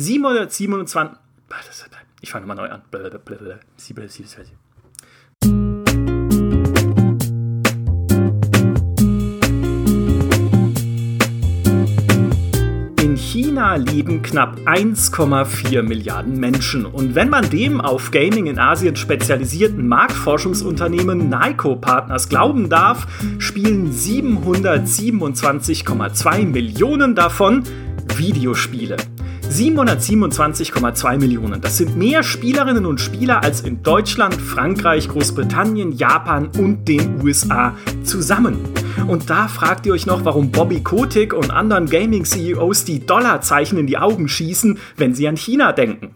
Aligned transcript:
727. 0.00 1.18
Ich 2.22 2.30
fange 2.30 2.46
nochmal 2.46 2.68
neu 2.68 2.72
an. 2.72 2.80
In 13.02 13.16
China 13.16 13.74
leben 13.76 14.22
knapp 14.22 14.56
1,4 14.60 15.82
Milliarden 15.82 16.40
Menschen. 16.40 16.86
Und 16.86 17.14
wenn 17.14 17.28
man 17.28 17.50
dem 17.50 17.82
auf 17.82 18.10
Gaming 18.10 18.46
in 18.46 18.58
Asien 18.58 18.96
spezialisierten 18.96 19.86
Marktforschungsunternehmen 19.86 21.28
Nyko 21.28 21.76
Partners 21.76 22.30
glauben 22.30 22.70
darf, 22.70 23.06
spielen 23.38 23.92
727,2 23.92 26.46
Millionen 26.46 27.14
davon 27.14 27.64
Videospiele. 28.16 28.96
727,2 29.50 31.18
Millionen. 31.18 31.60
Das 31.60 31.76
sind 31.76 31.96
mehr 31.96 32.22
Spielerinnen 32.22 32.86
und 32.86 33.00
Spieler 33.00 33.42
als 33.42 33.62
in 33.62 33.82
Deutschland, 33.82 34.34
Frankreich, 34.34 35.08
Großbritannien, 35.08 35.92
Japan 35.92 36.50
und 36.56 36.86
den 36.86 37.20
USA 37.20 37.74
zusammen. 38.04 38.60
Und 39.08 39.28
da 39.28 39.48
fragt 39.48 39.86
ihr 39.86 39.92
euch 39.92 40.06
noch, 40.06 40.24
warum 40.24 40.52
Bobby 40.52 40.82
Kotick 40.82 41.34
und 41.34 41.50
anderen 41.50 41.86
Gaming-CEOs 41.86 42.84
die 42.84 43.04
Dollarzeichen 43.04 43.76
in 43.76 43.88
die 43.88 43.98
Augen 43.98 44.28
schießen, 44.28 44.78
wenn 44.96 45.14
sie 45.14 45.26
an 45.26 45.36
China 45.36 45.72
denken. 45.72 46.14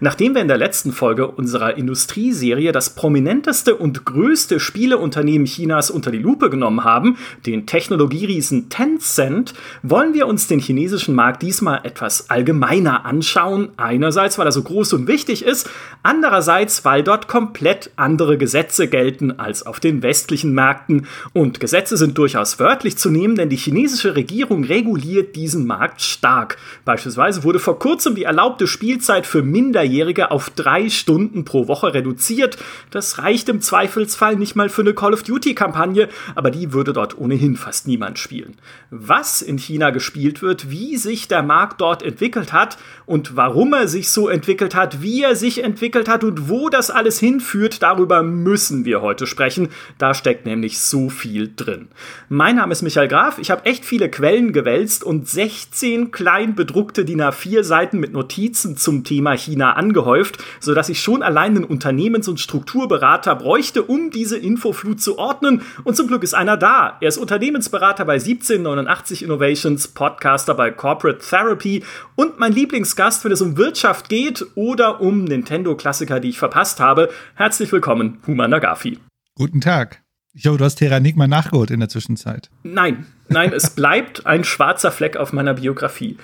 Nachdem 0.00 0.34
wir 0.34 0.42
in 0.42 0.48
der 0.48 0.58
letzten 0.58 0.92
Folge 0.92 1.26
unserer 1.26 1.76
Industrieserie 1.76 2.72
das 2.72 2.94
prominenteste 2.94 3.74
und 3.74 4.04
größte 4.04 4.60
Spieleunternehmen 4.60 5.46
Chinas 5.46 5.90
unter 5.90 6.10
die 6.10 6.18
Lupe 6.18 6.50
genommen 6.50 6.84
haben, 6.84 7.16
den 7.46 7.66
Technologieriesen 7.66 8.68
Tencent, 8.68 9.54
wollen 9.82 10.14
wir 10.14 10.26
uns 10.26 10.46
den 10.46 10.58
chinesischen 10.58 11.14
Markt 11.14 11.42
diesmal 11.42 11.80
etwas 11.84 12.30
allgemeiner 12.30 13.04
anschauen. 13.04 13.70
Einerseits, 13.76 14.38
weil 14.38 14.46
er 14.46 14.52
so 14.52 14.62
groß 14.62 14.92
und 14.94 15.06
wichtig 15.08 15.44
ist, 15.44 15.68
andererseits, 16.02 16.84
weil 16.84 17.02
dort 17.02 17.28
komplett 17.28 17.90
andere 17.96 18.38
Gesetze 18.38 18.88
gelten 18.88 19.32
als 19.38 19.64
auf 19.66 19.80
den 19.80 20.02
westlichen 20.02 20.52
Märkten. 20.52 21.06
Und 21.32 21.60
Gesetze 21.60 21.96
sind 21.96 22.18
durchaus 22.18 22.58
wörtlich 22.58 22.96
zu 22.96 23.10
nehmen, 23.10 23.36
denn 23.36 23.48
die 23.48 23.56
chinesische 23.56 24.16
Regierung 24.16 24.64
reguliert 24.64 25.36
diesen 25.36 25.66
Markt 25.66 26.02
stark. 26.02 26.56
Beispielsweise 26.84 27.44
wurde 27.44 27.58
vor 27.58 27.78
kurzem 27.78 28.14
die 28.14 28.24
erlaubte 28.24 28.66
Spielzeit 28.66 29.26
für 29.26 29.42
Minder 29.42 29.71
Minderjährige 29.72 30.30
auf 30.30 30.50
drei 30.50 30.90
Stunden 30.90 31.46
pro 31.46 31.66
Woche 31.66 31.94
reduziert. 31.94 32.58
Das 32.90 33.16
reicht 33.16 33.48
im 33.48 33.62
Zweifelsfall 33.62 34.36
nicht 34.36 34.54
mal 34.54 34.68
für 34.68 34.82
eine 34.82 34.92
Call 34.92 35.14
of 35.14 35.22
Duty-Kampagne, 35.22 36.10
aber 36.34 36.50
die 36.50 36.74
würde 36.74 36.92
dort 36.92 37.16
ohnehin 37.16 37.56
fast 37.56 37.86
niemand 37.86 38.18
spielen. 38.18 38.56
Was 38.90 39.40
in 39.40 39.56
China 39.56 39.88
gespielt 39.88 40.42
wird, 40.42 40.70
wie 40.70 40.98
sich 40.98 41.26
der 41.26 41.42
Markt 41.42 41.80
dort 41.80 42.02
entwickelt 42.02 42.52
hat 42.52 42.76
und 43.06 43.34
warum 43.34 43.72
er 43.72 43.88
sich 43.88 44.10
so 44.10 44.28
entwickelt 44.28 44.74
hat, 44.74 45.00
wie 45.00 45.22
er 45.22 45.36
sich 45.36 45.64
entwickelt 45.64 46.06
hat 46.06 46.22
und 46.22 46.50
wo 46.50 46.68
das 46.68 46.90
alles 46.90 47.18
hinführt, 47.18 47.82
darüber 47.82 48.22
müssen 48.22 48.84
wir 48.84 49.00
heute 49.00 49.26
sprechen. 49.26 49.70
Da 49.96 50.12
steckt 50.12 50.44
nämlich 50.44 50.80
so 50.80 51.08
viel 51.08 51.50
drin. 51.56 51.88
Mein 52.28 52.56
Name 52.56 52.72
ist 52.72 52.82
Michael 52.82 53.08
Graf, 53.08 53.38
ich 53.38 53.50
habe 53.50 53.64
echt 53.64 53.86
viele 53.86 54.10
Quellen 54.10 54.52
gewälzt 54.52 55.02
und 55.02 55.26
16 55.26 56.10
klein 56.10 56.54
bedruckte 56.54 57.06
DIN 57.06 57.22
A4 57.22 57.62
Seiten 57.62 57.98
mit 57.98 58.12
Notizen 58.12 58.76
zum 58.76 59.02
Thema 59.04 59.32
China 59.32 59.61
angehäuft, 59.70 60.42
sodass 60.60 60.88
ich 60.88 61.00
schon 61.00 61.22
allein 61.22 61.56
einen 61.56 61.64
Unternehmens- 61.64 62.28
und 62.28 62.40
Strukturberater 62.40 63.34
bräuchte, 63.34 63.82
um 63.82 64.10
diese 64.10 64.36
Infoflut 64.36 65.00
zu 65.00 65.18
ordnen. 65.18 65.62
Und 65.84 65.96
zum 65.96 66.08
Glück 66.08 66.22
ist 66.22 66.34
einer 66.34 66.56
da. 66.56 66.98
Er 67.00 67.08
ist 67.08 67.18
Unternehmensberater 67.18 68.04
bei 68.04 68.14
1789 68.14 69.22
Innovations, 69.22 69.88
Podcaster 69.88 70.54
bei 70.54 70.70
Corporate 70.70 71.20
Therapy 71.20 71.82
und 72.16 72.38
mein 72.38 72.52
Lieblingsgast, 72.52 73.24
wenn 73.24 73.32
es 73.32 73.40
um 73.40 73.56
Wirtschaft 73.56 74.08
geht 74.08 74.44
oder 74.54 75.00
um 75.00 75.24
Nintendo-Klassiker, 75.24 76.20
die 76.20 76.30
ich 76.30 76.38
verpasst 76.38 76.80
habe. 76.80 77.08
Herzlich 77.34 77.72
willkommen, 77.72 78.18
Huma 78.26 78.48
Nagafi. 78.48 78.98
Guten 79.34 79.60
Tag. 79.60 80.02
Ich 80.34 80.46
hoffe, 80.46 80.58
du 80.58 80.64
hast 80.64 80.76
Terranigma 80.76 81.26
nachgeholt 81.26 81.70
in 81.70 81.80
der 81.80 81.90
Zwischenzeit. 81.90 82.48
Nein, 82.62 83.06
nein, 83.28 83.52
es 83.52 83.70
bleibt 83.70 84.26
ein 84.26 84.44
schwarzer 84.44 84.90
Fleck 84.90 85.18
auf 85.18 85.34
meiner 85.34 85.54
Biografie. 85.54 86.16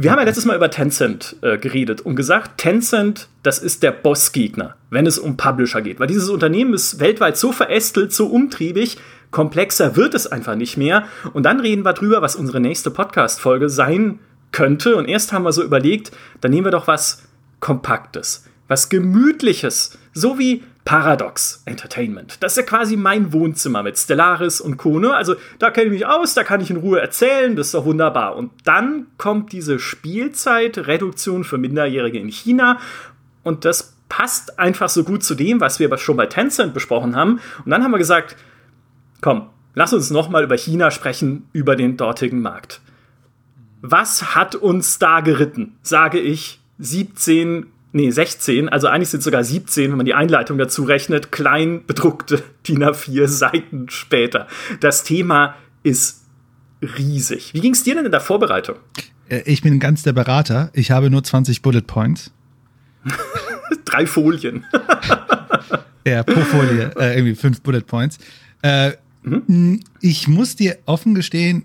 Wir 0.00 0.12
haben 0.12 0.20
ja 0.20 0.26
letztes 0.26 0.44
Mal 0.44 0.54
über 0.54 0.70
Tencent 0.70 1.34
äh, 1.42 1.58
geredet 1.58 2.02
und 2.02 2.14
gesagt, 2.14 2.58
Tencent, 2.58 3.26
das 3.42 3.58
ist 3.58 3.82
der 3.82 3.90
Bossgegner, 3.90 4.76
wenn 4.90 5.06
es 5.06 5.18
um 5.18 5.36
Publisher 5.36 5.82
geht. 5.82 5.98
Weil 5.98 6.06
dieses 6.06 6.28
Unternehmen 6.28 6.72
ist 6.72 7.00
weltweit 7.00 7.36
so 7.36 7.50
verästelt, 7.50 8.12
so 8.12 8.28
umtriebig, 8.28 8.98
komplexer 9.32 9.96
wird 9.96 10.14
es 10.14 10.28
einfach 10.28 10.54
nicht 10.54 10.76
mehr. 10.76 11.08
Und 11.32 11.42
dann 11.42 11.58
reden 11.58 11.84
wir 11.84 11.94
drüber, 11.94 12.22
was 12.22 12.36
unsere 12.36 12.60
nächste 12.60 12.92
Podcast-Folge 12.92 13.68
sein 13.68 14.20
könnte. 14.52 14.94
Und 14.94 15.06
erst 15.06 15.32
haben 15.32 15.42
wir 15.42 15.50
so 15.50 15.64
überlegt, 15.64 16.12
dann 16.42 16.52
nehmen 16.52 16.66
wir 16.66 16.70
doch 16.70 16.86
was 16.86 17.24
Kompaktes, 17.58 18.44
was 18.68 18.90
Gemütliches, 18.90 19.98
so 20.14 20.38
wie 20.38 20.62
Paradox 20.88 21.60
Entertainment. 21.66 22.38
Das 22.40 22.52
ist 22.52 22.56
ja 22.56 22.62
quasi 22.62 22.96
mein 22.96 23.34
Wohnzimmer 23.34 23.82
mit 23.82 23.98
Stellaris 23.98 24.58
und 24.58 24.78
Co. 24.78 24.98
Ne? 24.98 25.14
Also 25.14 25.34
da 25.58 25.70
kenne 25.70 25.88
ich 25.88 25.92
mich 25.92 26.06
aus, 26.06 26.32
da 26.32 26.44
kann 26.44 26.62
ich 26.62 26.70
in 26.70 26.78
Ruhe 26.78 26.98
erzählen, 26.98 27.56
das 27.56 27.66
ist 27.66 27.74
doch 27.74 27.84
wunderbar. 27.84 28.36
Und 28.36 28.52
dann 28.64 29.06
kommt 29.18 29.52
diese 29.52 29.78
Spielzeitreduktion 29.78 31.44
für 31.44 31.58
Minderjährige 31.58 32.18
in 32.18 32.30
China 32.30 32.78
und 33.42 33.66
das 33.66 33.96
passt 34.08 34.58
einfach 34.58 34.88
so 34.88 35.04
gut 35.04 35.22
zu 35.22 35.34
dem, 35.34 35.60
was 35.60 35.78
wir 35.78 35.94
schon 35.98 36.16
bei 36.16 36.24
Tencent 36.24 36.72
besprochen 36.72 37.14
haben. 37.14 37.38
Und 37.66 37.70
dann 37.70 37.84
haben 37.84 37.90
wir 37.90 37.98
gesagt, 37.98 38.36
komm, 39.20 39.50
lass 39.74 39.92
uns 39.92 40.08
noch 40.08 40.30
mal 40.30 40.42
über 40.42 40.56
China 40.56 40.90
sprechen, 40.90 41.50
über 41.52 41.76
den 41.76 41.98
dortigen 41.98 42.40
Markt. 42.40 42.80
Was 43.82 44.34
hat 44.34 44.54
uns 44.54 44.98
da 44.98 45.20
geritten? 45.20 45.76
Sage 45.82 46.18
ich 46.18 46.60
17 46.78 47.66
nee, 47.92 48.10
16, 48.10 48.68
also 48.68 48.86
eigentlich 48.86 49.08
sind 49.08 49.18
es 49.18 49.24
sogar 49.24 49.44
17, 49.44 49.90
wenn 49.90 49.96
man 49.96 50.06
die 50.06 50.14
Einleitung 50.14 50.58
dazu 50.58 50.84
rechnet, 50.84 51.32
klein 51.32 51.84
bedruckte 51.86 52.42
DIN 52.66 52.82
A4 52.82 53.26
Seiten 53.26 53.88
später. 53.88 54.46
Das 54.80 55.04
Thema 55.04 55.54
ist 55.82 56.24
riesig. 56.82 57.54
Wie 57.54 57.60
ging 57.60 57.72
es 57.72 57.82
dir 57.82 57.94
denn 57.94 58.04
in 58.04 58.12
der 58.12 58.20
Vorbereitung? 58.20 58.76
Äh, 59.28 59.42
ich 59.46 59.62
bin 59.62 59.80
ganz 59.80 60.02
der 60.02 60.12
Berater. 60.12 60.70
Ich 60.74 60.90
habe 60.90 61.10
nur 61.10 61.24
20 61.24 61.62
Bullet 61.62 61.82
Points. 61.82 62.32
Drei 63.84 64.06
Folien. 64.06 64.64
ja, 66.06 66.22
pro 66.22 66.40
Folie, 66.40 66.92
äh, 66.98 67.16
irgendwie 67.16 67.34
fünf 67.34 67.62
Bullet 67.62 67.82
Points. 67.82 68.18
Äh, 68.62 68.92
mhm. 69.22 69.80
Ich 70.00 70.28
muss 70.28 70.56
dir 70.56 70.78
offen 70.84 71.14
gestehen, 71.14 71.64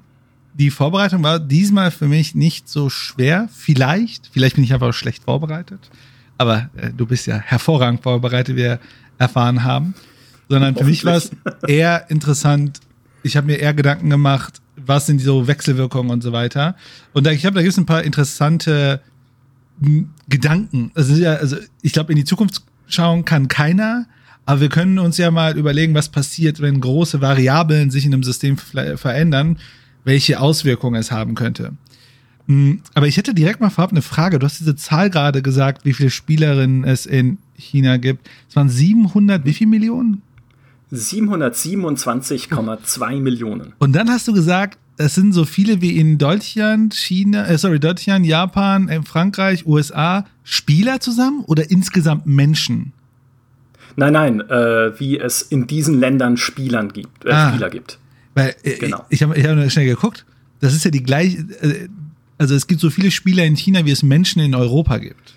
die 0.55 0.69
Vorbereitung 0.69 1.23
war 1.23 1.39
diesmal 1.39 1.89
für 1.91 2.07
mich 2.07 2.35
nicht 2.35 2.69
so 2.69 2.89
schwer. 2.89 3.49
Vielleicht, 3.51 4.29
vielleicht 4.31 4.55
bin 4.55 4.63
ich 4.63 4.73
einfach 4.73 4.93
schlecht 4.93 5.23
vorbereitet 5.23 5.89
aber 6.43 6.69
äh, 6.75 6.91
du 6.95 7.05
bist 7.05 7.25
ja 7.25 7.37
hervorragend 7.37 8.03
vorbereitet, 8.03 8.55
wie 8.55 8.61
wir 8.61 8.79
erfahren 9.17 9.63
haben. 9.63 9.95
Sondern 10.49 10.75
für 10.75 10.83
mich 10.83 11.05
war 11.05 11.15
es 11.15 11.31
eher 11.67 12.09
interessant, 12.09 12.79
ich 13.23 13.37
habe 13.37 13.47
mir 13.47 13.55
eher 13.55 13.73
Gedanken 13.73 14.09
gemacht, 14.09 14.61
was 14.75 15.05
sind 15.05 15.21
so 15.21 15.47
Wechselwirkungen 15.47 16.11
und 16.11 16.21
so 16.21 16.33
weiter. 16.33 16.75
Und 17.13 17.25
da, 17.25 17.31
ich 17.31 17.45
habe 17.45 17.55
da 17.55 17.61
gibt 17.61 17.71
es 17.71 17.77
ein 17.77 17.85
paar 17.85 18.03
interessante 18.03 19.01
hm, 19.81 20.09
Gedanken. 20.27 20.91
Also, 20.95 21.15
ja, 21.15 21.35
also 21.35 21.55
ich 21.81 21.93
glaube, 21.93 22.11
in 22.11 22.17
die 22.17 22.25
Zukunft 22.25 22.61
schauen 22.87 23.23
kann 23.23 23.47
keiner, 23.47 24.05
aber 24.45 24.59
wir 24.61 24.69
können 24.69 24.99
uns 24.99 25.17
ja 25.17 25.31
mal 25.31 25.57
überlegen, 25.57 25.93
was 25.93 26.09
passiert, 26.09 26.59
wenn 26.59 26.81
große 26.81 27.21
Variablen 27.21 27.89
sich 27.89 28.05
in 28.05 28.13
einem 28.13 28.23
System 28.23 28.57
verändern, 28.57 29.57
welche 30.03 30.41
Auswirkungen 30.41 30.99
es 30.99 31.11
haben 31.11 31.35
könnte. 31.35 31.71
Hm, 32.47 32.81
aber 32.93 33.07
ich 33.07 33.17
hätte 33.17 33.33
direkt 33.33 33.59
mal 33.61 33.69
vorab 33.69 33.91
eine 33.91 34.01
Frage. 34.01 34.39
Du 34.39 34.45
hast 34.45 34.59
diese 34.59 34.75
Zahl 34.75 35.09
gerade 35.09 35.41
gesagt, 35.41 35.85
wie 35.85 35.93
viele 35.93 36.09
Spielerinnen 36.09 36.83
es 36.83 37.05
in 37.05 37.37
China 37.57 37.95
gibt. 37.97 38.29
Es 38.49 38.55
waren 38.55 38.69
700, 38.69 39.45
wie 39.45 39.53
viele 39.53 39.69
Millionen? 39.69 40.23
727,2 40.91 43.19
Millionen. 43.19 43.73
Und 43.79 43.93
dann 43.93 44.09
hast 44.09 44.27
du 44.27 44.33
gesagt, 44.33 44.77
es 44.97 45.15
sind 45.15 45.31
so 45.33 45.45
viele 45.45 45.81
wie 45.81 45.97
in 45.97 46.19
Deutschland, 46.19 46.93
China, 46.93 47.47
äh, 47.47 47.57
sorry, 47.57 47.79
Deutschland, 47.79 48.25
Japan, 48.25 48.89
äh, 48.89 49.01
Frankreich, 49.01 49.65
USA 49.65 50.25
Spieler 50.43 50.99
zusammen 50.99 51.45
oder 51.45 51.71
insgesamt 51.71 52.27
Menschen? 52.27 52.91
Nein, 53.95 54.13
nein, 54.13 54.41
äh, 54.41 54.99
wie 54.99 55.19
es 55.19 55.41
in 55.41 55.67
diesen 55.67 55.99
Ländern 55.99 56.37
Spielern 56.37 56.89
gibt, 56.89 57.25
äh, 57.25 57.31
ah, 57.31 57.49
Spieler 57.49 57.69
gibt. 57.69 57.99
Weil 58.33 58.55
äh, 58.63 58.77
genau. 58.77 59.05
ich 59.09 59.21
habe 59.23 59.37
ich 59.37 59.45
hab 59.45 59.71
schnell 59.71 59.85
geguckt. 59.85 60.25
Das 60.59 60.73
ist 60.73 60.85
ja 60.85 60.91
die 60.91 61.03
gleiche, 61.03 61.39
äh, 61.61 61.87
also 62.37 62.55
es 62.55 62.67
gibt 62.67 62.81
so 62.81 62.89
viele 62.89 63.11
Spieler 63.11 63.43
in 63.43 63.55
China, 63.55 63.85
wie 63.85 63.91
es 63.91 64.03
Menschen 64.03 64.41
in 64.41 64.55
Europa 64.55 64.97
gibt. 64.97 65.33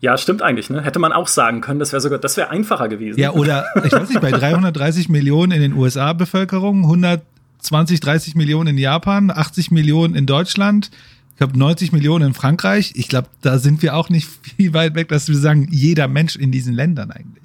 Ja, 0.00 0.16
stimmt 0.16 0.40
eigentlich, 0.40 0.70
ne? 0.70 0.80
Hätte 0.82 0.98
man 0.98 1.12
auch 1.12 1.28
sagen 1.28 1.60
können, 1.60 1.78
das 1.78 1.92
wäre 1.92 2.00
sogar, 2.00 2.18
das 2.18 2.36
wäre 2.36 2.48
einfacher 2.48 2.88
gewesen. 2.88 3.20
Ja, 3.20 3.32
oder 3.32 3.66
ich 3.84 3.92
weiß 3.92 4.08
nicht, 4.08 4.20
bei 4.20 4.30
330 4.30 5.10
Millionen 5.10 5.52
in 5.52 5.60
den 5.60 5.72
USA 5.74 6.14
Bevölkerung, 6.14 6.84
120, 6.84 8.00
30 8.00 8.34
Millionen 8.34 8.68
in 8.68 8.78
Japan, 8.78 9.30
80 9.30 9.70
Millionen 9.70 10.14
in 10.14 10.24
Deutschland, 10.24 10.90
ich 11.32 11.36
glaube 11.36 11.58
90 11.58 11.92
Millionen 11.92 12.28
in 12.28 12.34
Frankreich. 12.34 12.92
Ich 12.96 13.08
glaube, 13.08 13.28
da 13.42 13.58
sind 13.58 13.82
wir 13.82 13.94
auch 13.94 14.08
nicht 14.08 14.26
viel 14.56 14.72
weit 14.72 14.94
weg, 14.94 15.08
dass 15.08 15.28
wir 15.28 15.36
sagen, 15.36 15.68
jeder 15.70 16.08
Mensch 16.08 16.36
in 16.36 16.50
diesen 16.50 16.74
Ländern 16.74 17.10
eigentlich. 17.10 17.44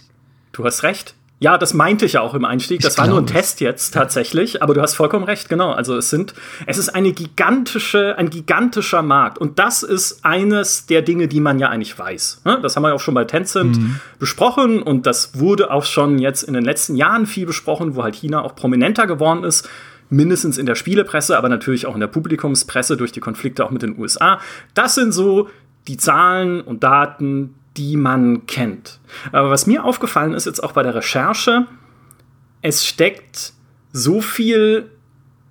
Du 0.53 0.63
hast 0.63 0.83
recht. 0.83 1.13
Ja, 1.45 1.59
das 1.59 1.75
meinte 1.75 2.05
ich 2.05 2.13
ja 2.13 2.21
auch 2.21 2.33
im 2.33 2.43
Einstieg. 2.43 2.81
Das 2.81 2.93
ich 2.93 2.97
war 2.97 3.05
nur 3.05 3.19
ein 3.19 3.27
Test 3.27 3.61
jetzt 3.61 3.93
tatsächlich, 3.93 4.63
aber 4.63 4.73
du 4.73 4.81
hast 4.81 4.95
vollkommen 4.95 5.25
recht, 5.25 5.47
genau. 5.47 5.73
Also 5.73 5.95
es 5.95 6.09
sind, 6.09 6.33
es 6.65 6.79
ist 6.79 6.89
eine 6.89 7.11
gigantische, 7.11 8.17
ein 8.17 8.31
gigantischer 8.31 9.03
Markt. 9.03 9.37
Und 9.37 9.59
das 9.59 9.83
ist 9.83 10.25
eines 10.25 10.87
der 10.87 11.03
Dinge, 11.03 11.27
die 11.27 11.39
man 11.39 11.59
ja 11.59 11.69
eigentlich 11.69 11.99
weiß. 11.99 12.41
Ne? 12.45 12.57
Das 12.63 12.75
haben 12.75 12.81
wir 12.81 12.89
ja 12.89 12.95
auch 12.95 12.99
schon 12.99 13.13
bei 13.13 13.25
Tencent 13.25 13.77
mhm. 13.77 13.99
besprochen 14.17 14.81
und 14.81 15.05
das 15.05 15.37
wurde 15.37 15.69
auch 15.69 15.85
schon 15.85 16.17
jetzt 16.17 16.41
in 16.41 16.55
den 16.55 16.65
letzten 16.65 16.95
Jahren 16.95 17.27
viel 17.27 17.45
besprochen, 17.45 17.95
wo 17.95 18.01
halt 18.01 18.15
China 18.15 18.41
auch 18.41 18.55
prominenter 18.55 19.05
geworden 19.05 19.43
ist 19.43 19.69
mindestens 20.09 20.57
in 20.57 20.65
der 20.65 20.75
Spielepresse, 20.75 21.37
aber 21.37 21.49
natürlich 21.49 21.85
auch 21.85 21.93
in 21.93 21.99
der 21.99 22.07
Publikumspresse 22.07 22.97
durch 22.97 23.11
die 23.11 23.19
Konflikte 23.19 23.63
auch 23.63 23.71
mit 23.71 23.83
den 23.83 23.99
USA. 23.99 24.39
Das 24.73 24.95
sind 24.95 25.11
so 25.11 25.49
die 25.87 25.97
Zahlen 25.97 26.61
und 26.61 26.83
Daten, 26.83 27.53
die 27.77 27.97
man 27.97 28.45
kennt. 28.47 28.99
Aber 29.31 29.49
was 29.49 29.67
mir 29.67 29.83
aufgefallen 29.83 30.33
ist 30.33 30.45
jetzt 30.45 30.63
auch 30.63 30.71
bei 30.71 30.83
der 30.83 30.95
Recherche, 30.95 31.67
es 32.61 32.85
steckt 32.85 33.53
so 33.91 34.21
viel 34.21 34.89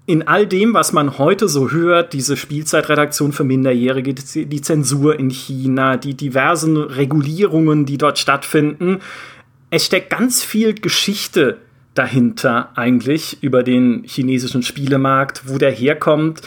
in 0.07 0.27
all 0.29 0.47
dem, 0.47 0.75
was 0.75 0.93
man 0.93 1.17
heute 1.19 1.49
so 1.49 1.71
hört, 1.71 2.13
diese 2.13 2.37
Spielzeitredaktion 2.37 3.33
für 3.33 3.45
Minderjährige, 3.45 4.15
die 4.15 4.61
Zensur 4.61 5.19
in 5.19 5.31
China, 5.31 5.97
die 5.97 6.15
diversen 6.15 6.77
Regulierungen, 6.77 7.87
die 7.87 7.97
dort 7.97 8.19
stattfinden, 8.19 9.01
es 9.71 9.87
steckt 9.87 10.11
ganz 10.11 10.43
viel 10.43 10.75
Geschichte 10.75 11.59
dahinter 11.95 12.71
eigentlich 12.75 13.43
über 13.43 13.63
den 13.63 14.05
chinesischen 14.05 14.63
Spielemarkt, 14.63 15.49
wo 15.49 15.59
der 15.59 15.71
herkommt, 15.71 16.43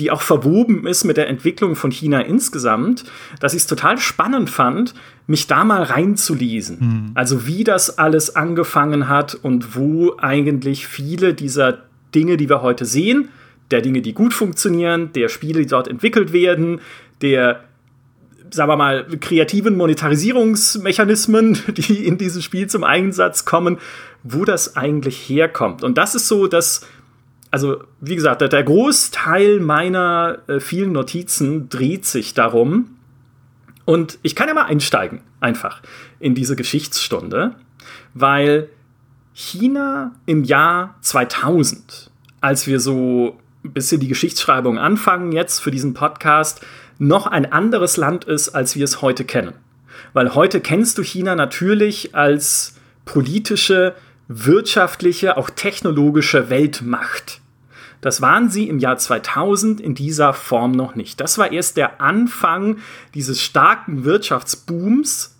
die 0.00 0.10
auch 0.10 0.22
verwoben 0.22 0.86
ist 0.86 1.04
mit 1.04 1.18
der 1.18 1.28
Entwicklung 1.28 1.76
von 1.76 1.90
China 1.90 2.20
insgesamt, 2.20 3.04
dass 3.38 3.52
ich 3.52 3.60
es 3.60 3.66
total 3.66 3.98
spannend 3.98 4.48
fand, 4.48 4.94
mich 5.26 5.46
da 5.46 5.62
mal 5.62 5.82
reinzulesen. 5.82 6.78
Mhm. 6.80 7.10
Also 7.14 7.46
wie 7.46 7.64
das 7.64 7.98
alles 7.98 8.34
angefangen 8.34 9.08
hat 9.08 9.34
und 9.34 9.76
wo 9.76 10.16
eigentlich 10.16 10.86
viele 10.86 11.34
dieser 11.34 11.82
Dinge, 12.14 12.38
die 12.38 12.48
wir 12.48 12.62
heute 12.62 12.86
sehen, 12.86 13.28
der 13.70 13.82
Dinge, 13.82 14.00
die 14.00 14.14
gut 14.14 14.32
funktionieren, 14.32 15.12
der 15.12 15.28
Spiele, 15.28 15.60
die 15.60 15.66
dort 15.66 15.86
entwickelt 15.86 16.32
werden, 16.32 16.80
der 17.20 17.64
sagen 18.52 18.68
wir 18.68 18.76
mal, 18.76 19.06
kreativen 19.20 19.76
Monetarisierungsmechanismen, 19.76 21.58
die 21.76 22.06
in 22.06 22.16
diesem 22.16 22.40
Spiel 22.42 22.68
zum 22.68 22.84
Einsatz 22.84 23.44
kommen, 23.44 23.78
wo 24.24 24.44
das 24.44 24.76
eigentlich 24.76 25.28
herkommt. 25.28 25.84
Und 25.84 25.98
das 25.98 26.14
ist 26.14 26.26
so, 26.26 26.46
dass 26.46 26.84
also 27.50 27.82
wie 28.00 28.14
gesagt, 28.14 28.40
der, 28.40 28.62
Großteil 28.62 29.60
meiner 29.60 30.38
äh, 30.46 30.60
vielen 30.60 30.92
Notizen 30.92 31.68
dreht 31.68 32.06
sich 32.06 32.34
darum. 32.34 32.96
Und 33.84 34.18
ich 34.22 34.36
kann 34.36 34.48
ja 34.48 34.54
mal 34.54 34.66
einsteigen, 34.66 35.20
einfach 35.40 35.82
in 36.20 36.34
diese 36.34 36.54
Geschichtsstunde, 36.54 37.56
weil 38.14 38.68
China 39.32 40.12
im 40.26 40.44
Jahr 40.44 40.96
2000, 41.00 42.10
als 42.40 42.66
wir 42.66 42.78
so 42.78 43.38
ein 43.64 43.72
bisschen 43.72 44.00
die 44.00 44.08
Geschichtsschreibung 44.08 44.78
anfangen 44.78 45.32
jetzt 45.32 45.58
für 45.58 45.70
diesen 45.70 45.94
Podcast, 45.94 46.60
noch 46.98 47.26
ein 47.26 47.50
anderes 47.50 47.96
Land 47.96 48.24
ist, 48.24 48.50
als 48.50 48.76
wir 48.76 48.84
es 48.84 49.02
heute 49.02 49.24
kennen. 49.24 49.54
Weil 50.12 50.34
heute 50.34 50.60
kennst 50.60 50.98
du 50.98 51.02
China 51.02 51.34
natürlich 51.34 52.14
als 52.14 52.76
politische, 53.04 53.94
wirtschaftliche, 54.32 55.36
auch 55.36 55.50
technologische 55.50 56.50
Weltmacht. 56.50 57.40
Das 58.00 58.22
waren 58.22 58.48
sie 58.48 58.68
im 58.68 58.78
Jahr 58.78 58.96
2000 58.96 59.80
in 59.80 59.94
dieser 59.96 60.32
Form 60.32 60.70
noch 60.70 60.94
nicht. 60.94 61.20
Das 61.20 61.36
war 61.36 61.50
erst 61.50 61.76
der 61.76 62.00
Anfang 62.00 62.78
dieses 63.12 63.42
starken 63.42 64.04
Wirtschaftsbooms, 64.04 65.36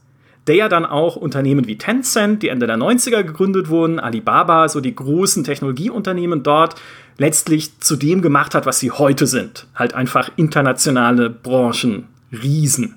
der 0.49 0.57
ja 0.57 0.69
dann 0.69 0.85
auch 0.85 1.15
Unternehmen 1.15 1.69
wie 1.69 1.79
Tencent, 1.79 2.43
die 2.43 2.49
Ende 2.49 2.67
der 2.67 2.77
90er 2.77 3.23
gegründet 3.23 3.69
wurden, 3.69 4.01
Alibaba, 4.01 4.69
so 4.69 4.81
die 4.81 4.95
großen 4.95 5.45
Technologieunternehmen 5.45 6.43
dort, 6.43 6.75
letztlich 7.17 7.79
zu 7.79 7.95
dem 7.95 8.23
gemacht 8.23 8.57
hat, 8.57 8.67
was 8.67 8.81
sie 8.81 8.91
heute 8.91 9.29
sind. 9.29 9.69
Halt 9.77 9.95
einfach 9.95 10.31
internationale 10.35 11.31
Branchen, 11.31 12.09
Riesen. 12.33 12.97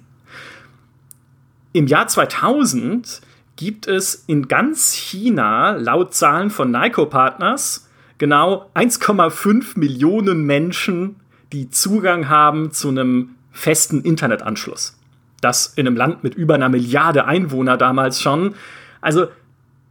Im 1.71 1.85
Jahr 1.85 2.07
2000 2.07 3.21
gibt 3.55 3.87
es 3.87 4.23
in 4.27 4.47
ganz 4.47 4.93
China 4.93 5.71
laut 5.71 6.13
Zahlen 6.13 6.49
von 6.49 6.71
Nico 6.71 7.05
Partners 7.05 7.89
genau 8.17 8.69
1,5 8.75 9.77
Millionen 9.77 10.43
Menschen, 10.43 11.17
die 11.51 11.69
Zugang 11.69 12.29
haben 12.29 12.71
zu 12.71 12.89
einem 12.89 13.35
festen 13.51 14.01
Internetanschluss. 14.01 14.97
Das 15.41 15.67
in 15.75 15.87
einem 15.87 15.97
Land 15.97 16.23
mit 16.23 16.35
über 16.35 16.55
einer 16.55 16.69
Milliarde 16.69 17.25
Einwohner 17.25 17.77
damals 17.77 18.21
schon. 18.21 18.55
Also 19.01 19.27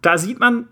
da 0.01 0.19
sieht 0.19 0.41
man, 0.41 0.67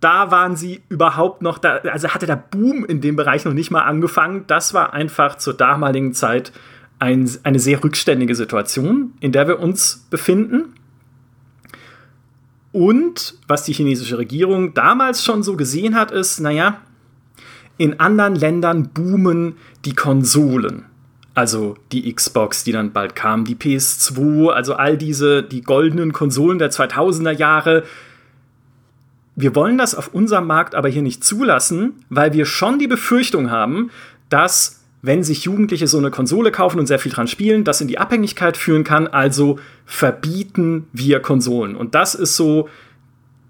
da 0.00 0.30
waren 0.30 0.56
sie 0.56 0.82
überhaupt 0.88 1.42
noch 1.42 1.58
da, 1.58 1.76
also 1.76 2.08
hatte 2.08 2.26
der 2.26 2.36
Boom 2.36 2.84
in 2.84 3.00
dem 3.00 3.16
Bereich 3.16 3.44
noch 3.44 3.54
nicht 3.54 3.70
mal 3.70 3.82
angefangen. 3.82 4.44
Das 4.46 4.74
war 4.74 4.92
einfach 4.92 5.38
zur 5.38 5.54
damaligen 5.54 6.12
Zeit 6.12 6.52
ein, 6.98 7.30
eine 7.44 7.58
sehr 7.58 7.82
rückständige 7.82 8.34
Situation, 8.34 9.14
in 9.20 9.32
der 9.32 9.48
wir 9.48 9.60
uns 9.60 10.06
befinden. 10.10 10.74
Und 12.76 13.36
was 13.48 13.64
die 13.64 13.72
chinesische 13.72 14.18
Regierung 14.18 14.74
damals 14.74 15.24
schon 15.24 15.42
so 15.42 15.56
gesehen 15.56 15.94
hat, 15.94 16.10
ist, 16.10 16.40
naja, 16.40 16.82
in 17.78 17.98
anderen 18.00 18.34
Ländern 18.34 18.90
boomen 18.90 19.56
die 19.86 19.94
Konsolen. 19.94 20.84
Also 21.32 21.78
die 21.90 22.12
Xbox, 22.12 22.64
die 22.64 22.72
dann 22.72 22.92
bald 22.92 23.16
kam, 23.16 23.46
die 23.46 23.54
PS2, 23.54 24.50
also 24.50 24.74
all 24.74 24.98
diese, 24.98 25.42
die 25.42 25.62
goldenen 25.62 26.12
Konsolen 26.12 26.58
der 26.58 26.70
2000er 26.70 27.30
Jahre. 27.30 27.84
Wir 29.36 29.54
wollen 29.54 29.78
das 29.78 29.94
auf 29.94 30.12
unserem 30.12 30.46
Markt 30.46 30.74
aber 30.74 30.90
hier 30.90 31.00
nicht 31.00 31.24
zulassen, 31.24 31.94
weil 32.10 32.34
wir 32.34 32.44
schon 32.44 32.78
die 32.78 32.88
Befürchtung 32.88 33.50
haben, 33.50 33.90
dass 34.28 34.84
wenn 35.02 35.22
sich 35.22 35.44
Jugendliche 35.44 35.86
so 35.86 35.98
eine 35.98 36.10
Konsole 36.10 36.50
kaufen 36.50 36.78
und 36.78 36.86
sehr 36.86 36.98
viel 36.98 37.12
dran 37.12 37.28
spielen, 37.28 37.64
das 37.64 37.80
in 37.80 37.88
die 37.88 37.98
Abhängigkeit 37.98 38.56
führen 38.56 38.84
kann. 38.84 39.06
Also 39.06 39.58
verbieten 39.84 40.88
wir 40.92 41.20
Konsolen. 41.20 41.76
Und 41.76 41.94
das 41.94 42.14
ist 42.14 42.36
so 42.36 42.68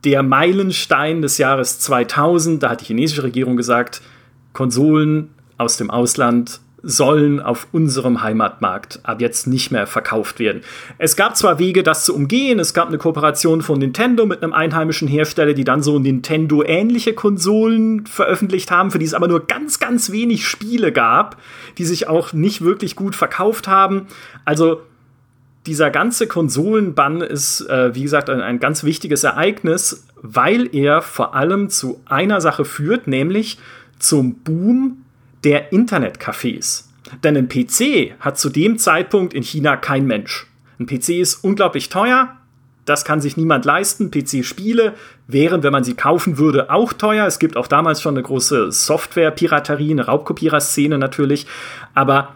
der 0.05 0.23
Meilenstein 0.23 1.23
des 1.23 1.39
Jahres 1.39 1.79
2000. 1.81 2.63
Da 2.63 2.71
hat 2.71 2.83
die 2.83 2.87
chinesische 2.87 3.23
Regierung 3.23 3.57
gesagt, 3.57 4.03
Konsolen 4.53 5.31
aus 5.57 5.77
dem 5.77 5.91
Ausland 5.91 6.61
sollen 6.83 7.41
auf 7.41 7.69
unserem 7.73 8.23
Heimatmarkt 8.23 9.01
ab 9.03 9.21
jetzt 9.21 9.47
nicht 9.47 9.73
mehr 9.73 9.87
verkauft 9.87 10.39
werden. 10.39 10.63
Es 10.99 11.17
gab 11.17 11.37
zwar 11.37 11.59
Wege, 11.59 11.83
das 11.83 12.05
zu 12.05 12.15
umgehen, 12.15 12.59
es 12.59 12.75
gab 12.75 12.89
eine 12.89 12.99
Kooperation 12.99 13.63
von 13.63 13.79
Nintendo 13.79 14.27
mit 14.27 14.43
einem 14.43 14.53
einheimischen 14.53 15.09
Hersteller, 15.09 15.55
die 15.55 15.65
dann 15.65 15.83
so 15.83 15.99
Nintendo-ähnliche 15.99 17.15
Konsolen 17.15 18.07
veröffentlicht 18.07 18.71
haben, 18.71 18.91
für 18.91 18.99
die 18.99 19.07
es 19.07 19.15
aber 19.15 19.27
nur 19.27 19.47
ganz, 19.47 19.79
ganz 19.79 20.13
wenig 20.13 20.47
Spiele 20.47 20.93
gab, 20.93 21.39
die 21.79 21.85
sich 21.85 22.09
auch 22.09 22.33
nicht 22.33 22.63
wirklich 22.63 22.95
gut 22.95 23.17
verkauft 23.17 23.69
haben. 23.69 24.07
Also 24.45 24.83
dieser 25.67 25.91
ganze 25.91 26.29
Konsolenbann 26.29 27.21
ist, 27.21 27.63
äh, 27.63 27.95
wie 27.95 28.03
gesagt, 28.03 28.31
ein, 28.31 28.41
ein 28.41 28.61
ganz 28.61 28.85
wichtiges 28.85 29.25
Ereignis, 29.25 30.07
weil 30.23 30.69
er 30.75 31.03
vor 31.03 31.35
allem 31.35 31.71
zu 31.71 32.01
einer 32.07 32.41
Sache 32.41 32.65
führt, 32.65 33.09
nämlich 33.09 33.59
zum 33.99 34.35
Boom 34.35 34.99
der 35.47 35.73
Internetcafés. 35.73 36.87
Denn 37.23 37.37
ein 37.37 37.49
PC 37.49 38.21
hat 38.21 38.37
zu 38.37 38.51
dem 38.51 38.79
Zeitpunkt 38.79 39.33
in 39.33 39.45
China 39.45 39.77
kein 39.77 40.07
Mensch. 40.07 40.49
Ein 40.81 40.87
PC 40.87 41.21
ist 41.21 41.45
unglaublich 41.45 41.89
teuer, 41.89 42.37
das 42.85 43.05
kann 43.05 43.21
sich 43.21 43.37
niemand 43.37 43.65
leisten. 43.65 44.11
PC-Spiele 44.11 44.95
wären, 45.29 45.63
wenn 45.63 45.73
man 45.73 45.85
sie 45.85 45.95
kaufen 45.95 46.39
würde, 46.39 46.71
auch 46.71 46.93
teuer. 46.93 47.27
Es 47.27 47.39
gibt 47.39 47.57
auch 47.57 47.69
damals 47.69 48.03
schon 48.03 48.15
eine 48.15 48.23
große 48.23 48.73
Software-Piraterie, 48.73 49.93
eine 49.93 50.07
Raubkopierer-Szene 50.07 50.99
natürlich. 50.99 51.47
Aber 51.95 52.35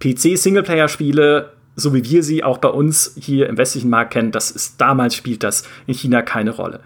PC-Singleplayer-Spiele, 0.00 1.52
so 1.76 1.94
wie 1.94 2.04
wir 2.04 2.22
sie 2.22 2.44
auch 2.44 2.58
bei 2.58 2.68
uns 2.68 3.14
hier 3.18 3.48
im 3.48 3.58
westlichen 3.58 3.90
Markt 3.90 4.12
kennen, 4.12 4.32
das 4.32 4.50
ist 4.50 4.80
damals 4.80 5.14
spielt 5.14 5.42
das 5.42 5.64
in 5.86 5.94
China 5.94 6.22
keine 6.22 6.50
Rolle. 6.50 6.80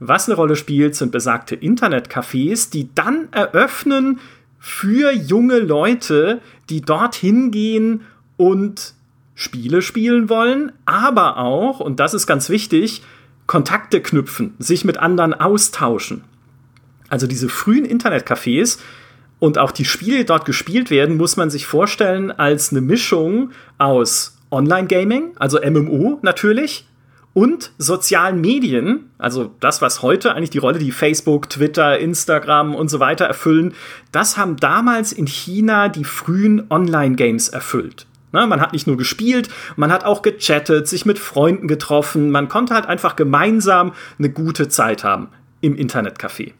Was 0.00 0.28
eine 0.28 0.36
Rolle 0.36 0.56
spielt, 0.56 0.96
sind 0.96 1.12
besagte 1.12 1.54
Internetcafés, 1.54 2.70
die 2.70 2.92
dann 2.94 3.28
eröffnen 3.32 4.18
für 4.64 5.10
junge 5.10 5.58
Leute, 5.58 6.40
die 6.70 6.82
dorthin 6.82 7.50
gehen 7.50 8.02
und 8.36 8.94
Spiele 9.34 9.82
spielen 9.82 10.28
wollen, 10.28 10.70
aber 10.86 11.38
auch, 11.38 11.80
und 11.80 11.98
das 11.98 12.14
ist 12.14 12.28
ganz 12.28 12.48
wichtig, 12.48 13.02
Kontakte 13.48 14.00
knüpfen, 14.00 14.54
sich 14.60 14.84
mit 14.84 14.98
anderen 14.98 15.34
austauschen. 15.34 16.22
Also 17.08 17.26
diese 17.26 17.48
frühen 17.48 17.84
Internetcafés 17.84 18.78
und 19.40 19.58
auch 19.58 19.72
die 19.72 19.84
Spiele, 19.84 20.18
die 20.18 20.26
dort 20.26 20.44
gespielt 20.44 20.90
werden, 20.90 21.16
muss 21.16 21.36
man 21.36 21.50
sich 21.50 21.66
vorstellen 21.66 22.30
als 22.30 22.70
eine 22.70 22.82
Mischung 22.82 23.50
aus 23.78 24.38
Online-Gaming, 24.52 25.32
also 25.40 25.58
MMO 25.60 26.20
natürlich, 26.22 26.86
und 27.34 27.72
sozialen 27.78 28.40
Medien, 28.40 29.10
also 29.18 29.54
das, 29.60 29.80
was 29.80 30.02
heute 30.02 30.34
eigentlich 30.34 30.50
die 30.50 30.58
Rolle, 30.58 30.78
die 30.78 30.92
Facebook, 30.92 31.48
Twitter, 31.48 31.98
Instagram 31.98 32.74
und 32.74 32.88
so 32.88 33.00
weiter 33.00 33.24
erfüllen, 33.24 33.74
das 34.10 34.36
haben 34.36 34.56
damals 34.56 35.12
in 35.12 35.26
China 35.26 35.88
die 35.88 36.04
frühen 36.04 36.70
Online-Games 36.70 37.48
erfüllt. 37.48 38.06
Na, 38.32 38.46
man 38.46 38.60
hat 38.60 38.72
nicht 38.72 38.86
nur 38.86 38.96
gespielt, 38.96 39.48
man 39.76 39.92
hat 39.92 40.04
auch 40.04 40.22
gechattet, 40.22 40.88
sich 40.88 41.04
mit 41.04 41.18
Freunden 41.18 41.68
getroffen, 41.68 42.30
man 42.30 42.48
konnte 42.48 42.74
halt 42.74 42.86
einfach 42.86 43.16
gemeinsam 43.16 43.92
eine 44.18 44.30
gute 44.30 44.68
Zeit 44.68 45.04
haben. 45.04 45.28
im 45.62 45.76
Internetcafé. 45.76 46.52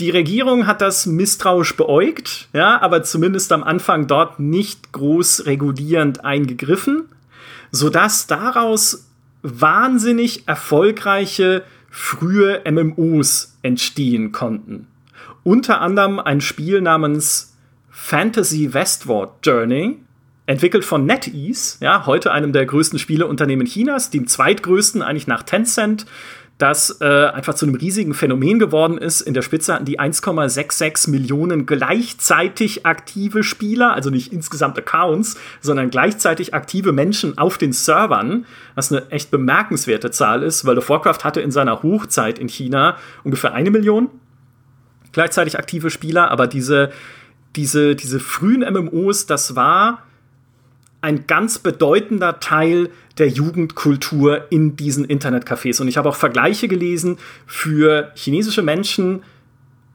Die 0.00 0.10
Regierung 0.10 0.66
hat 0.66 0.80
das 0.80 1.06
misstrauisch 1.06 1.76
beäugt, 1.76 2.48
ja, 2.52 2.80
aber 2.80 3.02
zumindest 3.02 3.52
am 3.52 3.64
Anfang 3.64 4.06
dort 4.06 4.38
nicht 4.38 4.92
groß 4.92 5.44
regulierend 5.44 6.24
eingegriffen, 6.24 7.08
sodass 7.72 8.28
daraus 8.28 9.07
wahnsinnig 9.42 10.46
erfolgreiche 10.48 11.64
frühe 11.90 12.62
MMOs 12.70 13.58
entstehen 13.62 14.32
konnten. 14.32 14.86
Unter 15.42 15.80
anderem 15.80 16.18
ein 16.18 16.40
Spiel 16.40 16.80
namens 16.80 17.56
Fantasy 17.90 18.74
Westward 18.74 19.34
Journey, 19.42 19.98
entwickelt 20.46 20.84
von 20.84 21.04
NetEase, 21.04 21.76
ja, 21.80 22.06
heute 22.06 22.32
einem 22.32 22.52
der 22.52 22.64
größten 22.64 22.98
Spieleunternehmen 22.98 23.66
Chinas, 23.66 24.08
dem 24.10 24.26
zweitgrößten 24.26 25.02
eigentlich 25.02 25.26
nach 25.26 25.42
Tencent, 25.42 26.06
das 26.58 27.00
äh, 27.00 27.04
einfach 27.04 27.54
zu 27.54 27.66
einem 27.66 27.76
riesigen 27.76 28.14
Phänomen 28.14 28.58
geworden 28.58 28.98
ist. 28.98 29.20
In 29.20 29.32
der 29.32 29.42
Spitze 29.42 29.74
hatten 29.74 29.84
die 29.84 30.00
1,66 30.00 31.08
Millionen 31.08 31.66
gleichzeitig 31.66 32.84
aktive 32.84 33.44
Spieler, 33.44 33.92
also 33.94 34.10
nicht 34.10 34.32
insgesamt 34.32 34.76
Accounts, 34.76 35.36
sondern 35.60 35.90
gleichzeitig 35.90 36.54
aktive 36.54 36.90
Menschen 36.90 37.38
auf 37.38 37.58
den 37.58 37.72
Servern, 37.72 38.44
was 38.74 38.92
eine 38.92 39.08
echt 39.10 39.30
bemerkenswerte 39.30 40.10
Zahl 40.10 40.42
ist. 40.42 40.64
World 40.64 40.78
of 40.78 40.88
Warcraft 40.88 41.22
hatte 41.22 41.40
in 41.40 41.52
seiner 41.52 41.84
Hochzeit 41.84 42.40
in 42.40 42.48
China 42.48 42.96
ungefähr 43.22 43.54
eine 43.54 43.70
Million 43.70 44.10
gleichzeitig 45.12 45.58
aktive 45.58 45.90
Spieler, 45.90 46.30
aber 46.32 46.48
diese, 46.48 46.90
diese, 47.54 47.94
diese 47.94 48.18
frühen 48.18 48.60
MMOs, 48.60 49.26
das 49.26 49.54
war 49.54 50.07
ein 51.00 51.26
ganz 51.26 51.58
bedeutender 51.58 52.40
Teil 52.40 52.90
der 53.18 53.28
Jugendkultur 53.28 54.50
in 54.50 54.76
diesen 54.76 55.06
Internetcafés. 55.06 55.80
Und 55.80 55.88
ich 55.88 55.96
habe 55.96 56.08
auch 56.08 56.16
Vergleiche 56.16 56.68
gelesen 56.68 57.18
für 57.46 58.10
chinesische 58.14 58.62
Menschen, 58.62 59.22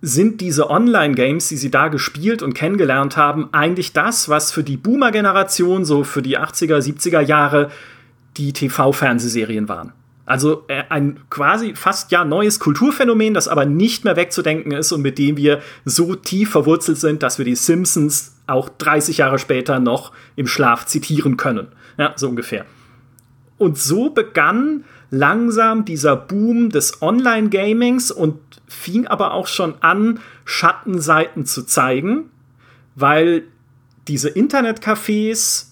sind 0.06 0.42
diese 0.42 0.70
Online-Games, 0.70 1.48
die 1.48 1.56
sie 1.56 1.72
da 1.72 1.88
gespielt 1.88 2.44
und 2.44 2.54
kennengelernt 2.54 3.16
haben, 3.16 3.48
eigentlich 3.54 3.94
das, 3.94 4.28
was 4.28 4.52
für 4.52 4.62
die 4.64 4.76
Boomer-Generation, 4.76 5.86
so 5.86 6.04
für 6.04 6.22
die 6.22 6.38
80er, 6.38 6.80
70er 6.80 7.22
Jahre, 7.22 7.72
die 8.36 8.52
TV-Fernsehserien 8.52 9.70
waren. 9.70 9.94
Also 10.26 10.66
äh, 10.68 10.84
ein 10.90 11.20
quasi 11.30 11.76
fast 11.76 12.12
ja 12.12 12.26
neues 12.26 12.60
Kulturphänomen, 12.60 13.34
das 13.34 13.48
aber 13.48 13.66
nicht 13.66 14.04
mehr 14.04 14.18
wegzudenken 14.18 14.74
ist 14.74 14.92
und 14.92 15.02
mit 15.02 15.18
dem 15.18 15.38
wir 15.38 15.62
so 15.86 16.16
tief 16.16 16.52
verwurzelt 16.52 16.98
sind, 16.98 17.24
dass 17.24 17.38
wir 17.38 17.46
die 17.46 17.56
Simpsons 17.56 18.33
auch 18.48 18.70
30 18.70 19.18
Jahre 19.18 19.40
später 19.40 19.80
noch 19.80 20.12
im 20.36 20.48
Schlaf 20.48 20.86
zitieren 20.86 21.38
können. 21.38 21.68
Ja, 21.98 22.14
so 22.16 22.30
ungefähr. 22.30 22.66
Und 23.58 23.78
so 23.78 24.10
begann 24.10 24.84
langsam 25.10 25.86
dieser 25.86 26.16
Boom 26.16 26.70
des 26.70 27.02
Online-Gamings 27.02 28.12
und 28.12 28.40
fing 28.68 29.08
aber 29.08 29.34
auch 29.34 29.48
schon 29.48 29.76
an, 29.82 30.20
Schattenseiten 30.44 31.46
zu 31.46 31.64
zeigen, 31.64 32.32
weil 32.96 33.44
diese 34.08 34.30
Internetcafés, 34.30 35.68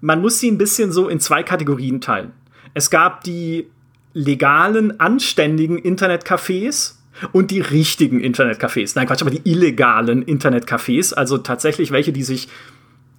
man 0.00 0.20
muss 0.20 0.40
sie 0.40 0.50
ein 0.50 0.58
bisschen 0.58 0.92
so 0.92 1.08
in 1.08 1.20
zwei 1.20 1.42
Kategorien 1.42 2.00
teilen. 2.00 2.32
Es 2.74 2.90
gab 2.90 3.22
die 3.22 3.70
legalen, 4.12 4.98
anständigen 5.00 5.78
Internetcafés 5.78 6.96
und 7.32 7.50
die 7.50 7.60
richtigen 7.60 8.20
Internetcafés. 8.20 8.92
Nein, 8.96 9.06
Quatsch, 9.06 9.22
aber 9.22 9.30
die 9.30 9.42
illegalen 9.44 10.24
Internetcafés, 10.24 11.14
also 11.14 11.38
tatsächlich 11.38 11.92
welche, 11.92 12.12
die 12.12 12.24
sich 12.24 12.48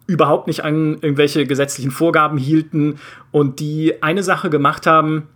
überhaupt 0.05 0.47
nicht 0.47 0.63
an 0.63 0.95
irgendwelche 1.01 1.45
gesetzlichen 1.45 1.91
Vorgaben 1.91 2.37
hielten 2.37 2.99
und 3.31 3.59
die 3.59 4.03
eine 4.03 4.23
Sache 4.23 4.49
gemacht 4.49 4.85
haben, 4.85 5.27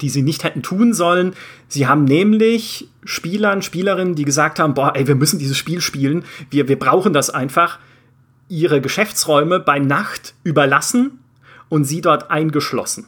die 0.00 0.08
sie 0.08 0.22
nicht 0.22 0.42
hätten 0.42 0.62
tun 0.62 0.92
sollen. 0.92 1.34
Sie 1.68 1.86
haben 1.86 2.04
nämlich 2.04 2.88
Spielern, 3.04 3.62
Spielerinnen, 3.62 4.16
die 4.16 4.24
gesagt 4.24 4.58
haben, 4.58 4.74
boah, 4.74 4.96
ey, 4.96 5.06
wir 5.06 5.14
müssen 5.14 5.38
dieses 5.38 5.56
Spiel 5.56 5.80
spielen, 5.80 6.24
wir, 6.50 6.68
wir 6.68 6.78
brauchen 6.78 7.12
das 7.12 7.30
einfach, 7.30 7.78
ihre 8.48 8.80
Geschäftsräume 8.80 9.60
bei 9.60 9.78
Nacht 9.78 10.34
überlassen 10.42 11.20
und 11.68 11.84
sie 11.84 12.00
dort 12.00 12.30
eingeschlossen. 12.30 13.06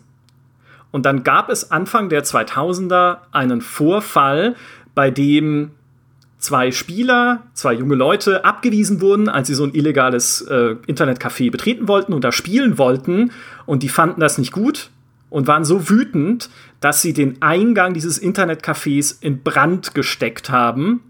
Und 0.93 1.05
dann 1.05 1.25
gab 1.25 1.50
es 1.50 1.71
Anfang 1.71 2.09
der 2.09 2.25
2000er 2.25 3.19
einen 3.33 3.61
Vorfall, 3.61 4.55
bei 4.97 5.11
dem 5.11 5.73
zwei 6.38 6.73
Spieler, 6.73 7.43
zwei 7.53 7.75
junge 7.75 7.95
Leute 7.95 8.45
abgewiesen 8.45 9.00
wurden, 9.00 9.29
als 9.29 9.47
sie 9.47 9.55
so 9.55 9.65
ein 9.65 9.75
illegales 9.75 10.41
äh, 10.43 10.76
Internetcafé 10.88 11.50
betreten 11.50 11.87
wollten 11.87 12.12
und 12.12 12.25
da 12.25 12.33
spielen 12.33 12.79
wollten. 12.79 13.31
Und 13.67 13.83
die 13.83 13.88
fanden 13.88 14.21
das 14.21 14.38
nicht 14.38 14.53
gut 14.53 14.91
und 15.29 15.47
waren 15.47 15.65
so 15.65 15.91
wütend, 15.91 16.49
dass 16.81 17.03
sie 17.03 17.12
den 17.12 17.43
Eingang 17.43 17.93
dieses 17.93 18.21
Internetcafés 18.21 19.17
in 19.21 19.43
Brand 19.43 19.95
gesteckt 19.95 20.50
haben. 20.50 21.03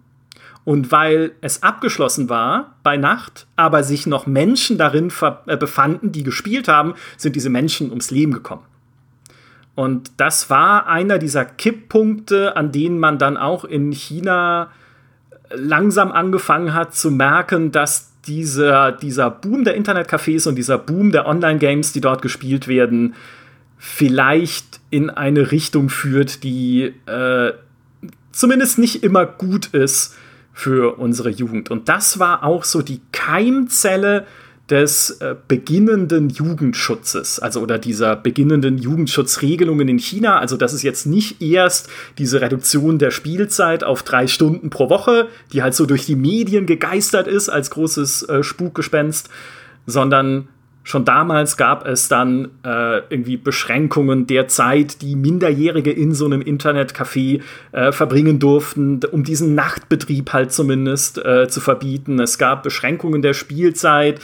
Und 0.64 0.90
weil 0.90 1.32
es 1.40 1.62
abgeschlossen 1.62 2.28
war 2.28 2.74
bei 2.82 2.96
Nacht, 2.96 3.46
aber 3.54 3.84
sich 3.84 4.06
noch 4.06 4.26
Menschen 4.26 4.78
darin 4.78 5.12
äh, 5.46 5.56
befanden, 5.56 6.10
die 6.10 6.24
gespielt 6.24 6.66
haben, 6.66 6.94
sind 7.16 7.36
diese 7.36 7.50
Menschen 7.50 7.90
ums 7.90 8.10
Leben 8.10 8.32
gekommen. 8.32 8.64
Und 9.76 10.10
das 10.16 10.48
war 10.50 10.86
einer 10.86 11.18
dieser 11.18 11.44
Kipppunkte, 11.44 12.56
an 12.56 12.72
denen 12.72 12.98
man 12.98 13.18
dann 13.18 13.36
auch 13.36 13.64
in 13.64 13.92
China 13.92 14.70
langsam 15.54 16.10
angefangen 16.10 16.74
hat 16.74 16.94
zu 16.94 17.10
merken, 17.10 17.70
dass 17.72 18.10
dieser, 18.26 18.90
dieser 18.90 19.30
Boom 19.30 19.64
der 19.64 19.76
Internetcafés 19.76 20.48
und 20.48 20.56
dieser 20.56 20.78
Boom 20.78 21.12
der 21.12 21.26
Online-Games, 21.26 21.92
die 21.92 22.00
dort 22.00 22.22
gespielt 22.22 22.68
werden, 22.68 23.14
vielleicht 23.76 24.80
in 24.88 25.10
eine 25.10 25.52
Richtung 25.52 25.90
führt, 25.90 26.42
die 26.42 26.94
äh, 27.04 27.52
zumindest 28.32 28.78
nicht 28.78 29.04
immer 29.04 29.26
gut 29.26 29.66
ist 29.66 30.16
für 30.54 30.98
unsere 30.98 31.28
Jugend. 31.28 31.70
Und 31.70 31.90
das 31.90 32.18
war 32.18 32.44
auch 32.44 32.64
so 32.64 32.80
die 32.80 33.02
Keimzelle 33.12 34.26
des 34.70 35.10
äh, 35.20 35.36
beginnenden 35.46 36.28
Jugendschutzes, 36.28 37.38
also 37.38 37.60
oder 37.60 37.78
dieser 37.78 38.16
beginnenden 38.16 38.78
Jugendschutzregelungen 38.78 39.86
in 39.86 39.98
China. 39.98 40.40
Also 40.40 40.56
das 40.56 40.72
ist 40.72 40.82
jetzt 40.82 41.06
nicht 41.06 41.40
erst 41.40 41.88
diese 42.18 42.40
Reduktion 42.40 42.98
der 42.98 43.12
Spielzeit 43.12 43.84
auf 43.84 44.02
drei 44.02 44.26
Stunden 44.26 44.70
pro 44.70 44.90
Woche, 44.90 45.28
die 45.52 45.62
halt 45.62 45.74
so 45.74 45.86
durch 45.86 46.06
die 46.06 46.16
Medien 46.16 46.66
gegeistert 46.66 47.28
ist 47.28 47.48
als 47.48 47.70
großes 47.70 48.28
äh, 48.28 48.42
Spukgespenst, 48.42 49.28
sondern 49.86 50.48
schon 50.82 51.04
damals 51.04 51.56
gab 51.56 51.86
es 51.86 52.08
dann 52.08 52.48
äh, 52.64 53.02
irgendwie 53.08 53.36
Beschränkungen 53.36 54.26
der 54.26 54.48
Zeit, 54.48 55.00
die 55.00 55.14
Minderjährige 55.14 55.92
in 55.92 56.12
so 56.12 56.26
einem 56.26 56.40
Internetcafé 56.40 57.40
äh, 57.72 57.92
verbringen 57.92 58.40
durften, 58.40 59.00
um 59.10 59.22
diesen 59.22 59.54
Nachtbetrieb 59.54 60.32
halt 60.32 60.52
zumindest 60.52 61.18
äh, 61.24 61.48
zu 61.48 61.60
verbieten. 61.60 62.20
Es 62.20 62.38
gab 62.38 62.62
Beschränkungen 62.62 63.22
der 63.22 63.34
Spielzeit 63.34 64.20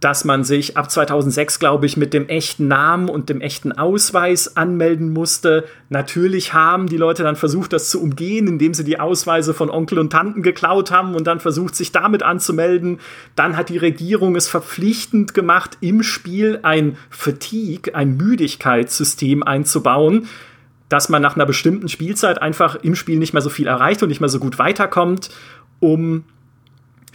dass 0.00 0.24
man 0.24 0.44
sich 0.44 0.76
ab 0.76 0.90
2006, 0.90 1.58
glaube 1.58 1.86
ich, 1.86 1.96
mit 1.96 2.12
dem 2.12 2.28
echten 2.28 2.68
Namen 2.68 3.08
und 3.08 3.30
dem 3.30 3.40
echten 3.40 3.72
Ausweis 3.72 4.56
anmelden 4.56 5.10
musste. 5.10 5.64
Natürlich 5.88 6.52
haben 6.52 6.86
die 6.86 6.98
Leute 6.98 7.22
dann 7.22 7.36
versucht, 7.36 7.72
das 7.72 7.90
zu 7.90 8.02
umgehen, 8.02 8.46
indem 8.46 8.74
sie 8.74 8.84
die 8.84 9.00
Ausweise 9.00 9.54
von 9.54 9.70
Onkel 9.70 9.98
und 9.98 10.10
Tanten 10.10 10.42
geklaut 10.42 10.90
haben 10.90 11.14
und 11.14 11.26
dann 11.26 11.40
versucht, 11.40 11.74
sich 11.74 11.92
damit 11.92 12.22
anzumelden. 12.22 13.00
Dann 13.36 13.56
hat 13.56 13.70
die 13.70 13.78
Regierung 13.78 14.36
es 14.36 14.48
verpflichtend 14.48 15.32
gemacht, 15.32 15.78
im 15.80 16.02
Spiel 16.02 16.60
ein 16.62 16.98
Fatigue, 17.08 17.94
ein 17.94 18.18
Müdigkeitssystem 18.18 19.42
einzubauen, 19.42 20.28
dass 20.90 21.08
man 21.08 21.22
nach 21.22 21.36
einer 21.36 21.46
bestimmten 21.46 21.88
Spielzeit 21.88 22.40
einfach 22.42 22.76
im 22.76 22.94
Spiel 22.94 23.18
nicht 23.18 23.32
mehr 23.32 23.42
so 23.42 23.50
viel 23.50 23.66
erreicht 23.66 24.02
und 24.02 24.10
nicht 24.10 24.20
mehr 24.20 24.28
so 24.28 24.40
gut 24.40 24.58
weiterkommt, 24.58 25.30
um 25.80 26.24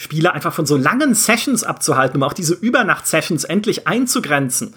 Spieler 0.02 0.34
einfach 0.34 0.52
von 0.52 0.66
so 0.66 0.76
langen 0.78 1.14
Sessions 1.14 1.64
abzuhalten, 1.64 2.18
um 2.18 2.24
auch 2.24 2.34
diese 2.34 2.56
Übernacht-Sessions 2.56 3.44
endlich 3.44 3.88
einzugrenzen. 3.88 4.74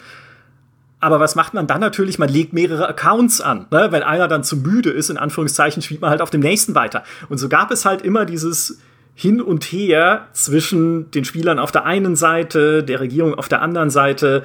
Aber 1.01 1.19
was 1.19 1.35
macht 1.35 1.55
man 1.55 1.67
dann 1.67 1.81
natürlich? 1.81 2.19
Man 2.19 2.29
legt 2.29 2.53
mehrere 2.53 2.87
Accounts 2.87 3.41
an. 3.41 3.65
Ne? 3.71 3.89
Wenn 3.91 4.03
einer 4.03 4.29
dann 4.29 4.45
zu 4.45 4.59
müde 4.59 4.91
ist, 4.91 5.09
in 5.09 5.17
Anführungszeichen, 5.17 5.81
spielt 5.81 6.03
man 6.03 6.11
halt 6.11 6.21
auf 6.21 6.29
dem 6.29 6.43
nächsten 6.43 6.75
weiter. 6.75 7.05
Und 7.31 7.39
so 7.39 7.49
gab 7.49 7.71
es 7.71 7.87
halt 7.87 8.03
immer 8.03 8.27
dieses 8.27 8.83
Hin 9.15 9.41
und 9.41 9.65
Her 9.65 10.29
zwischen 10.35 11.11
den 11.11 11.25
Spielern 11.25 11.59
auf 11.59 11.73
der 11.73 11.87
einen 11.87 12.17
Seite, 12.17 12.85
der 12.85 13.01
Regierung 13.01 13.35
auf 13.35 13.49
der 13.49 13.63
anderen 13.63 13.89
Seite, 13.89 14.43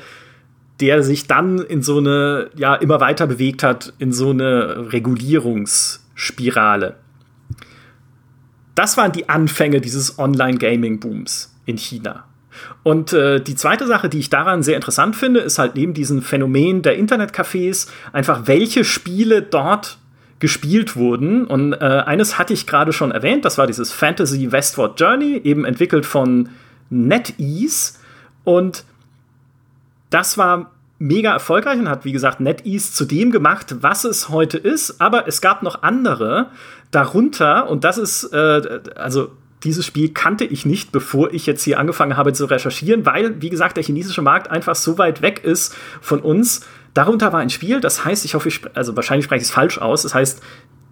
der 0.79 1.03
sich 1.03 1.27
dann 1.27 1.59
in 1.59 1.83
so 1.83 1.97
eine, 1.97 2.51
ja, 2.55 2.75
immer 2.75 3.01
weiter 3.01 3.27
bewegt 3.27 3.63
hat, 3.63 3.91
in 3.99 4.13
so 4.13 4.29
eine 4.29 4.93
Regulierungsspirale. 4.93 6.95
Das 8.79 8.95
waren 8.95 9.11
die 9.11 9.27
Anfänge 9.27 9.81
dieses 9.81 10.19
Online-Gaming-Booms 10.19 11.53
in 11.65 11.77
China. 11.77 12.23
Und 12.81 13.11
äh, 13.11 13.41
die 13.41 13.55
zweite 13.55 13.85
Sache, 13.85 14.07
die 14.07 14.19
ich 14.19 14.29
daran 14.29 14.63
sehr 14.63 14.77
interessant 14.77 15.17
finde, 15.17 15.41
ist 15.41 15.59
halt 15.59 15.75
neben 15.75 15.93
diesem 15.93 16.21
Phänomen 16.21 16.81
der 16.81 16.97
Internetcafés 16.97 17.89
einfach, 18.13 18.47
welche 18.47 18.85
Spiele 18.85 19.41
dort 19.41 19.97
gespielt 20.39 20.95
wurden. 20.95 21.45
Und 21.45 21.73
äh, 21.73 21.77
eines 21.77 22.39
hatte 22.39 22.53
ich 22.53 22.67
gerade 22.67 22.93
schon 22.93 23.11
erwähnt, 23.11 23.43
das 23.43 23.57
war 23.57 23.67
dieses 23.67 23.91
Fantasy 23.91 24.49
Westward 24.49 24.97
Journey, 24.97 25.41
eben 25.43 25.65
entwickelt 25.65 26.05
von 26.05 26.47
NetEase. 26.89 27.95
Und 28.45 28.85
das 30.09 30.37
war 30.37 30.71
mega 30.99 31.33
erfolgreich 31.33 31.79
und 31.79 31.89
hat, 31.89 32.05
wie 32.05 32.13
gesagt, 32.13 32.39
NetEase 32.39 32.93
zu 32.93 33.03
dem 33.03 33.31
gemacht, 33.31 33.75
was 33.81 34.05
es 34.05 34.29
heute 34.29 34.57
ist. 34.57 35.01
Aber 35.01 35.27
es 35.27 35.41
gab 35.41 35.63
noch 35.63 35.83
andere 35.83 36.51
darunter, 36.91 37.69
und 37.69 37.83
das 37.83 37.97
ist, 37.97 38.25
äh, 38.33 38.81
also 38.95 39.31
dieses 39.63 39.85
Spiel 39.85 40.09
kannte 40.13 40.45
ich 40.45 40.65
nicht, 40.65 40.91
bevor 40.91 41.33
ich 41.33 41.45
jetzt 41.45 41.63
hier 41.63 41.79
angefangen 41.79 42.15
habe 42.15 42.33
zu 42.33 42.45
recherchieren, 42.45 43.05
weil, 43.05 43.41
wie 43.41 43.49
gesagt, 43.49 43.77
der 43.77 43.83
chinesische 43.83 44.21
Markt 44.21 44.49
einfach 44.49 44.75
so 44.75 44.97
weit 44.97 45.21
weg 45.21 45.43
ist 45.43 45.75
von 46.01 46.19
uns. 46.21 46.61
Darunter 46.93 47.33
war 47.33 47.39
ein 47.39 47.49
Spiel, 47.49 47.81
das 47.81 48.05
heißt, 48.05 48.25
ich 48.25 48.35
hoffe, 48.35 48.47
ich 48.47 48.61
also 48.73 48.95
wahrscheinlich 48.95 49.25
spreche 49.25 49.41
ich 49.41 49.49
es 49.49 49.53
falsch 49.53 49.77
aus, 49.77 50.03
das 50.03 50.15
heißt 50.15 50.41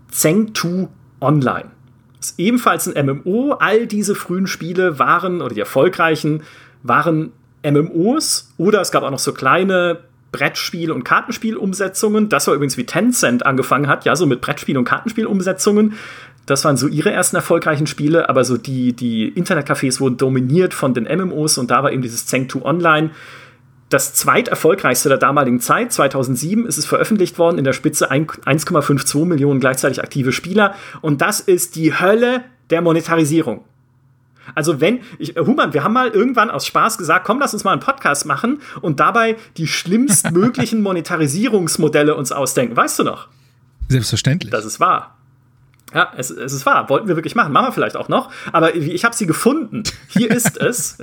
Zeng 0.10 0.54
2 0.54 0.89
Online. 1.22 1.72
Ist 2.20 2.39
ebenfalls 2.39 2.88
ein 2.88 3.06
MMO. 3.06 3.54
All 3.54 3.88
diese 3.88 4.16
frühen 4.16 4.48
Spiele 4.48 5.00
waren, 5.00 5.42
oder 5.42 5.54
die 5.54 5.60
erfolgreichen, 5.60 6.44
waren 6.84 7.32
MMOs. 7.63 8.54
Oder 8.58 8.82
es 8.82 8.92
gab 8.92 9.04
auch 9.04 9.12
noch 9.12 9.20
so 9.20 9.34
kleine 9.34 10.00
Brettspiel- 10.32 10.92
und 10.92 11.04
Kartenspielumsetzungen. 11.04 12.30
Das 12.30 12.48
war 12.48 12.54
übrigens 12.54 12.78
wie 12.78 12.86
Tencent 12.86 13.46
angefangen 13.46 13.88
hat, 13.88 14.06
ja, 14.06 14.16
so 14.16 14.26
mit 14.26 14.42
Brettspiel- 14.42 14.78
und 14.78 14.86
Kartenspielumsetzungen. 14.86 15.94
Das 16.46 16.64
waren 16.64 16.78
so 16.78 16.88
ihre 16.88 17.12
ersten 17.12 17.36
erfolgreichen 17.36 17.88
Spiele, 17.88 18.30
aber 18.30 18.44
so 18.46 18.58
die, 18.58 18.94
die 18.94 19.32
Internetcafés 19.32 20.00
wurden 20.00 20.18
dominiert 20.18 20.74
von 20.74 20.94
den 20.94 21.04
MMOs 21.04 21.58
und 21.58 21.72
da 21.72 21.84
war 21.84 21.92
eben 21.92 22.02
dieses 22.02 22.26
Zeng 22.26 22.48
2 22.50 22.64
Online 22.64 23.12
das 23.90 24.14
zweiterfolgreichste 24.14 25.10
der 25.10 25.18
damaligen 25.18 25.60
Zeit. 25.60 25.94
2007 25.94 26.66
ist 26.66 26.78
es 26.78 26.86
veröffentlicht 26.86 27.40
worden, 27.40 27.58
in 27.58 27.64
der 27.64 27.74
Spitze 27.74 28.12
1,52 28.12 29.26
Millionen 29.26 29.60
gleichzeitig 29.60 30.02
aktive 30.02 30.32
Spieler. 30.32 30.76
Und 31.02 31.22
das 31.22 31.40
ist 31.40 31.76
die 31.76 31.98
Hölle 31.98 32.44
der 32.70 32.82
Monetarisierung. 32.82 33.64
Also 34.56 34.82
wenn, 34.82 35.01
ich, 35.20 35.36
äh, 35.36 35.42
Human, 35.42 35.74
wir 35.74 35.84
haben 35.84 35.94
mal 35.94 36.10
irgendwann 36.10 36.50
aus 36.50 36.66
Spaß 36.66 36.98
gesagt, 36.98 37.25
komm, 37.25 37.39
lass 37.39 37.54
uns 37.54 37.63
mal 37.63 37.72
einen 37.72 37.82
Podcast 37.82 38.25
machen 38.25 38.62
und 38.82 39.00
dabei 39.00 39.38
die 39.58 39.68
schlimmstmöglichen 39.68 40.82
Monetarisierungsmodelle 40.84 42.16
uns 42.16 42.32
ausdenken. 42.32 42.75
Weißt 42.75 43.00
du 43.00 43.04
noch? 43.04 43.27
Selbstverständlich. 43.89 44.51
Das 44.51 44.66
ist 44.66 44.80
wahr. 44.80 45.18
Ja, 45.94 46.12
es, 46.18 46.30
es 46.30 46.51
ist 46.51 46.66
wahr. 46.66 46.89
Wollten 46.89 47.08
wir 47.08 47.16
wirklich 47.16 47.36
machen. 47.36 47.54
Machen 47.54 47.68
wir 47.68 47.72
vielleicht 47.72 47.96
auch 47.96 48.10
noch. 48.10 48.30
Aber 48.51 48.75
ich 48.75 49.06
habe 49.06 49.16
sie 49.16 49.25
gefunden. 49.25 49.84
Hier 50.08 50.32
ist 50.32 50.58
es. 50.62 50.98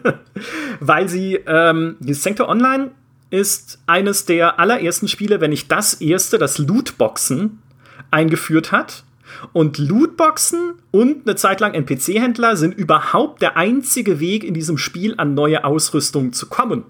Weil 0.80 1.08
sie, 1.08 1.36
ähm, 1.46 1.96
die 2.00 2.14
Sector 2.14 2.48
Online 2.48 2.90
ist 3.30 3.78
eines 3.86 4.26
der 4.26 4.58
allerersten 4.58 5.08
Spiele, 5.08 5.40
wenn 5.40 5.50
nicht 5.50 5.72
das 5.72 5.94
erste, 5.94 6.36
das 6.36 6.58
Lootboxen 6.58 7.62
eingeführt 8.10 8.72
hat. 8.72 9.04
Und 9.52 9.78
Lootboxen 9.78 10.74
und 10.90 11.26
eine 11.26 11.36
Zeit 11.36 11.60
lang 11.60 11.74
NPC-Händler 11.74 12.56
sind 12.56 12.74
überhaupt 12.74 13.42
der 13.42 13.56
einzige 13.56 14.20
Weg 14.20 14.44
in 14.44 14.54
diesem 14.54 14.78
Spiel 14.78 15.14
an 15.16 15.34
neue 15.34 15.64
Ausrüstung 15.64 16.32
zu 16.32 16.46
kommen 16.46 16.84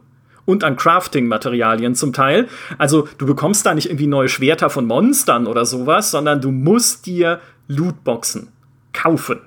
und 0.45 0.65
an 0.65 0.77
Crafting-Materialien 0.77 1.95
zum 1.95 2.13
Teil. 2.13 2.49
Also 2.79 3.09
du 3.19 3.27
bekommst 3.27 3.65
da 3.65 3.75
nicht 3.75 3.87
irgendwie 3.87 4.07
neue 4.07 4.29
Schwerter 4.29 4.71
von 4.71 4.87
Monstern 4.87 5.47
oder 5.47 5.65
sowas, 5.65 6.11
sondern 6.11 6.41
du 6.41 6.51
musst 6.51 7.07
dir 7.07 7.41
Lootboxen 7.69 8.49
kaufen. 8.93 9.41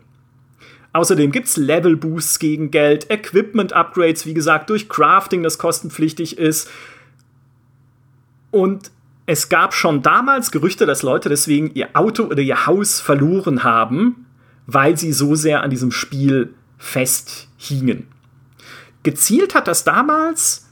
Außerdem 0.94 1.32
gibt 1.32 1.48
es 1.48 1.58
Level-Boosts 1.58 2.40
gegen 2.40 2.72
Geld, 2.72 3.12
Equipment-Upgrades, 3.12 4.26
wie 4.26 4.34
gesagt, 4.34 4.70
durch 4.70 4.88
Crafting, 4.88 5.44
das 5.44 5.58
kostenpflichtig 5.58 6.38
ist. 6.38 6.70
Und 8.52 8.92
es 9.26 9.50
gab 9.50 9.74
schon 9.74 10.02
damals 10.02 10.52
Gerüchte, 10.52 10.86
dass 10.86 11.02
Leute 11.02 11.30
deswegen 11.30 11.72
ihr 11.74 11.90
Auto 11.94 12.24
oder 12.26 12.42
ihr 12.42 12.68
Haus 12.68 13.00
verloren 13.00 13.64
haben, 13.64 14.28
weil 14.68 14.98
sie 14.98 15.14
so 15.14 15.36
sehr 15.36 15.64
an 15.64 15.70
diesem 15.70 15.92
Spiel 15.92 16.54
festhingen. 16.78 18.08
Gezielt 19.04 19.56
hat 19.56 19.68
das 19.68 19.84
damals 19.84 20.68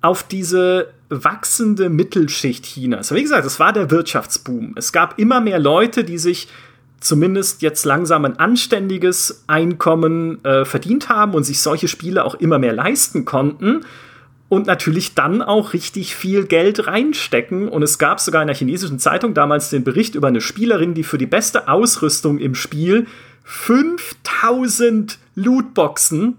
auf 0.00 0.22
diese 0.22 0.92
wachsende 1.08 1.88
Mittelschicht 1.88 2.66
Chinas. 2.66 3.12
Wie 3.12 3.22
gesagt, 3.22 3.46
es 3.46 3.58
war 3.58 3.72
der 3.72 3.90
Wirtschaftsboom. 3.90 4.74
Es 4.76 4.92
gab 4.92 5.18
immer 5.18 5.40
mehr 5.40 5.58
Leute, 5.58 6.04
die 6.04 6.18
sich 6.18 6.48
zumindest 7.00 7.62
jetzt 7.62 7.84
langsam 7.84 8.24
ein 8.24 8.38
anständiges 8.38 9.44
Einkommen 9.46 10.44
äh, 10.44 10.64
verdient 10.64 11.08
haben 11.08 11.34
und 11.34 11.44
sich 11.44 11.60
solche 11.60 11.88
Spiele 11.88 12.24
auch 12.24 12.34
immer 12.34 12.58
mehr 12.58 12.72
leisten 12.72 13.24
konnten 13.24 13.82
und 14.48 14.66
natürlich 14.66 15.14
dann 15.14 15.42
auch 15.42 15.72
richtig 15.72 16.14
viel 16.14 16.44
Geld 16.44 16.86
reinstecken. 16.86 17.68
Und 17.68 17.82
es 17.82 17.98
gab 17.98 18.20
sogar 18.20 18.42
in 18.42 18.48
der 18.48 18.56
chinesischen 18.56 18.98
Zeitung 18.98 19.34
damals 19.34 19.70
den 19.70 19.84
Bericht 19.84 20.14
über 20.14 20.28
eine 20.28 20.40
Spielerin, 20.40 20.94
die 20.94 21.04
für 21.04 21.18
die 21.18 21.26
beste 21.26 21.68
Ausrüstung 21.68 22.38
im 22.38 22.54
Spiel 22.54 23.06
5000 23.44 25.18
Lootboxen, 25.34 26.38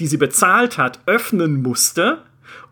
die 0.00 0.06
sie 0.06 0.16
bezahlt 0.16 0.78
hat, 0.78 1.00
öffnen 1.06 1.62
musste 1.62 2.18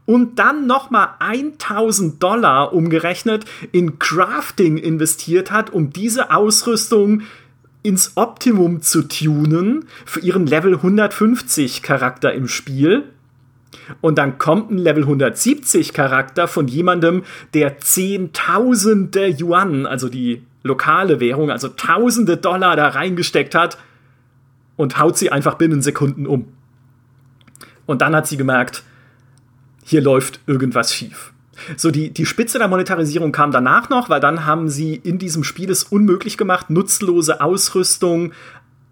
und 0.07 0.39
dann 0.39 0.67
nochmal 0.67 1.11
1000 1.19 2.23
Dollar 2.23 2.73
umgerechnet 2.73 3.45
in 3.73 3.99
Crafting 3.99 4.77
investiert 4.77 5.51
hat, 5.51 5.71
um 5.71 5.91
diese 5.91 6.31
Ausrüstung 6.31 7.23
ins 7.83 8.13
Optimum 8.17 8.83
zu 8.83 9.03
tunen 9.03 9.87
für 10.07 10.21
ihren 10.21 10.47
Level 10.47 10.75
150 10.75 11.83
Charakter 11.83 12.33
im 12.33 12.49
Spiel. 12.49 13.05
Und 14.01 14.19
dann 14.19 14.39
kommt 14.39 14.71
ein 14.71 14.79
Level 14.79 15.03
170 15.03 15.93
Charakter 15.93 16.49
von 16.49 16.69
jemandem, 16.69 17.25
der 17.53 17.79
Zehntausende 17.79 19.29
Yuan, 19.29 19.87
also 19.87 20.09
die 20.09 20.43
lokale 20.63 21.21
Währung, 21.21 21.51
also 21.51 21.69
Tausende 21.69 22.37
Dollar 22.37 22.77
da 22.77 22.89
reingesteckt 22.89 23.55
hat 23.55 23.79
und 24.77 24.99
haut 24.99 25.19
sie 25.19 25.31
einfach 25.31 25.55
binnen 25.55 25.83
Sekunden 25.83 26.27
um. 26.27 26.47
Und 27.87 28.01
dann 28.01 28.17
hat 28.17 28.27
sie 28.27 28.37
gemerkt, 28.37 28.83
hier 29.85 30.01
läuft 30.01 30.41
irgendwas 30.47 30.95
schief. 30.95 31.33
So, 31.77 31.91
die, 31.91 32.11
die 32.11 32.27
Spitze 32.27 32.59
der 32.59 32.69
Monetarisierung 32.69 33.31
kam 33.31 33.53
danach 33.53 33.89
noch, 33.89 34.09
weil 34.09 34.21
dann 34.21 34.45
haben 34.47 34.69
sie 34.69 34.95
in 34.97 35.19
diesem 35.19 35.45
Spiel 35.45 35.71
es 35.71 35.85
unmöglich 35.85 36.37
gemacht, 36.37 36.71
nutzlose 36.71 37.41
Ausrüstung 37.41 38.33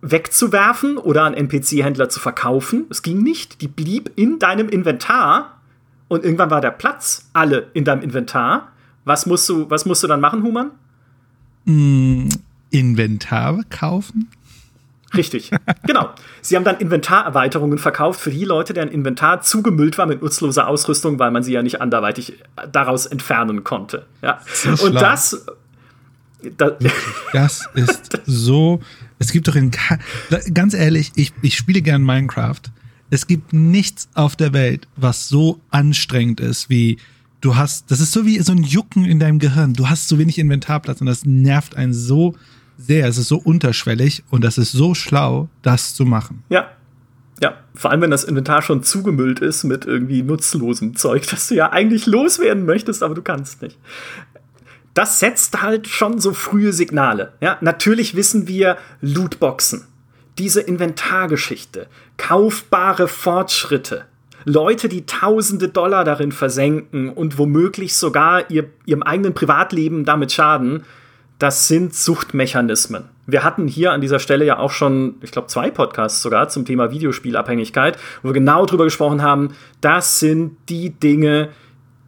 wegzuwerfen 0.02 0.98
oder 0.98 1.22
an 1.22 1.34
NPC-Händler 1.34 2.08
zu 2.08 2.20
verkaufen. 2.20 2.86
Es 2.90 3.02
ging 3.02 3.22
nicht. 3.22 3.62
Die 3.62 3.68
blieb 3.68 4.10
in 4.16 4.38
deinem 4.38 4.68
Inventar 4.68 5.60
und 6.08 6.24
irgendwann 6.24 6.50
war 6.50 6.60
der 6.60 6.72
Platz 6.72 7.30
alle 7.32 7.70
in 7.72 7.84
deinem 7.84 8.02
Inventar. 8.02 8.72
Was 9.04 9.26
musst 9.26 9.48
du, 9.48 9.70
was 9.70 9.86
musst 9.86 10.02
du 10.02 10.08
dann 10.08 10.20
machen, 10.20 10.42
Human? 10.42 10.72
Mm, 11.64 12.28
Inventar 12.70 13.60
kaufen? 13.70 14.28
Richtig, 15.14 15.50
genau. 15.86 16.10
Sie 16.40 16.56
haben 16.56 16.64
dann 16.64 16.78
Inventarerweiterungen 16.78 17.78
verkauft 17.78 18.20
für 18.20 18.30
die 18.30 18.44
Leute, 18.44 18.72
deren 18.72 18.88
Inventar 18.88 19.42
zugemüllt 19.42 19.98
war 19.98 20.06
mit 20.06 20.22
nutzloser 20.22 20.66
Ausrüstung, 20.66 21.18
weil 21.18 21.30
man 21.30 21.42
sie 21.42 21.52
ja 21.52 21.62
nicht 21.62 21.80
anderweitig 21.80 22.38
daraus 22.70 23.06
entfernen 23.06 23.62
konnte. 23.62 24.06
Ja. 24.22 24.40
Und 24.82 24.94
das, 24.94 25.46
das, 26.56 26.74
das 27.32 27.68
ist 27.74 28.20
so. 28.26 28.80
Es 29.22 29.30
gibt 29.30 29.46
doch 29.46 29.54
in 29.54 29.70
ganz 30.52 30.74
ehrlich, 30.74 31.12
ich, 31.14 31.32
ich 31.42 31.56
spiele 31.56 31.80
gern 31.80 32.02
Minecraft. 32.02 32.60
Es 33.08 33.28
gibt 33.28 33.52
nichts 33.52 34.08
auf 34.14 34.34
der 34.34 34.52
Welt, 34.52 34.88
was 34.96 35.28
so 35.28 35.60
anstrengend 35.70 36.40
ist 36.40 36.68
wie 36.68 36.98
du 37.40 37.54
hast. 37.54 37.88
Das 37.92 38.00
ist 38.00 38.10
so 38.10 38.26
wie 38.26 38.40
so 38.40 38.50
ein 38.50 38.64
Jucken 38.64 39.04
in 39.04 39.20
deinem 39.20 39.38
Gehirn. 39.38 39.74
Du 39.74 39.88
hast 39.88 40.08
so 40.08 40.18
wenig 40.18 40.38
Inventarplatz 40.38 41.00
und 41.00 41.06
das 41.06 41.24
nervt 41.24 41.76
einen 41.76 41.94
so 41.94 42.34
sehr. 42.76 43.06
Es 43.06 43.16
ist 43.16 43.28
so 43.28 43.36
unterschwellig 43.36 44.24
und 44.30 44.42
das 44.42 44.58
ist 44.58 44.72
so 44.72 44.92
schlau, 44.92 45.48
das 45.62 45.94
zu 45.94 46.04
machen. 46.04 46.42
Ja. 46.48 46.72
Ja, 47.40 47.58
vor 47.74 47.92
allem 47.92 48.00
wenn 48.00 48.10
das 48.10 48.24
Inventar 48.24 48.62
schon 48.62 48.82
zugemüllt 48.82 49.40
ist 49.40 49.62
mit 49.62 49.84
irgendwie 49.84 50.22
nutzlosem 50.22 50.96
Zeug, 50.96 51.26
das 51.30 51.46
du 51.46 51.54
ja 51.54 51.70
eigentlich 51.70 52.06
loswerden 52.06 52.64
möchtest, 52.64 53.04
aber 53.04 53.14
du 53.14 53.22
kannst 53.22 53.62
nicht. 53.62 53.78
Das 54.94 55.20
setzt 55.20 55.62
halt 55.62 55.88
schon 55.88 56.18
so 56.18 56.34
frühe 56.34 56.72
Signale. 56.72 57.32
Ja, 57.40 57.58
natürlich 57.60 58.14
wissen 58.14 58.46
wir 58.46 58.76
Lootboxen, 59.00 59.86
diese 60.38 60.60
Inventargeschichte, 60.60 61.86
kaufbare 62.18 63.08
Fortschritte, 63.08 64.04
Leute, 64.44 64.88
die 64.88 65.06
tausende 65.06 65.68
Dollar 65.68 66.04
darin 66.04 66.32
versenken 66.32 67.08
und 67.10 67.38
womöglich 67.38 67.94
sogar 67.94 68.50
ihr, 68.50 68.70
ihrem 68.86 69.02
eigenen 69.02 69.34
Privatleben 69.34 70.04
damit 70.04 70.32
schaden, 70.32 70.84
das 71.38 71.68
sind 71.68 71.94
Suchtmechanismen. 71.94 73.04
Wir 73.26 73.44
hatten 73.44 73.66
hier 73.66 73.92
an 73.92 74.00
dieser 74.00 74.18
Stelle 74.18 74.44
ja 74.44 74.58
auch 74.58 74.70
schon, 74.70 75.16
ich 75.22 75.30
glaube, 75.30 75.48
zwei 75.48 75.70
Podcasts 75.70 76.22
sogar 76.22 76.48
zum 76.48 76.64
Thema 76.64 76.90
Videospielabhängigkeit, 76.90 77.98
wo 78.22 78.28
wir 78.28 78.34
genau 78.34 78.66
drüber 78.66 78.84
gesprochen 78.84 79.22
haben, 79.22 79.54
das 79.80 80.20
sind 80.20 80.56
die 80.68 80.90
Dinge, 80.90 81.48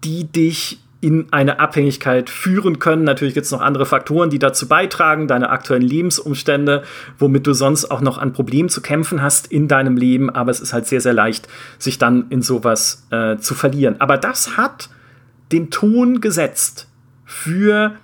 die 0.03 0.25
dich 0.25 0.81
in 1.05 1.31
eine 1.33 1.61
Abhängigkeit 1.61 2.31
führen 2.31 2.79
können. 2.79 3.05
Natürlich 3.05 3.35
gibt 3.35 3.45
es 3.45 3.53
noch 3.53 3.61
andere 3.61 3.85
Faktoren, 3.85 4.31
die 4.31 4.39
dazu 4.39 4.67
beitragen, 4.67 5.29
deine 5.29 5.51
aktuellen 5.51 5.83
Lebensumstände, 5.83 6.83
womit 7.19 7.47
du 7.47 7.53
sonst 7.53 7.91
auch 7.91 8.01
noch 8.01 8.17
an 8.17 8.33
Problemen 8.33 8.71
zu 8.71 8.81
kämpfen 8.81 9.21
hast 9.21 9.47
in 9.49 9.69
deinem 9.69 9.99
Leben. 9.99 10.31
Aber 10.31 10.51
es 10.51 10.61
ist 10.61 10.73
halt 10.73 10.87
sehr, 10.87 11.03
sehr 11.03 11.13
leicht, 11.13 11.47
sich 11.79 11.99
dann 11.99 12.29
in 12.31 12.41
sowas 12.41 13.07
äh, 13.11 13.37
zu 13.37 13.55
verlieren. 13.55 13.97
Aber 14.01 14.17
das 14.17 14.57
hat 14.57 14.89
den 15.53 15.71
Ton 15.71 16.23
gesetzt 16.23 16.89
für 17.27 17.97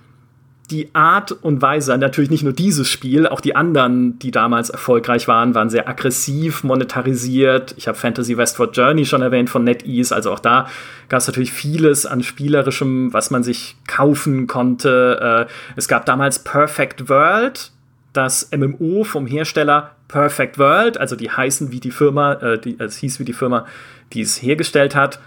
die 0.71 0.89
Art 0.93 1.31
und 1.31 1.61
Weise, 1.61 1.97
natürlich 1.97 2.31
nicht 2.31 2.43
nur 2.43 2.53
dieses 2.53 2.87
Spiel, 2.87 3.27
auch 3.27 3.41
die 3.41 3.55
anderen, 3.55 4.17
die 4.19 4.31
damals 4.31 4.69
erfolgreich 4.69 5.27
waren, 5.27 5.53
waren 5.53 5.69
sehr 5.69 5.87
aggressiv 5.87 6.63
monetarisiert. 6.63 7.75
Ich 7.77 7.87
habe 7.87 7.97
Fantasy 7.97 8.37
Westward 8.37 8.75
Journey 8.75 9.05
schon 9.05 9.21
erwähnt 9.21 9.49
von 9.49 9.63
NetEase, 9.63 10.15
also 10.15 10.31
auch 10.31 10.39
da 10.39 10.67
gab 11.09 11.19
es 11.19 11.27
natürlich 11.27 11.51
vieles 11.51 12.05
an 12.05 12.23
spielerischem, 12.23 13.13
was 13.13 13.31
man 13.31 13.43
sich 13.43 13.75
kaufen 13.87 14.47
konnte. 14.47 15.47
Äh, 15.47 15.51
es 15.75 15.87
gab 15.87 16.05
damals 16.05 16.39
Perfect 16.39 17.09
World, 17.09 17.71
das 18.13 18.49
MMO 18.55 19.03
vom 19.03 19.27
Hersteller 19.27 19.91
Perfect 20.07 20.57
World, 20.57 20.97
also 20.97 21.15
die 21.15 21.29
heißen 21.29 21.71
wie 21.71 21.79
die 21.79 21.91
Firma, 21.91 22.33
äh, 22.33 22.59
die, 22.59 22.79
es 22.79 22.97
hieß 22.97 23.19
wie 23.19 23.25
die 23.25 23.33
Firma, 23.33 23.65
die 24.13 24.21
es 24.21 24.41
hergestellt 24.41 24.95
hat, 24.95 25.19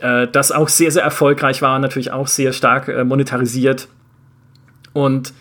äh, 0.00 0.26
das 0.28 0.52
auch 0.52 0.68
sehr, 0.68 0.90
sehr 0.90 1.02
erfolgreich 1.02 1.62
war, 1.62 1.78
natürlich 1.78 2.12
auch 2.12 2.26
sehr 2.26 2.52
stark 2.52 2.88
äh, 2.88 3.04
monetarisiert. 3.04 3.88
Und 4.92 5.32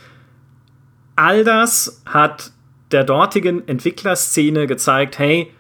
all 1.16 1.44
das 1.44 2.02
hat 2.06 2.52
der 2.92 3.04
dortigen 3.04 3.68
Entwicklerszene 3.68 4.68
gezeigt, 4.68 5.20
hey, 5.20 5.52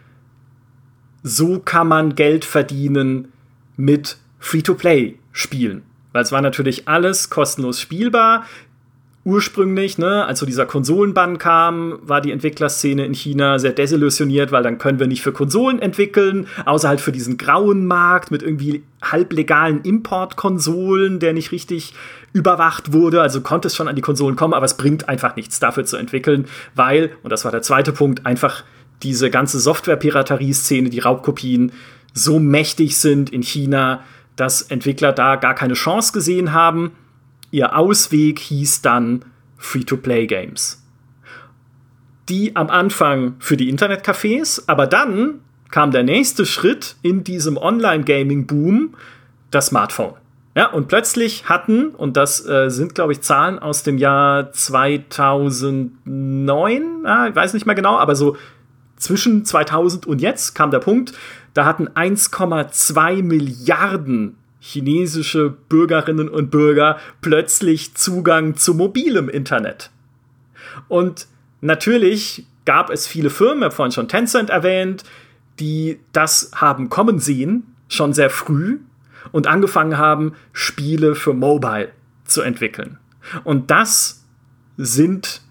so 1.21 1.59
kann 1.59 1.87
man 1.87 2.15
Geld 2.15 2.45
verdienen 2.45 3.31
mit 3.75 4.17
Free-to-Play-Spielen. 4.39 5.83
Weil 6.11 6.23
es 6.23 6.31
war 6.31 6.41
natürlich 6.41 6.87
alles 6.87 7.29
kostenlos 7.29 7.79
spielbar 7.79 8.45
ursprünglich, 9.25 9.97
ne, 9.97 10.25
als 10.25 10.39
so 10.39 10.45
dieser 10.45 10.65
Konsolenbann 10.65 11.37
kam, 11.37 11.99
war 12.01 12.21
die 12.21 12.31
Entwicklerszene 12.31 13.05
in 13.05 13.13
China 13.13 13.59
sehr 13.59 13.73
desillusioniert, 13.73 14.51
weil 14.51 14.63
dann 14.63 14.77
können 14.77 14.99
wir 14.99 15.07
nicht 15.07 15.21
für 15.21 15.33
Konsolen 15.33 15.79
entwickeln, 15.79 16.47
außer 16.65 16.87
halt 16.87 17.01
für 17.01 17.11
diesen 17.11 17.37
grauen 17.37 17.85
Markt 17.85 18.31
mit 18.31 18.41
irgendwie 18.41 18.83
halblegalen 19.01 19.81
Importkonsolen, 19.81 21.19
der 21.19 21.33
nicht 21.33 21.51
richtig 21.51 21.93
überwacht 22.31 22.93
wurde. 22.93 23.21
Also 23.21 23.41
konnte 23.41 23.67
es 23.67 23.75
schon 23.75 23.87
an 23.87 23.95
die 23.95 24.01
Konsolen 24.01 24.35
kommen, 24.35 24.53
aber 24.53 24.65
es 24.65 24.77
bringt 24.77 25.09
einfach 25.09 25.35
nichts 25.35 25.59
dafür 25.59 25.83
zu 25.85 25.97
entwickeln, 25.97 26.45
weil, 26.75 27.11
und 27.21 27.29
das 27.29 27.43
war 27.43 27.51
der 27.51 27.61
zweite 27.61 27.91
Punkt, 27.91 28.25
einfach 28.25 28.63
diese 29.03 29.29
ganze 29.29 29.59
Software-Piraterie-Szene, 29.59 30.89
die 30.89 30.99
Raubkopien 30.99 31.71
so 32.13 32.39
mächtig 32.39 32.97
sind 32.97 33.29
in 33.29 33.43
China, 33.43 34.03
dass 34.35 34.61
Entwickler 34.61 35.11
da 35.11 35.35
gar 35.35 35.55
keine 35.55 35.73
Chance 35.73 36.13
gesehen 36.13 36.53
haben 36.53 36.91
Ihr 37.51 37.75
Ausweg 37.75 38.39
hieß 38.39 38.81
dann 38.81 39.25
Free-to-Play-Games. 39.57 40.81
Die 42.29 42.55
am 42.55 42.69
Anfang 42.69 43.35
für 43.39 43.57
die 43.57 43.73
Internetcafés, 43.73 44.63
aber 44.67 44.87
dann 44.87 45.41
kam 45.71 45.91
der 45.91 46.03
nächste 46.03 46.45
Schritt 46.45 46.95
in 47.01 47.23
diesem 47.23 47.57
Online-Gaming-Boom, 47.57 48.93
das 49.51 49.67
Smartphone. 49.67 50.13
Ja, 50.55 50.71
und 50.71 50.87
plötzlich 50.87 51.47
hatten, 51.47 51.89
und 51.89 52.17
das 52.17 52.43
äh, 52.45 52.69
sind, 52.69 52.95
glaube 52.95 53.13
ich, 53.13 53.21
Zahlen 53.21 53.59
aus 53.59 53.83
dem 53.83 53.97
Jahr 53.97 54.51
2009, 54.51 57.05
ah, 57.05 57.27
ich 57.27 57.35
weiß 57.35 57.53
nicht 57.53 57.65
mehr 57.65 57.75
genau, 57.75 57.97
aber 57.97 58.15
so 58.15 58.35
zwischen 58.97 59.45
2000 59.45 60.05
und 60.05 60.21
jetzt 60.21 60.55
kam 60.55 60.71
der 60.71 60.79
Punkt, 60.79 61.13
da 61.53 61.65
hatten 61.65 61.87
1,2 61.87 63.23
Milliarden 63.23 64.35
chinesische 64.59 65.49
Bürgerinnen 65.49 66.29
und 66.29 66.51
Bürger 66.51 66.97
plötzlich 67.21 67.95
Zugang 67.95 68.55
zu 68.55 68.73
mobilem 68.73 69.29
Internet. 69.29 69.89
Und 70.87 71.27
natürlich 71.61 72.45
gab 72.65 72.89
es 72.89 73.07
viele 73.07 73.29
Firmen, 73.29 73.59
ich 73.59 73.65
habe 73.65 73.75
vorhin 73.75 73.91
schon 73.91 74.07
Tencent 74.07 74.49
erwähnt, 74.49 75.03
die 75.59 75.99
das 76.11 76.51
haben 76.55 76.89
kommen 76.89 77.19
sehen, 77.19 77.75
schon 77.87 78.13
sehr 78.13 78.29
früh 78.29 78.79
und 79.31 79.47
angefangen 79.47 79.97
haben, 79.97 80.33
Spiele 80.53 81.15
für 81.15 81.33
Mobile 81.33 81.89
zu 82.25 82.41
entwickeln. 82.41 82.97
Und 83.43 83.71
das 83.71 84.23
sind 84.77 85.41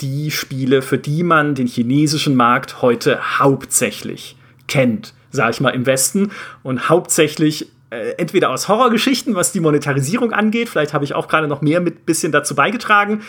die 0.00 0.30
Spiele, 0.30 0.82
für 0.82 0.98
die 0.98 1.22
man 1.22 1.54
den 1.54 1.66
chinesischen 1.66 2.34
Markt 2.34 2.80
heute 2.82 3.38
hauptsächlich 3.38 4.36
kennt, 4.66 5.14
sage 5.30 5.50
ich 5.50 5.60
mal 5.60 5.70
im 5.70 5.86
Westen 5.86 6.30
und 6.62 6.88
hauptsächlich 6.88 7.70
äh, 7.90 8.12
entweder 8.12 8.50
aus 8.50 8.68
Horrorgeschichten, 8.68 9.34
was 9.34 9.52
die 9.52 9.60
Monetarisierung 9.60 10.32
angeht, 10.32 10.68
vielleicht 10.68 10.94
habe 10.94 11.04
ich 11.04 11.14
auch 11.14 11.28
gerade 11.28 11.48
noch 11.48 11.60
mehr 11.60 11.80
mit 11.80 12.06
bisschen 12.06 12.32
dazu 12.32 12.54
beigetragen, 12.54 13.22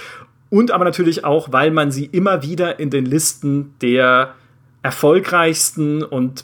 und 0.52 0.72
aber 0.72 0.84
natürlich 0.84 1.24
auch, 1.24 1.54
weil 1.54 1.72
man 1.72 1.92
sie 1.92 2.06
immer 2.06 2.44
wieder 2.44 2.78
in 2.78 2.90
den 2.90 3.06
Listen 3.06 3.74
der 3.82 4.36
erfolgreichsten 4.84 6.04
und 6.04 6.44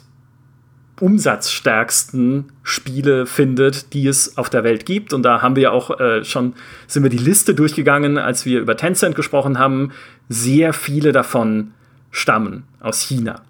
umsatzstärksten 0.98 2.46
Spiele 2.62 3.26
findet, 3.26 3.92
die 3.92 4.06
es 4.06 4.38
auf 4.38 4.48
der 4.48 4.64
Welt 4.64 4.86
gibt. 4.86 5.12
Und 5.12 5.22
da 5.22 5.42
haben 5.42 5.56
wir 5.56 5.64
ja 5.64 5.70
auch 5.72 6.00
äh, 6.00 6.24
schon, 6.24 6.54
sind 6.86 7.02
wir 7.02 7.10
die 7.10 7.18
Liste 7.18 7.54
durchgegangen, 7.54 8.16
als 8.16 8.46
wir 8.46 8.60
über 8.60 8.76
Tencent 8.76 9.14
gesprochen 9.14 9.58
haben. 9.58 9.92
Sehr 10.30 10.72
viele 10.72 11.12
davon 11.12 11.72
stammen 12.10 12.64
aus 12.80 13.00
China. 13.02 13.42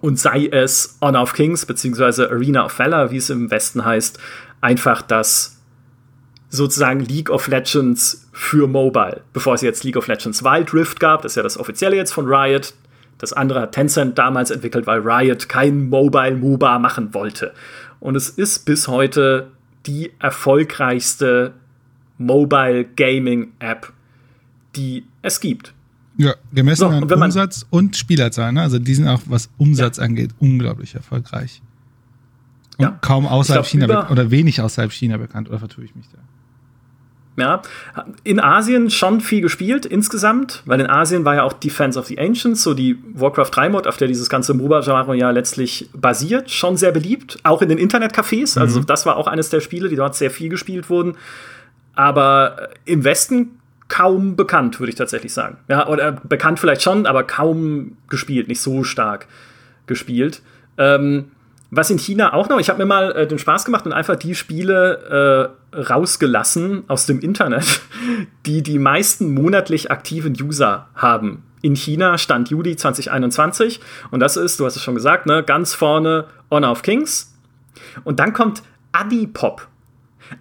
Und 0.00 0.18
sei 0.18 0.46
es 0.46 0.98
Honor 1.00 1.22
of 1.22 1.32
Kings 1.34 1.66
beziehungsweise 1.66 2.30
Arena 2.30 2.64
of 2.64 2.78
Valor, 2.78 3.10
wie 3.10 3.18
es 3.18 3.30
im 3.30 3.50
Westen 3.50 3.84
heißt, 3.84 4.18
einfach 4.60 5.02
das 5.02 5.60
sozusagen 6.48 7.00
League 7.00 7.30
of 7.30 7.46
Legends 7.48 8.28
für 8.32 8.66
Mobile. 8.66 9.22
Bevor 9.32 9.54
es 9.54 9.60
jetzt 9.62 9.84
League 9.84 9.96
of 9.96 10.08
Legends 10.08 10.42
Wild 10.42 10.74
Rift 10.74 11.00
gab, 11.00 11.22
das 11.22 11.32
ist 11.32 11.36
ja 11.36 11.42
das 11.42 11.58
offizielle 11.58 11.96
jetzt 11.96 12.12
von 12.12 12.26
Riot. 12.26 12.74
Das 13.18 13.32
andere 13.32 13.60
hat 13.60 13.72
Tencent 13.72 14.18
damals 14.18 14.50
entwickelt, 14.50 14.86
weil 14.86 15.00
Riot 15.00 15.48
kein 15.48 15.88
Mobile 15.88 16.36
MOBA 16.36 16.78
machen 16.78 17.14
wollte. 17.14 17.52
Und 18.00 18.16
es 18.16 18.30
ist 18.30 18.64
bis 18.64 18.88
heute 18.88 19.50
die 19.86 20.12
erfolgreichste 20.18 21.52
Mobile 22.18 22.84
Gaming 22.84 23.52
App, 23.58 23.92
die 24.74 25.04
es 25.22 25.40
gibt. 25.40 25.72
Ja, 26.20 26.34
gemessen 26.52 26.80
so, 26.80 26.88
an 26.88 27.10
Umsatz 27.10 27.66
und 27.70 27.96
Spielerzahlen. 27.96 28.54
Ne? 28.56 28.60
Also 28.60 28.78
die 28.78 28.94
sind 28.94 29.08
auch, 29.08 29.22
was 29.24 29.48
Umsatz 29.56 29.96
ja. 29.96 30.04
angeht, 30.04 30.32
unglaublich 30.38 30.94
erfolgreich. 30.94 31.62
Und 32.76 32.84
ja. 32.84 32.98
kaum 33.00 33.26
außerhalb 33.26 33.64
glaub, 33.64 33.70
China 33.88 34.10
oder 34.10 34.30
wenig 34.30 34.60
außerhalb 34.60 34.92
China 34.92 35.16
bekannt. 35.16 35.48
Oder 35.48 35.58
vertue 35.58 35.84
ich 35.84 35.94
mich 35.94 36.06
da? 36.12 36.18
Ja, 37.38 37.62
in 38.22 38.38
Asien 38.38 38.90
schon 38.90 39.22
viel 39.22 39.40
gespielt 39.40 39.86
insgesamt, 39.86 40.62
weil 40.66 40.78
in 40.80 40.90
Asien 40.90 41.24
war 41.24 41.36
ja 41.36 41.42
auch 41.42 41.54
Defense 41.54 41.98
of 41.98 42.04
the 42.04 42.18
Ancients, 42.18 42.62
so 42.62 42.74
die 42.74 42.98
Warcraft 43.14 43.50
3 43.50 43.70
Mod, 43.70 43.86
auf 43.86 43.96
der 43.96 44.08
dieses 44.08 44.28
ganze 44.28 44.52
MOBA-Genre 44.52 45.16
ja 45.16 45.30
letztlich 45.30 45.88
basiert, 45.94 46.50
schon 46.50 46.76
sehr 46.76 46.92
beliebt, 46.92 47.38
auch 47.44 47.62
in 47.62 47.70
den 47.70 47.78
Internetcafés. 47.78 48.58
Also 48.58 48.60
mhm. 48.60 48.62
Also 48.62 48.80
das 48.80 49.06
war 49.06 49.16
auch 49.16 49.26
eines 49.26 49.48
der 49.48 49.60
Spiele, 49.60 49.88
die 49.88 49.96
dort 49.96 50.16
sehr 50.16 50.30
viel 50.30 50.50
gespielt 50.50 50.90
wurden. 50.90 51.14
Aber 51.94 52.68
im 52.84 53.04
Westen 53.04 53.59
kaum 53.90 54.36
bekannt, 54.36 54.80
würde 54.80 54.90
ich 54.90 54.96
tatsächlich 54.96 55.34
sagen. 55.34 55.58
Ja, 55.68 55.86
oder 55.86 56.12
bekannt 56.12 56.58
vielleicht 56.58 56.80
schon, 56.80 57.04
aber 57.04 57.24
kaum 57.24 57.98
gespielt, 58.08 58.48
nicht 58.48 58.62
so 58.62 58.84
stark 58.84 59.26
gespielt. 59.86 60.40
Ähm, 60.78 61.32
was 61.70 61.90
in 61.90 61.98
China 61.98 62.32
auch 62.32 62.48
noch, 62.48 62.58
ich 62.58 62.68
habe 62.68 62.78
mir 62.78 62.86
mal 62.86 63.12
äh, 63.12 63.26
den 63.26 63.38
Spaß 63.38 63.64
gemacht 63.64 63.84
und 63.86 63.92
einfach 63.92 64.16
die 64.16 64.34
Spiele 64.34 65.52
äh, 65.72 65.76
rausgelassen 65.76 66.84
aus 66.88 67.06
dem 67.06 67.20
Internet, 67.20 67.82
die 68.46 68.62
die 68.62 68.78
meisten 68.78 69.34
monatlich 69.34 69.90
aktiven 69.90 70.34
User 70.40 70.88
haben. 70.94 71.44
In 71.62 71.76
China 71.76 72.16
stand 72.16 72.48
Juli 72.48 72.74
2021 72.74 73.80
und 74.10 74.20
das 74.20 74.36
ist, 74.36 74.58
du 74.58 74.64
hast 74.64 74.76
es 74.76 74.82
schon 74.82 74.94
gesagt, 74.94 75.26
ne, 75.26 75.42
ganz 75.42 75.74
vorne 75.74 76.26
Honor 76.50 76.72
of 76.72 76.82
Kings 76.82 77.36
und 78.04 78.18
dann 78.18 78.32
kommt 78.32 78.62
Anipop. 78.92 79.68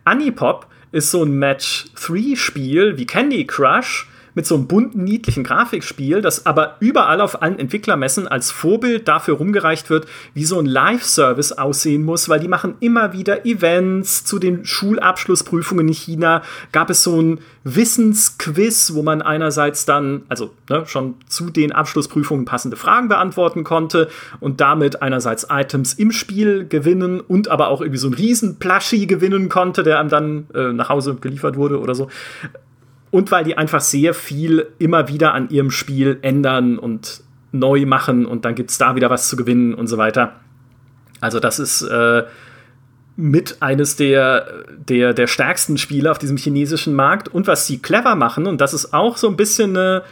Anipop 0.05 0.67
ist 0.91 1.11
so 1.11 1.23
ein 1.23 1.31
Match-3-Spiel 1.31 2.97
wie 2.97 3.05
Candy 3.05 3.45
Crush 3.45 4.08
mit 4.33 4.45
so 4.45 4.55
einem 4.55 4.67
bunten, 4.67 5.03
niedlichen 5.03 5.43
Grafikspiel, 5.43 6.21
das 6.21 6.45
aber 6.45 6.77
überall 6.79 7.21
auf 7.21 7.41
allen 7.41 7.59
Entwicklermessen 7.59 8.27
als 8.27 8.51
Vorbild 8.51 9.07
dafür 9.07 9.35
rumgereicht 9.35 9.89
wird, 9.89 10.07
wie 10.33 10.45
so 10.45 10.59
ein 10.59 10.65
Live-Service 10.65 11.53
aussehen 11.53 12.03
muss, 12.03 12.29
weil 12.29 12.39
die 12.39 12.47
machen 12.47 12.75
immer 12.79 13.13
wieder 13.13 13.45
Events 13.45 14.25
zu 14.25 14.39
den 14.39 14.65
Schulabschlussprüfungen 14.65 15.87
in 15.87 15.93
China. 15.93 16.41
Gab 16.71 16.89
es 16.89 17.03
so 17.03 17.21
ein 17.21 17.39
Wissensquiz, 17.63 18.93
wo 18.93 19.03
man 19.03 19.21
einerseits 19.21 19.85
dann, 19.85 20.23
also 20.29 20.51
ne, 20.69 20.85
schon 20.85 21.15
zu 21.27 21.49
den 21.49 21.71
Abschlussprüfungen 21.71 22.45
passende 22.45 22.77
Fragen 22.77 23.09
beantworten 23.09 23.63
konnte 23.63 24.09
und 24.39 24.61
damit 24.61 25.01
einerseits 25.01 25.47
Items 25.49 25.93
im 25.93 26.11
Spiel 26.11 26.67
gewinnen 26.67 27.19
und 27.19 27.49
aber 27.49 27.67
auch 27.67 27.81
irgendwie 27.81 27.99
so 27.99 28.07
ein 28.07 28.13
riesen 28.13 28.59
Plushie 28.59 29.07
gewinnen 29.07 29.49
konnte, 29.49 29.83
der 29.83 29.99
einem 29.99 30.09
dann 30.09 30.47
äh, 30.53 30.73
nach 30.73 30.89
Hause 30.89 31.15
geliefert 31.15 31.57
wurde 31.57 31.79
oder 31.79 31.95
so 31.95 32.07
und 33.11 33.31
weil 33.31 33.43
die 33.43 33.57
einfach 33.57 33.81
sehr 33.81 34.13
viel 34.13 34.67
immer 34.77 35.07
wieder 35.07 35.33
an 35.33 35.49
ihrem 35.49 35.71
Spiel 35.71 36.19
ändern 36.21 36.77
und 36.77 37.23
neu 37.51 37.85
machen 37.85 38.25
und 38.25 38.45
dann 38.45 38.55
gibt 38.55 38.69
es 38.69 38.77
da 38.77 38.95
wieder 38.95 39.09
was 39.09 39.27
zu 39.27 39.35
gewinnen 39.35 39.73
und 39.73 39.87
so 39.87 39.97
weiter. 39.97 40.35
Also 41.19 41.39
das 41.39 41.59
ist 41.59 41.81
äh, 41.81 42.23
mit 43.19 43.57
eines 43.61 43.97
der, 43.97 44.65
der, 44.87 45.13
der 45.13 45.27
stärksten 45.27 45.77
Spiele 45.77 46.09
auf 46.09 46.19
diesem 46.19 46.37
chinesischen 46.37 46.95
Markt. 46.95 47.27
Und 47.27 47.47
was 47.47 47.67
sie 47.67 47.79
clever 47.79 48.15
machen, 48.15 48.47
und 48.47 48.61
das 48.61 48.73
ist 48.73 48.93
auch 48.93 49.17
so 49.17 49.27
ein 49.27 49.35
bisschen 49.35 49.75
eine, 49.75 50.03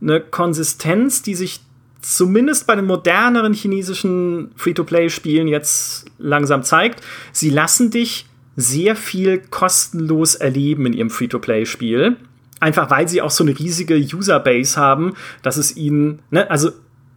eine 0.00 0.20
Konsistenz, 0.20 1.22
die 1.22 1.34
sich 1.34 1.60
zumindest 2.02 2.68
bei 2.68 2.76
den 2.76 2.84
moderneren 2.84 3.52
chinesischen 3.52 4.52
Free-to-Play-Spielen 4.54 5.48
jetzt 5.48 6.06
langsam 6.18 6.62
zeigt, 6.62 7.02
sie 7.32 7.50
lassen 7.50 7.90
dich 7.90 8.26
sehr 8.56 8.96
viel 8.96 9.38
kostenlos 9.38 10.34
erleben 10.34 10.86
in 10.86 10.92
ihrem 10.94 11.10
Free-to-Play-Spiel. 11.10 12.16
Einfach 12.58 12.90
weil 12.90 13.06
sie 13.06 13.20
auch 13.20 13.30
so 13.30 13.44
eine 13.44 13.58
riesige 13.58 13.96
Userbase 13.96 14.80
haben, 14.80 15.14
dass 15.42 15.58
es 15.58 15.76
ihnen, 15.76 16.22
ne, 16.30 16.50
also, 16.50 16.70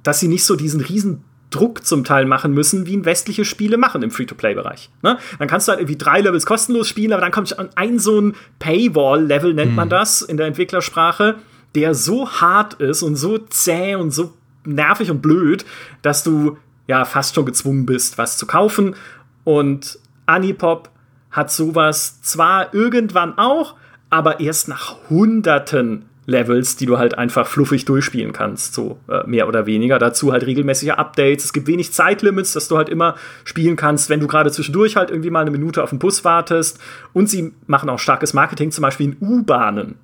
dass 0.04 0.19
sie 0.19 0.28
nicht 0.28 0.43
so 0.43 0.56
diesen 0.56 0.82
riesen 0.82 1.23
Druck 1.49 1.86
zum 1.86 2.04
Teil 2.04 2.25
machen 2.25 2.54
müssen, 2.54 2.86
wie 2.86 2.93
ihn 2.93 3.06
westliche 3.06 3.45
Spiele 3.45 3.78
machen 3.78 4.04
im 4.04 4.12
Free-to-Play-Bereich. 4.12 4.89
Ne? 5.02 5.17
Dann 5.39 5.47
kannst 5.47 5.67
du 5.67 5.71
halt 5.71 5.80
irgendwie 5.80 5.97
drei 5.97 6.21
Levels 6.21 6.45
kostenlos 6.45 6.88
spielen, 6.88 7.12
aber 7.12 7.21
dann 7.21 7.32
kommt 7.32 7.56
ein 7.75 7.99
so 7.99 8.19
ein 8.19 8.36
Paywall-Level, 8.60 9.54
nennt 9.54 9.75
man 9.75 9.88
mhm. 9.88 9.91
das 9.91 10.21
in 10.21 10.38
der 10.38 10.45
Entwicklersprache, 10.45 11.38
der 11.75 11.95
so 11.95 12.30
hart 12.30 12.75
ist 12.75 13.02
und 13.02 13.15
so 13.15 13.38
zäh 13.38 13.95
und 13.95 14.12
so 14.12 14.34
nervig 14.65 15.10
und 15.10 15.21
blöd, 15.21 15.65
dass 16.02 16.23
du 16.23 16.58
ja 16.88 17.06
fast 17.06 17.36
schon 17.36 17.45
gezwungen 17.45 17.86
bist, 17.86 18.17
was 18.17 18.38
zu 18.38 18.45
kaufen. 18.45 18.95
Und 19.43 19.99
Anipop 20.25 20.89
hat 21.32 21.52
sowas 21.52 22.22
zwar 22.22 22.74
irgendwann 22.74 23.38
auch, 23.38 23.76
aber 24.10 24.39
erst 24.39 24.68
nach 24.68 24.96
hunderten 25.10 26.06
Levels, 26.30 26.76
die 26.78 26.86
du 26.86 26.98
halt 26.98 27.18
einfach 27.18 27.48
fluffig 27.48 27.86
durchspielen 27.86 28.34
kannst, 28.34 28.74
so 28.74 29.00
äh, 29.10 29.26
mehr 29.26 29.48
oder 29.48 29.65
weniger. 29.65 30.00
Dazu 30.00 30.32
halt 30.32 30.46
regelmäßige 30.46 30.92
Updates. 30.92 31.46
Es 31.46 31.54
gibt 31.54 31.68
wenig 31.68 31.92
Zeitlimits, 31.92 32.54
dass 32.54 32.68
du 32.68 32.78
halt 32.78 32.88
immer 32.88 33.15
spielen 33.44 33.76
kannst, 33.76 34.10
wenn 34.10 34.20
du 34.20 34.28
gerade 34.28 34.52
zwischendurch 34.52 34.96
halt 34.96 35.10
irgendwie 35.10 35.32
mal 35.32 35.42
eine 35.42 35.52
Minute 35.52 35.84
auf 35.84 35.89
den 35.89 36.00
Bus 36.00 36.24
wartest. 36.24 36.80
Und 37.13 37.30
sie 37.30 37.54
machen 37.68 37.89
auch 37.89 38.00
starkes 38.00 38.34
Marketing, 38.34 38.72
zum 38.72 38.84
Beispiel 38.84 39.08
in 39.08 39.18
U-Bahnen. 39.20 39.96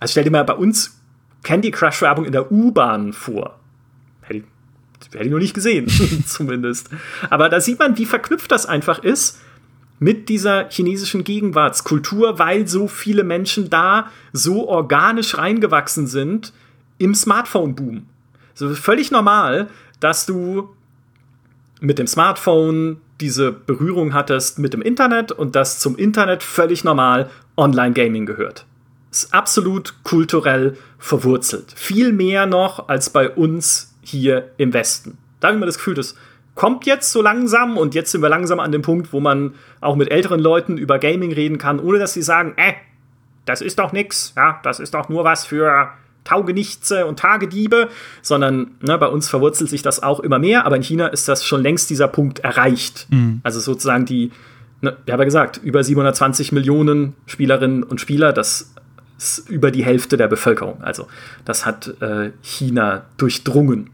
Also 0.00 0.12
stell 0.12 0.24
dir 0.24 0.30
mal 0.30 0.44
bei 0.44 0.54
uns 0.54 0.98
Candy 1.42 1.70
Crush 1.70 2.02
Werbung 2.02 2.24
in 2.24 2.32
der 2.32 2.50
U-Bahn 2.50 3.12
vor. 3.12 3.58
Hätte 4.22 4.38
ich, 4.40 4.44
hätte 5.14 5.24
ich 5.24 5.30
noch 5.30 5.38
nicht 5.38 5.54
gesehen, 5.54 5.88
zumindest. 6.26 6.88
Aber 7.30 7.48
da 7.48 7.60
sieht 7.60 7.78
man, 7.78 7.98
wie 7.98 8.06
verknüpft 8.06 8.50
das 8.50 8.66
einfach 8.66 9.00
ist 9.00 9.38
mit 9.98 10.28
dieser 10.28 10.68
chinesischen 10.70 11.24
Gegenwartskultur, 11.24 12.38
weil 12.38 12.68
so 12.68 12.88
viele 12.88 13.24
Menschen 13.24 13.70
da 13.70 14.10
so 14.32 14.68
organisch 14.68 15.36
reingewachsen 15.36 16.06
sind 16.06 16.52
im 16.98 17.14
Smartphone-Boom. 17.14 18.06
So 18.54 18.74
völlig 18.74 19.10
normal, 19.10 19.68
dass 20.00 20.26
du 20.26 20.70
mit 21.80 21.98
dem 21.98 22.06
Smartphone 22.06 23.00
diese 23.20 23.52
Berührung 23.52 24.14
hattest 24.14 24.58
mit 24.58 24.72
dem 24.72 24.82
Internet 24.82 25.32
und 25.32 25.56
dass 25.56 25.80
zum 25.80 25.96
Internet 25.96 26.42
völlig 26.42 26.84
normal 26.84 27.30
Online-Gaming 27.56 28.26
gehört. 28.26 28.66
Ist 29.10 29.34
absolut 29.34 29.94
kulturell 30.04 30.76
verwurzelt. 30.98 31.72
Viel 31.74 32.12
mehr 32.12 32.46
noch 32.46 32.88
als 32.88 33.10
bei 33.10 33.30
uns 33.30 33.94
hier 34.02 34.50
im 34.56 34.72
Westen. 34.72 35.18
Da 35.40 35.48
habe 35.48 35.56
ich 35.56 35.60
mir 35.60 35.66
das 35.66 35.78
Gefühl, 35.78 35.94
dass 35.94 36.14
kommt 36.58 36.86
jetzt 36.86 37.12
so 37.12 37.22
langsam 37.22 37.78
und 37.78 37.94
jetzt 37.94 38.10
sind 38.10 38.20
wir 38.20 38.28
langsam 38.28 38.58
an 38.58 38.72
dem 38.72 38.82
Punkt, 38.82 39.12
wo 39.12 39.20
man 39.20 39.54
auch 39.80 39.94
mit 39.94 40.10
älteren 40.10 40.40
Leuten 40.40 40.76
über 40.76 40.98
Gaming 40.98 41.32
reden 41.32 41.56
kann, 41.56 41.78
ohne 41.78 42.00
dass 42.00 42.14
sie 42.14 42.22
sagen, 42.22 42.54
äh, 42.56 42.72
das 43.44 43.60
ist 43.60 43.78
doch 43.78 43.92
nix, 43.92 44.32
ja, 44.36 44.58
das 44.64 44.80
ist 44.80 44.92
doch 44.92 45.08
nur 45.08 45.22
was 45.22 45.46
für 45.46 45.90
Taugenichtse 46.24 47.06
und 47.06 47.20
Tagediebe, 47.20 47.90
sondern 48.22 48.72
ne, 48.80 48.98
bei 48.98 49.06
uns 49.06 49.28
verwurzelt 49.28 49.70
sich 49.70 49.82
das 49.82 50.02
auch 50.02 50.18
immer 50.18 50.40
mehr, 50.40 50.66
aber 50.66 50.74
in 50.74 50.82
China 50.82 51.06
ist 51.06 51.28
das 51.28 51.44
schon 51.44 51.62
längst 51.62 51.90
dieser 51.90 52.08
Punkt 52.08 52.40
erreicht. 52.40 53.06
Mhm. 53.08 53.40
Also 53.44 53.60
sozusagen 53.60 54.04
die, 54.04 54.32
ne, 54.80 54.96
ich 55.06 55.12
habe 55.12 55.22
ja 55.22 55.26
gesagt, 55.26 55.60
über 55.62 55.84
720 55.84 56.50
Millionen 56.50 57.14
Spielerinnen 57.26 57.84
und 57.84 58.00
Spieler, 58.00 58.32
das 58.32 58.74
ist 59.16 59.48
über 59.48 59.70
die 59.70 59.84
Hälfte 59.84 60.16
der 60.16 60.26
Bevölkerung. 60.26 60.82
Also 60.82 61.06
das 61.44 61.64
hat 61.64 61.94
äh, 62.02 62.32
China 62.42 63.04
durchdrungen. 63.16 63.90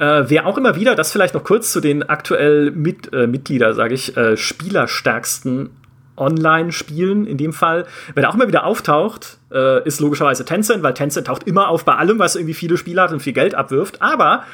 Äh, 0.00 0.28
wer 0.30 0.46
auch 0.46 0.56
immer 0.56 0.76
wieder, 0.76 0.94
das 0.94 1.12
vielleicht 1.12 1.34
noch 1.34 1.44
kurz 1.44 1.72
zu 1.72 1.80
den 1.80 2.02
aktuell 2.02 2.70
mit, 2.70 3.12
äh, 3.12 3.26
Mitglieder, 3.26 3.74
sage 3.74 3.92
ich, 3.92 4.16
äh, 4.16 4.38
spielerstärksten 4.38 5.68
Online-Spielen 6.16 7.26
in 7.26 7.36
dem 7.36 7.52
Fall. 7.52 7.84
Wer 8.14 8.22
da 8.22 8.30
auch 8.30 8.34
immer 8.34 8.48
wieder 8.48 8.64
auftaucht, 8.64 9.36
äh, 9.52 9.86
ist 9.86 10.00
logischerweise 10.00 10.46
Tencent, 10.46 10.82
weil 10.82 10.94
Tencent 10.94 11.26
taucht 11.26 11.42
immer 11.42 11.68
auf 11.68 11.84
bei 11.84 11.96
allem, 11.96 12.18
was 12.18 12.34
irgendwie 12.34 12.54
viele 12.54 12.78
Spieler 12.78 13.02
hat 13.02 13.12
und 13.12 13.20
viel 13.20 13.34
Geld 13.34 13.54
abwirft. 13.54 14.00
Aber 14.00 14.44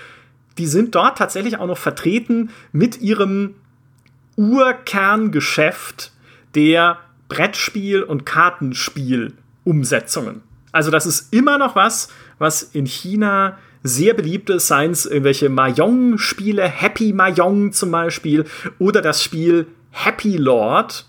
die 0.58 0.66
sind 0.66 0.96
dort 0.96 1.16
tatsächlich 1.16 1.58
auch 1.58 1.68
noch 1.68 1.78
vertreten 1.78 2.50
mit 2.72 3.00
ihrem 3.00 3.54
Urkerngeschäft 4.36 6.10
der 6.56 6.98
Brettspiel- 7.28 8.02
und 8.02 8.26
Kartenspiel-Umsetzungen. 8.26 10.42
Also 10.72 10.90
das 10.90 11.06
ist 11.06 11.32
immer 11.32 11.56
noch 11.56 11.76
was, 11.76 12.08
was 12.38 12.64
in 12.64 12.86
China 12.86 13.58
sehr 13.86 14.14
beliebte 14.14 14.60
Science, 14.60 15.06
irgendwelche 15.06 15.48
Mahjong-Spiele, 15.48 16.62
Happy 16.62 17.12
Mahjong 17.12 17.72
zum 17.72 17.90
Beispiel, 17.90 18.44
oder 18.78 19.02
das 19.02 19.22
Spiel 19.22 19.66
Happy 19.90 20.36
Lord, 20.36 21.06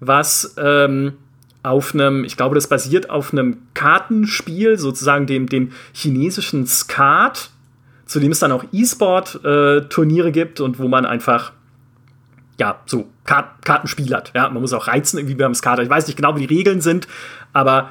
was 0.00 0.54
ähm, 0.58 1.14
auf 1.62 1.94
einem, 1.94 2.24
ich 2.24 2.36
glaube, 2.36 2.54
das 2.54 2.68
basiert 2.68 3.10
auf 3.10 3.32
einem 3.32 3.58
Kartenspiel, 3.74 4.78
sozusagen 4.78 5.26
dem, 5.26 5.48
dem 5.48 5.72
chinesischen 5.92 6.66
Skat, 6.66 7.50
zu 8.06 8.20
dem 8.20 8.32
es 8.32 8.38
dann 8.38 8.52
auch 8.52 8.64
E-Sport-Turniere 8.72 10.28
äh, 10.28 10.32
gibt 10.32 10.60
und 10.60 10.78
wo 10.78 10.88
man 10.88 11.04
einfach 11.04 11.52
ja, 12.58 12.80
so 12.86 13.08
Kart 13.24 13.64
Kartenspiel 13.64 14.14
hat. 14.14 14.32
Ja, 14.34 14.48
man 14.48 14.60
muss 14.60 14.72
auch 14.72 14.88
reizen 14.88 15.18
irgendwie 15.18 15.36
beim 15.36 15.54
Skat. 15.54 15.78
Ich 15.78 15.90
weiß 15.90 16.06
nicht 16.06 16.16
genau, 16.16 16.34
wie 16.36 16.46
die 16.46 16.54
Regeln 16.54 16.80
sind, 16.80 17.06
aber 17.52 17.90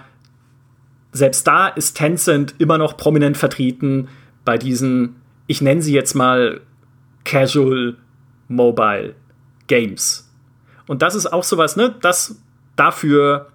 selbst 1.14 1.48
da 1.48 1.68
ist 1.68 1.96
Tencent 1.96 2.56
immer 2.58 2.78
noch 2.78 2.98
prominent 2.98 3.38
vertreten 3.38 4.10
bei 4.48 4.58
diesen, 4.58 5.18
ich 5.46 5.62
nenne 5.62 5.82
sie 5.82 5.94
jetzt 5.94 6.16
mal 6.16 6.62
Casual 7.26 7.98
Mobile 8.48 9.14
Games. 9.68 10.32
Und 10.88 11.02
das 11.02 11.16
ist 11.16 11.34
auch 11.34 11.44
sowas, 11.44 11.76
ne? 11.76 11.94
Das 12.02 12.40
dafür 12.78 13.52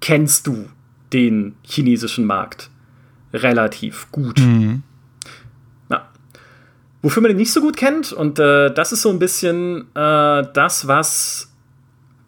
kennst 0.00 0.46
du 0.46 0.70
den 1.12 1.56
chinesischen 1.62 2.24
Markt 2.24 2.70
relativ 3.34 4.10
gut. 4.12 4.40
Mhm. 4.40 4.82
Ja. 5.90 6.08
Wofür 7.02 7.20
man 7.20 7.28
den 7.28 7.36
nicht 7.36 7.52
so 7.52 7.60
gut 7.60 7.76
kennt, 7.76 8.10
und 8.14 8.38
äh, 8.38 8.72
das 8.72 8.92
ist 8.92 9.02
so 9.02 9.10
ein 9.10 9.18
bisschen 9.18 9.88
äh, 9.94 10.42
das, 10.54 10.88
was 10.88 11.52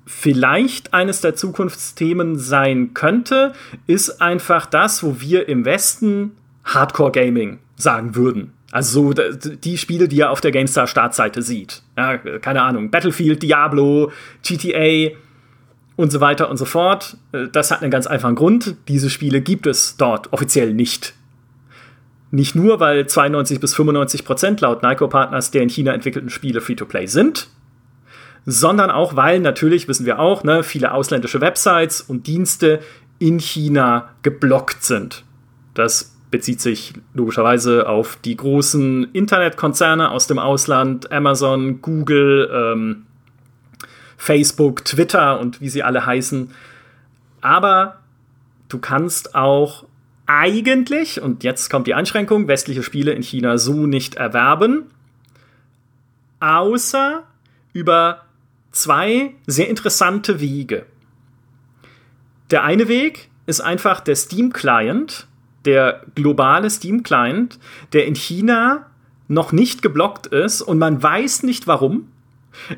vielleicht 0.05 0.93
eines 0.93 1.23
der 1.23 1.35
Zukunftsthemen 1.35 2.39
sein 2.39 2.93
könnte, 2.93 3.55
ist 3.87 4.21
einfach 4.21 4.67
das, 4.67 5.03
wo 5.03 5.19
wir 5.19 5.49
im 5.49 5.65
Westen 5.65 6.33
Hardcore 6.63 7.13
Gaming 7.13 7.61
sagen 7.77 8.15
würden. 8.15 8.53
Also 8.73 9.13
so 9.13 9.13
die 9.13 9.79
Spiele, 9.79 10.09
die 10.09 10.21
er 10.21 10.31
auf 10.31 10.41
der 10.41 10.51
GameStar 10.51 10.87
Startseite 10.87 11.43
sieht. 11.43 11.83
Ja, 11.97 12.19
keine 12.19 12.63
Ahnung, 12.63 12.91
Battlefield, 12.91 13.43
Diablo, 13.43 14.11
GTA 14.43 15.17
und 15.97 16.11
so 16.11 16.21
weiter 16.21 16.51
und 16.51 16.57
so 16.57 16.65
fort. 16.65 17.17
Das 17.53 17.71
hat 17.71 17.83
einen 17.83 17.91
ganz 17.91 18.07
einfachen 18.07 18.35
Grund. 18.35 18.77
Diese 18.89 19.09
Spiele 19.09 19.41
gibt 19.41 19.67
es 19.67 19.97
dort 19.97 20.33
offiziell 20.33 20.75
nicht. 20.75 21.15
Nicht 22.31 22.55
nur, 22.55 22.81
weil 22.81 23.07
92 23.07 23.61
bis 23.61 23.75
95 23.75 24.25
Prozent 24.25 24.61
laut 24.61 24.83
Nyko 24.83 25.09
Partners 25.09 25.53
der 25.53 25.63
in 25.63 25.71
China 25.71 25.93
entwickelten 25.93 26.29
Spiele 26.29 26.61
Free-to-Play 26.61 27.07
sind, 27.07 27.49
sondern 28.47 28.91
auch, 28.91 29.17
weil 29.17 29.41
natürlich, 29.41 29.89
wissen 29.89 30.07
wir 30.07 30.19
auch, 30.19 30.45
ne, 30.45 30.63
viele 30.63 30.93
ausländische 30.93 31.41
Websites 31.41 32.01
und 32.01 32.27
Dienste 32.27 32.81
in 33.19 33.39
China 33.39 34.11
geblockt 34.23 34.83
sind. 34.83 35.25
Das 35.75 36.16
bezieht 36.37 36.61
sich 36.61 36.93
logischerweise 37.15 37.89
auf 37.89 38.19
die 38.23 38.37
großen 38.37 39.05
Internetkonzerne 39.15 40.11
aus 40.11 40.27
dem 40.27 40.39
Ausland, 40.39 41.11
Amazon, 41.11 41.81
Google, 41.81 42.51
ähm, 42.53 43.07
Facebook, 44.19 44.85
Twitter 44.85 45.41
und 45.41 45.63
wie 45.63 45.71
sie 45.71 45.83
alle 45.83 46.05
heißen. 46.05 46.51
Aber 47.41 48.01
du 48.69 48.79
kannst 48.79 49.35
auch 49.35 49.87
eigentlich, 50.27 51.23
und 51.23 51.43
jetzt 51.43 51.71
kommt 51.71 51.87
die 51.87 51.95
Einschränkung, 51.95 52.49
westliche 52.49 52.83
Spiele 52.83 53.13
in 53.13 53.23
China 53.23 53.57
so 53.57 53.87
nicht 53.87 54.17
erwerben, 54.17 54.91
außer 56.41 57.23
über 57.73 58.27
zwei 58.73 59.33
sehr 59.47 59.71
interessante 59.71 60.39
Wege. 60.39 60.85
Der 62.51 62.63
eine 62.63 62.89
Weg 62.89 63.31
ist 63.47 63.63
einfach 63.63 64.01
der 64.01 64.17
Steam-Client, 64.17 65.29
der 65.67 66.03
globale 66.15 66.71
Steam-Client, 66.71 67.59
der 67.93 68.07
in 68.07 68.15
China 68.15 68.87
noch 69.29 69.53
nicht 69.53 69.83
geblockt 69.83 70.29
ist 70.29 70.63
und 70.63 70.79
man 70.79 71.03
weiß 71.03 71.43
nicht 71.43 71.67
warum. 71.67 72.09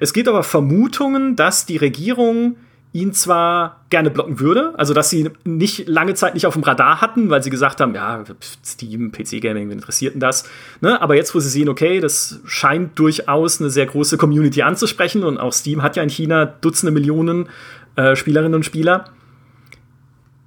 Es 0.01 0.13
gibt 0.13 0.29
aber 0.29 0.43
Vermutungen, 0.43 1.37
dass 1.37 1.67
die 1.67 1.77
Regierung 1.77 2.57
ihn 2.93 3.13
zwar 3.13 3.85
gerne 3.91 4.11
blocken 4.11 4.41
würde, 4.41 4.73
also 4.79 4.95
dass 4.95 5.11
sie 5.11 5.31
nicht 5.45 5.87
lange 5.89 6.15
Zeit 6.15 6.33
nicht 6.33 6.47
auf 6.47 6.55
dem 6.55 6.63
Radar 6.63 7.03
hatten, 7.03 7.29
weil 7.29 7.43
sie 7.43 7.51
gesagt 7.51 7.83
haben, 7.83 7.95
ja, 7.95 8.25
Steam, 8.65 9.13
PC-Gaming, 9.13 9.69
wen 9.69 9.73
interessiert 9.73 10.15
denn 10.15 10.21
das? 10.21 10.49
Ne? 10.81 11.01
Aber 11.01 11.15
jetzt, 11.15 11.35
wo 11.35 11.39
sie 11.39 11.51
sehen, 11.51 11.69
okay, 11.69 12.01
das 12.01 12.41
scheint 12.47 12.99
durchaus 12.99 13.61
eine 13.61 13.69
sehr 13.69 13.87
große 13.87 14.17
Community 14.17 14.63
anzusprechen 14.63 15.23
und 15.23 15.37
auch 15.37 15.53
Steam 15.53 15.83
hat 15.83 15.97
ja 15.97 16.03
in 16.03 16.09
China 16.09 16.47
Dutzende 16.47 16.91
Millionen 16.91 17.51
äh, 17.97 18.17
Spielerinnen 18.17 18.55
und 18.55 18.65
Spieler, 18.65 19.05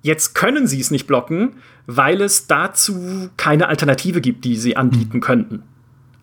Jetzt 0.04 0.34
können 0.34 0.68
sie 0.68 0.80
es 0.80 0.90
nicht 0.90 1.06
blocken, 1.06 1.54
weil 1.88 2.22
es 2.22 2.48
dazu 2.48 3.30
keine 3.38 3.68
Alternative 3.68 4.22
gibt, 4.22 4.46
die 4.46 4.56
sie 4.56 4.78
anbieten 4.78 5.18
mhm. 5.18 5.22
könnten. 5.22 5.64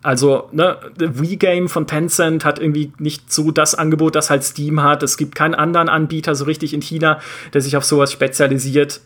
Also, 0.01 0.47
ne, 0.53 0.77
Wii-Game 0.97 1.67
von 1.67 1.85
Tencent 1.85 2.45
hat 2.45 2.57
irgendwie 2.57 2.93
nicht 2.99 3.33
so 3.33 3.51
das 3.51 3.75
Angebot, 3.75 4.15
das 4.15 4.29
halt 4.29 4.43
Steam 4.43 4.81
hat. 4.81 5.03
Es 5.03 5.17
gibt 5.17 5.35
keinen 5.35 5.55
anderen 5.55 5.89
Anbieter 5.89 6.35
so 6.35 6.45
richtig 6.45 6.73
in 6.73 6.81
China, 6.81 7.19
der 7.53 7.61
sich 7.61 7.75
auf 7.75 7.83
sowas 7.83 8.11
spezialisiert, 8.13 9.01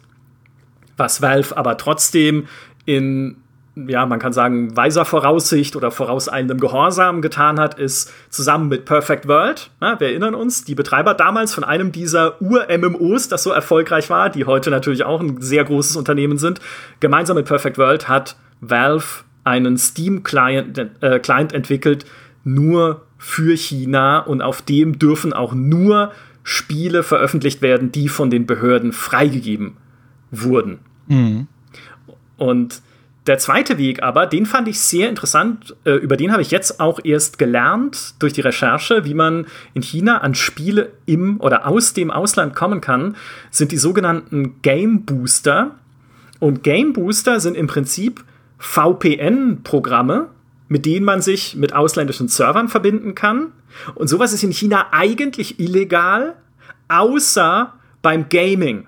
was 0.96 1.22
Valve 1.24 1.58
aber 1.58 1.78
trotzdem 1.78 2.48
in 2.86 3.38
ja, 3.76 4.06
man 4.06 4.20
kann 4.20 4.34
sagen, 4.34 4.76
weiser 4.78 5.04
Voraussicht 5.04 5.76
oder 5.76 5.90
vorauseilendem 5.90 6.60
Gehorsam 6.60 7.22
getan 7.22 7.60
hat, 7.60 7.80
ist 7.80 8.14
zusammen 8.30 8.70
mit 8.70 8.86
Perfect 8.86 9.28
World, 9.28 9.72
na, 9.80 10.00
wir 10.00 10.10
erinnern 10.10 10.36
uns, 10.36 10.64
die 10.64 10.76
Betreiber 10.76 11.16
damals 11.16 11.54
von 11.54 11.64
einem 11.64 11.92
dieser 11.92 12.40
Ur-MMOs, 12.42 13.30
das 13.30 13.42
so 13.44 13.52
erfolgreich 13.52 14.10
war, 14.10 14.30
die 14.30 14.46
heute 14.46 14.70
natürlich 14.70 15.04
auch 15.04 15.20
ein 15.22 15.42
sehr 15.42 15.64
großes 15.64 15.96
Unternehmen 15.96 16.38
sind, 16.38 16.60
gemeinsam 17.00 17.36
mit 17.36 17.48
Perfect 17.48 17.78
World 17.78 18.08
hat 18.08 18.36
Valve 18.62 19.24
einen 19.44 19.78
Steam-Client 19.78 20.78
äh, 21.02 21.20
Client 21.20 21.52
entwickelt, 21.52 22.06
nur 22.44 23.02
für 23.18 23.56
China 23.58 24.20
und 24.20 24.42
auf 24.42 24.62
dem 24.62 25.00
dürfen 25.00 25.34
auch 25.34 25.54
nur 25.54 26.12
Spiele 26.44 27.04
veröffentlicht 27.04 27.62
werden, 27.62 27.92
die 27.92 28.10
von 28.10 28.30
den 28.30 28.46
Behörden 28.46 28.92
freigegeben 28.92 29.78
wurden. 30.30 30.80
Mhm. 31.08 31.48
Und 32.38 32.82
der 33.28 33.38
zweite 33.38 33.78
Weg 33.78 34.04
aber, 34.04 34.26
den 34.26 34.46
fand 34.46 34.68
ich 34.68 34.80
sehr 34.82 35.08
interessant. 35.08 35.76
Äh, 35.86 35.92
über 35.94 36.18
den 36.18 36.32
habe 36.32 36.42
ich 36.42 36.52
jetzt 36.52 36.80
auch 36.80 37.00
erst 37.04 37.38
gelernt 37.38 38.16
durch 38.20 38.34
die 38.34 38.42
Recherche, 38.42 39.06
wie 39.06 39.14
man 39.14 39.46
in 39.74 39.82
China 39.82 40.18
an 40.18 40.36
Spiele 40.36 40.92
im 41.06 41.40
oder 41.40 41.66
aus 41.66 41.94
dem 41.94 42.12
Ausland 42.12 42.54
kommen 42.54 42.82
kann, 42.82 43.16
sind 43.50 43.72
die 43.72 43.78
sogenannten 43.78 44.62
Game 44.62 45.06
Booster. 45.06 45.72
Und 46.40 46.64
Game 46.64 46.92
Booster 46.92 47.40
sind 47.40 47.56
im 47.56 47.68
Prinzip 47.68 48.24
VPN-Programme, 48.58 50.28
mit 50.68 50.86
denen 50.86 51.06
man 51.06 51.22
sich 51.22 51.56
mit 51.56 51.74
ausländischen 51.74 52.28
Servern 52.28 52.68
verbinden 52.68 53.16
kann. 53.16 53.54
Und 53.96 54.08
sowas 54.10 54.34
ist 54.34 54.44
in 54.44 54.52
China 54.52 54.88
eigentlich 54.92 55.60
illegal, 55.60 56.36
außer 56.90 57.74
beim 58.02 58.28
Gaming. 58.28 58.86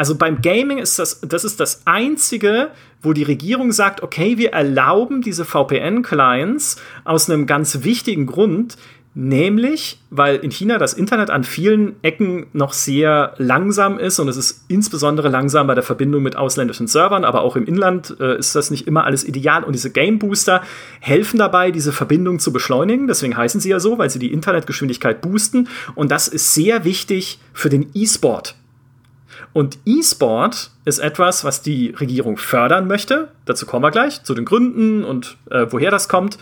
Also 0.00 0.14
beim 0.14 0.40
Gaming 0.40 0.78
ist 0.78 0.98
das, 0.98 1.20
das 1.20 1.44
ist 1.44 1.60
das 1.60 1.82
einzige, 1.84 2.68
wo 3.02 3.12
die 3.12 3.22
Regierung 3.22 3.70
sagt, 3.70 4.02
okay, 4.02 4.38
wir 4.38 4.54
erlauben 4.54 5.20
diese 5.20 5.44
VPN-Clients 5.44 6.80
aus 7.04 7.28
einem 7.28 7.44
ganz 7.46 7.84
wichtigen 7.84 8.24
Grund, 8.24 8.78
nämlich, 9.12 10.00
weil 10.08 10.36
in 10.36 10.50
China 10.50 10.78
das 10.78 10.94
Internet 10.94 11.28
an 11.28 11.44
vielen 11.44 12.02
Ecken 12.02 12.46
noch 12.54 12.72
sehr 12.72 13.34
langsam 13.36 13.98
ist 13.98 14.18
und 14.18 14.28
es 14.28 14.38
ist 14.38 14.64
insbesondere 14.68 15.28
langsam 15.28 15.66
bei 15.66 15.74
der 15.74 15.84
Verbindung 15.84 16.22
mit 16.22 16.34
ausländischen 16.34 16.86
Servern, 16.86 17.26
aber 17.26 17.42
auch 17.42 17.54
im 17.54 17.66
Inland 17.66 18.16
äh, 18.20 18.38
ist 18.38 18.56
das 18.56 18.70
nicht 18.70 18.86
immer 18.86 19.04
alles 19.04 19.22
ideal 19.22 19.64
und 19.64 19.74
diese 19.74 19.90
Game 19.90 20.18
Booster 20.18 20.62
helfen 21.00 21.38
dabei, 21.38 21.72
diese 21.72 21.92
Verbindung 21.92 22.38
zu 22.38 22.54
beschleunigen, 22.54 23.06
deswegen 23.06 23.36
heißen 23.36 23.60
sie 23.60 23.68
ja 23.68 23.80
so, 23.80 23.98
weil 23.98 24.08
sie 24.08 24.18
die 24.18 24.32
Internetgeschwindigkeit 24.32 25.20
boosten 25.20 25.68
und 25.94 26.10
das 26.10 26.26
ist 26.26 26.54
sehr 26.54 26.86
wichtig 26.86 27.38
für 27.52 27.68
den 27.68 27.90
E-Sport. 27.92 28.54
Und 29.52 29.78
E-Sport 29.84 30.70
ist 30.84 31.00
etwas, 31.00 31.44
was 31.44 31.62
die 31.62 31.90
Regierung 31.90 32.36
fördern 32.36 32.86
möchte. 32.86 33.28
Dazu 33.46 33.66
kommen 33.66 33.84
wir 33.84 33.90
gleich, 33.90 34.22
zu 34.22 34.34
den 34.34 34.44
Gründen 34.44 35.04
und 35.04 35.36
äh, 35.50 35.66
woher 35.70 35.90
das 35.90 36.08
kommt. 36.08 36.38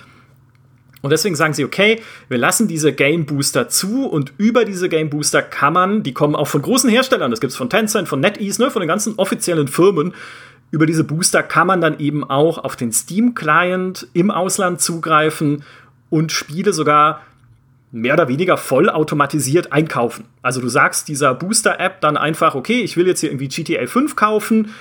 Und 1.00 1.10
deswegen 1.10 1.36
sagen 1.36 1.54
sie, 1.54 1.64
okay, 1.64 2.02
wir 2.28 2.38
lassen 2.38 2.66
diese 2.66 2.92
Game 2.92 3.24
Booster 3.24 3.68
zu 3.68 4.06
und 4.06 4.32
über 4.36 4.64
diese 4.64 4.88
Game 4.88 5.10
Booster 5.10 5.42
kann 5.42 5.72
man, 5.72 6.02
die 6.02 6.12
kommen 6.12 6.34
auch 6.34 6.48
von 6.48 6.60
großen 6.60 6.90
Herstellern, 6.90 7.30
das 7.30 7.40
gibt 7.40 7.52
es 7.52 7.56
von 7.56 7.70
Tencent, 7.70 8.08
von 8.08 8.20
NetEase, 8.20 8.60
ne, 8.60 8.70
von 8.70 8.80
den 8.80 8.88
ganzen 8.88 9.14
offiziellen 9.16 9.68
Firmen. 9.68 10.12
Über 10.70 10.86
diese 10.86 11.04
Booster 11.04 11.42
kann 11.42 11.68
man 11.68 11.80
dann 11.80 11.98
eben 11.98 12.28
auch 12.28 12.58
auf 12.58 12.74
den 12.76 12.92
Steam-Client 12.92 14.08
im 14.12 14.30
Ausland 14.30 14.80
zugreifen 14.80 15.62
und 16.10 16.32
Spiele 16.32 16.72
sogar 16.72 17.22
mehr 17.90 18.14
oder 18.14 18.28
weniger 18.28 18.56
vollautomatisiert 18.56 19.72
einkaufen. 19.72 20.26
Also 20.42 20.60
du 20.60 20.68
sagst 20.68 21.08
dieser 21.08 21.34
Booster-App 21.34 22.00
dann 22.00 22.16
einfach, 22.16 22.54
okay, 22.54 22.80
ich 22.80 22.96
will 22.96 23.06
jetzt 23.06 23.20
hier 23.20 23.30
irgendwie 23.30 23.48
GTA 23.48 23.86
5 23.86 24.14
kaufen. 24.14 24.74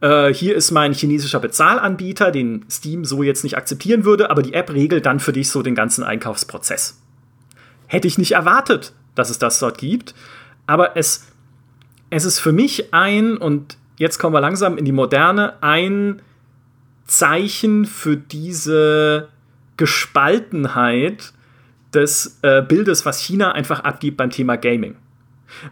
Äh, 0.00 0.32
hier 0.32 0.54
ist 0.56 0.70
mein 0.70 0.94
chinesischer 0.94 1.40
Bezahlanbieter, 1.40 2.30
den 2.30 2.64
Steam 2.70 3.04
so 3.04 3.22
jetzt 3.22 3.44
nicht 3.44 3.56
akzeptieren 3.56 4.04
würde, 4.04 4.30
aber 4.30 4.42
die 4.42 4.54
App 4.54 4.72
regelt 4.72 5.04
dann 5.06 5.20
für 5.20 5.32
dich 5.32 5.50
so 5.50 5.62
den 5.62 5.74
ganzen 5.74 6.04
Einkaufsprozess. 6.04 7.00
Hätte 7.86 8.08
ich 8.08 8.18
nicht 8.18 8.32
erwartet, 8.32 8.94
dass 9.14 9.30
es 9.30 9.38
das 9.38 9.58
dort 9.58 9.78
gibt, 9.78 10.14
aber 10.66 10.96
es, 10.96 11.26
es 12.08 12.24
ist 12.24 12.38
für 12.38 12.52
mich 12.52 12.94
ein, 12.94 13.36
und 13.36 13.76
jetzt 13.98 14.18
kommen 14.18 14.34
wir 14.34 14.40
langsam 14.40 14.78
in 14.78 14.86
die 14.86 14.92
Moderne, 14.92 15.62
ein 15.62 16.22
Zeichen 17.06 17.84
für 17.84 18.16
diese 18.16 19.28
Gespaltenheit, 19.76 21.34
des 21.94 22.38
äh, 22.42 22.62
Bildes, 22.62 23.06
was 23.06 23.20
China 23.20 23.52
einfach 23.52 23.80
abgibt 23.80 24.16
beim 24.16 24.30
Thema 24.30 24.56
Gaming. 24.56 24.96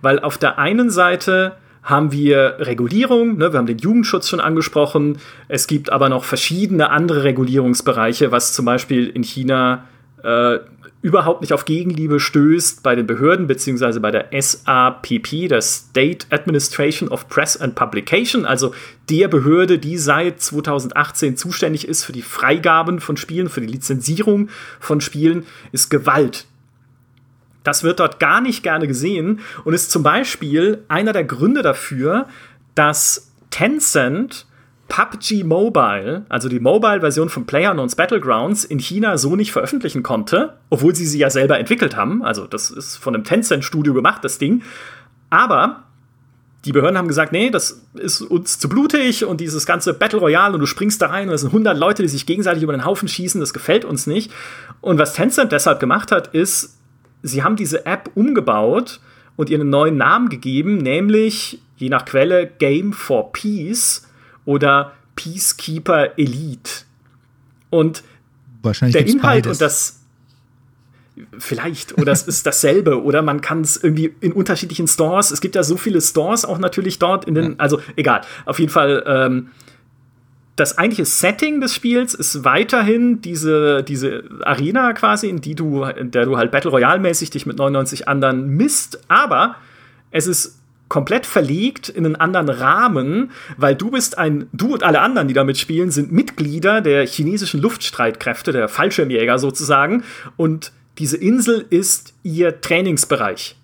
Weil 0.00 0.20
auf 0.20 0.38
der 0.38 0.58
einen 0.58 0.90
Seite 0.90 1.56
haben 1.82 2.12
wir 2.12 2.56
Regulierung, 2.60 3.38
ne, 3.38 3.52
wir 3.52 3.58
haben 3.58 3.66
den 3.66 3.78
Jugendschutz 3.78 4.28
schon 4.28 4.40
angesprochen, 4.40 5.18
es 5.48 5.66
gibt 5.66 5.90
aber 5.90 6.08
noch 6.08 6.24
verschiedene 6.24 6.90
andere 6.90 7.24
Regulierungsbereiche, 7.24 8.30
was 8.30 8.52
zum 8.52 8.64
Beispiel 8.64 9.08
in 9.08 9.24
China 9.24 9.84
äh, 10.22 10.58
überhaupt 11.02 11.40
nicht 11.40 11.52
auf 11.52 11.64
Gegenliebe 11.64 12.20
stößt 12.20 12.82
bei 12.84 12.94
den 12.94 13.06
Behörden 13.06 13.48
beziehungsweise 13.48 14.00
bei 14.00 14.12
der 14.12 14.28
SAPP, 14.30 15.48
der 15.48 15.60
State 15.60 16.28
Administration 16.30 17.08
of 17.08 17.28
Press 17.28 17.56
and 17.56 17.74
Publication, 17.74 18.46
also 18.46 18.72
der 19.10 19.26
Behörde, 19.26 19.80
die 19.80 19.98
seit 19.98 20.40
2018 20.40 21.36
zuständig 21.36 21.88
ist 21.88 22.04
für 22.04 22.12
die 22.12 22.22
Freigaben 22.22 23.00
von 23.00 23.16
Spielen, 23.16 23.48
für 23.48 23.60
die 23.60 23.66
Lizenzierung 23.66 24.48
von 24.78 25.00
Spielen, 25.00 25.44
ist 25.72 25.90
Gewalt. 25.90 26.46
Das 27.64 27.82
wird 27.82 28.00
dort 28.00 28.20
gar 28.20 28.40
nicht 28.40 28.62
gerne 28.62 28.86
gesehen 28.86 29.40
und 29.64 29.74
ist 29.74 29.90
zum 29.90 30.04
Beispiel 30.04 30.84
einer 30.88 31.12
der 31.12 31.24
Gründe 31.24 31.62
dafür, 31.62 32.26
dass 32.74 33.32
Tencent 33.50 34.46
PUBG 34.92 35.42
Mobile, 35.42 36.26
also 36.28 36.50
die 36.50 36.60
Mobile-Version 36.60 37.30
von 37.30 37.46
PlayerUnknown's 37.46 37.96
Battlegrounds, 37.96 38.62
in 38.64 38.78
China 38.78 39.16
so 39.16 39.36
nicht 39.36 39.50
veröffentlichen 39.50 40.02
konnte, 40.02 40.58
obwohl 40.68 40.94
sie 40.94 41.06
sie 41.06 41.18
ja 41.18 41.30
selber 41.30 41.58
entwickelt 41.58 41.96
haben. 41.96 42.22
Also 42.22 42.46
das 42.46 42.70
ist 42.70 42.98
von 42.98 43.14
einem 43.14 43.24
Tencent-Studio 43.24 43.94
gemacht, 43.94 44.22
das 44.22 44.36
Ding. 44.36 44.60
Aber 45.30 45.84
die 46.66 46.72
Behörden 46.72 46.98
haben 46.98 47.08
gesagt, 47.08 47.32
nee, 47.32 47.48
das 47.48 47.86
ist 47.94 48.20
uns 48.20 48.58
zu 48.58 48.68
blutig 48.68 49.24
und 49.24 49.40
dieses 49.40 49.64
ganze 49.64 49.94
Battle 49.94 50.18
Royale 50.18 50.52
und 50.52 50.60
du 50.60 50.66
springst 50.66 51.00
da 51.00 51.06
rein 51.06 51.30
und 51.30 51.34
es 51.34 51.40
sind 51.40 51.48
100 51.48 51.74
Leute, 51.74 52.02
die 52.02 52.08
sich 52.08 52.26
gegenseitig 52.26 52.62
über 52.62 52.72
den 52.72 52.84
Haufen 52.84 53.08
schießen, 53.08 53.40
das 53.40 53.54
gefällt 53.54 53.86
uns 53.86 54.06
nicht. 54.06 54.30
Und 54.82 54.98
was 54.98 55.14
Tencent 55.14 55.52
deshalb 55.52 55.80
gemacht 55.80 56.12
hat, 56.12 56.34
ist, 56.34 56.76
sie 57.22 57.42
haben 57.42 57.56
diese 57.56 57.86
App 57.86 58.10
umgebaut 58.14 59.00
und 59.36 59.48
ihr 59.48 59.58
einen 59.58 59.70
neuen 59.70 59.96
Namen 59.96 60.28
gegeben, 60.28 60.76
nämlich 60.76 61.62
je 61.78 61.88
nach 61.88 62.04
Quelle 62.04 62.46
Game 62.58 62.92
for 62.92 63.32
Peace 63.32 64.06
oder 64.44 64.92
Peacekeeper 65.16 66.18
Elite. 66.18 66.84
Und 67.70 68.02
Wahrscheinlich 68.62 68.92
der 68.92 69.06
Inhalt 69.06 69.44
beides. 69.44 69.52
und 69.52 69.60
das 69.60 69.98
vielleicht 71.38 71.98
oder 71.98 72.12
es 72.12 72.22
ist 72.22 72.46
dasselbe 72.46 73.02
oder 73.02 73.20
man 73.20 73.42
kann 73.42 73.60
es 73.60 73.76
irgendwie 73.76 74.14
in 74.20 74.32
unterschiedlichen 74.32 74.88
Stores. 74.88 75.30
Es 75.30 75.40
gibt 75.40 75.54
ja 75.54 75.62
so 75.62 75.76
viele 75.76 76.00
Stores 76.00 76.44
auch 76.44 76.58
natürlich 76.58 76.98
dort 76.98 77.26
in 77.26 77.34
den, 77.34 77.60
also 77.60 77.80
egal. 77.96 78.22
Auf 78.46 78.58
jeden 78.58 78.72
Fall. 78.72 79.02
Ähm, 79.06 79.48
das 80.56 80.76
eigentliche 80.76 81.06
Setting 81.06 81.62
des 81.62 81.74
Spiels 81.74 82.12
ist 82.12 82.44
weiterhin 82.44 83.22
diese, 83.22 83.82
diese 83.82 84.24
Arena 84.42 84.92
quasi, 84.92 85.30
in 85.30 85.40
die 85.40 85.54
du, 85.54 85.84
in 85.84 86.10
der 86.10 86.26
du 86.26 86.36
halt 86.36 86.50
Battle 86.50 86.70
Royale 86.70 87.00
mäßig 87.00 87.30
dich 87.30 87.46
mit 87.46 87.56
99 87.56 88.06
anderen 88.06 88.48
misst, 88.48 89.00
aber 89.08 89.56
es 90.10 90.26
ist 90.26 90.61
komplett 90.92 91.24
verlegt 91.24 91.88
in 91.88 92.04
einen 92.04 92.16
anderen 92.16 92.50
Rahmen, 92.50 93.30
weil 93.56 93.74
du 93.74 93.90
bist 93.90 94.18
ein, 94.18 94.50
du 94.52 94.74
und 94.74 94.82
alle 94.82 95.00
anderen, 95.00 95.26
die 95.26 95.32
da 95.32 95.42
mitspielen, 95.42 95.90
sind 95.90 96.12
Mitglieder 96.12 96.82
der 96.82 97.06
chinesischen 97.06 97.62
Luftstreitkräfte, 97.62 98.52
der 98.52 98.68
Fallschirmjäger 98.68 99.38
sozusagen. 99.38 100.04
Und 100.36 100.70
diese 100.98 101.16
Insel 101.16 101.64
ist 101.70 102.12
ihr 102.24 102.60
Trainingsbereich. 102.60 103.56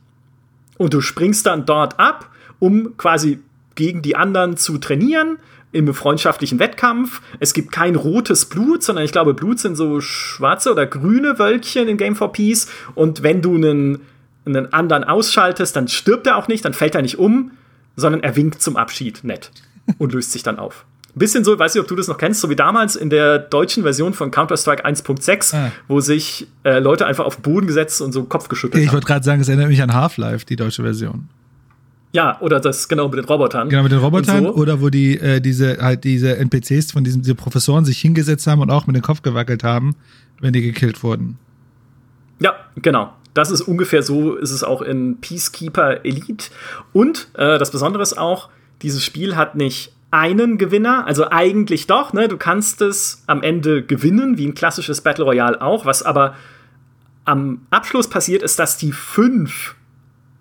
Und 0.79 0.95
du 0.95 1.03
springst 1.03 1.45
dann 1.45 1.67
dort 1.67 2.01
ab, 2.01 2.31
um 2.61 2.97
quasi 2.97 3.41
gegen 3.75 4.01
die 4.01 4.17
anderen 4.17 4.57
zu 4.57 4.79
trainieren 4.79 5.37
im 5.71 5.93
freundschaftlichen 5.93 6.59
Wettkampf. 6.59 7.21
Es 7.41 7.53
gibt 7.53 7.73
kein 7.73 7.95
rotes 7.95 8.47
Blut, 8.47 8.83
sondern 8.83 9.05
ich 9.05 9.12
glaube, 9.12 9.35
Blut 9.35 9.59
sind 9.59 9.77
so 9.77 10.01
schwarze 10.01 10.73
oder 10.73 10.87
grüne 10.87 11.38
Wölkchen 11.38 11.88
in 11.88 11.99
Game 11.99 12.17
for 12.17 12.33
Peace. 12.33 12.71
Und 12.95 13.23
wenn 13.23 13.43
du 13.43 13.55
einen 13.55 14.01
einen 14.48 14.72
anderen 14.72 15.04
ausschaltest, 15.04 15.76
dann 15.76 15.88
stirbt 15.88 16.26
er 16.26 16.37
auch 16.37 16.48
nicht, 16.48 16.64
dann 16.64 16.74
fällt 16.74 16.94
er 16.94 17.02
nicht 17.02 17.18
um, 17.18 17.52
sondern 17.96 18.22
er 18.22 18.37
winkt 18.37 18.62
zum 18.62 18.76
Abschied 18.76 19.24
nett 19.24 19.50
und 19.98 20.12
löst 20.12 20.32
sich 20.32 20.42
dann 20.42 20.58
auf. 20.58 20.84
Ein 21.14 21.18
bisschen 21.18 21.42
so, 21.42 21.58
weiß 21.58 21.74
nicht, 21.74 21.82
ob 21.82 21.88
du 21.88 21.96
das 21.96 22.06
noch 22.06 22.18
kennst, 22.18 22.40
so 22.40 22.50
wie 22.50 22.56
damals 22.56 22.94
in 22.94 23.11
der 23.11 23.38
deutschen 23.38 23.82
Version 23.82 24.14
von 24.14 24.30
Counter-Strike 24.30 24.86
1.6, 24.86 25.57
ah. 25.57 25.72
wo 25.88 26.01
sich 26.01 26.46
äh, 26.64 26.78
Leute 26.78 27.07
einfach 27.07 27.24
auf 27.24 27.36
den 27.36 27.42
Boden 27.42 27.66
gesetzt 27.66 28.01
und 28.01 28.12
so 28.12 28.24
Kopf 28.24 28.49
geschüttelt 28.49 28.82
haben. 28.82 28.86
Ich 28.86 28.92
wollte 28.92 29.07
gerade 29.07 29.24
sagen, 29.24 29.40
es 29.40 29.49
erinnert 29.49 29.68
mich 29.68 29.82
an 29.82 29.92
Half-Life, 29.92 30.46
die 30.46 30.57
deutsche 30.57 30.82
Version. 30.82 31.28
Ja, 32.12 32.40
oder 32.40 32.61
das 32.61 32.88
genau 32.88 33.09
mit 33.09 33.18
den 33.18 33.24
Robotern. 33.24 33.68
Genau 33.68 33.82
mit 33.82 33.92
den 33.92 33.99
Robotern 33.99 34.44
so. 34.44 34.55
oder 34.55 34.80
wo 34.80 34.88
die 34.88 35.18
äh, 35.18 35.40
diese 35.40 35.78
halt 35.78 36.05
diese 36.05 36.38
NPCs 36.38 36.92
von 36.92 37.05
diesen 37.05 37.20
diese 37.20 37.34
Professoren 37.34 37.84
sich 37.84 37.99
hingesetzt 37.99 38.46
haben 38.46 38.62
und 38.62 38.70
auch 38.70 38.86
mit 38.86 38.96
dem 38.96 39.03
Kopf 39.03 39.20
gewackelt 39.20 39.62
haben, 39.62 39.94
wenn 40.40 40.53
die 40.53 40.62
gekillt 40.62 41.03
wurden. 41.03 41.36
Ja, 42.40 42.55
genau. 42.76 43.12
Das 43.39 43.53
ist 43.53 43.61
ungefähr 43.61 44.03
so, 44.03 44.34
ist 44.34 44.51
es 44.51 44.64
auch 44.64 44.82
in 44.82 45.20
Peacekeeper 45.20 46.05
Elite. 46.05 46.51
Und 46.93 47.28
äh, 47.34 47.57
das 47.57 47.70
Besondere 47.70 48.03
ist 48.03 48.18
auch, 48.18 48.49
dieses 48.82 49.05
Spiel 49.05 49.36
hat 49.36 49.55
nicht 49.55 49.93
einen 50.11 50.59
Gewinner, 50.59 51.07
also 51.07 51.30
eigentlich 51.30 51.86
doch, 51.86 52.12
ne? 52.12 52.26
Du 52.26 52.36
kannst 52.36 52.82
es 52.82 53.22
am 53.28 53.45
Ende 53.45 53.84
gewinnen, 53.84 54.39
wie 54.39 54.47
ein 54.49 54.55
klassisches 54.55 55.03
Battle 55.03 55.24
Royale 55.24 55.62
auch, 55.62 55.86
was 55.86 56.03
aber 56.03 56.34
am 57.26 57.61
Abschluss 57.70 58.11
passiert 58.11 58.43
ist, 58.43 58.59
dass 58.59 58.76
die 58.76 58.91
fünf 58.91 59.76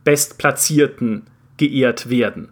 Bestplatzierten 0.03 1.27
geehrt 1.57 2.09
werden. 2.09 2.49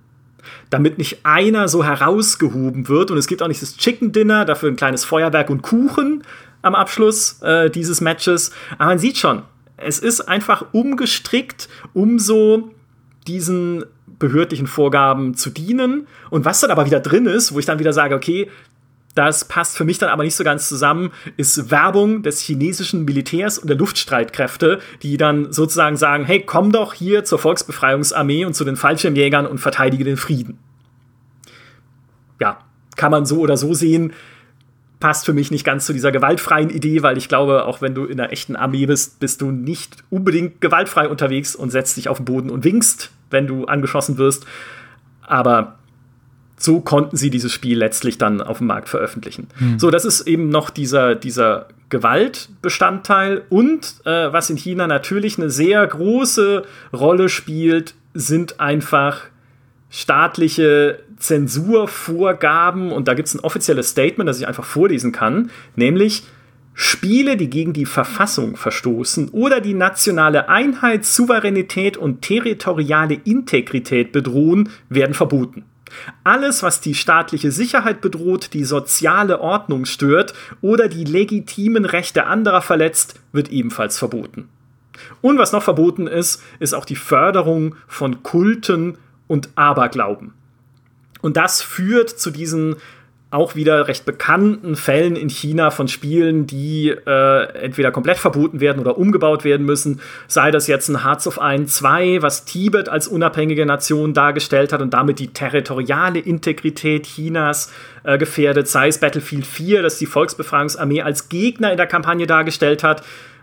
Damit 0.70 1.00
nicht 1.00 1.26
einer 1.26 1.68
so 1.70 1.84
herausgehoben 1.84 2.88
wird 2.88 3.10
und 3.10 3.18
es 3.18 3.26
gibt 3.26 3.41
auch 3.41 3.48
nicht 3.48 3.64
das 3.64 3.78
Chicken 3.78 4.12
Dinner, 4.12 4.46
dafür 4.46 4.70
ein 4.70 4.76
kleines 4.76 5.06
Feuerwerk 5.06 5.50
und 5.50 5.64
Kuchen 5.64 6.24
am 6.62 6.76
Abschluss 6.76 7.41
äh, 7.41 7.72
dieses 7.72 8.00
Matches. 8.00 8.52
Aber 8.78 8.89
man 8.89 9.00
sieht 9.00 9.18
schon, 9.18 9.41
es 9.78 10.00
ist 10.00 10.22
einfach 10.22 10.66
umgestrickt, 10.72 11.70
um 11.94 12.20
so 12.20 12.72
diesen 13.28 13.86
behördlichen 14.20 14.68
Vorgaben 14.68 15.36
zu 15.36 15.50
dienen. 15.50 16.08
Und 16.30 16.46
was 16.46 16.62
dann 16.62 16.72
aber 16.72 16.86
wieder 16.86 17.00
drin 17.00 17.26
ist, 17.26 17.54
wo 17.54 17.60
ich 17.60 17.66
dann 17.66 17.80
wieder 17.80 17.94
sage, 17.94 18.16
okay, 18.16 18.50
das 19.16 19.46
passt 19.46 19.78
für 19.78 19.86
mich 19.86 19.98
dann 19.98 20.10
aber 20.10 20.24
nicht 20.24 20.36
so 20.36 20.44
ganz 20.44 20.68
zusammen, 20.68 21.12
ist 21.38 21.72
Werbung 21.72 22.22
des 22.22 22.42
chinesischen 22.42 23.06
Militärs 23.06 23.58
und 23.58 23.70
der 23.70 23.78
Luftstreitkräfte, 23.78 24.80
die 25.04 25.16
dann 25.16 25.54
sozusagen 25.54 25.96
sagen, 25.96 26.26
hey, 26.26 26.42
komm 26.42 26.72
doch 26.72 26.94
hier 26.94 27.24
zur 27.24 27.40
Volksbefreiungsarmee 27.40 28.44
und 28.46 28.54
zu 28.54 28.66
den 28.66 28.76
Fallschirmjägern 28.76 29.48
und 29.48 29.60
verteidige 29.60 30.04
den 30.04 30.18
Frieden. 30.18 30.60
Ja, 32.42 32.60
kann 32.98 33.12
man 33.12 33.26
so 33.26 33.40
oder 33.40 33.56
so 33.56 33.74
sehen, 33.74 34.12
passt 35.06 35.28
für 35.28 35.34
mich 35.34 35.51
nicht 35.51 35.64
ganz 35.64 35.86
zu 35.86 35.93
dieser 35.93 36.12
gewaltfreien 36.12 36.72
Idee, 36.72 37.03
weil 37.03 37.16
ich 37.16 37.30
glaube, 37.30 37.66
auch 37.66 37.80
wenn 37.80 37.93
du 37.93 38.06
in 38.06 38.20
einer 38.20 38.32
echten 38.32 38.56
Armee 38.56 38.88
bist, 38.88 39.20
bist 39.20 39.39
du 39.39 39.51
nicht 39.51 39.97
unbedingt 40.10 40.62
gewaltfrei 40.62 41.08
unterwegs 41.08 41.56
und 41.56 41.70
setzt 41.70 41.95
dich 41.97 42.10
auf 42.10 42.18
den 42.18 42.26
Boden 42.26 42.49
und 42.49 42.64
winkst, 42.64 43.12
wenn 43.30 43.45
du 43.45 43.66
angeschossen 43.66 44.18
wirst. 44.18 44.47
Aber 45.22 45.76
so 46.58 46.80
konnten 46.80 47.18
sie 47.18 47.30
dieses 47.30 47.53
Spiel 47.53 47.78
letztlich 47.78 48.18
dann 48.18 48.41
auf 48.41 48.58
dem 48.58 48.66
Markt 48.66 48.89
veröffentlichen. 48.89 49.45
Mhm. 49.60 49.78
So, 49.78 49.91
das 49.91 50.06
ist 50.06 50.22
eben 50.22 50.49
noch 50.49 50.72
dieser, 50.72 51.14
dieser 51.14 51.68
Gewaltbestandteil. 51.89 53.43
Und 53.49 53.97
äh, 54.06 54.34
was 54.34 54.49
in 54.49 54.58
China 54.58 54.88
natürlich 54.88 55.38
eine 55.38 55.51
sehr 55.51 55.86
große 55.86 56.64
Rolle 56.91 57.30
spielt, 57.30 57.93
sind 58.16 58.60
einfach 58.60 59.22
staatliche 59.91 60.97
Zensurvorgaben. 61.28 62.92
Und 62.92 63.08
da 63.08 63.14
gibt 63.14 63.28
es 63.28 63.36
ein 63.36 63.40
offizielles 63.42 63.90
Statement, 63.90 64.30
das 64.30 64.40
ich 64.40 64.48
einfach 64.48 64.66
vorlesen 64.66 65.12
kann, 65.12 65.52
nämlich 65.76 66.24
Spiele, 66.78 67.38
die 67.38 67.50
gegen 67.50 67.72
die 67.72 67.86
Verfassung 67.86 68.58
verstoßen 68.58 69.30
oder 69.30 69.62
die 69.62 69.74
nationale 69.74 70.50
Einheit, 70.50 71.06
Souveränität 71.06 71.96
und 71.96 72.22
territoriale 72.22 73.16
Integrität 73.24 74.12
bedrohen, 74.12 74.70
werden 74.90 75.14
verboten. 75.14 75.64
Alles, 76.26 76.64
was 76.64 76.82
die 76.82 76.94
staatliche 76.94 77.52
Sicherheit 77.52 78.02
bedroht, 78.02 78.54
die 78.54 78.66
soziale 78.66 79.40
Ordnung 79.40 79.86
stört 79.86 80.34
oder 80.62 80.90
die 80.90 81.06
legitimen 81.06 81.86
Rechte 81.86 82.26
anderer 82.26 82.62
verletzt, 82.62 83.22
wird 83.32 83.50
ebenfalls 83.50 83.98
verboten. 83.98 84.50
Und 85.22 85.38
was 85.38 85.54
noch 85.54 85.64
verboten 85.64 86.08
ist, 86.08 86.42
ist 86.60 86.74
auch 86.74 86.86
die 86.86 86.96
Förderung 86.98 87.76
von 87.88 88.22
Kulten 88.24 88.98
und 89.28 89.50
Aberglauben. 89.56 90.34
Und 91.26 91.38
das 91.38 91.60
führt 91.60 92.12
zu 92.12 92.30
diesen 92.30 92.76
auch 93.32 93.56
wieder 93.56 93.88
recht 93.88 94.06
bekannten 94.06 94.76
Fällen 94.76 95.16
in 95.16 95.28
China 95.28 95.72
von 95.72 95.88
Spielen, 95.88 96.46
die 96.46 96.90
äh, 96.90 97.64
entweder 97.64 97.90
komplett 97.90 98.18
verboten 98.18 98.60
werden 98.60 98.80
oder 98.80 99.00
umgebaut 99.00 99.44
werden 99.44 99.66
müssen. 99.66 100.02
Sei 100.28 100.52
das 100.52 100.68
jetzt 100.68 100.88
ein 100.88 101.04
Hearts 101.04 101.26
of 101.26 101.40
Iron 101.42 101.68
2, 101.68 102.22
was 102.22 102.46
Tibet 102.46 102.90
als 102.90 103.08
unabhängige 103.08 103.66
Nation 103.66 104.14
dargestellt 104.14 104.72
hat 104.72 104.84
und 104.84 104.94
damit 104.94 105.18
die 105.18 105.34
territoriale 105.34 106.20
Integrität 106.20 107.08
Chinas 107.08 107.74
äh, 108.04 108.20
gefährdet. 108.20 108.68
Sei 108.68 108.90
es 108.90 109.00
Battlefield 109.00 109.48
4, 109.48 109.82
das 109.82 109.98
die 109.98 110.06
Volksbefreiungsarmee 110.06 111.02
als 111.02 111.28
Gegner 111.28 111.72
in 111.72 111.78
der 111.78 111.88
Kampagne 111.88 112.28
dargestellt 112.28 112.84
hat 112.84 113.02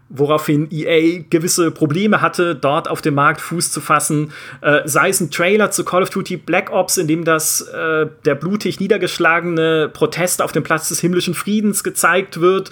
woraufhin 0.09 0.68
EA 0.70 1.22
gewisse 1.30 1.70
Probleme 1.70 2.20
hatte, 2.20 2.55
dort 2.55 2.88
auf 2.88 3.00
dem 3.00 3.14
Markt 3.14 3.40
Fuß 3.40 3.70
zu 3.70 3.80
fassen. 3.80 4.32
Äh, 4.61 4.80
sei 4.84 5.09
es 5.09 5.20
ein 5.20 5.30
Trailer 5.30 5.70
zu 5.70 5.84
Call 5.84 6.03
of 6.03 6.11
Duty 6.11 6.36
Black 6.36 6.70
Ops, 6.70 6.98
in 6.98 7.07
dem 7.07 7.24
das 7.24 7.62
äh, 7.62 8.07
der 8.24 8.34
blutig 8.34 8.78
niedergeschlagene 8.78 9.90
Protest 9.92 10.42
auf 10.42 10.53
dem 10.53 10.62
Platz 10.62 10.88
des 10.88 11.00
himmlischen 11.00 11.34
Friedens 11.34 11.82
gezeigt 11.82 12.40
wird. 12.40 12.70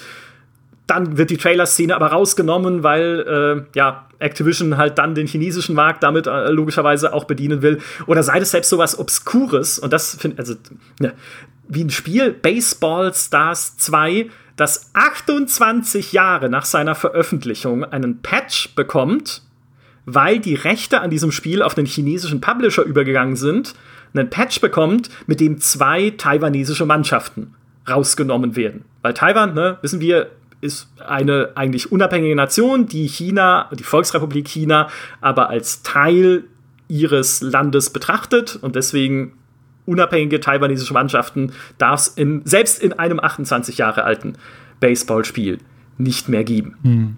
Dann 0.87 1.17
wird 1.17 1.31
die 1.31 1.37
Trailer-Szene 1.37 1.95
aber 1.95 2.09
rausgenommen, 2.09 2.83
weil 2.83 3.65
äh, 3.75 3.79
ja, 3.79 4.07
Activision 4.19 4.77
halt 4.77 4.99
dann 4.99 5.15
den 5.15 5.27
chinesischen 5.27 5.75
Markt 5.75 6.03
damit 6.03 6.27
äh, 6.27 6.51
logischerweise 6.51 7.13
auch 7.13 7.25
bedienen 7.25 7.63
will. 7.63 7.79
Oder 8.07 8.23
sei 8.23 8.39
es 8.39 8.51
selbst 8.51 8.71
sowas 8.71 8.99
Obskures, 8.99 9.79
und 9.79 9.93
das 9.93 10.17
finde 10.17 10.39
also 10.39 10.55
ne, 10.99 11.15
wie 11.69 11.85
ein 11.85 11.91
Spiel 11.91 12.33
Baseball 12.33 13.15
Stars 13.15 13.77
2 13.79 14.29
das 14.61 14.91
28 14.93 16.13
Jahre 16.13 16.51
nach 16.51 16.67
seiner 16.67 16.95
Veröffentlichung 16.95 17.83
einen 17.83 18.21
Patch 18.21 18.75
bekommt, 18.75 19.41
weil 20.05 20.39
die 20.39 20.55
Rechte 20.55 21.01
an 21.01 21.09
diesem 21.09 21.33
Spiel 21.33 21.63
auf 21.63 21.75
den 21.75 21.87
chinesischen 21.87 22.43
Publisher 22.43 22.83
übergegangen 22.83 23.37
sind, 23.37 23.75
einen 24.13 24.29
Patch 24.29 24.61
bekommt, 24.61 25.09
mit 25.27 25.41
dem 25.41 25.61
zwei 25.61 26.11
taiwanesische 26.11 26.85
Mannschaften 26.85 27.55
rausgenommen 27.89 28.55
werden. 28.55 28.85
Weil 29.01 29.15
Taiwan, 29.15 29.55
ne, 29.55 29.79
wissen 29.81 30.01
wir, 30.01 30.31
ist 30.61 30.89
eine 31.07 31.53
eigentlich 31.55 31.91
unabhängige 31.91 32.37
Nation, 32.37 32.87
die 32.87 33.07
China, 33.07 33.71
die 33.73 33.83
Volksrepublik 33.83 34.47
China, 34.47 34.91
aber 35.23 35.49
als 35.49 35.83
Teil 35.83 36.45
ihres 36.87 37.41
Landes 37.41 37.89
betrachtet 37.89 38.59
und 38.61 38.77
deswegen 38.77 39.33
unabhängige 39.91 40.41
taiwanesische 40.41 40.95
Mannschaften 40.95 41.53
darf 41.79 42.01
es 42.01 42.17
selbst 42.45 42.83
in 42.83 42.93
einem 42.95 43.21
28 43.21 43.77
Jahre 43.79 44.05
alten 44.05 44.35
Baseballspiel 44.79 45.59
nicht 45.99 46.29
mehr 46.29 46.45
geben. 46.45 46.77
Hm. 46.83 47.17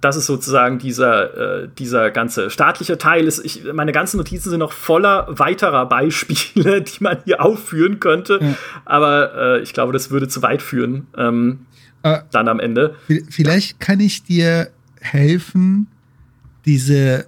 Das 0.00 0.16
ist 0.16 0.26
sozusagen 0.26 0.78
dieser, 0.78 1.62
äh, 1.62 1.68
dieser 1.78 2.10
ganze 2.10 2.48
staatliche 2.48 2.96
Teil. 2.96 3.26
Ist, 3.26 3.44
ich, 3.44 3.64
meine 3.72 3.92
ganzen 3.92 4.16
Notizen 4.16 4.48
sind 4.48 4.58
noch 4.58 4.72
voller 4.72 5.26
weiterer 5.28 5.86
Beispiele, 5.86 6.82
die 6.82 7.02
man 7.02 7.18
hier 7.24 7.42
aufführen 7.42 8.00
könnte. 8.00 8.38
Ja. 8.40 8.54
Aber 8.84 9.34
äh, 9.34 9.62
ich 9.62 9.74
glaube, 9.74 9.92
das 9.92 10.10
würde 10.10 10.28
zu 10.28 10.42
weit 10.42 10.62
führen. 10.62 11.06
Ähm, 11.16 11.66
äh, 12.02 12.20
dann 12.30 12.48
am 12.48 12.60
Ende. 12.60 12.94
Vielleicht 13.28 13.78
kann 13.78 14.00
ich 14.00 14.22
dir 14.22 14.70
helfen, 15.00 15.86
diese 16.64 17.26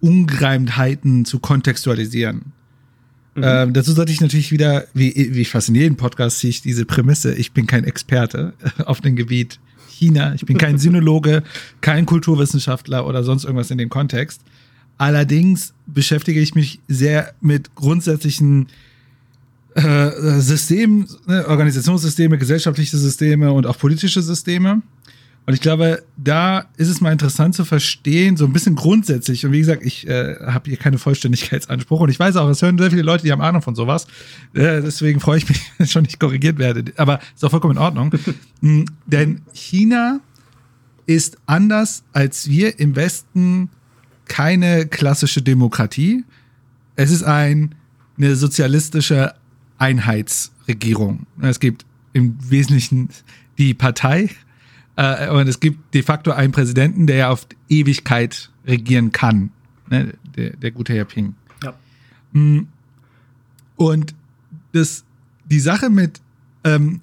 Ungereimtheiten 0.00 1.24
zu 1.24 1.38
kontextualisieren. 1.38 2.52
Mhm. 3.34 3.42
Ähm, 3.44 3.72
dazu 3.72 3.92
sollte 3.92 4.12
ich 4.12 4.20
natürlich 4.20 4.52
wieder, 4.52 4.86
wie, 4.94 5.30
wie 5.32 5.44
fast 5.44 5.68
in 5.68 5.74
jedem 5.74 5.96
Podcast, 5.96 6.38
ziehe 6.38 6.50
ich 6.50 6.62
diese 6.62 6.84
Prämisse, 6.84 7.34
ich 7.34 7.52
bin 7.52 7.66
kein 7.66 7.84
Experte 7.84 8.54
auf 8.84 9.00
dem 9.00 9.16
Gebiet 9.16 9.58
China, 9.88 10.34
ich 10.34 10.44
bin 10.46 10.58
kein 10.58 10.78
Sinologe, 10.78 11.42
kein 11.80 12.06
Kulturwissenschaftler 12.06 13.06
oder 13.06 13.24
sonst 13.24 13.44
irgendwas 13.44 13.70
in 13.70 13.78
dem 13.78 13.88
Kontext. 13.88 14.42
Allerdings 14.98 15.74
beschäftige 15.86 16.40
ich 16.40 16.54
mich 16.54 16.80
sehr 16.86 17.34
mit 17.40 17.74
grundsätzlichen 17.74 18.68
äh, 19.74 20.10
Systemen, 20.40 21.08
ne, 21.26 21.48
Organisationssysteme, 21.48 22.38
gesellschaftliche 22.38 22.96
Systeme 22.96 23.52
und 23.52 23.66
auch 23.66 23.76
politische 23.76 24.22
Systeme. 24.22 24.82
Und 25.46 25.52
ich 25.52 25.60
glaube, 25.60 26.02
da 26.16 26.64
ist 26.78 26.88
es 26.88 27.02
mal 27.02 27.12
interessant 27.12 27.54
zu 27.54 27.66
verstehen, 27.66 28.36
so 28.36 28.46
ein 28.46 28.52
bisschen 28.54 28.76
grundsätzlich. 28.76 29.44
Und 29.44 29.52
wie 29.52 29.58
gesagt, 29.58 29.82
ich 29.84 30.06
äh, 30.08 30.36
habe 30.40 30.70
hier 30.70 30.78
keine 30.78 30.96
Vollständigkeitsanspruch. 30.96 32.00
Und 32.00 32.08
ich 32.08 32.18
weiß 32.18 32.36
auch, 32.36 32.48
es 32.48 32.62
hören 32.62 32.78
sehr 32.78 32.90
viele 32.90 33.02
Leute, 33.02 33.24
die 33.24 33.32
haben 33.32 33.42
Ahnung 33.42 33.60
von 33.60 33.74
sowas. 33.74 34.06
Äh, 34.54 34.80
deswegen 34.80 35.20
freue 35.20 35.38
ich 35.38 35.48
mich, 35.48 35.60
dass 35.78 35.88
ich 35.88 35.92
schon 35.92 36.04
nicht 36.04 36.18
korrigiert 36.18 36.58
werde. 36.58 36.84
Aber 36.96 37.20
ist 37.34 37.44
auch 37.44 37.50
vollkommen 37.50 37.76
in 37.76 37.82
Ordnung. 37.82 38.10
Mhm, 38.62 38.86
denn 39.06 39.42
China 39.52 40.20
ist 41.06 41.36
anders 41.44 42.04
als 42.14 42.48
wir 42.48 42.78
im 42.78 42.96
Westen 42.96 43.68
keine 44.26 44.86
klassische 44.86 45.42
Demokratie. 45.42 46.24
Es 46.96 47.10
ist 47.10 47.22
ein, 47.22 47.74
eine 48.16 48.36
sozialistische 48.36 49.34
Einheitsregierung. 49.76 51.26
Es 51.42 51.60
gibt 51.60 51.84
im 52.14 52.36
Wesentlichen 52.48 53.10
die 53.58 53.74
Partei, 53.74 54.30
äh, 54.96 55.28
und 55.30 55.48
es 55.48 55.60
gibt 55.60 55.94
de 55.94 56.02
facto 56.02 56.30
einen 56.30 56.52
Präsidenten, 56.52 57.06
der 57.06 57.16
ja 57.16 57.28
auf 57.30 57.46
Ewigkeit 57.68 58.50
regieren 58.66 59.12
kann. 59.12 59.50
Ne? 59.90 60.14
Der, 60.36 60.50
der 60.50 60.70
gute 60.70 60.94
Herr 60.94 61.04
Ping. 61.04 61.34
Ja. 61.62 61.74
Mm. 62.32 62.68
Und 63.76 64.14
das, 64.72 65.04
die 65.46 65.60
Sache 65.60 65.90
mit, 65.90 66.20
ähm, 66.62 67.00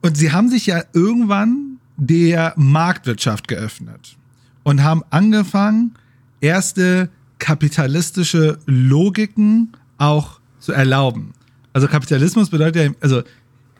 und 0.00 0.16
sie 0.16 0.32
haben 0.32 0.48
sich 0.48 0.66
ja 0.66 0.82
irgendwann 0.92 1.78
der 1.96 2.54
Marktwirtschaft 2.56 3.48
geöffnet 3.48 4.16
und 4.62 4.82
haben 4.82 5.02
angefangen, 5.10 5.94
erste 6.40 7.10
kapitalistische 7.38 8.58
Logiken 8.66 9.72
auch 9.98 10.40
zu 10.58 10.72
erlauben. 10.72 11.32
Also 11.72 11.88
Kapitalismus 11.88 12.50
bedeutet 12.50 12.76
ja, 12.76 12.92
also 13.00 13.22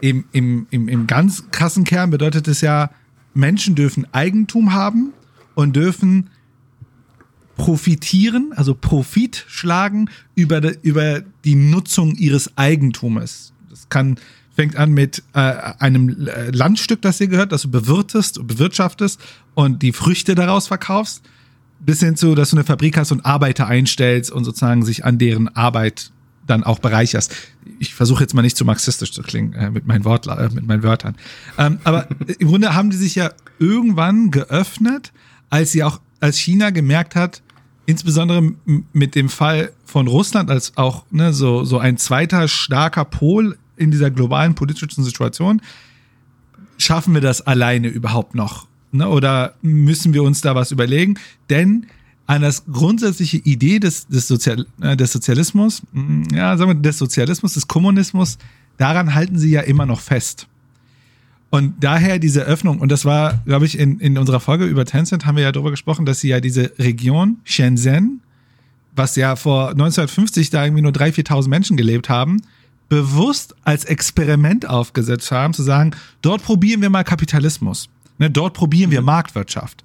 im, 0.00 0.24
im, 0.32 0.66
im, 0.70 0.88
im 0.88 1.06
ganz 1.06 1.50
krassen 1.50 1.84
Kern 1.84 2.10
bedeutet 2.10 2.46
es 2.48 2.60
ja, 2.60 2.90
Menschen 3.38 3.74
dürfen 3.74 4.06
Eigentum 4.12 4.72
haben 4.72 5.12
und 5.54 5.76
dürfen 5.76 6.28
profitieren, 7.56 8.52
also 8.54 8.74
Profit 8.74 9.44
schlagen 9.48 10.10
über, 10.34 10.60
de, 10.60 10.76
über 10.82 11.22
die 11.44 11.54
Nutzung 11.54 12.14
ihres 12.14 12.56
Eigentumes. 12.56 13.52
Das 13.70 13.88
kann, 13.88 14.16
fängt 14.54 14.76
an 14.76 14.92
mit 14.92 15.22
äh, 15.34 15.38
einem 15.78 16.26
äh, 16.26 16.50
Landstück, 16.50 17.02
das 17.02 17.18
dir 17.18 17.28
gehört, 17.28 17.52
das 17.52 17.62
du 17.62 17.70
bewirtest 17.70 18.46
bewirtschaftest 18.46 19.20
und 19.54 19.82
die 19.82 19.92
Früchte 19.92 20.34
daraus 20.34 20.68
verkaufst, 20.68 21.22
bis 21.80 22.00
hin 22.00 22.16
zu, 22.16 22.34
dass 22.34 22.50
du 22.50 22.56
eine 22.56 22.64
Fabrik 22.64 22.96
hast 22.96 23.12
und 23.12 23.24
Arbeiter 23.24 23.66
einstellst 23.66 24.30
und 24.30 24.44
sozusagen 24.44 24.84
sich 24.84 25.04
an 25.04 25.18
deren 25.18 25.48
Arbeit 25.48 26.12
dann 26.48 26.64
auch 26.64 26.78
bereicherst. 26.78 27.34
Ich 27.78 27.94
versuche 27.94 28.22
jetzt 28.22 28.34
mal 28.34 28.42
nicht 28.42 28.56
zu 28.56 28.64
marxistisch 28.64 29.12
zu 29.12 29.22
klingen 29.22 29.52
äh, 29.52 29.70
mit 29.70 29.86
meinen 29.86 30.04
Wortla 30.04 30.46
äh, 30.46 30.50
mit 30.50 30.66
meinen 30.66 30.82
Wörtern. 30.82 31.16
Ähm, 31.56 31.78
aber 31.84 32.08
im 32.38 32.48
Grunde 32.48 32.74
haben 32.74 32.90
die 32.90 32.96
sich 32.96 33.14
ja 33.14 33.30
irgendwann 33.58 34.30
geöffnet, 34.30 35.12
als 35.50 35.72
sie 35.72 35.84
auch, 35.84 36.00
als 36.20 36.38
China 36.38 36.70
gemerkt 36.70 37.14
hat, 37.14 37.42
insbesondere 37.86 38.52
mit 38.92 39.14
dem 39.14 39.28
Fall 39.28 39.72
von 39.84 40.08
Russland 40.08 40.50
als 40.50 40.76
auch 40.76 41.04
ne, 41.10 41.32
so, 41.32 41.64
so 41.64 41.78
ein 41.78 41.96
zweiter 41.96 42.48
starker 42.48 43.04
Pol 43.04 43.56
in 43.76 43.90
dieser 43.90 44.10
globalen 44.10 44.54
politischen 44.54 45.04
Situation, 45.04 45.62
schaffen 46.76 47.14
wir 47.14 47.20
das 47.20 47.40
alleine 47.40 47.88
überhaupt 47.88 48.34
noch? 48.34 48.66
Ne? 48.92 49.08
Oder 49.08 49.54
müssen 49.62 50.12
wir 50.14 50.22
uns 50.22 50.40
da 50.40 50.54
was 50.54 50.70
überlegen? 50.70 51.18
Denn 51.50 51.86
an 52.28 52.42
das 52.42 52.66
grundsätzliche 52.66 53.38
Idee 53.38 53.78
des, 53.80 54.06
des, 54.06 54.28
Sozial, 54.28 54.66
äh, 54.82 54.96
des 54.96 55.12
Sozialismus, 55.12 55.82
mm, 55.92 56.24
ja, 56.34 56.56
sagen 56.56 56.70
wir, 56.70 56.74
des 56.74 56.98
Sozialismus, 56.98 57.54
des 57.54 57.66
Kommunismus, 57.66 58.36
daran 58.76 59.14
halten 59.14 59.38
sie 59.38 59.50
ja 59.50 59.62
immer 59.62 59.86
noch 59.86 60.00
fest. 60.00 60.46
Und 61.48 61.82
daher 61.82 62.18
diese 62.18 62.42
Öffnung, 62.42 62.80
und 62.80 62.92
das 62.92 63.06
war, 63.06 63.40
glaube 63.46 63.64
ich, 63.64 63.78
in, 63.78 63.98
in 63.98 64.18
unserer 64.18 64.40
Folge 64.40 64.66
über 64.66 64.84
Tencent 64.84 65.24
haben 65.24 65.36
wir 65.36 65.44
ja 65.44 65.52
darüber 65.52 65.70
gesprochen, 65.70 66.04
dass 66.04 66.20
sie 66.20 66.28
ja 66.28 66.40
diese 66.40 66.70
Region 66.78 67.38
Shenzhen, 67.44 68.20
was 68.94 69.16
ja 69.16 69.34
vor 69.34 69.70
1950 69.70 70.50
da 70.50 70.64
irgendwie 70.64 70.82
nur 70.82 70.92
3.000, 70.92 71.30
4.000 71.30 71.48
Menschen 71.48 71.76
gelebt 71.78 72.10
haben, 72.10 72.42
bewusst 72.90 73.54
als 73.64 73.86
Experiment 73.86 74.68
aufgesetzt 74.68 75.30
haben, 75.30 75.54
zu 75.54 75.62
sagen, 75.62 75.92
dort 76.20 76.42
probieren 76.42 76.82
wir 76.82 76.90
mal 76.90 77.04
Kapitalismus. 77.04 77.88
Ne, 78.18 78.30
dort 78.30 78.52
probieren 78.52 78.90
wir 78.90 79.00
Marktwirtschaft 79.00 79.82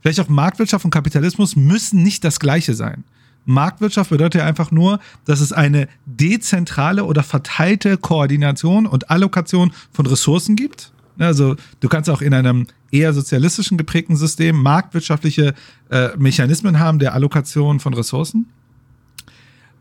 vielleicht 0.00 0.20
auch 0.20 0.28
Marktwirtschaft 0.28 0.84
und 0.84 0.90
Kapitalismus 0.90 1.56
müssen 1.56 2.02
nicht 2.02 2.24
das 2.24 2.40
gleiche 2.40 2.74
sein. 2.74 3.04
Marktwirtschaft 3.46 4.10
bedeutet 4.10 4.40
ja 4.40 4.46
einfach 4.46 4.70
nur, 4.70 5.00
dass 5.24 5.40
es 5.40 5.52
eine 5.52 5.88
dezentrale 6.06 7.04
oder 7.04 7.22
verteilte 7.22 7.96
Koordination 7.96 8.86
und 8.86 9.10
Allokation 9.10 9.72
von 9.92 10.06
Ressourcen 10.06 10.56
gibt. 10.56 10.92
Also 11.18 11.56
du 11.80 11.88
kannst 11.88 12.08
auch 12.08 12.22
in 12.22 12.34
einem 12.34 12.66
eher 12.90 13.12
sozialistischen 13.12 13.76
geprägten 13.76 14.16
System 14.16 14.56
marktwirtschaftliche 14.56 15.54
äh, 15.90 16.08
Mechanismen 16.16 16.78
haben 16.78 16.98
der 16.98 17.14
Allokation 17.14 17.80
von 17.80 17.94
Ressourcen. 17.94 18.46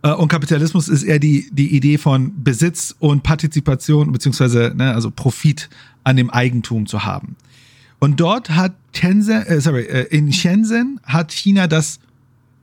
Äh, 0.02 0.12
und 0.14 0.28
Kapitalismus 0.28 0.90
ist 0.90 1.04
eher 1.04 1.20
die, 1.20 1.50
die 1.52 1.76
Idee 1.76 1.98
von 1.98 2.44
Besitz 2.44 2.96
und 3.00 3.24
Partizipation 3.24 4.12
beziehungsweise 4.12 4.74
ne, 4.76 4.94
also 4.94 5.12
Profit 5.12 5.70
an 6.04 6.18
dem 6.18 6.30
Eigentum 6.30 6.86
zu 6.86 7.04
haben. 7.04 7.36
Und 8.00 8.20
dort 8.20 8.52
hat 8.52 8.76
Shenzhen, 8.94 9.44
äh, 9.46 9.62
sorry, 9.62 9.84
äh, 9.84 10.04
in 10.16 10.32
Shenzhen 10.32 11.00
hat 11.04 11.32
China 11.32 11.68
das 11.68 12.00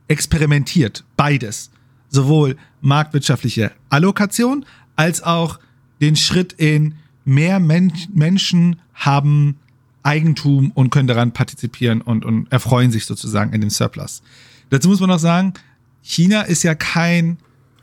experimentiert, 0.07 1.03
beides. 1.15 1.69
Sowohl 2.09 2.57
marktwirtschaftliche 2.81 3.71
Allokation 3.89 4.65
als 4.95 5.21
auch 5.21 5.59
den 6.01 6.15
Schritt 6.15 6.53
in 6.53 6.95
mehr 7.25 7.59
Men 7.59 7.91
Menschen 8.13 8.79
haben 8.93 9.57
Eigentum 10.03 10.71
und 10.71 10.89
können 10.89 11.07
daran 11.07 11.33
partizipieren 11.33 12.01
und, 12.01 12.23
und 12.23 12.49
erfreuen 12.51 12.91
sich 12.91 13.05
sozusagen 13.05 13.51
in 13.51 13.59
dem 13.59 13.69
Surplus. 13.69 14.21
Dazu 14.69 14.87
muss 14.87 15.01
man 15.01 15.09
noch 15.09 15.19
sagen, 15.19 15.53
China 16.01 16.43
ist 16.43 16.63
ja 16.63 16.75
kein 16.75 17.37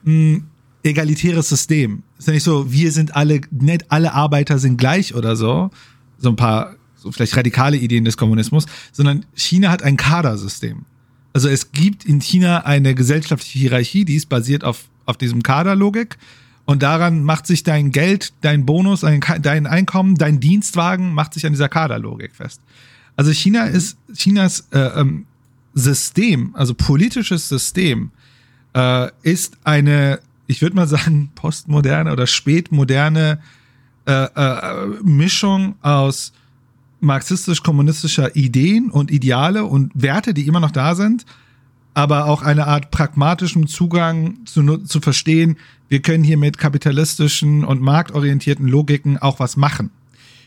mh, 0.04 0.34
hm, 0.36 0.44
egalitäres 0.82 1.48
System. 1.48 2.02
Ist 2.18 2.28
ja 2.28 2.32
nicht 2.34 2.42
so, 2.42 2.72
wir 2.72 2.92
sind 2.92 3.14
alle, 3.14 3.42
nicht 3.50 3.90
alle 3.90 4.14
Arbeiter 4.14 4.58
sind 4.58 4.78
gleich 4.78 5.14
oder 5.14 5.36
so. 5.36 5.70
So 6.18 6.30
ein 6.30 6.36
paar 6.36 6.76
so 7.04 7.12
vielleicht 7.12 7.36
radikale 7.36 7.76
Ideen 7.76 8.04
des 8.04 8.16
Kommunismus, 8.16 8.64
sondern 8.92 9.26
China 9.34 9.70
hat 9.70 9.82
ein 9.82 9.98
Kadersystem. 9.98 10.86
Also 11.34 11.48
es 11.48 11.72
gibt 11.72 12.04
in 12.04 12.20
China 12.20 12.64
eine 12.64 12.94
gesellschaftliche 12.94 13.58
Hierarchie, 13.58 14.04
die 14.04 14.14
ist 14.14 14.28
basiert 14.28 14.64
auf, 14.64 14.86
auf 15.04 15.18
diesem 15.18 15.42
Kaderlogik. 15.42 16.16
Und 16.64 16.82
daran 16.82 17.22
macht 17.22 17.46
sich 17.46 17.62
dein 17.62 17.90
Geld, 17.90 18.32
dein 18.40 18.64
Bonus, 18.64 19.00
dein 19.02 19.66
Einkommen, 19.66 20.14
dein 20.14 20.40
Dienstwagen 20.40 21.12
macht 21.12 21.34
sich 21.34 21.44
an 21.44 21.52
dieser 21.52 21.68
Kaderlogik 21.68 22.34
fest. 22.34 22.62
Also 23.16 23.32
China 23.32 23.64
ist 23.66 23.98
Chinas 24.14 24.66
äh, 24.72 24.78
ähm, 24.78 25.26
System, 25.74 26.54
also 26.54 26.72
politisches 26.72 27.48
System, 27.50 28.12
äh, 28.74 29.10
ist 29.22 29.58
eine, 29.64 30.20
ich 30.46 30.62
würde 30.62 30.74
mal 30.74 30.88
sagen, 30.88 31.30
postmoderne 31.34 32.10
oder 32.10 32.26
spätmoderne 32.26 33.40
äh, 34.06 34.12
äh, 34.12 34.86
Mischung 35.02 35.74
aus 35.82 36.32
marxistisch-kommunistischer 37.04 38.34
Ideen 38.34 38.90
und 38.90 39.10
Ideale 39.10 39.64
und 39.64 39.92
Werte, 39.94 40.34
die 40.34 40.46
immer 40.46 40.60
noch 40.60 40.70
da 40.70 40.94
sind, 40.94 41.24
aber 41.94 42.26
auch 42.26 42.42
eine 42.42 42.66
Art 42.66 42.90
pragmatischen 42.90 43.66
Zugang 43.66 44.38
zu, 44.46 44.78
zu 44.78 45.00
verstehen, 45.00 45.56
wir 45.88 46.02
können 46.02 46.24
hier 46.24 46.38
mit 46.38 46.58
kapitalistischen 46.58 47.64
und 47.64 47.80
marktorientierten 47.80 48.66
Logiken 48.66 49.18
auch 49.18 49.38
was 49.38 49.56
machen. 49.56 49.90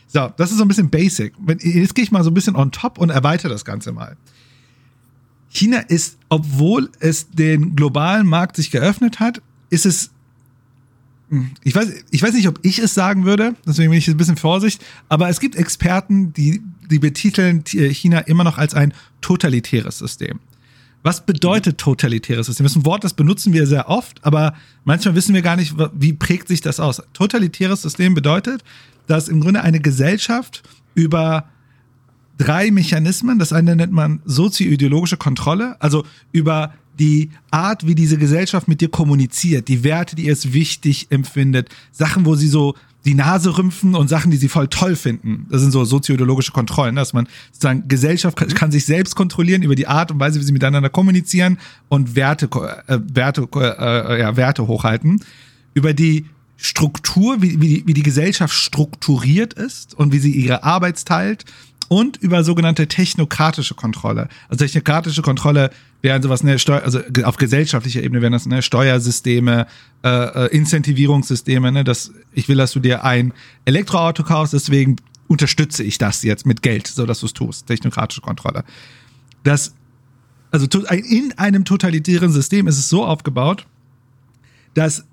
So, 0.08 0.30
das 0.36 0.50
ist 0.50 0.58
so 0.58 0.64
ein 0.64 0.68
bisschen 0.68 0.90
basic. 0.90 1.34
Jetzt 1.60 1.94
gehe 1.94 2.04
ich 2.04 2.12
mal 2.12 2.24
so 2.24 2.30
ein 2.30 2.34
bisschen 2.34 2.56
on 2.56 2.70
top 2.70 2.98
und 2.98 3.10
erweitere 3.10 3.50
das 3.50 3.64
Ganze 3.64 3.92
mal. 3.92 4.16
China 5.50 5.78
ist, 5.78 6.18
obwohl 6.28 6.90
es 7.00 7.30
den 7.30 7.76
globalen 7.76 8.26
Markt 8.26 8.56
sich 8.56 8.70
geöffnet 8.70 9.20
hat, 9.20 9.40
ist 9.70 9.86
es 9.86 10.10
ich 11.62 11.74
weiß, 11.74 12.04
ich 12.10 12.22
weiß 12.22 12.32
nicht, 12.34 12.48
ob 12.48 12.58
ich 12.62 12.78
es 12.78 12.94
sagen 12.94 13.24
würde, 13.24 13.54
deswegen 13.66 13.90
bin 13.90 13.98
ich 13.98 14.08
ein 14.08 14.16
bisschen 14.16 14.36
Vorsicht, 14.36 14.84
aber 15.08 15.28
es 15.28 15.40
gibt 15.40 15.56
Experten, 15.56 16.32
die, 16.32 16.62
die 16.90 16.98
betiteln 16.98 17.64
China 17.66 18.20
immer 18.20 18.44
noch 18.44 18.56
als 18.56 18.74
ein 18.74 18.94
totalitäres 19.20 19.98
System. 19.98 20.40
Was 21.02 21.24
bedeutet 21.24 21.78
totalitäres 21.78 22.46
System? 22.46 22.64
Das 22.64 22.72
ist 22.72 22.78
ein 22.78 22.86
Wort, 22.86 23.04
das 23.04 23.14
benutzen 23.14 23.52
wir 23.52 23.66
sehr 23.66 23.88
oft, 23.88 24.24
aber 24.24 24.54
manchmal 24.84 25.14
wissen 25.14 25.34
wir 25.34 25.42
gar 25.42 25.56
nicht, 25.56 25.74
wie 25.94 26.12
prägt 26.12 26.48
sich 26.48 26.60
das 26.60 26.80
aus. 26.80 27.02
Totalitäres 27.12 27.82
System 27.82 28.14
bedeutet, 28.14 28.64
dass 29.06 29.28
im 29.28 29.40
Grunde 29.40 29.62
eine 29.62 29.80
Gesellschaft 29.80 30.62
über 30.94 31.48
drei 32.38 32.70
Mechanismen, 32.70 33.38
das 33.38 33.52
eine 33.52 33.76
nennt 33.76 33.92
man 33.92 34.20
sozioideologische 34.24 35.16
Kontrolle, 35.16 35.76
also 35.80 36.04
über 36.32 36.72
die 36.98 37.30
Art, 37.50 37.86
wie 37.86 37.94
diese 37.94 38.18
Gesellschaft 38.18 38.68
mit 38.68 38.80
dir 38.80 38.88
kommuniziert, 38.88 39.68
die 39.68 39.84
Werte, 39.84 40.16
die 40.16 40.26
ihr 40.26 40.32
es 40.32 40.52
wichtig 40.52 41.06
empfindet, 41.10 41.68
Sachen, 41.92 42.26
wo 42.26 42.34
sie 42.34 42.48
so 42.48 42.74
die 43.04 43.14
Nase 43.14 43.56
rümpfen 43.56 43.94
und 43.94 44.08
Sachen, 44.08 44.30
die 44.30 44.36
sie 44.36 44.48
voll 44.48 44.68
toll 44.68 44.96
finden. 44.96 45.46
Das 45.50 45.62
sind 45.62 45.70
so 45.70 45.84
sozioideologische 45.84 46.52
Kontrollen, 46.52 46.96
dass 46.96 47.12
man 47.12 47.28
sozusagen 47.52 47.88
Gesellschaft 47.88 48.36
kann, 48.36 48.48
kann 48.48 48.72
sich 48.72 48.84
selbst 48.84 49.14
kontrollieren 49.14 49.62
über 49.62 49.76
die 49.76 49.86
Art 49.86 50.10
und 50.10 50.20
Weise, 50.20 50.40
wie 50.40 50.44
sie 50.44 50.52
miteinander 50.52 50.90
kommunizieren 50.90 51.58
und 51.88 52.16
Werte, 52.16 52.48
äh, 52.86 52.98
Werte, 53.14 53.48
äh, 53.54 54.20
ja, 54.20 54.36
Werte 54.36 54.66
hochhalten. 54.66 55.24
Über 55.74 55.94
die 55.94 56.26
Struktur, 56.56 57.40
wie, 57.40 57.60
wie, 57.60 57.68
die, 57.68 57.86
wie 57.86 57.94
die 57.94 58.02
Gesellschaft 58.02 58.52
strukturiert 58.52 59.54
ist 59.54 59.94
und 59.94 60.12
wie 60.12 60.18
sie 60.18 60.32
ihre 60.32 60.64
Arbeit 60.64 61.02
teilt 61.04 61.44
und 61.88 62.16
über 62.18 62.44
sogenannte 62.44 62.88
technokratische 62.88 63.74
Kontrolle. 63.74 64.28
Also 64.48 64.64
technokratische 64.64 65.22
Kontrolle 65.22 65.70
wären 66.02 66.22
sowas, 66.22 66.42
ne, 66.42 66.58
Steu 66.58 66.78
also 66.78 67.00
auf 67.24 67.36
gesellschaftlicher 67.36 68.02
Ebene 68.02 68.22
wären 68.22 68.32
das 68.32 68.46
ne, 68.46 68.62
Steuersysteme, 68.62 69.66
äh, 70.04 70.08
äh, 70.08 70.56
Incentivierungssysteme, 70.56 71.72
ne, 71.72 71.84
dass 71.84 72.12
ich 72.32 72.48
will, 72.48 72.56
dass 72.56 72.72
du 72.72 72.80
dir 72.80 73.04
ein 73.04 73.32
Elektroauto 73.64 74.22
kaufst, 74.22 74.52
deswegen 74.52 74.96
unterstütze 75.26 75.82
ich 75.82 75.98
das 75.98 76.22
jetzt 76.22 76.46
mit 76.46 76.62
Geld, 76.62 76.86
so 76.86 77.04
dass 77.04 77.20
du 77.20 77.26
es 77.26 77.34
tust. 77.34 77.66
Technokratische 77.66 78.20
Kontrolle. 78.20 78.64
Das, 79.42 79.74
also 80.50 80.66
in 80.90 81.34
einem 81.36 81.64
totalitären 81.64 82.32
System 82.32 82.66
ist 82.66 82.78
es 82.78 82.88
so 82.88 83.04
aufgebaut, 83.04 83.66
dass 84.74 85.04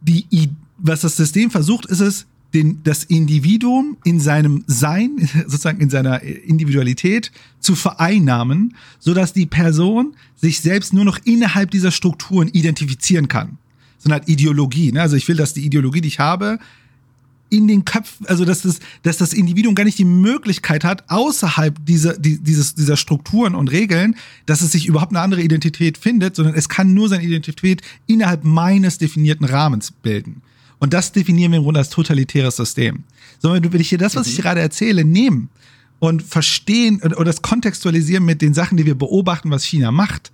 die, 0.00 0.50
was 0.78 1.00
das 1.00 1.16
System 1.16 1.50
versucht, 1.50 1.86
ist 1.86 2.00
es, 2.00 2.26
den, 2.54 2.82
das 2.82 3.04
Individuum 3.04 3.96
in 4.04 4.20
seinem 4.20 4.64
Sein, 4.66 5.16
sozusagen 5.46 5.80
in 5.80 5.90
seiner 5.90 6.22
Individualität 6.22 7.32
zu 7.60 7.74
vereinnahmen, 7.74 8.74
so 8.98 9.14
dass 9.14 9.32
die 9.32 9.46
Person 9.46 10.14
sich 10.36 10.60
selbst 10.60 10.92
nur 10.92 11.04
noch 11.04 11.18
innerhalb 11.24 11.70
dieser 11.70 11.90
Strukturen 11.90 12.48
identifizieren 12.48 13.28
kann. 13.28 13.58
So 13.98 14.08
eine 14.08 14.14
Art 14.14 14.28
Ideologie. 14.28 14.92
Ne? 14.92 15.02
Also 15.02 15.16
ich 15.16 15.28
will, 15.28 15.36
dass 15.36 15.54
die 15.54 15.64
Ideologie, 15.64 16.00
die 16.00 16.08
ich 16.08 16.18
habe, 16.18 16.58
in 17.50 17.66
den 17.66 17.84
Köpfen, 17.84 18.26
also 18.26 18.44
dass 18.44 18.62
das, 18.62 18.78
dass 19.02 19.18
das 19.18 19.32
Individuum 19.32 19.74
gar 19.74 19.84
nicht 19.84 19.98
die 19.98 20.04
Möglichkeit 20.04 20.84
hat, 20.84 21.10
außerhalb 21.10 21.84
dieser, 21.84 22.16
die, 22.16 22.38
dieses, 22.38 22.76
dieser 22.76 22.96
Strukturen 22.96 23.54
und 23.54 23.70
Regeln, 23.70 24.14
dass 24.46 24.60
es 24.60 24.72
sich 24.72 24.86
überhaupt 24.86 25.12
eine 25.12 25.20
andere 25.20 25.42
Identität 25.42 25.98
findet, 25.98 26.36
sondern 26.36 26.54
es 26.54 26.68
kann 26.68 26.94
nur 26.94 27.08
seine 27.08 27.24
Identität 27.24 27.82
innerhalb 28.06 28.44
meines 28.44 28.98
definierten 28.98 29.46
Rahmens 29.46 29.90
bilden. 29.90 30.42
Und 30.80 30.92
das 30.94 31.12
definieren 31.12 31.52
wir 31.52 31.58
im 31.58 31.64
Grunde 31.64 31.78
als 31.78 31.90
totalitäres 31.90 32.56
System. 32.56 33.04
So, 33.38 33.52
wenn 33.52 33.80
ich 33.80 33.90
hier 33.90 33.98
das, 33.98 34.16
was 34.16 34.26
ich 34.26 34.38
mhm. 34.38 34.42
gerade 34.42 34.60
erzähle, 34.60 35.04
nehmen 35.04 35.50
und 36.00 36.22
verstehen 36.22 37.00
oder 37.02 37.26
das 37.26 37.42
kontextualisieren 37.42 38.24
mit 38.24 38.42
den 38.42 38.54
Sachen, 38.54 38.76
die 38.76 38.86
wir 38.86 38.96
beobachten, 38.96 39.50
was 39.50 39.62
China 39.62 39.92
macht, 39.92 40.32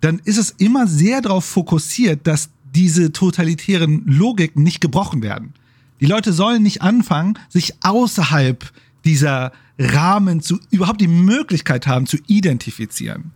dann 0.00 0.20
ist 0.24 0.38
es 0.38 0.50
immer 0.50 0.86
sehr 0.86 1.20
darauf 1.20 1.44
fokussiert, 1.44 2.26
dass 2.26 2.48
diese 2.74 3.12
totalitären 3.12 4.02
Logiken 4.06 4.62
nicht 4.62 4.80
gebrochen 4.80 5.22
werden. 5.22 5.54
Die 6.00 6.06
Leute 6.06 6.32
sollen 6.32 6.62
nicht 6.62 6.82
anfangen, 6.82 7.38
sich 7.48 7.74
außerhalb 7.82 8.70
dieser 9.04 9.52
Rahmen 9.78 10.40
zu, 10.40 10.58
überhaupt 10.70 11.00
die 11.00 11.08
Möglichkeit 11.08 11.86
haben, 11.86 12.06
zu 12.06 12.18
identifizieren. 12.26 13.32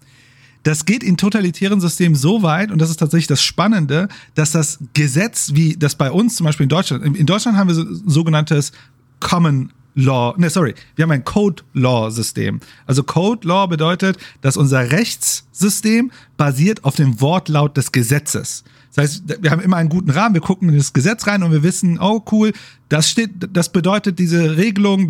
Das 0.62 0.84
geht 0.84 1.02
in 1.02 1.16
totalitären 1.16 1.80
Systemen 1.80 2.14
so 2.14 2.42
weit, 2.42 2.70
und 2.70 2.80
das 2.80 2.90
ist 2.90 2.98
tatsächlich 2.98 3.26
das 3.26 3.42
Spannende, 3.42 4.08
dass 4.34 4.52
das 4.52 4.78
Gesetz, 4.92 5.52
wie 5.54 5.76
das 5.76 5.94
bei 5.94 6.10
uns 6.10 6.36
zum 6.36 6.44
Beispiel 6.44 6.64
in 6.64 6.70
Deutschland, 6.70 7.16
in 7.16 7.26
Deutschland 7.26 7.56
haben 7.56 7.68
wir 7.68 7.74
so, 7.74 7.84
sogenanntes 8.06 8.72
Common 9.20 9.72
Law, 9.94 10.34
ne, 10.38 10.50
sorry, 10.50 10.74
wir 10.94 11.02
haben 11.02 11.10
ein 11.10 11.24
Code 11.24 11.62
Law 11.74 12.10
System. 12.10 12.60
Also 12.86 13.02
Code 13.02 13.46
Law 13.46 13.66
bedeutet, 13.66 14.18
dass 14.40 14.56
unser 14.56 14.92
Rechtssystem 14.92 16.12
basiert 16.36 16.84
auf 16.84 16.94
dem 16.94 17.20
Wortlaut 17.20 17.76
des 17.76 17.90
Gesetzes. 17.90 18.64
Das 18.94 19.04
heißt, 19.04 19.42
wir 19.42 19.50
haben 19.52 19.60
immer 19.60 19.76
einen 19.76 19.88
guten 19.88 20.10
Rahmen, 20.10 20.34
wir 20.34 20.40
gucken 20.40 20.68
in 20.68 20.76
das 20.76 20.92
Gesetz 20.92 21.26
rein 21.26 21.44
und 21.44 21.52
wir 21.52 21.62
wissen, 21.62 21.98
oh 22.00 22.24
cool, 22.32 22.52
das 22.88 23.08
steht, 23.08 23.30
das 23.52 23.70
bedeutet 23.70 24.18
diese 24.18 24.56
Regelung, 24.56 25.08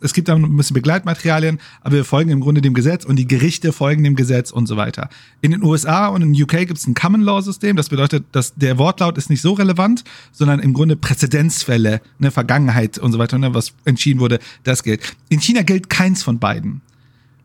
es 0.00 0.12
gibt 0.12 0.28
da 0.28 0.34
ein 0.34 0.56
bisschen 0.56 0.74
Begleitmaterialien, 0.74 1.58
aber 1.80 1.96
wir 1.96 2.04
folgen 2.04 2.30
im 2.30 2.40
Grunde 2.40 2.60
dem 2.60 2.74
Gesetz 2.74 3.06
und 3.06 3.16
die 3.16 3.26
Gerichte 3.26 3.72
folgen 3.72 4.04
dem 4.04 4.16
Gesetz 4.16 4.50
und 4.50 4.66
so 4.66 4.76
weiter. 4.76 5.08
In 5.40 5.52
den 5.52 5.62
USA 5.62 6.08
und 6.08 6.20
in 6.20 6.42
UK 6.42 6.66
gibt 6.66 6.76
es 6.76 6.86
ein 6.86 6.92
Common 6.92 7.22
Law 7.22 7.40
System, 7.40 7.74
das 7.74 7.88
bedeutet, 7.88 8.26
dass 8.32 8.54
der 8.54 8.76
Wortlaut 8.76 9.16
ist 9.16 9.30
nicht 9.30 9.40
so 9.40 9.54
relevant, 9.54 10.04
sondern 10.32 10.60
im 10.60 10.74
Grunde 10.74 10.96
Präzedenzfälle, 10.96 12.02
eine 12.20 12.30
Vergangenheit 12.30 12.98
und 12.98 13.12
so 13.12 13.18
weiter, 13.18 13.38
ne, 13.38 13.54
was 13.54 13.72
entschieden 13.86 14.20
wurde, 14.20 14.40
das 14.64 14.82
gilt. 14.82 15.00
In 15.30 15.40
China 15.40 15.62
gilt 15.62 15.88
keins 15.88 16.22
von 16.22 16.38
beiden. 16.38 16.82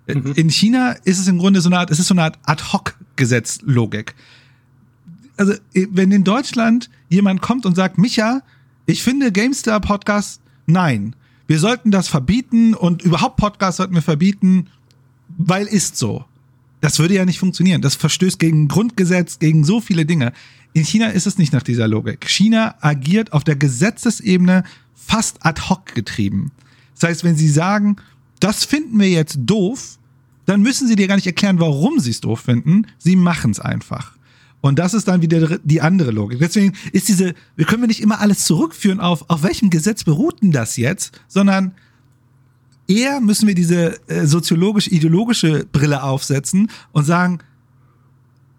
Mhm. 0.07 0.33
In 0.35 0.49
China 0.49 0.97
ist 1.05 1.19
es 1.19 1.29
im 1.29 1.37
Grunde 1.37 1.61
so 1.61 1.69
eine 1.69 1.79
Art, 1.79 1.91
es 1.91 1.99
ist 1.99 2.07
so 2.07 2.13
eine 2.13 2.23
Art 2.23 2.39
Ad-Hoc-Gesetzlogik 2.43 4.15
also 5.37 5.53
äh, 5.73 5.87
wenn 5.91 6.11
in 6.11 6.23
Deutschland 6.23 6.89
jemand 7.09 7.41
kommt 7.41 7.65
und 7.65 7.75
sagt, 7.75 7.97
Micha, 7.97 8.41
ich 8.85 9.03
finde 9.03 9.31
GameStar 9.31 9.79
Podcast, 9.79 10.41
nein. 10.65 11.15
Wir 11.47 11.59
sollten 11.59 11.91
das 11.91 12.07
verbieten 12.07 12.73
und 12.73 13.01
überhaupt 13.01 13.37
Podcasts 13.37 13.77
sollten 13.77 13.95
wir 13.95 14.01
verbieten, 14.01 14.67
weil 15.37 15.65
ist 15.65 15.97
so. 15.97 16.25
Das 16.81 16.99
würde 16.99 17.15
ja 17.15 17.25
nicht 17.25 17.39
funktionieren. 17.39 17.81
Das 17.81 17.95
verstößt 17.95 18.37
gegen 18.37 18.67
Grundgesetz, 18.67 19.39
gegen 19.39 19.63
so 19.63 19.79
viele 19.79 20.05
Dinge. 20.05 20.33
In 20.73 20.83
China 20.83 21.07
ist 21.07 21.25
es 21.25 21.37
nicht 21.37 21.53
nach 21.53 21.63
dieser 21.63 21.87
Logik. 21.87 22.29
China 22.29 22.75
agiert 22.81 23.33
auf 23.33 23.43
der 23.43 23.55
Gesetzesebene 23.55 24.63
fast 24.93 25.45
ad 25.45 25.61
hoc 25.69 25.95
getrieben. 25.95 26.51
Das 26.99 27.09
heißt, 27.09 27.23
wenn 27.23 27.35
sie 27.35 27.49
sagen, 27.49 27.95
das 28.39 28.65
finden 28.65 28.99
wir 28.99 29.09
jetzt 29.09 29.37
doof, 29.39 29.97
dann 30.45 30.61
müssen 30.61 30.87
sie 30.87 30.95
dir 30.95 31.07
gar 31.07 31.15
nicht 31.15 31.27
erklären, 31.27 31.59
warum 31.59 31.99
sie 31.99 32.11
es 32.11 32.21
doof 32.21 32.41
finden. 32.41 32.87
Sie 32.97 33.15
machen 33.15 33.51
es 33.51 33.59
einfach. 33.59 34.16
Und 34.67 34.77
das 34.77 34.93
ist 34.93 35.07
dann 35.07 35.21
wieder 35.21 35.59
die 35.63 35.81
andere 35.81 36.11
Logik. 36.11 36.39
Deswegen 36.39 36.73
ist 36.91 37.07
diese, 37.07 37.33
wir 37.55 37.65
können 37.65 37.81
wir 37.81 37.87
nicht 37.87 38.01
immer 38.01 38.19
alles 38.19 38.45
zurückführen 38.45 38.99
auf, 38.99 39.29
auf 39.29 39.43
welchem 39.43 39.69
Gesetz 39.69 40.03
beruht 40.03 40.41
denn 40.41 40.51
das 40.51 40.77
jetzt, 40.77 41.19
sondern 41.27 41.73
eher 42.87 43.21
müssen 43.21 43.47
wir 43.47 43.55
diese 43.55 43.99
äh, 44.09 44.25
soziologisch-ideologische 44.25 45.65
Brille 45.71 46.03
aufsetzen 46.03 46.69
und 46.91 47.05
sagen, 47.05 47.39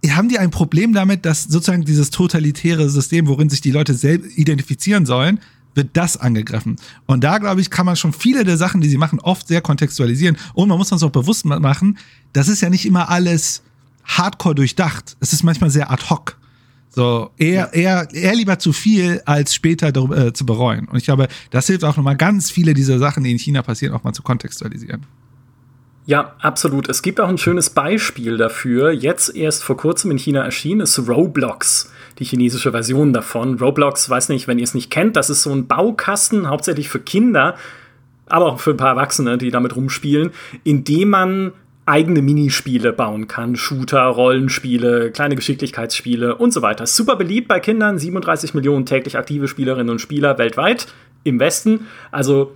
haben 0.09 0.28
die 0.28 0.38
ein 0.38 0.50
Problem 0.50 0.92
damit, 0.92 1.24
dass 1.24 1.44
sozusagen 1.44 1.84
dieses 1.84 2.11
totalitäre 2.11 2.88
System, 2.88 3.26
worin 3.26 3.50
sich 3.50 3.61
die 3.61 3.70
Leute 3.70 3.94
selbst 3.94 4.38
identifizieren 4.38 5.06
sollen, 5.06 5.40
wird 5.74 5.90
das 5.92 6.16
angegriffen. 6.16 6.76
Und 7.06 7.24
da, 7.24 7.38
glaube 7.38 7.61
ich, 7.61 7.70
kann 7.70 7.86
man 7.86 7.96
schon 7.96 8.12
viele 8.12 8.44
der 8.44 8.56
Sachen, 8.56 8.80
die 8.80 8.88
sie 8.88 8.96
machen, 8.96 9.20
oft 9.20 9.48
sehr 9.48 9.61
kontextualisieren. 9.61 10.36
Und 10.54 10.68
man 10.68 10.78
muss 10.78 10.92
uns 10.92 11.02
auch 11.02 11.11
bewusst 11.11 11.44
machen, 11.44 11.98
das 12.32 12.48
ist 12.48 12.61
ja 12.61 12.70
nicht 12.70 12.86
immer 12.86 13.09
alles 13.11 13.62
hardcore 14.09 14.54
durchdacht. 14.54 15.16
Es 15.20 15.32
ist 15.32 15.44
manchmal 15.44 15.70
sehr 15.70 15.90
ad 15.90 16.04
hoc. 16.11 16.36
So, 16.90 17.30
eher, 17.36 17.72
eher, 17.74 18.09
eher 18.12 18.34
lieber 18.34 18.59
zu 18.59 18.72
viel, 18.72 19.22
als 19.24 19.54
später 19.54 19.88
äh, 19.88 20.32
zu 20.32 20.44
bereuen. 20.44 20.88
Und 20.88 20.96
ich 20.96 21.04
glaube, 21.04 21.28
das 21.50 21.66
hilft 21.66 21.84
auch 21.84 21.96
nochmal 21.96 22.16
ganz 22.16 22.50
viele 22.50 22.74
dieser 22.74 22.98
Sachen, 22.98 23.22
die 23.22 23.30
in 23.30 23.38
China 23.38 23.62
passieren, 23.62 23.94
auch 23.94 24.02
mal 24.02 24.14
zu 24.14 24.22
kontextualisieren. 24.22 25.06
Ja, 26.06 26.34
absolut. 26.40 26.88
Es 26.88 27.02
gibt 27.02 27.20
auch 27.20 27.28
ein 27.28 27.36
schönes 27.36 27.68
Beispiel 27.68 28.38
dafür. 28.38 28.90
Jetzt 28.90 29.36
erst 29.36 29.62
vor 29.62 29.76
kurzem 29.76 30.11
in 30.11 30.16
China 30.16 30.42
erschienen 30.42 30.80
ist 30.80 30.98
Roblox, 31.06 31.92
die 32.18 32.24
chinesische 32.24 32.70
Version 32.70 33.12
davon. 33.12 33.59
Roblox, 33.59 34.09
weiß 34.09 34.30
nicht, 34.30 34.48
wenn 34.48 34.59
ihr 34.59 34.64
es 34.64 34.72
nicht 34.72 34.90
kennt, 34.90 35.16
das 35.16 35.28
ist 35.28 35.42
so 35.42 35.52
ein 35.52 35.66
Baukasten, 35.66 36.48
hauptsächlich 36.48 36.88
für 36.88 36.98
Kinder, 36.98 37.56
aber 38.24 38.46
auch 38.46 38.59
für 38.59 38.70
ein 38.70 38.78
paar 38.78 38.88
Erwachsene, 38.88 39.36
die 39.36 39.50
damit 39.50 39.76
rumspielen, 39.76 40.30
in 40.64 40.82
dem 40.82 41.11
man 41.11 41.52
eigene 41.89 42.20
Minispiele 42.20 42.93
bauen 42.93 43.28
kann. 43.28 43.57
Shooter, 43.57 44.03
Rollenspiele, 44.03 45.11
kleine 45.11 45.36
Geschicklichkeitsspiele 45.36 46.36
und 46.36 46.53
so 46.53 46.61
weiter. 46.61 46.86
Super 46.86 47.16
beliebt 47.16 47.49
bei 47.49 47.61
Kindern, 47.61 47.99
37 47.99 48.53
Millionen 48.55 48.84
täglich 48.84 49.16
aktive 49.16 49.49
Spielerinnen 49.49 49.91
und 49.91 50.01
Spieler 50.01 50.36
weltweit 50.39 50.86
im 51.24 51.41
Westen. 51.41 51.86
Also 52.11 52.55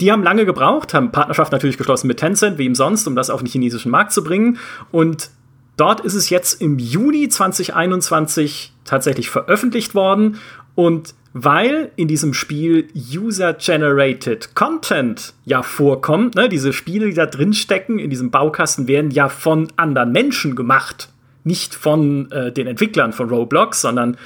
die 0.00 0.12
haben 0.12 0.22
lange 0.22 0.46
gebraucht, 0.46 0.94
haben 0.94 1.10
Partnerschaft 1.10 1.50
natürlich 1.50 1.76
geschlossen 1.76 2.06
mit 2.06 2.18
Tencent, 2.18 2.56
wie 2.58 2.66
ihm 2.66 2.76
sonst, 2.76 3.06
um 3.08 3.16
das 3.16 3.30
auf 3.30 3.40
den 3.40 3.48
chinesischen 3.48 3.90
Markt 3.90 4.12
zu 4.12 4.22
bringen. 4.22 4.58
Und 4.92 5.30
dort 5.76 6.00
ist 6.00 6.14
es 6.14 6.30
jetzt 6.30 6.62
im 6.62 6.78
Juni 6.78 7.28
2021 7.28 8.72
tatsächlich 8.84 9.28
veröffentlicht 9.28 9.96
worden. 9.96 10.38
Und 10.78 11.16
weil 11.32 11.90
in 11.96 12.06
diesem 12.06 12.32
Spiel 12.32 12.86
User-Generated 12.94 14.54
Content 14.54 15.34
ja 15.44 15.64
vorkommt. 15.64 16.36
Ne? 16.36 16.48
Diese 16.48 16.72
Spiele, 16.72 17.06
die 17.06 17.14
da 17.14 17.26
drin 17.26 17.52
stecken, 17.52 17.98
in 17.98 18.10
diesem 18.10 18.30
Baukasten, 18.30 18.86
werden 18.86 19.10
ja 19.10 19.28
von 19.28 19.66
anderen 19.74 20.12
Menschen 20.12 20.54
gemacht. 20.54 21.08
Nicht 21.42 21.74
von 21.74 22.30
äh, 22.30 22.52
den 22.52 22.68
Entwicklern 22.68 23.12
von 23.12 23.28
Roblox, 23.28 23.80
sondern 23.80 24.16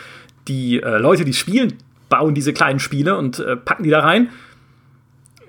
die 0.47 0.83
äh, 0.83 0.99
Leute, 0.99 1.25
die 1.25 1.33
spielen, 1.33 1.79
bauen 2.11 2.35
diese 2.35 2.53
kleinen 2.53 2.81
Spiele 2.81 3.17
und 3.17 3.39
äh, 3.39 3.57
packen 3.57 3.85
die 3.85 3.91
da 3.91 4.01
rein. 4.01 4.29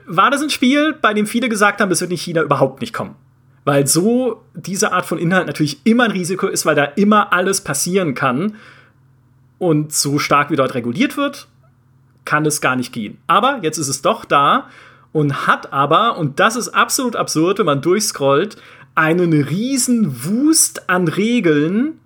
War 0.06 0.32
das 0.32 0.42
ein 0.42 0.52
Spiel, 0.52 0.96
bei 1.02 1.14
dem 1.14 1.28
viele 1.28 1.50
gesagt 1.50 1.82
haben, 1.82 1.90
das 1.90 2.00
wird 2.00 2.12
in 2.12 2.18
China 2.18 2.44
überhaupt 2.44 2.80
nicht 2.80 2.94
kommen? 2.94 3.16
Weil 3.66 3.88
so 3.88 4.42
diese 4.56 4.94
Art 4.94 5.06
von 5.06 5.18
Inhalt 5.18 5.48
natürlich 5.48 5.86
immer 5.86 6.06
ein 6.06 6.12
Risiko 6.12 6.48
ist, 6.48 6.66
weil 6.66 6.76
da 6.76 6.86
immer 6.86 7.34
alles 7.34 7.60
passieren 7.60 8.14
kann 8.14 8.56
und 9.64 9.94
so 9.94 10.20
stark 10.20 10.52
wie 10.52 10.58
dort 10.58 10.76
reguliert 10.76 11.16
wird, 11.16 11.48
kann 12.26 12.46
es 12.46 12.60
gar 12.60 12.76
nicht 12.76 12.92
gehen. 12.92 13.18
Aber 13.28 13.60
jetzt 13.62 13.78
ist 13.78 13.88
es 13.88 14.02
doch 14.02 14.26
da 14.26 14.68
und 15.14 15.48
hat 15.48 15.72
aber, 15.72 16.18
und 16.18 16.40
das 16.40 16.58
ist 16.58 16.70
absolut 16.70 17.16
absurd, 17.16 17.60
wenn 17.60 17.66
man 17.66 17.82
durchscrollt, 17.82 18.58
einen 18.94 19.32
riesen 19.34 20.26
Wust 20.26 20.90
an 20.90 21.08
Regeln, 21.08 22.00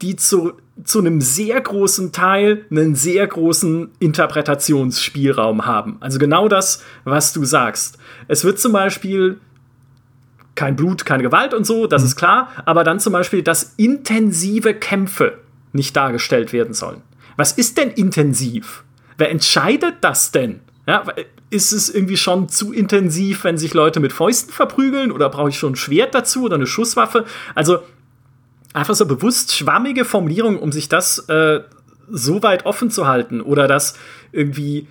die 0.00 0.14
zu, 0.14 0.52
zu 0.84 1.00
einem 1.00 1.20
sehr 1.20 1.60
großen 1.60 2.12
Teil 2.12 2.66
einen 2.70 2.94
sehr 2.94 3.26
großen 3.26 3.90
Interpretationsspielraum 3.98 5.66
haben. 5.66 5.96
Also 6.00 6.20
genau 6.20 6.46
das, 6.46 6.82
was 7.04 7.32
du 7.32 7.44
sagst. 7.44 7.98
Es 8.28 8.44
wird 8.44 8.60
zum 8.60 8.72
Beispiel 8.72 9.38
kein 10.54 10.76
Blut, 10.76 11.04
keine 11.04 11.24
Gewalt 11.24 11.52
und 11.52 11.66
so, 11.66 11.86
das 11.88 12.02
mhm. 12.02 12.08
ist 12.08 12.16
klar, 12.16 12.48
aber 12.64 12.84
dann 12.84 13.00
zum 13.00 13.12
Beispiel, 13.12 13.42
dass 13.42 13.74
intensive 13.76 14.74
Kämpfe 14.74 15.41
nicht 15.72 15.96
dargestellt 15.96 16.52
werden 16.52 16.74
sollen. 16.74 17.02
Was 17.36 17.52
ist 17.52 17.78
denn 17.78 17.90
intensiv? 17.90 18.84
Wer 19.18 19.30
entscheidet 19.30 19.96
das 20.00 20.32
denn? 20.32 20.60
Ja, 20.86 21.04
ist 21.50 21.72
es 21.72 21.88
irgendwie 21.94 22.16
schon 22.16 22.48
zu 22.48 22.72
intensiv, 22.72 23.44
wenn 23.44 23.56
sich 23.56 23.72
Leute 23.74 24.00
mit 24.00 24.12
Fäusten 24.12 24.52
verprügeln 24.52 25.12
oder 25.12 25.28
brauche 25.28 25.50
ich 25.50 25.58
schon 25.58 25.72
ein 25.72 25.76
Schwert 25.76 26.14
dazu 26.14 26.44
oder 26.44 26.56
eine 26.56 26.66
Schusswaffe? 26.66 27.24
Also 27.54 27.80
einfach 28.72 28.94
so 28.94 29.06
bewusst 29.06 29.54
schwammige 29.54 30.04
Formulierungen, 30.04 30.58
um 30.58 30.72
sich 30.72 30.88
das 30.88 31.20
äh, 31.28 31.60
so 32.10 32.42
weit 32.42 32.66
offen 32.66 32.90
zu 32.90 33.06
halten 33.06 33.40
oder 33.40 33.68
dass 33.68 33.94
irgendwie 34.32 34.88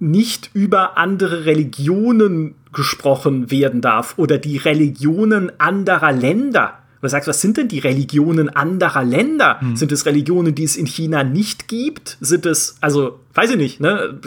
nicht 0.00 0.50
über 0.54 0.96
andere 0.96 1.44
Religionen 1.44 2.54
gesprochen 2.72 3.50
werden 3.50 3.80
darf 3.80 4.14
oder 4.16 4.38
die 4.38 4.56
Religionen 4.56 5.52
anderer 5.60 6.12
Länder 6.12 6.79
du 7.02 7.08
sagst, 7.08 7.28
was 7.28 7.40
sind 7.40 7.56
denn 7.56 7.68
die 7.68 7.78
Religionen 7.78 8.48
anderer 8.48 9.04
Länder? 9.04 9.60
Hm. 9.60 9.76
Sind 9.76 9.92
es 9.92 10.06
Religionen, 10.06 10.54
die 10.54 10.64
es 10.64 10.76
in 10.76 10.86
China 10.86 11.24
nicht 11.24 11.68
gibt? 11.68 12.18
Sind 12.20 12.46
es, 12.46 12.76
also, 12.80 13.20
weiß 13.34 13.50
ich 13.50 13.56
nicht, 13.56 13.80
ne? 13.80 14.20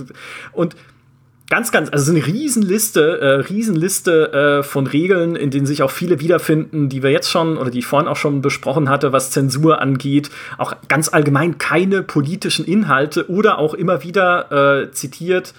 Und 0.51 0.75
ganz, 1.49 1.71
ganz, 1.71 1.89
also 1.91 2.11
eine 2.11 2.25
Riesenliste, 2.25 3.19
äh, 3.19 3.27
Riesenliste 3.41 4.33
äh, 4.33 4.63
von 4.63 4.87
Regeln, 4.87 5.35
in 5.35 5.51
denen 5.51 5.67
sich 5.67 5.83
auch 5.83 5.91
viele 5.91 6.19
wiederfinden, 6.19 6.89
die 6.89 7.03
wir 7.03 7.11
jetzt 7.11 7.29
schon 7.29 7.57
oder 7.57 7.69
die 7.69 7.79
ich 7.79 7.85
vorhin 7.85 8.07
auch 8.07 8.15
schon 8.15 8.41
besprochen 8.41 8.89
hatte, 8.89 9.11
was 9.11 9.29
Zensur 9.29 9.79
angeht. 9.79 10.31
Auch 10.57 10.75
ganz 10.87 11.09
allgemein 11.09 11.59
keine 11.59 12.01
politischen 12.01 12.65
Inhalte 12.65 13.29
oder 13.29 13.59
auch 13.59 13.75
immer 13.75 14.03
wieder 14.03 14.83
äh, 14.83 14.91
zitiert 14.91 15.53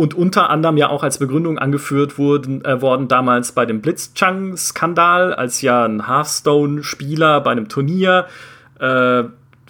und 0.00 0.14
unter 0.14 0.48
anderem 0.48 0.78
ja 0.78 0.88
auch 0.88 1.02
als 1.02 1.18
Begründung 1.18 1.58
angeführt 1.58 2.16
wurden, 2.16 2.64
äh, 2.64 2.80
worden 2.80 3.06
damals 3.06 3.52
bei 3.52 3.66
dem 3.66 3.82
Blitzchung-Skandal, 3.82 5.34
als 5.34 5.60
ja 5.60 5.84
ein 5.84 6.06
Hearthstone-Spieler 6.06 7.42
bei 7.42 7.50
einem 7.50 7.68
Turnier 7.68 8.26
äh, 8.78 9.24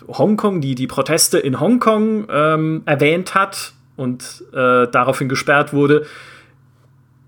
Hongkong, 0.06 0.60
die 0.60 0.76
die 0.76 0.86
Proteste 0.86 1.40
in 1.40 1.58
Hongkong 1.58 2.28
ähm, 2.30 2.82
erwähnt 2.86 3.34
hat 3.34 3.72
und 3.96 4.44
äh, 4.52 4.86
daraufhin 4.86 5.28
gesperrt 5.28 5.72
wurde, 5.72 6.06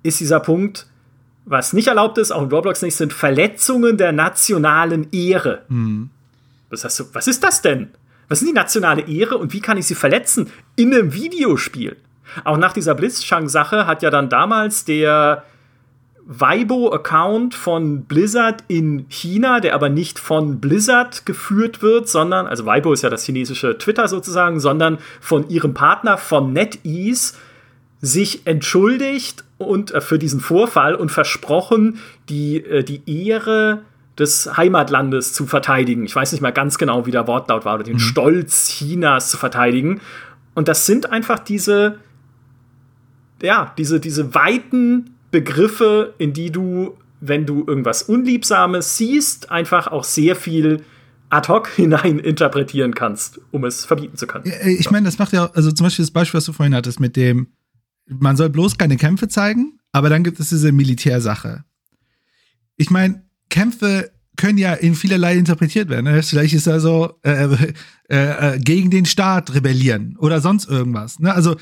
ist 0.05 0.20
dieser 0.20 0.38
Punkt, 0.38 0.86
was 1.44 1.72
nicht 1.72 1.88
erlaubt 1.88 2.18
ist, 2.18 2.30
auch 2.30 2.42
in 2.42 2.50
Roblox 2.50 2.82
nicht, 2.82 2.94
sind 2.94 3.12
Verletzungen 3.12 3.96
der 3.96 4.12
nationalen 4.12 5.09
Ehre. 5.11 5.62
Mhm. 5.68 6.11
Das 6.70 6.84
heißt, 6.84 7.12
was 7.12 7.26
ist 7.26 7.42
das 7.42 7.62
denn? 7.62 7.90
Was 8.28 8.42
ist 8.42 8.48
die 8.48 8.55
nationale 8.55 9.09
Ehre 9.09 9.38
und 9.38 9.53
wie 9.53 9.61
kann 9.61 9.76
ich 9.76 9.86
sie 9.86 9.96
verletzen 9.96 10.50
in 10.76 10.94
einem 10.94 11.12
Videospiel? 11.12 11.96
Auch 12.45 12.57
nach 12.57 12.73
dieser 12.73 12.95
Blitzchung-Sache 12.95 13.87
hat 13.87 14.03
ja 14.03 14.11
dann 14.11 14.29
damals 14.29 14.85
der 14.85 15.45
Weibo-Account 16.25 17.55
von 17.55 18.05
Blizzard 18.05 18.64
in 18.68 19.07
China, 19.09 19.61
der 19.61 19.75
aber 19.75 19.89
nicht 19.89 20.18
von 20.18 20.61
Blizzard 20.61 21.27
geführt 21.27 21.83
wird, 21.83 22.09
sondern, 22.09 22.47
also 22.47 22.64
Weibo 22.64 22.93
ist 22.93 23.03
ja 23.03 23.11
das 23.11 23.25
chinesische 23.25 23.77
Twitter 23.77 24.07
sozusagen, 24.09 24.61
sondern 24.61 24.99
von 25.20 25.49
ihrem 25.49 25.75
Partner 25.75 26.18
von 26.18 26.53
NetEase, 26.53 27.35
sich 28.01 28.47
entschuldigt 28.47 29.45
und 29.59 29.93
äh, 29.93 30.01
für 30.01 30.18
diesen 30.18 30.41
Vorfall 30.41 30.95
und 30.95 31.11
versprochen, 31.11 31.99
die, 32.29 32.57
äh, 32.57 32.83
die 32.83 33.03
Ehre 33.07 33.83
des 34.18 34.57
Heimatlandes 34.57 35.33
zu 35.33 35.47
verteidigen. 35.47 36.05
Ich 36.05 36.14
weiß 36.14 36.33
nicht 36.33 36.41
mal 36.41 36.53
ganz 36.53 36.79
genau, 36.79 37.07
wie 37.07 37.12
der 37.12 37.27
Wortlaut 37.27 37.64
war, 37.64 37.77
oder 37.77 37.85
den 37.85 37.95
mhm. 37.95 38.01
Stolz 38.01 38.68
Chinas 38.68 39.31
zu 39.31 39.37
verteidigen. 39.37 40.01
Und 40.55 40.68
das 40.68 40.85
sind 40.85 41.11
einfach 41.11 41.39
diese, 41.39 41.99
ja, 43.43 43.74
diese, 43.76 44.01
diese 44.01 44.34
weiten 44.34 45.11
Begriffe, 45.30 46.14
in 46.18 46.32
die 46.32 46.51
du, 46.51 46.97
wenn 47.20 47.47
du 47.47 47.64
irgendwas 47.66 48.03
Unliebsames 48.03 48.97
siehst, 48.97 49.51
einfach 49.51 49.88
auch 49.88 50.05
sehr 50.05 50.36
viel 50.36 50.84
ad 51.30 51.49
hoc 51.49 51.68
hinein 51.76 52.18
interpretieren 52.18 52.95
kannst, 52.95 53.40
um 53.51 53.64
es 53.64 53.84
verbieten 53.84 54.16
zu 54.16 54.26
können. 54.26 54.53
Ich 54.64 54.90
meine, 54.90 55.07
das 55.07 55.18
macht 55.18 55.32
ja, 55.32 55.51
also 55.55 55.72
zum 55.72 55.84
Beispiel 55.84 56.05
das 56.05 56.12
Beispiel, 56.12 56.38
was 56.38 56.45
du 56.45 56.53
vorhin 56.53 56.74
hattest, 56.74 57.01
mit 57.01 57.16
dem, 57.16 57.49
man 58.07 58.36
soll 58.36 58.51
bloß 58.51 58.78
keine 58.78 58.97
Kämpfe 58.97 59.28
zeigen, 59.28 59.78
aber 59.93 60.09
dann 60.09 60.24
gibt 60.24 60.38
es 60.40 60.51
diese 60.51 60.72
Militärsache. 60.72 61.64
Ich 62.76 62.90
meine, 62.90 63.22
Kämpfe 63.49 64.11
können 64.36 64.59
ja 64.59 64.72
in 64.72 64.95
vielerlei 64.95 65.36
interpretiert 65.36 65.88
werden. 65.88 66.05
Ne? 66.05 66.22
Vielleicht 66.22 66.55
ist 66.55 66.68
also 66.68 67.18
äh, 67.22 67.72
äh, 68.09 68.55
äh, 68.55 68.59
gegen 68.59 68.90
den 68.90 69.05
Staat 69.05 69.55
rebellieren 69.55 70.16
oder 70.18 70.40
sonst 70.40 70.68
irgendwas. 70.68 71.18
Ne? 71.18 71.32
Also, 71.34 71.57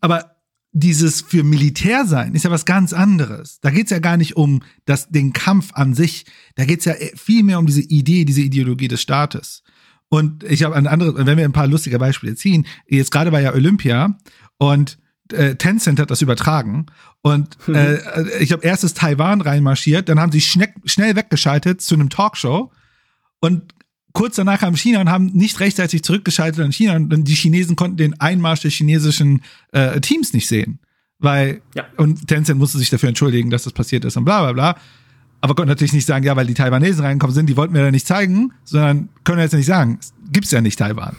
aber 0.00 0.33
dieses 0.76 1.20
für 1.22 1.44
Militär 1.44 2.04
sein 2.04 2.34
ist 2.34 2.42
ja 2.42 2.50
was 2.50 2.64
ganz 2.64 2.92
anderes. 2.92 3.60
Da 3.60 3.70
geht's 3.70 3.92
ja 3.92 4.00
gar 4.00 4.16
nicht 4.16 4.36
um 4.36 4.60
das, 4.84 5.08
den 5.08 5.32
Kampf 5.32 5.70
an 5.72 5.94
sich. 5.94 6.26
Da 6.56 6.64
geht's 6.64 6.84
ja 6.84 6.94
viel 7.14 7.44
mehr 7.44 7.60
um 7.60 7.66
diese 7.66 7.80
Idee, 7.80 8.24
diese 8.24 8.42
Ideologie 8.42 8.88
des 8.88 9.00
Staates. 9.00 9.62
Und 10.08 10.42
ich 10.42 10.64
habe 10.64 10.74
ein 10.74 10.88
anderes, 10.88 11.14
wenn 11.16 11.38
wir 11.38 11.44
ein 11.44 11.52
paar 11.52 11.68
lustige 11.68 11.98
Beispiele 12.00 12.34
ziehen, 12.34 12.66
jetzt 12.88 13.12
gerade 13.12 13.30
war 13.30 13.40
ja 13.40 13.54
Olympia 13.54 14.18
und 14.58 14.98
äh, 15.32 15.54
Tencent 15.54 16.00
hat 16.00 16.10
das 16.10 16.22
übertragen 16.22 16.86
und 17.22 17.56
hm. 17.66 17.74
äh, 17.74 18.38
ich 18.40 18.52
habe 18.52 18.64
erstes 18.64 18.94
Taiwan 18.94 19.40
reinmarschiert, 19.40 20.08
dann 20.08 20.20
haben 20.20 20.32
sie 20.32 20.40
schnell, 20.40 20.74
schnell 20.84 21.16
weggeschaltet 21.16 21.80
zu 21.80 21.94
einem 21.94 22.10
Talkshow 22.10 22.70
und 23.40 23.74
kurz 24.14 24.36
danach 24.36 24.60
kam 24.60 24.74
China 24.76 25.00
und 25.00 25.10
haben 25.10 25.26
nicht 25.26 25.60
rechtzeitig 25.60 26.02
zurückgeschaltet 26.02 26.64
an 26.64 26.72
China 26.72 26.96
und 26.96 27.24
die 27.24 27.34
Chinesen 27.34 27.76
konnten 27.76 27.98
den 27.98 28.18
Einmarsch 28.20 28.60
der 28.60 28.70
chinesischen 28.70 29.42
äh, 29.72 30.00
Teams 30.00 30.32
nicht 30.32 30.48
sehen. 30.48 30.78
Weil, 31.18 31.60
ja. 31.74 31.84
und 31.96 32.26
Tencent 32.26 32.58
musste 32.58 32.78
sich 32.78 32.90
dafür 32.90 33.08
entschuldigen, 33.08 33.50
dass 33.50 33.64
das 33.64 33.72
passiert 33.72 34.04
ist 34.04 34.16
und 34.16 34.24
bla 34.24 34.42
bla 34.42 34.52
bla. 34.52 34.80
Aber 35.40 35.54
konnte 35.54 35.68
natürlich 35.68 35.92
nicht 35.92 36.06
sagen, 36.06 36.24
ja, 36.24 36.34
weil 36.36 36.46
die 36.46 36.54
Taiwanesen 36.54 37.04
reingekommen 37.04 37.34
sind, 37.34 37.46
die 37.46 37.56
wollten 37.56 37.74
mir 37.74 37.82
da 37.82 37.90
nicht 37.90 38.06
zeigen, 38.06 38.52
sondern 38.64 39.10
können 39.24 39.40
jetzt 39.40 39.52
nicht 39.52 39.66
sagen, 39.66 39.98
gibt's 40.32 40.50
ja 40.50 40.60
nicht 40.60 40.78
Taiwan. 40.78 41.16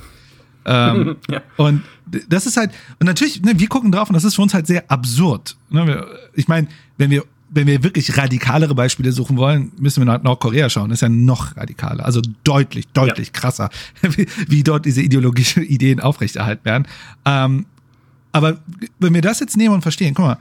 ähm, 0.66 1.18
ja. 1.30 1.42
Und 1.58 1.84
das 2.28 2.46
ist 2.46 2.58
halt, 2.58 2.72
und 3.00 3.08
natürlich, 3.08 3.42
ne, 3.42 3.60
wir 3.60 3.68
gucken 3.68 3.92
drauf 3.92 4.10
und 4.10 4.14
das 4.14 4.24
ist 4.24 4.36
für 4.36 4.42
uns 4.42 4.54
halt 4.54 4.68
sehr 4.68 4.90
absurd. 4.90 5.58
Ne? 5.70 6.08
Ich 6.34 6.48
meine, 6.48 6.68
wenn 6.98 7.12
wir 7.12 7.24
wenn 7.56 7.68
wir 7.68 7.84
wirklich 7.84 8.18
radikalere 8.18 8.76
Beispiele 8.76 9.14
suchen 9.14 9.38
wollen, 9.38 9.72
müssen 9.80 10.02
wir 10.02 10.06
nach 10.06 10.22
Nordkorea 10.22 10.70
schauen. 10.70 10.90
Das 10.90 10.98
ist 10.98 11.02
ja 11.02 11.10
noch 11.10 11.56
radikaler, 11.56 12.06
also 12.06 12.22
deutlich, 12.44 12.88
deutlich 12.90 13.28
ja. 13.28 13.34
krasser, 13.34 13.70
wie, 14.02 14.28
wie, 14.50 14.62
dort 14.62 14.86
diese 14.86 15.02
ideologischen 15.02 15.64
Ideen 15.68 16.02
aufrechterhalten 16.02 16.66
werden. 16.66 16.88
Ähm, 17.24 17.66
aber 18.34 18.58
wenn 19.00 19.14
wir 19.14 19.22
das 19.22 19.40
jetzt 19.40 19.56
nehmen 19.56 19.74
und 19.74 19.82
verstehen, 19.82 20.14
guck 20.14 20.26
mal, 20.26 20.38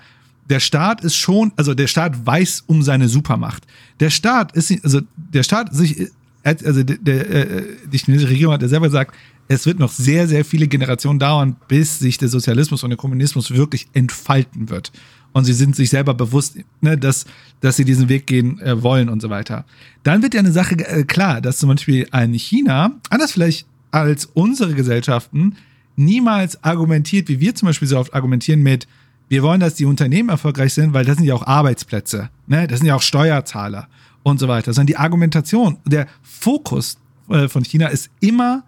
der 0.51 0.59
Staat 0.59 1.03
ist 1.03 1.15
schon, 1.15 1.53
also 1.57 1.73
der 1.73 1.87
Staat 1.87 2.27
weiß 2.27 2.65
um 2.67 2.83
seine 2.83 3.09
Supermacht. 3.09 3.63
Der 4.01 4.11
Staat 4.11 4.53
ist, 4.53 4.73
also 4.85 5.01
der 5.17 5.45
Staat 5.45 5.73
sich, 5.73 6.11
also 6.43 6.83
der, 6.83 6.99
der, 6.99 7.31
äh, 7.31 7.63
die 7.91 7.99
chinesische 7.99 8.31
Regierung 8.31 8.55
hat 8.55 8.63
ja 8.63 8.69
selber 8.69 8.89
gesagt, 8.89 9.15
es 9.47 9.67
wird 9.67 9.79
noch 9.79 9.93
sehr, 9.93 10.27
sehr 10.27 10.45
viele 10.45 10.67
Generationen 10.67 11.21
dauern, 11.21 11.55
bis 11.69 12.01
sich 12.01 12.19
der 12.19 12.29
Sozialismus 12.29 12.83
und 12.83 12.91
der 12.91 12.97
Kommunismus 12.97 13.53
wirklich 13.53 13.87
entfalten 13.93 14.69
wird 14.69 14.91
und 15.35 15.45
sie 15.45 15.53
sind 15.53 15.77
sich 15.77 15.91
selber 15.91 16.15
bewusst, 16.15 16.57
ne, 16.81 16.97
dass, 16.97 17.27
dass 17.61 17.77
sie 17.77 17.85
diesen 17.85 18.09
Weg 18.09 18.27
gehen 18.27 18.59
äh, 18.61 18.83
wollen 18.83 19.11
und 19.11 19.21
so 19.21 19.29
weiter. 19.29 19.67
Dann 20.05 20.23
wird 20.23 20.33
ja 20.33 20.41
eine 20.41 20.53
Sache 20.53 20.77
äh, 20.79 21.05
klar, 21.05 21.43
dass 21.43 21.59
zum 21.59 21.69
Beispiel 21.69 22.07
ein 22.13 22.33
China, 22.33 22.93
anders 23.11 23.33
vielleicht 23.33 23.67
als 23.91 24.27
unsere 24.33 24.75
Gesellschaften, 24.75 25.57
niemals 25.97 26.63
argumentiert, 26.65 27.29
wie 27.29 27.41
wir 27.41 27.55
zum 27.55 27.67
Beispiel 27.67 27.89
so 27.89 27.99
oft 27.99 28.15
argumentieren 28.15 28.63
mit, 28.63 28.87
wir 29.29 29.43
wollen, 29.43 29.61
dass 29.61 29.75
die 29.75 29.87
Unternehmen 29.87 30.29
erfolgreich 30.29 30.73
sind, 30.73 30.95
weil 30.95 31.05
das 31.05 31.17
sind 31.17 31.27
ja 31.27 31.35
auch 31.35 31.47
Arbeitsplätze, 31.47 32.31
ne? 32.47 32.67
das 32.69 32.79
sind 32.79 32.87
ja 32.87 32.95
auch 32.95 33.03
Steuerzahler 33.03 33.89
und 34.23 34.39
so 34.39 34.47
weiter. 34.47 34.73
Sondern 34.73 34.87
die 34.87 34.97
Argumentation, 34.97 35.79
der 35.85 36.07
Fokus 36.23 36.99
äh, 37.29 37.49
von 37.49 37.65
China 37.65 37.89
ist 37.89 38.09
immer, 38.21 38.63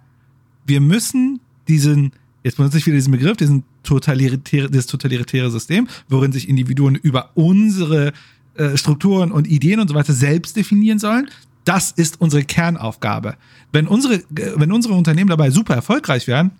wir 0.67 0.81
müssen 0.81 1.41
diesen 1.69 2.12
jetzt 2.47 2.59
benutze 2.59 2.78
ich 2.78 2.86
wieder 2.86 2.94
diesen 2.94 3.11
Begriff, 3.11 3.36
diesen 3.36 3.64
totalitäre, 3.82 4.70
das 4.70 4.86
totalitäre 4.86 5.51
System, 5.51 5.88
worin 6.09 6.30
sich 6.30 6.49
Individuen 6.49 6.94
über 6.94 7.30
unsere 7.34 8.12
äh, 8.55 8.76
Strukturen 8.76 9.32
und 9.32 9.49
Ideen 9.49 9.80
und 9.80 9.88
so 9.88 9.97
weiter 9.97 10.12
selbst 10.12 10.57
definieren 10.57 11.01
sollen. 11.01 11.28
Das 11.64 11.90
ist 11.90 12.20
unsere 12.20 12.44
Kernaufgabe. 12.44 13.34
Wenn 13.72 13.88
unsere, 13.88 14.22
wenn 14.30 14.70
unsere 14.70 14.94
Unternehmen 14.94 15.28
dabei 15.28 15.51
super 15.51 15.74
erfolgreich 15.74 16.28
werden, 16.28 16.53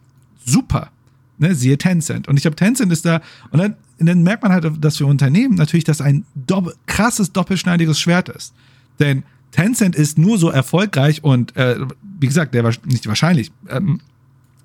super. 0.45 0.91
Ne, 1.39 1.55
siehe 1.55 1.79
Tencent. 1.79 2.27
Und 2.27 2.37
ich 2.37 2.47
habe 2.47 2.57
Tencent 2.57 2.91
ist 2.91 3.05
da, 3.05 3.21
und 3.53 3.61
dann, 3.61 3.77
dann 4.01 4.25
merkt 4.25 4.43
man 4.43 4.53
halt, 4.53 4.69
dass 4.81 4.97
für 4.97 5.07
Unternehmen 5.07 5.55
natürlich 5.55 5.85
das 5.85 6.01
ein 6.01 6.25
dopp 6.35 6.75
krasses, 6.87 7.31
doppelschneidiges 7.31 8.01
Schwert 8.01 8.29
ist. 8.29 8.55
Denn 8.99 9.23
Tencent 9.53 9.95
ist 9.95 10.19
nur 10.19 10.37
so 10.37 10.51
erfolgreich 10.51 11.23
und, 11.23 11.55
äh, 11.55 11.79
wie 12.19 12.27
gesagt, 12.27 12.55
der 12.55 12.65
nicht 12.87 13.07
wahrscheinlich, 13.07 13.53
ähm, 13.69 14.01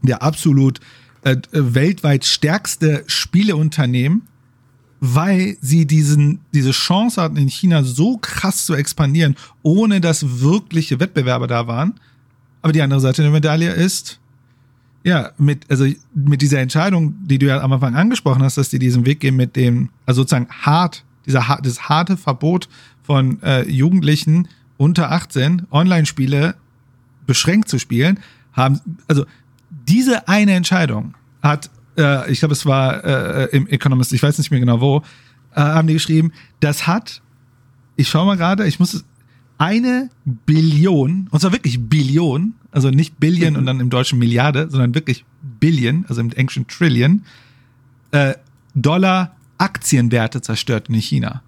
der 0.01 0.24
absolut 0.24 0.80
äh, 1.24 1.38
weltweit 1.51 2.26
stärkste 2.26 3.03
Spieleunternehmen, 3.07 4.24
weil 4.99 5.57
sie 5.61 5.86
diesen, 5.86 6.39
diese 6.53 6.72
Chance 6.72 7.22
hatten, 7.22 7.38
in 7.38 7.47
China 7.47 7.84
so 7.84 8.17
krass 8.17 8.65
zu 8.65 8.76
expandieren, 8.76 9.36
ohne 9.63 10.01
dass 10.01 10.41
wirkliche 10.41 10.99
Wettbewerber 10.99 11.47
da 11.47 11.67
waren. 11.67 11.99
Aber 12.61 12.74
die 12.74 12.82
andere 12.82 12.99
Seite 12.99 13.24
der 13.24 13.32
Medaille 13.32 13.72
ist, 13.72 14.19
ja, 15.03 15.32
mit, 15.38 15.69
also 15.69 15.86
mit 16.13 16.41
dieser 16.41 16.59
Entscheidung, 16.59 17.15
die 17.26 17.39
du 17.39 17.47
ja 17.47 17.61
am 17.61 17.74
Anfang 17.74 17.95
angesprochen 17.95 18.43
hast, 18.43 18.57
dass 18.57 18.69
die 18.69 18.80
diesen 18.80 19.05
Weg 19.05 19.19
gehen 19.19 19.36
mit 19.36 19.55
dem, 19.55 19.89
also 20.05 20.22
sozusagen 20.22 20.47
hart, 20.49 21.03
dieser 21.26 21.59
das 21.63 21.89
harte 21.89 22.17
Verbot 22.17 22.69
von 23.03 23.41
äh, 23.41 23.67
Jugendlichen 23.67 24.47
unter 24.78 25.11
18 25.11 25.67
Online-Spiele 25.72 26.55
beschränkt 27.26 27.69
zu 27.69 27.80
spielen, 27.80 28.19
haben, 28.53 28.80
also 29.07 29.26
diese 29.88 30.27
eine 30.27 30.53
Entscheidung 30.53 31.15
hat, 31.41 31.69
äh, 31.97 32.32
ich 32.32 32.39
glaube, 32.39 32.53
es 32.53 32.65
war 32.65 33.03
äh, 33.03 33.45
im 33.55 33.67
Economist, 33.67 34.13
ich 34.13 34.23
weiß 34.23 34.38
nicht 34.38 34.51
mehr 34.51 34.59
genau 34.59 34.82
wo, 34.82 34.97
äh, 35.55 35.61
haben 35.61 35.88
die 35.88 35.93
geschrieben, 35.93 36.32
das 36.59 36.88
hat, 36.88 37.21
ich 37.95 38.09
schau 38.09 38.25
mal 38.25 38.38
gerade, 38.38 38.67
ich 38.67 38.79
muss 38.79 39.03
eine 39.57 40.09
Billion, 40.25 41.27
und 41.29 41.39
zwar 41.39 41.51
wirklich 41.51 41.79
Billion, 41.79 42.53
also 42.71 42.89
nicht 42.89 43.19
Billion 43.19 43.55
und 43.55 43.65
dann 43.65 43.79
im 43.79 43.89
Deutschen 43.89 44.17
Milliarde, 44.17 44.69
sondern 44.69 44.95
wirklich 44.95 45.25
Billion, 45.59 46.05
also 46.07 46.21
im 46.21 46.32
Englischen 46.32 46.67
Trillion, 46.67 47.23
äh, 48.11 48.34
Dollar 48.73 49.36
Aktienwerte 49.57 50.41
zerstört 50.41 50.89
in 50.89 50.95
China. 50.95 51.43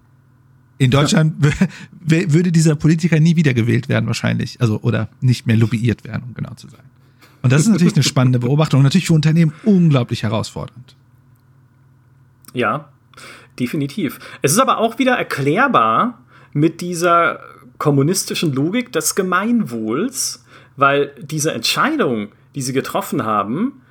In 0.78 0.90
Deutschland 0.90 1.44
ja. 1.44 2.32
würde 2.32 2.52
dieser 2.52 2.76
Politiker 2.76 3.18
nie 3.18 3.36
wiedergewählt 3.36 3.88
werden, 3.88 4.06
wahrscheinlich. 4.06 4.60
Also, 4.60 4.80
oder 4.80 5.08
nicht 5.20 5.46
mehr 5.46 5.56
lobbyiert 5.56 6.04
werden, 6.04 6.24
um 6.28 6.34
genau 6.34 6.54
zu 6.54 6.68
sein. 6.68 6.82
Und 7.44 7.52
das 7.52 7.60
ist 7.60 7.68
natürlich 7.68 7.92
eine 7.92 8.02
spannende 8.02 8.38
Beobachtung 8.38 8.80
und 8.80 8.84
natürlich 8.84 9.06
für 9.06 9.12
Unternehmen 9.12 9.52
unglaublich 9.64 10.22
herausfordernd. 10.22 10.96
Ja, 12.54 12.88
definitiv. 13.60 14.18
Es 14.40 14.52
ist 14.52 14.58
aber 14.58 14.78
auch 14.78 14.98
wieder 14.98 15.12
erklärbar 15.12 16.22
mit 16.54 16.80
dieser 16.80 17.40
kommunistischen 17.76 18.54
Logik 18.54 18.92
des 18.92 19.14
Gemeinwohls, 19.14 20.42
weil 20.76 21.14
diese 21.20 21.52
Entscheidung, 21.52 22.28
die 22.54 22.62
sie 22.62 22.72
getroffen 22.72 23.24
haben, 23.24 23.82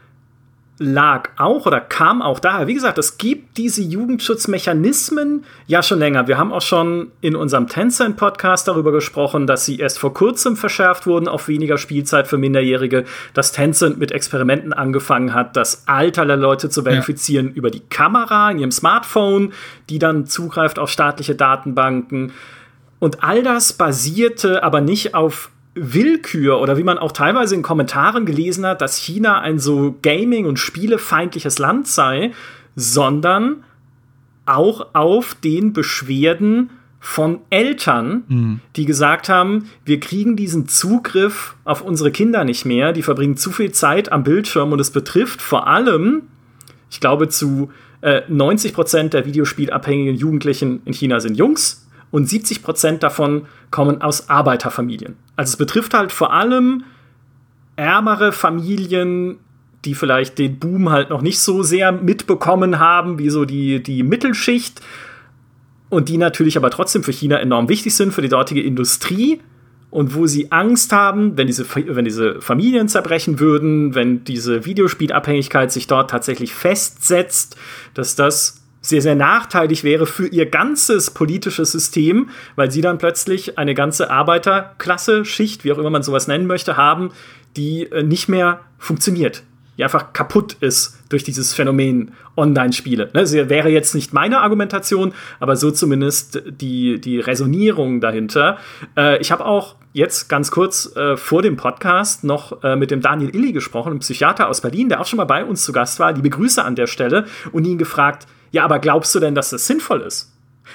lag 0.80 1.30
auch 1.38 1.68
oder 1.68 1.80
kam 1.80 2.22
auch 2.22 2.40
daher. 2.40 2.68
Wie 2.68 2.74
gesagt, 2.74 2.98
es 2.98 3.18
gibt 3.18 3.58
diese 3.58 3.84
Jugendschutzmechanismen 3.84 5.46
ja 5.68 5.84
schon 5.84 6.00
länger. 6.00 6.28
Wir 6.28 6.38
haben 6.38 6.52
auch 6.52 6.64
schon 6.64 7.12
in 7.22 7.36
unserem 7.36 7.68
Tencent-Podcast 7.68 8.68
darüber 8.68 8.92
gesprochen, 8.92 9.46
dass 9.46 9.66
sie 9.66 9.78
erst 9.78 10.00
vor 10.00 10.14
kurzem 10.14 10.58
verschärft 10.58 11.06
wurden 11.06 11.28
auf 11.28 11.48
weniger 11.48 11.78
Spielzeit 11.78 12.28
für 12.28 12.40
Minderjährige, 12.40 13.06
dass 13.36 13.52
Tencent 13.52 14.00
mit 14.00 14.12
Experimenten 14.12 14.74
angefangen 14.74 15.34
hat, 15.34 15.56
das 15.56 15.88
Alter 15.88 16.26
der 16.26 16.38
Leute 16.38 16.70
zu 16.70 16.82
verifizieren 16.84 17.50
ja. 17.50 17.54
über 17.54 17.70
die 17.70 17.82
Kamera 17.82 18.50
in 18.50 18.58
ihrem 18.58 18.72
Smartphone, 18.72 19.54
die 19.90 20.00
dann 20.00 20.26
zugreift 20.26 20.80
auf 20.80 20.90
staatliche 20.90 21.36
Datenbanken. 21.36 22.34
Und 22.98 23.24
all 23.24 23.44
das 23.44 23.74
basierte 23.74 24.64
aber 24.64 24.82
nicht 24.82 25.14
auf 25.14 25.52
Willkür 25.76 26.60
oder 26.60 26.78
wie 26.78 26.84
man 26.84 26.98
auch 26.98 27.12
teilweise 27.12 27.56
in 27.56 27.64
Kommentaren 27.64 28.26
gelesen 28.26 28.66
hat, 28.66 28.82
dass 28.82 28.98
China 28.98 29.40
ein 29.40 29.60
so 29.60 29.96
Gaming- 30.02 30.46
und 30.46 30.60
Spielefeindliches 30.60 31.58
Land 31.58 31.88
sei, 31.88 32.32
sondern 32.76 33.64
auch 34.46 34.94
auf 34.94 35.36
den 35.36 35.74
Beschwerden 35.74 36.70
von 37.00 37.40
Eltern, 37.50 38.24
mhm. 38.28 38.60
die 38.76 38.86
gesagt 38.86 39.28
haben, 39.28 39.70
wir 39.84 40.00
kriegen 40.00 40.36
diesen 40.36 40.68
Zugriff 40.68 41.56
auf 41.66 41.82
unsere 41.82 42.12
Kinder 42.12 42.46
nicht 42.46 42.66
mehr, 42.66 42.94
die 42.94 43.04
verbringen 43.04 43.36
zu 43.36 43.52
viel 43.52 43.72
Zeit 43.72 44.12
am 44.12 44.24
Bildschirm 44.24 44.72
und 44.72 44.80
es 44.80 44.92
betrifft 44.92 45.42
vor 45.42 45.68
allem, 45.68 46.24
ich 46.90 47.02
glaube, 47.02 47.28
zu 47.28 47.72
äh, 48.02 48.22
90 48.30 48.74
Prozent 48.74 49.14
der 49.14 49.26
videospielabhängigen 49.26 50.16
Jugendlichen 50.16 50.82
in 50.86 50.94
China 50.94 51.20
sind 51.20 51.36
Jungs 51.36 51.88
und 52.10 52.30
70 52.30 52.64
Prozent 52.64 53.04
davon 53.04 53.48
kommen 53.70 54.02
aus 54.02 54.30
Arbeiterfamilien. 54.30 55.16
Also 55.36 55.52
es 55.52 55.58
betrifft 55.58 55.94
halt 55.94 56.12
vor 56.12 56.34
allem 56.34 56.84
ärmere 57.76 58.32
Familien, 58.32 59.40
die 59.86 59.96
vielleicht 59.96 60.38
den 60.38 60.60
Boom 60.60 60.90
halt 60.90 61.10
noch 61.10 61.22
nicht 61.22 61.40
so 61.40 61.64
sehr 61.64 61.92
mitbekommen 61.92 62.80
haben, 62.80 63.20
wie 63.20 63.30
so 63.30 63.46
die, 63.46 63.82
die 63.82 64.04
Mittelschicht. 64.04 64.82
Und 65.90 66.10
die 66.10 66.18
natürlich 66.18 66.58
aber 66.58 66.72
trotzdem 66.72 67.04
für 67.04 67.12
China 67.12 67.38
enorm 67.38 67.70
wichtig 67.70 67.96
sind, 67.96 68.14
für 68.14 68.22
die 68.22 68.30
dortige 68.30 68.62
Industrie. 68.62 69.42
Und 69.90 70.16
wo 70.16 70.26
sie 70.26 70.52
Angst 70.52 70.92
haben, 70.92 71.38
wenn 71.38 71.46
diese, 71.46 71.68
wenn 71.76 72.06
diese 72.06 72.42
Familien 72.42 72.88
zerbrechen 72.88 73.40
würden, 73.40 73.94
wenn 73.94 74.24
diese 74.24 74.66
Videospielabhängigkeit 74.66 75.72
sich 75.72 75.86
dort 75.86 76.10
tatsächlich 76.10 76.56
festsetzt, 76.56 77.58
dass 77.94 78.16
das 78.16 78.63
sehr, 78.84 79.02
sehr 79.02 79.16
nachteilig 79.16 79.84
wäre 79.84 80.06
für 80.06 80.28
ihr 80.28 80.46
ganzes 80.46 81.10
politisches 81.10 81.72
System, 81.72 82.30
weil 82.56 82.70
sie 82.70 82.82
dann 82.82 82.98
plötzlich 82.98 83.58
eine 83.58 83.74
ganze 83.74 84.12
Arbeiterklasse, 84.12 85.26
Schicht, 85.26 85.64
wie 85.64 85.72
auch 85.72 85.78
immer 85.78 85.90
man 85.90 86.04
sowas 86.04 86.28
nennen 86.28 86.46
möchte, 86.46 86.76
haben, 86.76 87.12
die 87.56 87.84
äh, 87.84 88.04
nicht 88.04 88.28
mehr 88.28 88.60
funktioniert, 88.78 89.44
die 89.78 89.86
einfach 89.86 90.12
kaputt 90.12 90.58
ist 90.60 91.00
durch 91.08 91.24
dieses 91.24 91.54
Phänomen 91.54 92.12
Online-Spiele. 92.36 93.10
Das 93.14 93.32
ne, 93.32 93.50
wäre 93.50 93.70
jetzt 93.70 93.96
nicht 93.96 94.12
meine 94.12 94.42
Argumentation, 94.42 95.14
aber 95.40 95.56
so 95.56 95.72
zumindest 95.72 96.44
die, 96.46 97.00
die 97.00 97.22
Resonierung 97.22 98.02
dahinter. 98.02 98.58
Äh, 98.98 99.22
ich 99.22 99.32
habe 99.32 99.46
auch 99.46 99.78
jetzt 99.94 100.28
ganz 100.28 100.52
kurz 100.52 100.94
äh, 100.98 101.16
vor 101.16 101.42
dem 101.42 101.56
Podcast 101.56 102.26
noch 102.26 102.64
mit 102.76 102.92
dem 102.92 103.00
Daniel 103.00 103.34
Illy 103.34 103.54
gesprochen, 103.54 103.92
einem 103.92 104.00
Psychiater 104.00 104.50
aus 104.50 104.60
Berlin, 104.60 104.90
der 104.90 105.00
auch 105.00 105.06
schon 105.06 105.18
mal 105.18 105.26
bei 105.26 105.46
uns 105.46 105.64
zu 105.64 105.72
Gast 105.72 106.00
war. 106.00 106.12
Liebe 106.12 106.32
Grüße 106.32 106.64
an 106.66 106.76
der 106.76 106.88
Stelle 106.88 107.28
und 107.52 107.66
ihn 107.66 107.78
gefragt, 107.78 108.28
ja, 108.54 108.64
aber 108.64 108.80
glaubst 108.80 109.14
du 109.16 109.20
denn, 109.20 109.34
dass 109.36 109.50
das 109.50 109.66
sinnvoll 109.66 110.02
ist? 110.02 110.32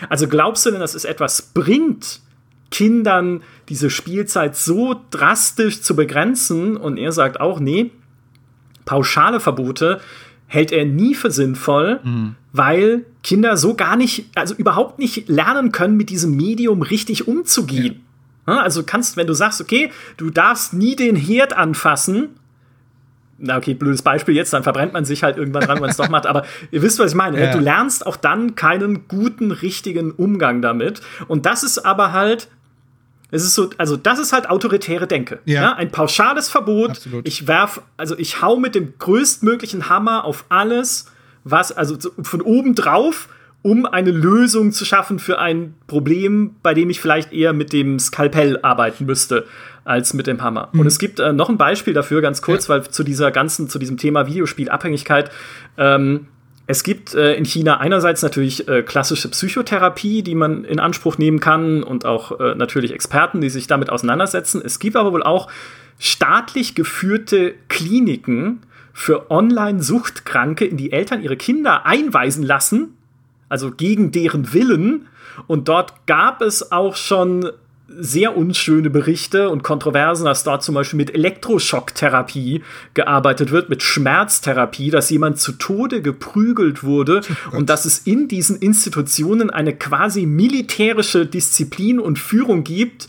Also 0.08 0.26
glaubst 0.28 0.66
du 0.66 0.70
denn, 0.70 0.80
dass 0.80 0.94
es 0.94 1.04
etwas 1.04 1.40
bringt, 1.40 2.20
Kindern 2.70 3.42
diese 3.68 3.88
Spielzeit 3.88 4.56
so 4.56 4.96
drastisch 5.10 5.80
zu 5.80 5.94
begrenzen? 5.94 6.76
Und 6.76 6.98
er 6.98 7.12
sagt 7.12 7.40
auch, 7.40 7.60
nee, 7.60 7.92
pauschale 8.84 9.38
Verbote 9.38 10.00
hält 10.48 10.72
er 10.72 10.86
nie 10.86 11.14
für 11.14 11.30
sinnvoll, 11.30 12.00
mhm. 12.02 12.34
weil 12.52 13.04
Kinder 13.22 13.56
so 13.56 13.74
gar 13.74 13.96
nicht, 13.96 14.26
also 14.34 14.54
überhaupt 14.54 14.98
nicht 14.98 15.28
lernen 15.28 15.70
können, 15.70 15.96
mit 15.96 16.10
diesem 16.10 16.36
Medium 16.36 16.82
richtig 16.82 17.28
umzugehen. 17.28 18.00
Ja. 18.48 18.58
Also 18.60 18.82
kannst, 18.82 19.16
wenn 19.16 19.28
du 19.28 19.34
sagst, 19.34 19.60
okay, 19.60 19.92
du 20.16 20.30
darfst 20.30 20.72
nie 20.72 20.96
den 20.96 21.14
Herd 21.14 21.56
anfassen, 21.56 22.30
na 23.38 23.56
okay, 23.56 23.74
blödes 23.74 24.02
Beispiel 24.02 24.34
jetzt, 24.34 24.52
dann 24.52 24.62
verbrennt 24.64 24.92
man 24.92 25.04
sich 25.04 25.22
halt 25.22 25.36
irgendwann 25.36 25.62
dran, 25.62 25.76
wenn 25.76 25.82
man 25.82 25.90
es 25.90 25.96
doch 25.96 26.08
macht. 26.08 26.26
Aber 26.26 26.44
ihr 26.70 26.82
wisst, 26.82 26.98
was 26.98 27.12
ich 27.12 27.16
meine. 27.16 27.40
Ja. 27.40 27.52
Du 27.52 27.60
lernst 27.60 28.06
auch 28.06 28.16
dann 28.16 28.56
keinen 28.56 29.06
guten, 29.06 29.52
richtigen 29.52 30.10
Umgang 30.10 30.60
damit. 30.60 31.00
Und 31.28 31.46
das 31.46 31.62
ist 31.62 31.78
aber 31.78 32.12
halt, 32.12 32.48
es 33.30 33.44
ist 33.44 33.54
so, 33.54 33.70
also 33.78 33.96
das 33.96 34.18
ist 34.18 34.32
halt 34.32 34.50
autoritäre 34.50 35.06
Denke. 35.06 35.38
Ja. 35.44 35.62
ja 35.62 35.72
ein 35.74 35.90
pauschales 35.90 36.48
Verbot. 36.48 36.90
Absolut. 36.90 37.28
Ich 37.28 37.46
werf, 37.46 37.80
also 37.96 38.18
ich 38.18 38.42
hau 38.42 38.56
mit 38.56 38.74
dem 38.74 38.94
größtmöglichen 38.98 39.88
Hammer 39.88 40.24
auf 40.24 40.44
alles, 40.48 41.06
was, 41.44 41.70
also 41.70 41.96
von 42.20 42.42
oben 42.42 42.74
drauf, 42.74 43.28
um 43.62 43.86
eine 43.86 44.10
Lösung 44.10 44.72
zu 44.72 44.84
schaffen 44.84 45.18
für 45.18 45.38
ein 45.38 45.74
Problem, 45.86 46.56
bei 46.62 46.74
dem 46.74 46.90
ich 46.90 47.00
vielleicht 47.00 47.32
eher 47.32 47.52
mit 47.52 47.72
dem 47.72 47.98
Skalpell 47.98 48.58
arbeiten 48.62 49.06
müsste 49.06 49.46
als 49.84 50.14
mit 50.14 50.26
dem 50.26 50.42
Hammer. 50.42 50.68
Mhm. 50.72 50.80
Und 50.80 50.86
es 50.86 50.98
gibt 50.98 51.20
äh, 51.20 51.32
noch 51.32 51.48
ein 51.48 51.58
Beispiel 51.58 51.94
dafür, 51.94 52.20
ganz 52.20 52.42
kurz, 52.42 52.68
ja. 52.68 52.74
weil 52.74 52.88
zu 52.88 53.02
dieser 53.04 53.30
ganzen, 53.30 53.68
zu 53.68 53.78
diesem 53.78 53.96
Thema 53.96 54.26
Videospielabhängigkeit, 54.26 55.30
ähm, 55.76 56.26
es 56.70 56.82
gibt 56.82 57.14
äh, 57.14 57.32
in 57.32 57.46
China 57.46 57.80
einerseits 57.80 58.20
natürlich 58.22 58.68
äh, 58.68 58.82
klassische 58.82 59.30
Psychotherapie, 59.30 60.22
die 60.22 60.34
man 60.34 60.64
in 60.64 60.78
Anspruch 60.80 61.16
nehmen 61.16 61.40
kann 61.40 61.82
und 61.82 62.04
auch 62.04 62.38
äh, 62.38 62.54
natürlich 62.54 62.92
Experten, 62.92 63.40
die 63.40 63.48
sich 63.48 63.66
damit 63.66 63.88
auseinandersetzen. 63.88 64.60
Es 64.62 64.78
gibt 64.78 64.94
aber 64.96 65.12
wohl 65.14 65.22
auch 65.22 65.50
staatlich 65.98 66.74
geführte 66.74 67.54
Kliniken 67.68 68.60
für 68.92 69.30
Online-Suchtkranke, 69.30 70.66
in 70.66 70.76
die 70.76 70.92
Eltern 70.92 71.22
ihre 71.22 71.38
Kinder 71.38 71.86
einweisen 71.86 72.42
lassen, 72.42 72.98
also 73.48 73.70
gegen 73.70 74.12
deren 74.12 74.52
Willen. 74.52 75.06
Und 75.46 75.68
dort 75.68 76.06
gab 76.06 76.42
es 76.42 76.70
auch 76.70 76.96
schon 76.96 77.50
sehr 77.88 78.36
unschöne 78.36 78.90
Berichte 78.90 79.48
und 79.48 79.62
Kontroversen, 79.62 80.26
dass 80.26 80.44
dort 80.44 80.62
zum 80.62 80.74
Beispiel 80.74 80.98
mit 80.98 81.14
Elektroschocktherapie 81.14 82.62
gearbeitet 82.92 83.50
wird, 83.50 83.70
mit 83.70 83.82
Schmerztherapie, 83.82 84.90
dass 84.90 85.08
jemand 85.08 85.38
zu 85.38 85.52
Tode 85.52 86.02
geprügelt 86.02 86.84
wurde 86.84 87.22
oh 87.50 87.56
und 87.56 87.70
dass 87.70 87.86
es 87.86 87.98
in 88.00 88.28
diesen 88.28 88.58
Institutionen 88.58 89.48
eine 89.48 89.74
quasi 89.74 90.26
militärische 90.26 91.24
Disziplin 91.24 91.98
und 91.98 92.18
Führung 92.18 92.62
gibt, 92.62 93.08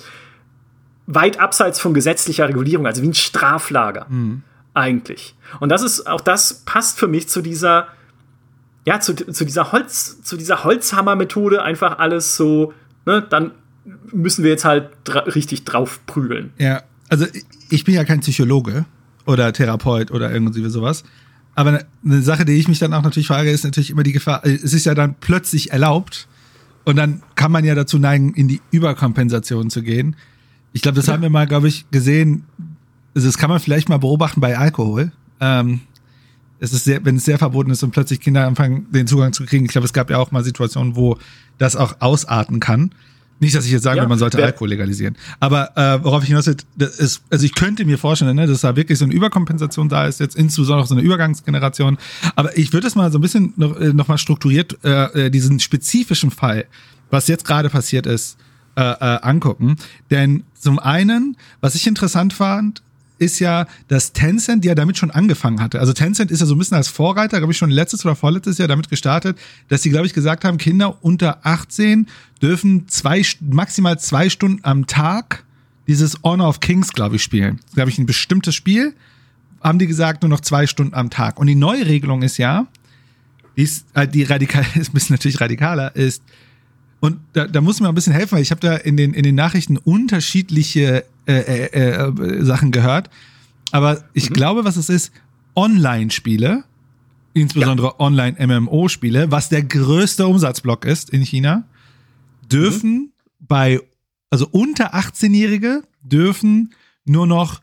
weit 1.07 1.41
abseits 1.41 1.81
von 1.81 1.93
gesetzlicher 1.93 2.47
Regulierung, 2.47 2.87
also 2.87 3.01
wie 3.01 3.09
ein 3.09 3.13
Straflager 3.13 4.05
mhm. 4.07 4.43
eigentlich. 4.73 5.35
Und 5.59 5.69
das 5.69 5.81
ist 5.81 6.07
auch 6.07 6.21
das 6.21 6.63
passt 6.65 6.97
für 6.99 7.07
mich 7.07 7.27
zu 7.27 7.41
dieser 7.41 7.89
ja 8.85 9.01
zu, 9.01 9.13
zu 9.13 9.43
dieser 9.43 9.73
Holz 9.73 10.21
zu 10.23 10.37
dieser 10.37 10.63
Holzhammer-Methode 10.63 11.61
einfach 11.61 11.99
alles 11.99 12.37
so 12.37 12.73
ne, 13.05 13.21
dann 13.29 13.51
müssen 14.11 14.43
wir 14.43 14.51
jetzt 14.51 14.65
halt 14.65 14.89
dra 15.03 15.19
richtig 15.19 15.63
drauf 15.63 15.99
prügeln. 16.05 16.51
Ja, 16.57 16.83
also 17.09 17.25
ich 17.69 17.83
bin 17.83 17.95
ja 17.95 18.03
kein 18.03 18.19
Psychologe 18.21 18.85
oder 19.25 19.51
Therapeut 19.53 20.11
oder 20.11 20.31
irgendwie 20.31 20.67
sowas. 20.69 21.03
Aber 21.55 21.83
eine 22.05 22.21
Sache, 22.21 22.45
die 22.45 22.53
ich 22.53 22.67
mich 22.67 22.79
dann 22.79 22.93
auch 22.93 23.01
natürlich 23.01 23.27
frage, 23.27 23.51
ist 23.51 23.63
natürlich 23.63 23.89
immer 23.89 24.03
die 24.03 24.13
Gefahr, 24.13 24.45
äh, 24.45 24.53
es 24.53 24.73
ist 24.73 24.85
ja 24.85 24.95
dann 24.95 25.15
plötzlich 25.19 25.71
erlaubt 25.71 26.27
und 26.85 26.95
dann 26.95 27.21
kann 27.35 27.51
man 27.51 27.65
ja 27.65 27.75
dazu 27.75 27.99
neigen, 27.99 28.33
in 28.33 28.47
die 28.47 28.61
Überkompensation 28.71 29.69
zu 29.69 29.83
gehen. 29.83 30.15
Ich 30.73 30.81
glaube, 30.81 30.95
das 30.95 31.07
ja. 31.07 31.13
haben 31.13 31.21
wir 31.21 31.29
mal, 31.29 31.47
glaube 31.47 31.67
ich, 31.67 31.89
gesehen. 31.91 32.45
Also 33.13 33.27
das 33.27 33.37
kann 33.37 33.49
man 33.49 33.59
vielleicht 33.59 33.89
mal 33.89 33.97
beobachten 33.97 34.39
bei 34.39 34.57
Alkohol. 34.57 35.11
Ähm, 35.39 35.81
es 36.59 36.73
ist 36.73 36.83
sehr, 36.83 37.03
wenn 37.05 37.15
es 37.15 37.25
sehr 37.25 37.37
verboten 37.37 37.71
ist 37.71 37.83
und 37.83 37.91
plötzlich 37.91 38.19
Kinder 38.19 38.45
anfangen, 38.45 38.87
den 38.91 39.07
Zugang 39.07 39.33
zu 39.33 39.45
kriegen. 39.45 39.65
Ich 39.65 39.71
glaube, 39.71 39.85
es 39.85 39.93
gab 39.93 40.09
ja 40.09 40.17
auch 40.17 40.31
mal 40.31 40.43
Situationen, 40.43 40.95
wo 40.95 41.17
das 41.57 41.75
auch 41.75 41.97
ausarten 41.99 42.59
kann. 42.59 42.91
Nicht, 43.39 43.55
dass 43.55 43.65
ich 43.65 43.71
jetzt 43.71 43.83
sage, 43.83 43.97
ja, 43.97 44.07
man 44.07 44.19
sollte 44.19 44.43
Alkohol 44.43 44.69
legalisieren. 44.69 45.15
Aber 45.39 45.77
äh, 45.77 46.03
worauf 46.03 46.23
ich 46.23 46.29
hinaus 46.29 46.47
will, 46.47 46.57
ist, 46.77 47.21
also 47.29 47.45
ich 47.45 47.55
könnte 47.55 47.85
mir 47.85 47.97
vorstellen, 47.97 48.35
ne, 48.35 48.47
dass 48.47 48.61
da 48.61 48.75
wirklich 48.75 48.99
so 48.99 49.05
eine 49.05 49.13
Überkompensation 49.13 49.87
da 49.87 50.07
ist, 50.07 50.19
jetzt 50.19 50.35
insbesondere 50.35 50.87
so 50.87 50.93
eine 50.93 51.03
Übergangsgeneration. 51.03 51.97
Aber 52.35 52.57
ich 52.57 52.73
würde 52.73 52.87
es 52.87 52.95
mal 52.95 53.11
so 53.11 53.17
ein 53.17 53.21
bisschen 53.21 53.53
noch, 53.55 53.79
äh, 53.79 53.93
noch 53.93 54.07
mal 54.09 54.17
strukturiert, 54.17 54.77
äh, 54.83 55.27
äh, 55.27 55.29
diesen 55.29 55.59
spezifischen 55.59 56.31
Fall, 56.31 56.65
was 57.09 57.27
jetzt 57.27 57.45
gerade 57.45 57.69
passiert 57.69 58.05
ist, 58.05 58.37
äh, 58.75 58.81
äh, 58.81 59.19
angucken. 59.21 59.77
Denn 60.11 60.43
zum 60.53 60.77
einen, 60.77 61.37
was 61.61 61.75
ich 61.75 61.87
interessant 61.87 62.33
fand, 62.33 62.81
ist 63.19 63.39
ja, 63.39 63.67
dass 63.87 64.13
Tencent 64.13 64.65
ja 64.65 64.75
damit 64.75 64.97
schon 64.97 65.11
angefangen 65.11 65.61
hatte. 65.61 65.79
Also 65.79 65.93
Tencent 65.93 66.31
ist 66.31 66.39
ja 66.39 66.45
so 66.45 66.55
ein 66.55 66.57
bisschen 66.57 66.77
als 66.77 66.87
Vorreiter, 66.87 67.37
glaube 67.37 67.51
ich, 67.53 67.57
schon 67.57 67.69
letztes 67.69 68.05
oder 68.05 68.15
vorletztes 68.15 68.57
Jahr 68.57 68.67
damit 68.67 68.89
gestartet, 68.89 69.37
dass 69.67 69.83
sie, 69.83 69.89
glaube 69.89 70.07
ich, 70.07 70.13
gesagt 70.13 70.45
haben, 70.45 70.57
Kinder 70.57 71.03
unter 71.03 71.45
18 71.45 72.07
dürfen 72.41 72.87
zwei, 72.87 73.23
maximal 73.41 73.99
zwei 73.99 74.29
Stunden 74.29 74.59
am 74.63 74.87
Tag 74.87 75.43
dieses 75.87 76.17
Honor 76.23 76.47
of 76.47 76.59
Kings, 76.59 76.93
glaube 76.93 77.17
ich, 77.17 77.23
spielen. 77.23 77.59
Glaube 77.73 77.89
ich, 77.89 77.97
ein 77.97 78.05
bestimmtes 78.05 78.55
Spiel. 78.55 78.93
Haben 79.61 79.79
die 79.79 79.87
gesagt, 79.87 80.21
nur 80.21 80.29
noch 80.29 80.41
zwei 80.41 80.67
Stunden 80.67 80.93
am 80.93 81.09
Tag. 81.09 81.39
Und 81.39 81.47
die 81.47 81.55
neue 81.55 81.85
Regelung 81.85 82.21
ist 82.21 82.37
ja, 82.37 82.67
die 83.57 83.63
ist, 83.63 83.85
äh, 83.93 84.07
die 84.07 84.23
radikal, 84.23 84.65
ist 84.75 84.89
ein 84.89 84.93
bisschen 84.93 85.15
natürlich 85.15 85.41
radikaler, 85.41 85.95
ist, 85.95 86.23
und 86.99 87.19
da, 87.33 87.47
da 87.47 87.61
muss 87.61 87.79
mir 87.79 87.87
ein 87.87 87.95
bisschen 87.95 88.13
helfen, 88.13 88.33
weil 88.35 88.41
ich 88.41 88.51
habe 88.51 88.61
da 88.61 88.75
in 88.75 88.97
den, 88.97 89.13
in 89.13 89.23
den 89.23 89.35
Nachrichten 89.35 89.77
unterschiedliche 89.77 91.05
äh, 91.25 91.33
äh, 91.33 92.09
äh, 92.09 92.43
Sachen 92.43 92.71
gehört. 92.71 93.09
Aber 93.71 94.03
ich 94.13 94.29
mhm. 94.29 94.33
glaube, 94.33 94.65
was 94.65 94.75
es 94.75 94.89
ist, 94.89 95.11
Online-Spiele 95.55 96.63
insbesondere 97.33 97.87
ja. 97.87 97.99
Online-MMO-Spiele, 97.99 99.31
was 99.31 99.49
der 99.49 99.63
größte 99.63 100.27
Umsatzblock 100.27 100.85
ist 100.85 101.09
in 101.09 101.21
China, 101.21 101.63
dürfen 102.51 102.93
mhm. 102.93 103.11
bei, 103.39 103.81
also 104.29 104.47
unter 104.51 104.95
18-Jährige 104.95 105.83
dürfen 106.01 106.73
nur 107.05 107.27
noch 107.27 107.61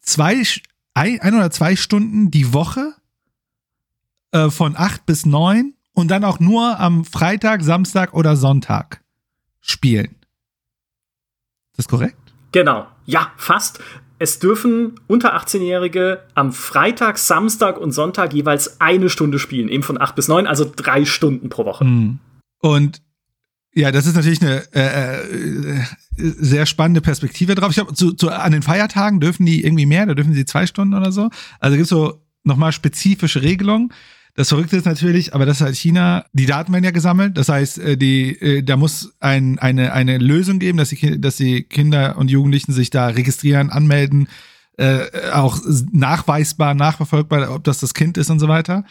zwei, 0.00 0.42
ein, 0.94 1.20
ein 1.20 1.34
oder 1.34 1.50
zwei 1.50 1.76
Stunden 1.76 2.30
die 2.30 2.52
Woche 2.52 2.94
äh, 4.32 4.50
von 4.50 4.76
acht 4.76 5.06
bis 5.06 5.26
neun 5.26 5.74
und 5.94 6.10
dann 6.10 6.24
auch 6.24 6.40
nur 6.40 6.78
am 6.80 7.04
Freitag, 7.04 7.62
Samstag 7.62 8.14
oder 8.14 8.36
Sonntag 8.36 9.02
spielen. 9.60 10.16
Ist 11.72 11.78
das 11.78 11.88
korrekt? 11.88 12.16
Genau, 12.52 12.86
ja, 13.06 13.32
fast. 13.36 13.80
Es 14.18 14.38
dürfen 14.38 15.00
unter 15.08 15.36
18-Jährige 15.36 16.22
am 16.34 16.52
Freitag, 16.52 17.18
Samstag 17.18 17.78
und 17.78 17.92
Sonntag 17.92 18.32
jeweils 18.32 18.80
eine 18.80 19.08
Stunde 19.08 19.38
spielen, 19.38 19.68
eben 19.68 19.82
von 19.82 20.00
8 20.00 20.14
bis 20.14 20.28
9, 20.28 20.46
also 20.46 20.70
drei 20.74 21.04
Stunden 21.04 21.48
pro 21.48 21.64
Woche. 21.64 21.84
Hm. 21.84 22.20
Und 22.60 23.02
ja, 23.74 23.90
das 23.90 24.06
ist 24.06 24.14
natürlich 24.14 24.42
eine 24.42 24.62
äh, 24.74 25.22
äh, 25.22 25.84
sehr 26.16 26.66
spannende 26.66 27.00
Perspektive 27.00 27.54
drauf. 27.54 27.70
Ich 27.70 27.76
glaube, 27.76 27.94
zu, 27.94 28.12
zu, 28.12 28.28
an 28.28 28.52
den 28.52 28.62
Feiertagen 28.62 29.18
dürfen 29.18 29.46
die 29.46 29.64
irgendwie 29.64 29.86
mehr, 29.86 30.04
da 30.04 30.14
dürfen 30.14 30.34
sie 30.34 30.44
zwei 30.44 30.66
Stunden 30.66 30.94
oder 30.94 31.10
so. 31.10 31.30
Also 31.58 31.76
gibt 31.76 31.84
es 31.84 31.88
so 31.88 32.22
nochmal 32.44 32.72
spezifische 32.72 33.42
Regelungen. 33.42 33.92
Das 34.34 34.48
Verrückte 34.48 34.76
ist 34.76 34.86
natürlich, 34.86 35.34
aber 35.34 35.44
das 35.44 35.60
halt 35.60 35.76
China, 35.76 36.24
die 36.32 36.46
Daten 36.46 36.72
werden 36.72 36.84
ja 36.84 36.90
gesammelt. 36.90 37.36
Das 37.36 37.50
heißt, 37.50 37.78
äh, 37.78 37.96
die, 37.98 38.40
äh, 38.40 38.62
da 38.62 38.76
muss 38.76 39.12
ein, 39.20 39.58
eine, 39.58 39.92
eine 39.92 40.16
Lösung 40.18 40.58
geben, 40.58 40.78
dass 40.78 40.88
die, 40.88 41.20
dass 41.20 41.36
die 41.36 41.64
Kinder 41.64 42.16
und 42.16 42.30
Jugendlichen 42.30 42.72
sich 42.72 42.88
da 42.88 43.08
registrieren, 43.08 43.68
anmelden, 43.68 44.28
äh, 44.78 45.00
auch 45.32 45.58
nachweisbar, 45.92 46.72
nachverfolgbar, 46.74 47.54
ob 47.54 47.64
das 47.64 47.80
das 47.80 47.92
Kind 47.92 48.16
ist 48.16 48.30
und 48.30 48.38
so 48.38 48.48
weiter. 48.48 48.84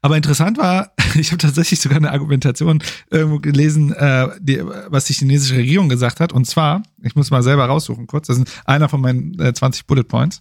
Aber 0.00 0.16
interessant 0.16 0.58
war, 0.58 0.92
ich 1.14 1.32
habe 1.32 1.38
tatsächlich 1.38 1.80
sogar 1.80 1.98
eine 1.98 2.12
Argumentation 2.12 2.80
irgendwo 3.10 3.40
gelesen, 3.40 3.92
äh, 3.92 4.28
die, 4.38 4.62
was 4.62 5.06
die 5.06 5.14
chinesische 5.14 5.56
Regierung 5.56 5.88
gesagt 5.88 6.20
hat. 6.20 6.32
Und 6.32 6.46
zwar, 6.46 6.84
ich 7.02 7.16
muss 7.16 7.32
mal 7.32 7.42
selber 7.42 7.64
raussuchen 7.64 8.06
kurz, 8.06 8.28
das 8.28 8.38
ist 8.38 8.62
einer 8.64 8.88
von 8.88 9.00
meinen 9.00 9.40
äh, 9.40 9.52
20 9.52 9.86
Bullet 9.86 10.04
Points. 10.04 10.40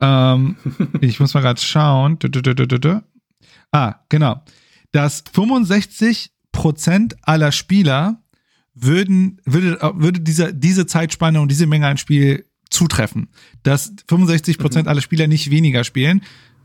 Ähm, 0.00 0.56
ich 1.00 1.18
muss 1.18 1.34
mal 1.34 1.40
gerade 1.40 1.60
schauen. 1.60 2.18
Ah, 3.72 3.96
genau. 4.08 4.42
Dass 4.92 5.24
65 5.32 6.30
Prozent 6.52 7.16
aller 7.22 7.52
Spieler 7.52 8.22
würden, 8.74 9.40
würde, 9.44 9.78
würde 9.94 10.20
diese, 10.20 10.54
diese 10.54 10.86
Zeitspanne 10.86 11.40
und 11.40 11.50
diese 11.50 11.66
Menge 11.66 11.86
an 11.86 11.98
Spiel 11.98 12.46
zutreffen. 12.70 13.28
Dass 13.62 13.92
65 14.08 14.58
Prozent 14.58 14.86
mhm. 14.86 14.90
aller 14.90 15.00
Spieler 15.00 15.26
nicht 15.26 15.50
weniger 15.50 15.84
spielen 15.84 16.22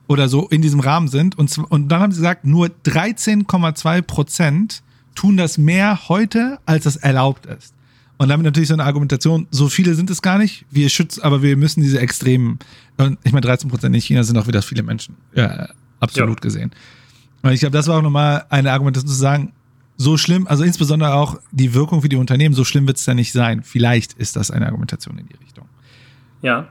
oder 0.07 0.27
so 0.29 0.47
in 0.47 0.61
diesem 0.61 0.79
Rahmen 0.79 1.07
sind. 1.07 1.37
Und, 1.37 1.57
und 1.57 1.89
dann 1.89 2.01
haben 2.01 2.11
sie 2.11 2.19
gesagt, 2.19 2.45
nur 2.45 2.67
13,2 2.67 4.01
Prozent 4.01 4.83
tun 5.15 5.37
das 5.37 5.57
mehr 5.57 6.07
heute, 6.09 6.59
als 6.65 6.85
das 6.85 6.95
erlaubt 6.95 7.45
ist. 7.45 7.73
Und 8.17 8.29
damit 8.29 8.45
natürlich 8.45 8.69
so 8.69 8.73
eine 8.75 8.83
Argumentation, 8.83 9.47
so 9.51 9.69
viele 9.69 9.95
sind 9.95 10.09
es 10.09 10.21
gar 10.21 10.37
nicht, 10.37 10.65
wir 10.69 10.89
schützen, 10.89 11.23
aber 11.23 11.41
wir 11.41 11.57
müssen 11.57 11.81
diese 11.81 11.99
Extremen, 11.99 12.59
ich 13.23 13.31
meine 13.31 13.41
13 13.41 13.69
Prozent 13.69 13.95
in 13.95 14.01
China 14.01 14.23
sind 14.23 14.37
auch 14.37 14.47
wieder 14.47 14.61
viele 14.61 14.83
Menschen, 14.83 15.17
ja, 15.35 15.69
absolut 16.03 16.39
ja. 16.39 16.41
gesehen. 16.41 16.71
Und 17.41 17.51
ich 17.51 17.59
glaube, 17.59 17.75
das 17.75 17.87
war 17.87 17.97
auch 17.97 18.01
nochmal 18.01 18.45
eine 18.49 18.71
Argumentation 18.71 19.09
zu 19.09 19.15
sagen, 19.15 19.53
so 19.97 20.17
schlimm, 20.17 20.47
also 20.47 20.63
insbesondere 20.63 21.13
auch 21.13 21.39
die 21.51 21.73
Wirkung 21.73 22.01
für 22.01 22.09
die 22.09 22.15
Unternehmen, 22.15 22.55
so 22.55 22.63
schlimm 22.63 22.87
wird 22.87 22.97
es 22.97 23.05
ja 23.05 23.13
nicht 23.13 23.31
sein. 23.31 23.63
Vielleicht 23.63 24.13
ist 24.13 24.35
das 24.35 24.49
eine 24.49 24.65
Argumentation 24.65 25.17
in 25.17 25.27
die 25.27 25.35
Richtung. 25.35 25.65
Ja, 26.41 26.67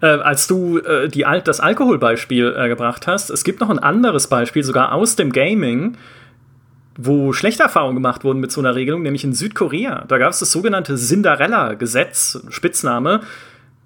äh, 0.00 0.06
als 0.06 0.46
du 0.46 0.78
äh, 0.78 1.08
die 1.08 1.26
Al 1.26 1.42
das 1.42 1.60
Alkoholbeispiel 1.60 2.54
äh, 2.56 2.68
gebracht 2.68 3.06
hast, 3.06 3.30
es 3.30 3.44
gibt 3.44 3.60
noch 3.60 3.70
ein 3.70 3.78
anderes 3.78 4.28
Beispiel, 4.28 4.62
sogar 4.62 4.92
aus 4.92 5.16
dem 5.16 5.32
Gaming, 5.32 5.96
wo 6.96 7.32
schlechte 7.32 7.62
Erfahrungen 7.62 7.94
gemacht 7.94 8.24
wurden 8.24 8.40
mit 8.40 8.52
so 8.52 8.60
einer 8.60 8.74
Regelung, 8.74 9.02
nämlich 9.02 9.24
in 9.24 9.32
Südkorea. 9.32 10.04
Da 10.06 10.18
gab 10.18 10.30
es 10.30 10.40
das 10.40 10.52
sogenannte 10.52 10.96
Cinderella-Gesetz, 10.96 12.44
Spitzname, 12.48 13.20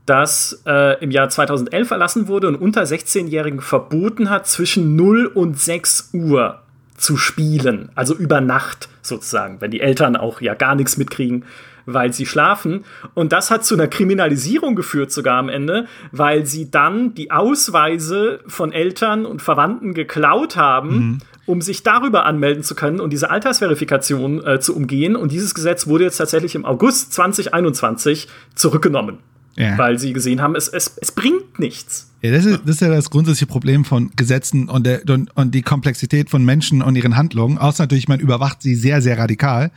das 0.07 0.63
äh, 0.67 1.03
im 1.03 1.11
Jahr 1.11 1.29
2011 1.29 1.91
erlassen 1.91 2.29
wurde 2.29 2.49
und 2.49 2.57
unter 2.57 2.83
16-Jährigen 2.83 3.61
verboten 3.61 4.31
hat, 4.31 4.47
zwischen 4.47 4.97
0 4.97 5.27
und 5.27 5.59
6 5.59 6.11
Uhr 6.13 6.61
zu 6.97 7.17
spielen. 7.17 7.91
Also 7.95 8.15
über 8.15 8.41
Nacht 8.41 8.89
sozusagen, 9.03 9.61
wenn 9.61 9.71
die 9.71 9.81
Eltern 9.81 10.17
auch 10.17 10.41
ja 10.41 10.55
gar 10.55 10.75
nichts 10.75 10.97
mitkriegen 10.97 11.45
weil 11.87 12.13
sie 12.13 12.27
schlafen. 12.27 12.85
Und 13.15 13.33
das 13.33 13.51
hat 13.51 13.65
zu 13.65 13.75
einer 13.75 13.89
Kriminalisierung 13.89 14.75
geführt, 14.75 15.13
sogar 15.13 15.39
am 15.39 15.49
Ende, 15.49 15.87
weil 16.13 16.47
sie 16.47 16.71
dann 16.71 17.15
die 17.15 17.31
Ausweise 17.31 18.41
von 18.47 18.73
Eltern 18.73 19.27
und 19.27 19.43
Verwandten 19.43 19.95
geklaut 19.95 20.57
haben. 20.57 20.95
Mhm. 20.95 21.19
um 21.47 21.61
sich 21.61 21.83
darüber 21.83 22.25
anmelden 22.25 22.63
zu 22.63 22.75
können 22.75 23.01
und 23.01 23.11
diese 23.11 23.29
Altersverifikation 23.29 24.43
äh, 24.47 24.61
zu 24.61 24.75
umgehen. 24.75 25.15
Und 25.15 25.31
dieses 25.31 25.55
Gesetz 25.55 25.87
wurde 25.87 26.05
jetzt 26.05 26.17
tatsächlich 26.17 26.55
im 26.55 26.65
August 26.65 27.13
2021 27.13 28.29
zurückgenommen. 28.55 29.19
Ja. 29.57 29.79
Weil 29.79 29.99
sie 29.99 30.13
gesehen 30.13 30.41
haben, 30.41 30.57
es, 30.57 30.69
es, 30.69 30.97
es 31.01 31.13
bringt 31.13 31.59
nichts. 31.59 32.11
Ja, 32.23 32.33
das, 32.33 32.45
ist, 32.45 32.61
das 32.65 32.77
ist 32.77 32.81
ja 32.81 32.89
das 32.89 33.11
grundsätzliche 33.11 33.47
Problem 33.47 33.85
von 33.85 34.11
Gesetzen 34.17 34.69
und, 34.69 34.85
der, 34.85 35.03
und, 35.09 35.37
und 35.37 35.55
die 35.55 35.63
Komplexität 35.63 36.31
von 36.31 36.45
Menschen 36.45 36.83
und 36.83 36.97
ihren 36.97 37.17
Handlungen. 37.17 37.59
Außer 37.59 37.85
natürlich, 37.85 38.09
man 38.09 38.19
überwacht 38.19 38.63
sie 38.63 38.75
sehr, 38.75 39.01
sehr 39.01 39.19
radikal. 39.19 39.71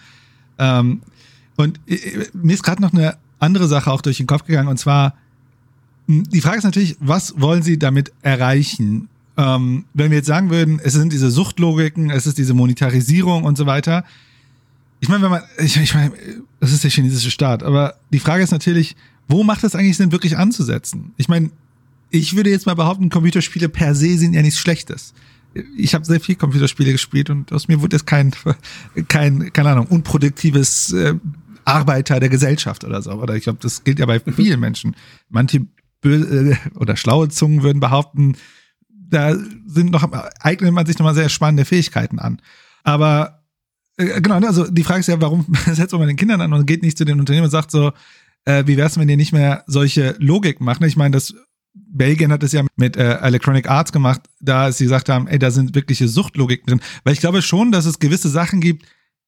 Ähm, 0.57 1.01
und 1.57 1.80
äh, 1.88 2.25
mir 2.34 2.53
ist 2.53 2.63
gerade 2.63 2.82
noch 2.82 2.93
eine 2.93 3.17
andere 3.39 3.67
Sache 3.67 3.91
auch 3.91 4.01
durch 4.01 4.17
den 4.17 4.28
Kopf 4.28 4.45
gegangen, 4.45 4.67
und 4.67 4.78
zwar, 4.78 5.15
hm, 6.07 6.23
die 6.30 6.41
Frage 6.41 6.57
ist 6.57 6.63
natürlich, 6.63 6.97
was 6.99 7.39
wollen 7.39 7.61
Sie 7.61 7.78
damit 7.78 8.11
erreichen? 8.21 9.09
Ähm, 9.38 9.86
wenn 9.93 10.09
wir 10.09 10.17
jetzt 10.17 10.28
sagen 10.28 10.49
würden, 10.49 10.80
es 10.84 10.93
sind 10.93 11.13
diese 11.13 11.30
Suchtlogiken, 11.30 12.09
es 12.09 12.25
ist 12.25 12.38
diese 12.39 12.55
Monetarisierung 12.55 13.43
und 13.43 13.57
so 13.57 13.67
weiter. 13.67 14.03
Ich 14.99 15.09
meine, 15.09 15.21
wenn 15.21 15.30
man, 15.30 15.43
ich, 15.59 15.78
ich 15.78 15.93
meine, 15.93 16.11
das 16.59 16.71
ist 16.71 16.84
der 16.84 16.89
chinesische 16.89 17.30
Staat, 17.30 17.61
aber 17.61 17.95
die 18.11 18.19
Frage 18.19 18.43
ist 18.43 18.51
natürlich, 18.51 18.95
wo 19.28 19.43
macht 19.43 19.63
es 19.63 19.75
eigentlich 19.75 19.97
Sinn, 19.97 20.11
wirklich 20.11 20.38
anzusetzen? 20.38 21.13
Ich 21.17 21.28
meine, 21.28 21.51
ich 22.09 22.36
würde 22.36 22.49
jetzt 22.49 22.65
mal 22.65 22.75
behaupten, 22.75 23.09
Computerspiele 23.09 23.69
per 23.69 23.95
se 23.95 24.17
sind 24.17 24.34
ja 24.34 24.41
nichts 24.41 24.59
Schlechtes. 24.59 25.13
Ich 25.75 25.93
habe 25.93 26.05
sehr 26.05 26.19
viel 26.19 26.36
Computerspiele 26.36 26.91
gespielt 26.91 27.30
und 27.30 27.51
aus 27.51 27.67
mir 27.67 27.82
wurde 27.82 27.95
jetzt 27.95 28.05
kein, 28.05 28.32
kein, 29.07 29.51
keine 29.53 29.71
Ahnung, 29.71 29.88
unproduktives 29.88 30.93
äh, 30.93 31.15
Arbeiter 31.65 32.19
der 32.19 32.30
Gesellschaft 32.30 32.84
oder 32.84 33.01
so. 33.01 33.11
Oder 33.11 33.36
ich 33.36 33.43
glaube, 33.43 33.59
das 33.61 33.84
gilt 33.84 33.99
ja 33.99 34.05
bei 34.05 34.21
mhm. 34.23 34.34
vielen 34.34 34.59
Menschen. 34.59 34.95
Manche 35.30 35.65
böse 36.01 36.51
äh, 36.51 36.55
oder 36.75 36.95
schlaue 36.95 37.30
Zungen 37.30 37.63
würden 37.63 37.80
behaupten, 37.80 38.38
da 39.09 39.36
sind 39.65 39.91
noch, 39.91 40.09
eignet 40.39 40.73
man 40.73 40.86
sich 40.86 40.97
nochmal 40.99 41.15
sehr 41.15 41.30
spannende 41.30 41.65
Fähigkeiten 41.65 42.19
an. 42.19 42.41
Aber 42.84 43.43
äh, 43.97 44.21
genau, 44.21 44.36
also 44.36 44.69
die 44.69 44.84
Frage 44.84 44.99
ist 45.01 45.07
ja, 45.07 45.19
warum 45.21 45.45
setzt 45.65 45.93
man 45.93 46.07
den 46.07 46.17
Kindern 46.17 46.41
an 46.41 46.53
und 46.53 46.65
geht 46.65 46.84
nicht 46.84 46.97
zu 46.97 47.05
den 47.05 47.19
Unternehmen 47.19 47.45
und 47.45 47.51
sagt 47.51 47.71
so, 47.71 47.91
äh, 48.47 48.65
wie 48.65 48.77
wär's, 48.77 48.97
wenn 48.97 49.09
die 49.09 49.17
nicht 49.17 49.33
mehr 49.33 49.63
solche 49.67 50.15
Logik 50.19 50.61
machen? 50.61 50.85
Ich 50.85 50.95
meine, 50.95 51.11
das 51.11 51.35
Belgien 51.73 52.31
hat 52.31 52.43
es 52.43 52.53
ja 52.53 52.65
mit 52.77 52.95
äh, 52.95 53.17
Electronic 53.17 53.69
Arts 53.69 53.91
gemacht, 53.91 54.21
da 54.39 54.71
sie 54.71 54.85
gesagt 54.85 55.09
haben, 55.09 55.27
ey, 55.27 55.37
da 55.37 55.51
sind 55.51 55.75
wirkliche 55.75 56.07
Suchtlogiken 56.07 56.65
drin. 56.65 56.81
Weil 57.03 57.13
ich 57.13 57.19
glaube 57.19 57.41
schon, 57.41 57.71
dass 57.71 57.85
es 57.85 57.99
gewisse 57.99 58.29
Sachen 58.29 58.61
gibt, 58.61 58.85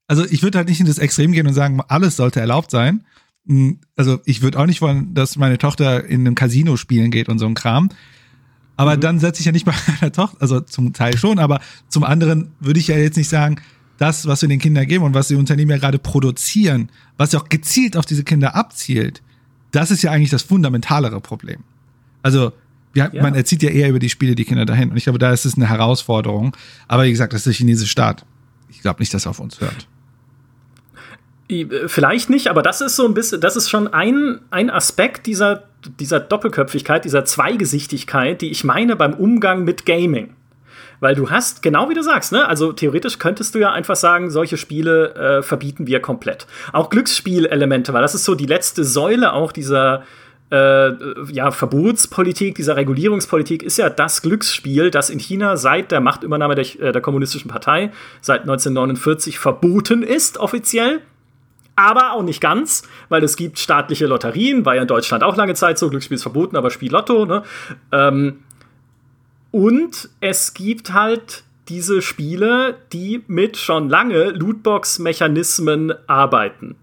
also 0.07 0.26
ich 0.26 0.41
würde 0.41 0.57
halt 0.57 0.70
nicht 0.70 0.80
in 0.80 0.88
das 0.88 0.97
Extrem 0.97 1.34
gehen 1.34 1.45
und 1.45 1.53
sagen, 1.53 1.82
alles 1.88 2.15
sollte 2.15 2.39
erlaubt 2.39 2.72
sein. 2.72 3.03
Hm, 3.45 3.80
also 3.95 4.20
ich 4.26 4.41
würde 4.41 4.57
auch 4.57 4.65
nicht 4.65 4.82
wollen, 4.82 5.13
dass 5.13 5.36
meine 5.36 5.57
Tochter 5.57 6.05
in 6.05 6.22
einem 6.22 6.36
Casino 6.36 6.78
spielen 6.78 7.11
geht 7.11 7.28
und 7.28 7.39
so 7.39 7.45
ein 7.45 7.55
Kram. 7.55 7.89
Aber 8.78 8.95
mhm. 8.95 9.01
dann 9.01 9.20
setze 9.20 9.41
ich 9.41 9.45
ja 9.45 9.51
nicht 9.51 9.65
bei 9.65 9.74
meiner 9.88 10.13
Tochter, 10.13 10.38
also 10.41 10.61
zum 10.61 10.93
Teil 10.93 11.17
schon, 11.17 11.39
aber 11.39 11.59
zum 11.89 12.05
anderen 12.05 12.53
würde 12.61 12.80
ich 12.80 12.88
ja 12.88 12.97
jetzt 12.97 13.17
nicht 13.17 13.30
sagen, 13.30 13.57
das, 14.00 14.26
was 14.28 14.41
wir 14.41 14.50
den 14.50 14.60
Kindern 14.60 14.88
geben 14.88 15.04
und 15.04 15.14
was 15.14 15.28
die 15.28 15.36
Unternehmen 15.36 15.72
ja 15.72 15.78
gerade 15.78 16.00
produzieren, 16.00 16.89
was 17.18 17.34
ja 17.34 17.39
auch 17.39 17.50
gezielt 17.50 17.97
auf 17.97 18.06
diese 18.06 18.24
Kinder 18.24 18.56
abzielt, 18.56 19.22
das 19.72 19.91
ist 19.91 20.02
ja 20.02 20.12
eigentlich 20.12 20.30
das 20.30 20.41
fundamentalere 20.41 21.22
Problem. 21.22 21.64
Also, 22.24 22.54
ja, 22.95 23.10
ja. 23.12 23.22
man 23.22 23.36
erzieht 23.36 23.62
ja 23.62 23.70
eher 23.70 23.89
über 23.89 24.00
die 24.00 24.10
Spiele 24.10 24.36
die 24.36 24.45
Kinder 24.45 24.66
dahin. 24.66 24.89
Und 24.89 24.97
ich 24.97 25.04
glaube, 25.04 25.20
da 25.20 25.32
ist 25.32 25.45
es 25.45 25.56
eine 25.56 25.70
Herausforderung. 25.70 26.56
Aber 26.88 27.04
wie 27.04 27.12
gesagt, 27.12 27.34
das 27.34 27.41
ist 27.41 27.45
der 27.45 27.54
chinesische 27.54 27.91
Staat. 27.91 28.26
Ich 28.70 28.82
glaube 28.82 29.00
nicht, 29.00 29.14
dass 29.14 29.26
er 29.26 29.32
auf 29.32 29.39
uns 29.39 29.60
hört. 29.62 29.88
Vielleicht 31.88 32.30
nicht, 32.30 32.47
aber 32.47 32.62
das 32.62 32.80
ist 32.80 32.95
so 32.95 33.08
ein 33.08 33.16
bisschen, 33.16 33.41
das 33.41 33.56
ist 33.56 33.70
schon 33.70 33.88
ein, 33.88 34.39
ein 34.52 34.70
Aspekt 34.70 35.26
dieser, 35.26 35.64
dieser 36.00 36.20
Doppelköpfigkeit, 36.20 37.06
dieser 37.06 37.26
Zweigesichtigkeit, 37.26 38.41
die 38.41 38.52
ich 38.52 38.64
meine 38.64 38.95
beim 38.95 39.16
Umgang 39.16 39.64
mit 39.64 39.86
Gaming. 39.86 40.36
Weil 41.00 41.16
du 41.16 41.30
hast, 41.30 41.62
genau 41.62 41.89
wie 41.89 41.93
du 41.93 42.04
sagst, 42.04 42.32
ne? 42.32 42.47
Also 42.47 42.74
theoretisch 42.74 43.20
könntest 43.20 43.56
du 43.56 43.60
ja 43.60 43.72
einfach 43.72 43.95
sagen, 43.95 44.30
solche 44.30 44.58
Spiele 44.58 45.14
äh, 45.16 45.41
verbieten 45.41 45.88
wir 45.88 46.02
komplett. 46.02 46.45
Auch 46.74 46.89
Glücksspielelemente, 46.89 47.93
weil 47.93 48.02
das 48.02 48.16
ist 48.16 48.26
so 48.26 48.36
die 48.36 48.45
letzte 48.45 48.84
Säule 48.84 49.34
auch 49.34 49.52
dieser 49.52 50.04
äh, 50.52 50.91
ja, 51.32 51.52
Verbotspolitik, 51.52 52.56
dieser 52.56 52.76
Regulierungspolitik 52.76 53.64
ist 53.64 53.78
ja 53.78 53.89
das 53.89 54.22
Glücksspiel, 54.22 54.91
das 54.91 55.10
in 55.10 55.20
China 55.20 55.58
seit 55.58 55.91
der 55.91 56.02
Machtübernahme 56.02 56.56
der, 56.56 56.66
äh, 56.80 56.91
der 56.91 57.02
Kommunistischen 57.02 57.50
Partei 57.50 57.91
seit 58.22 58.41
1949 58.41 59.39
verboten 59.39 60.04
ist, 60.04 60.38
offiziell 60.38 61.02
aber 61.76 62.12
auch 62.12 62.24
nicht 62.24 62.41
ganz, 62.41 62.84
weil 63.08 63.24
es 63.24 63.38
gibt 63.38 63.58
staatliche 63.58 64.06
Lotterien, 64.06 64.66
war 64.66 64.76
ja 64.76 64.82
in 64.82 64.88
Deutschland 64.89 65.24
auch 65.24 65.38
lange 65.38 65.54
Zeit 65.54 65.78
so, 65.78 65.89
Glücksspiel 65.89 66.16
ist 66.16 66.24
verboten, 66.24 66.58
aber 66.58 66.72
Spiel 66.72 66.91
Lotto, 66.91 67.26
ne? 67.26 67.43
Ähm, 67.93 68.39
und 69.52 70.10
es 70.20 70.54
gibt 70.54 70.93
halt 70.93 71.43
diese 71.68 72.02
Spiele, 72.02 72.78
die 72.91 73.24
mit 73.28 73.58
schon 73.58 73.89
lange 73.89 74.30
Lootbox-Mechanismen 74.32 75.93
arbeiten. 76.08 76.76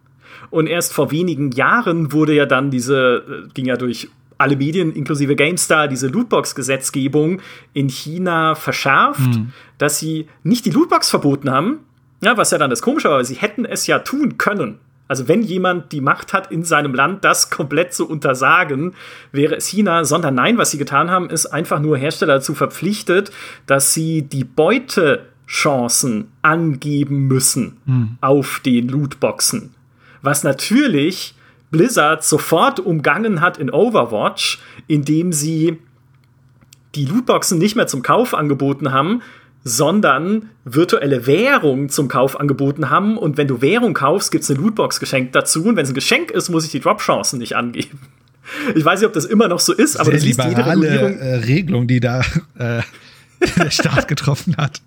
Und 0.50 0.68
erst 0.68 0.92
vor 0.92 1.10
wenigen 1.10 1.50
Jahren 1.50 2.12
wurde 2.12 2.34
ja 2.34 2.46
dann 2.46 2.70
diese, 2.70 3.44
äh, 3.46 3.48
ging 3.52 3.66
ja 3.66 3.76
durch 3.76 4.08
alle 4.38 4.56
Medien 4.56 4.92
inklusive 4.92 5.34
GameStar 5.34 5.88
diese 5.88 6.08
Lootbox-Gesetzgebung 6.08 7.40
in 7.72 7.88
China 7.88 8.54
verschärft, 8.54 9.20
mhm. 9.20 9.52
dass 9.78 9.98
sie 9.98 10.28
nicht 10.42 10.66
die 10.66 10.70
Lootbox 10.70 11.10
verboten 11.10 11.50
haben, 11.50 11.80
ja, 12.22 12.36
was 12.36 12.50
ja 12.50 12.58
dann 12.58 12.70
das 12.70 12.82
Komische 12.82 13.08
war, 13.08 13.18
weil 13.18 13.24
sie 13.24 13.34
hätten 13.34 13.64
es 13.64 13.86
ja 13.86 14.00
tun 14.00 14.38
können. 14.38 14.78
Also 15.08 15.28
wenn 15.28 15.42
jemand 15.42 15.92
die 15.92 16.00
Macht 16.00 16.32
hat, 16.32 16.50
in 16.50 16.64
seinem 16.64 16.94
Land 16.94 17.24
das 17.24 17.50
komplett 17.50 17.94
zu 17.94 18.08
untersagen, 18.08 18.94
wäre 19.32 19.56
es 19.56 19.66
China, 19.68 20.04
sondern 20.04 20.34
nein, 20.34 20.58
was 20.58 20.72
sie 20.72 20.78
getan 20.78 21.10
haben, 21.10 21.30
ist 21.30 21.46
einfach 21.46 21.80
nur 21.80 21.96
Hersteller 21.96 22.34
dazu 22.34 22.54
verpflichtet, 22.54 23.30
dass 23.66 23.94
sie 23.94 24.22
die 24.22 24.44
Beutechancen 24.44 26.32
angeben 26.42 27.28
müssen 27.28 27.76
mhm. 27.86 28.18
auf 28.20 28.60
den 28.64 28.88
Lootboxen. 28.88 29.74
Was 30.22 30.42
natürlich 30.42 31.34
Blizzard 31.70 32.24
sofort 32.24 32.80
umgangen 32.80 33.40
hat 33.40 33.58
in 33.58 33.70
Overwatch, 33.70 34.58
indem 34.88 35.32
sie 35.32 35.78
die 36.96 37.04
Lootboxen 37.04 37.58
nicht 37.58 37.76
mehr 37.76 37.86
zum 37.86 38.02
Kauf 38.02 38.34
angeboten 38.34 38.92
haben, 38.92 39.22
sondern 39.68 40.50
virtuelle 40.64 41.26
Währung 41.26 41.88
zum 41.88 42.06
Kauf 42.06 42.38
angeboten 42.38 42.88
haben. 42.88 43.18
Und 43.18 43.36
wenn 43.36 43.48
du 43.48 43.60
Währung 43.60 43.94
kaufst, 43.94 44.30
gibt 44.30 44.44
es 44.44 44.50
eine 44.50 44.60
Lootbox 44.60 45.00
geschenkt 45.00 45.34
dazu. 45.34 45.64
Und 45.64 45.74
wenn 45.74 45.82
es 45.82 45.90
ein 45.90 45.94
Geschenk 45.94 46.30
ist, 46.30 46.50
muss 46.50 46.64
ich 46.64 46.70
die 46.70 46.78
Drop-Chancen 46.78 47.40
nicht 47.40 47.56
angeben. 47.56 47.98
Ich 48.76 48.84
weiß 48.84 49.00
nicht, 49.00 49.08
ob 49.08 49.12
das 49.12 49.24
immer 49.24 49.48
noch 49.48 49.58
so 49.58 49.72
ist, 49.72 49.96
aber 49.96 50.12
Sehr 50.12 50.20
das 50.20 50.24
ist 50.24 50.44
jede 50.44 50.64
Regulierung. 50.64 51.18
Äh, 51.18 51.34
Regelung, 51.34 51.88
die 51.88 51.98
da 51.98 52.20
äh, 52.56 52.80
der 53.56 53.70
Staat 53.72 54.06
getroffen 54.06 54.56
hat. 54.56 54.80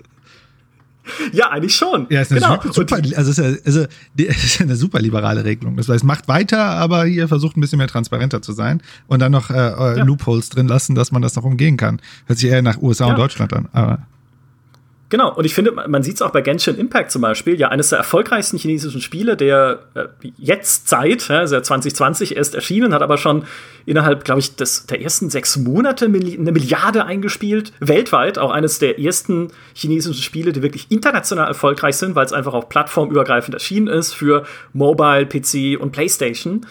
Ja, 1.33 1.49
eigentlich 1.49 1.75
schon. 1.75 2.07
Ja, 2.09 2.21
ist 2.21 2.31
eine 2.31 2.39
genau. 2.39 2.61
super, 2.71 3.01
also 3.17 3.31
ist 3.31 3.37
ja, 3.37 3.57
also, 3.65 3.85
ist 4.15 4.61
eine 4.61 4.77
super 4.77 5.01
liberale 5.01 5.43
Regelung. 5.43 5.75
Das 5.75 5.89
heißt, 5.89 6.05
macht 6.05 6.29
weiter, 6.29 6.63
aber 6.63 7.03
hier 7.03 7.27
versucht 7.27 7.57
ein 7.57 7.61
bisschen 7.61 7.79
mehr 7.79 7.89
transparenter 7.89 8.41
zu 8.41 8.53
sein 8.53 8.81
und 9.07 9.19
dann 9.19 9.33
noch 9.33 9.49
äh, 9.49 9.55
äh 9.55 9.97
ja. 9.97 10.03
Loopholes 10.05 10.47
drin 10.47 10.69
lassen, 10.69 10.95
dass 10.95 11.11
man 11.11 11.21
das 11.21 11.35
noch 11.35 11.43
umgehen 11.43 11.75
kann. 11.75 11.99
Hört 12.27 12.39
sich 12.39 12.49
eher 12.49 12.61
nach 12.61 12.81
USA 12.81 13.07
ja. 13.07 13.09
und 13.09 13.19
Deutschland 13.19 13.51
an. 13.51 13.67
Aber 13.73 14.07
Genau, 15.09 15.33
und 15.33 15.43
ich 15.43 15.55
finde, 15.55 15.71
man 15.71 16.03
sieht 16.03 16.15
es 16.15 16.21
auch 16.21 16.29
bei 16.29 16.41
Genshin 16.41 16.77
Impact 16.77 17.09
zum 17.09 17.23
Beispiel, 17.23 17.59
ja, 17.59 17.69
eines 17.69 17.89
der 17.89 17.97
erfolgreichsten 17.97 18.59
chinesischen 18.59 19.01
Spiele 19.01 19.35
der 19.35 19.79
äh, 19.95 20.05
jetzt 20.37 20.87
Zeit, 20.87 21.27
ja, 21.29 21.39
also 21.39 21.59
2020 21.59 22.37
erst 22.37 22.53
erschienen, 22.53 22.93
hat 22.93 23.01
aber 23.01 23.17
schon 23.17 23.45
innerhalb, 23.87 24.23
glaube 24.23 24.39
ich, 24.39 24.55
des, 24.55 24.85
der 24.85 25.01
ersten 25.01 25.31
sechs 25.31 25.57
Monate 25.57 26.05
eine 26.05 26.51
Milliarde 26.51 27.05
eingespielt, 27.05 27.73
weltweit, 27.79 28.37
auch 28.37 28.51
eines 28.51 28.77
der 28.77 28.99
ersten 28.99 29.47
chinesischen 29.73 30.21
Spiele, 30.21 30.53
die 30.53 30.61
wirklich 30.61 30.91
international 30.91 31.47
erfolgreich 31.47 31.95
sind, 31.95 32.13
weil 32.13 32.27
es 32.27 32.33
einfach 32.33 32.53
auch 32.53 32.69
plattformübergreifend 32.69 33.55
erschienen 33.55 33.87
ist 33.87 34.13
für 34.13 34.45
Mobile, 34.73 35.25
PC 35.25 35.81
und 35.81 35.91
PlayStation. 35.91 36.67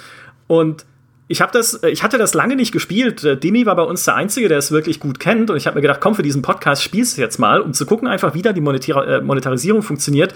Und 0.46 0.86
ich 1.28 1.42
habe 1.42 1.52
das, 1.52 1.74
äh, 1.74 1.90
ich 1.90 2.02
hatte 2.02 2.18
das 2.18 2.34
lange 2.34 2.56
nicht 2.56 2.72
gespielt. 2.72 3.22
Äh, 3.22 3.36
Demi 3.36 3.66
war 3.66 3.76
bei 3.76 3.82
uns 3.82 4.04
der 4.04 4.16
Einzige, 4.16 4.48
der 4.48 4.58
es 4.58 4.72
wirklich 4.72 4.98
gut 4.98 5.20
kennt. 5.20 5.50
Und 5.50 5.56
ich 5.56 5.66
habe 5.66 5.76
mir 5.76 5.82
gedacht, 5.82 6.00
komm, 6.00 6.14
für 6.14 6.22
diesen 6.22 6.42
Podcast 6.42 6.82
spielst 6.82 7.16
du 7.16 7.20
jetzt 7.20 7.38
mal, 7.38 7.60
um 7.60 7.74
zu 7.74 7.86
gucken, 7.86 8.08
einfach 8.08 8.34
wie 8.34 8.42
da 8.42 8.52
die 8.52 8.62
Monetar 8.62 9.06
äh, 9.06 9.20
Monetarisierung 9.20 9.82
funktioniert. 9.82 10.34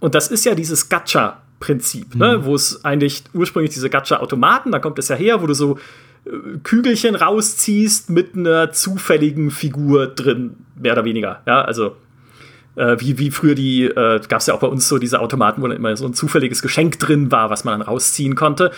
Und 0.00 0.16
das 0.16 0.28
ist 0.28 0.44
ja 0.44 0.56
dieses 0.56 0.88
Gacha-Prinzip, 0.88 2.16
ne? 2.16 2.26
mhm. 2.26 2.40
ne? 2.40 2.44
wo 2.44 2.54
es 2.56 2.84
eigentlich 2.84 3.22
ursprünglich 3.32 3.72
diese 3.72 3.88
Gacha-Automaten, 3.88 4.72
da 4.72 4.80
kommt 4.80 4.98
es 4.98 5.08
ja 5.08 5.16
her, 5.16 5.40
wo 5.40 5.46
du 5.46 5.54
so 5.54 5.78
Kügelchen 6.62 7.16
rausziehst 7.16 8.10
mit 8.10 8.36
einer 8.36 8.72
zufälligen 8.72 9.50
Figur 9.50 10.06
drin, 10.06 10.56
mehr 10.80 10.92
oder 10.92 11.04
weniger. 11.04 11.40
Ja, 11.46 11.62
also 11.62 11.96
äh, 12.76 12.96
wie, 13.00 13.18
wie 13.18 13.30
früher 13.30 13.56
die, 13.56 13.84
äh, 13.84 14.20
gab 14.28 14.40
es 14.40 14.46
ja 14.46 14.54
auch 14.54 14.60
bei 14.60 14.68
uns 14.68 14.88
so 14.88 14.98
diese 14.98 15.20
Automaten, 15.20 15.62
wo 15.62 15.66
dann 15.66 15.76
immer 15.76 15.96
so 15.96 16.06
ein 16.06 16.14
zufälliges 16.14 16.62
Geschenk 16.62 16.98
drin 17.00 17.32
war, 17.32 17.50
was 17.50 17.64
man 17.64 17.78
dann 17.78 17.88
rausziehen 17.88 18.36
konnte. 18.36 18.70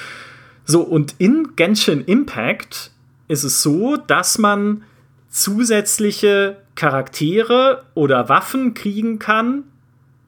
So, 0.65 0.81
und 0.83 1.15
in 1.19 1.57
Genshin 1.57 2.05
Impact 2.05 2.91
ist 3.29 3.45
es 3.45 3.63
so, 3.63 3.97
dass 3.97 4.39
man 4.39 4.83
zusätzliche 5.29 6.57
Charaktere 6.75 7.85
oder 7.95 8.29
Waffen 8.29 8.75
kriegen 8.75 9.19
kann 9.19 9.65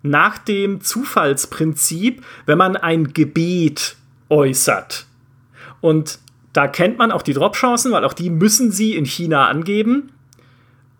nach 0.02 0.38
dem 0.38 0.80
Zufallsprinzip, 0.80 2.22
wenn 2.44 2.58
man 2.58 2.76
ein 2.76 3.12
Gebet 3.12 3.96
äußert. 4.28 5.06
Und 5.80 6.18
da 6.52 6.68
kennt 6.68 6.98
man 6.98 7.12
auch 7.12 7.22
die 7.22 7.32
Dropchancen, 7.32 7.92
weil 7.92 8.04
auch 8.04 8.12
die 8.12 8.30
müssen 8.30 8.70
sie 8.70 8.94
in 8.94 9.04
China 9.04 9.48
angeben. 9.48 10.12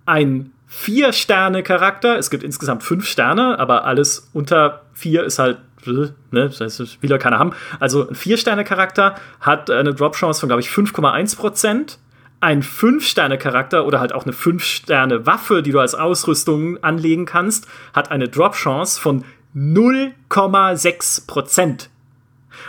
Ein 0.05 0.53
Vier-Sterne-Charakter, 0.66 2.18
es 2.18 2.30
gibt 2.30 2.43
insgesamt 2.43 2.82
fünf 2.82 3.07
Sterne, 3.07 3.59
aber 3.59 3.84
alles 3.84 4.28
unter 4.32 4.82
vier 4.93 5.24
ist 5.24 5.39
halt 5.39 5.59
ne, 5.87 6.14
das 6.30 6.61
heißt, 6.61 6.99
ja 7.03 7.18
keiner 7.18 7.39
haben. 7.39 7.53
Also 7.80 8.09
ein 8.09 8.14
Vier-Sterne-Charakter 8.14 9.16
hat 9.41 9.70
eine 9.70 9.95
Drop-Chance 9.95 10.41
von, 10.41 10.49
glaube 10.49 10.61
ich, 10.61 10.68
5,1% 10.68 11.99
Ein 12.41 12.62
Fünf-Sterne-Charakter 12.62 13.87
oder 13.87 14.01
halt 14.01 14.12
auch 14.12 14.24
eine 14.24 14.32
Fünf-Sterne-Waffe, 14.32 15.62
die 15.62 15.72
du 15.72 15.80
als 15.80 15.95
Ausrüstung 15.95 16.82
anlegen 16.82 17.24
kannst, 17.24 17.66
hat 17.95 18.11
eine 18.11 18.28
Drop-Chance 18.28 19.01
von 19.01 19.24
0,6% 19.57 21.89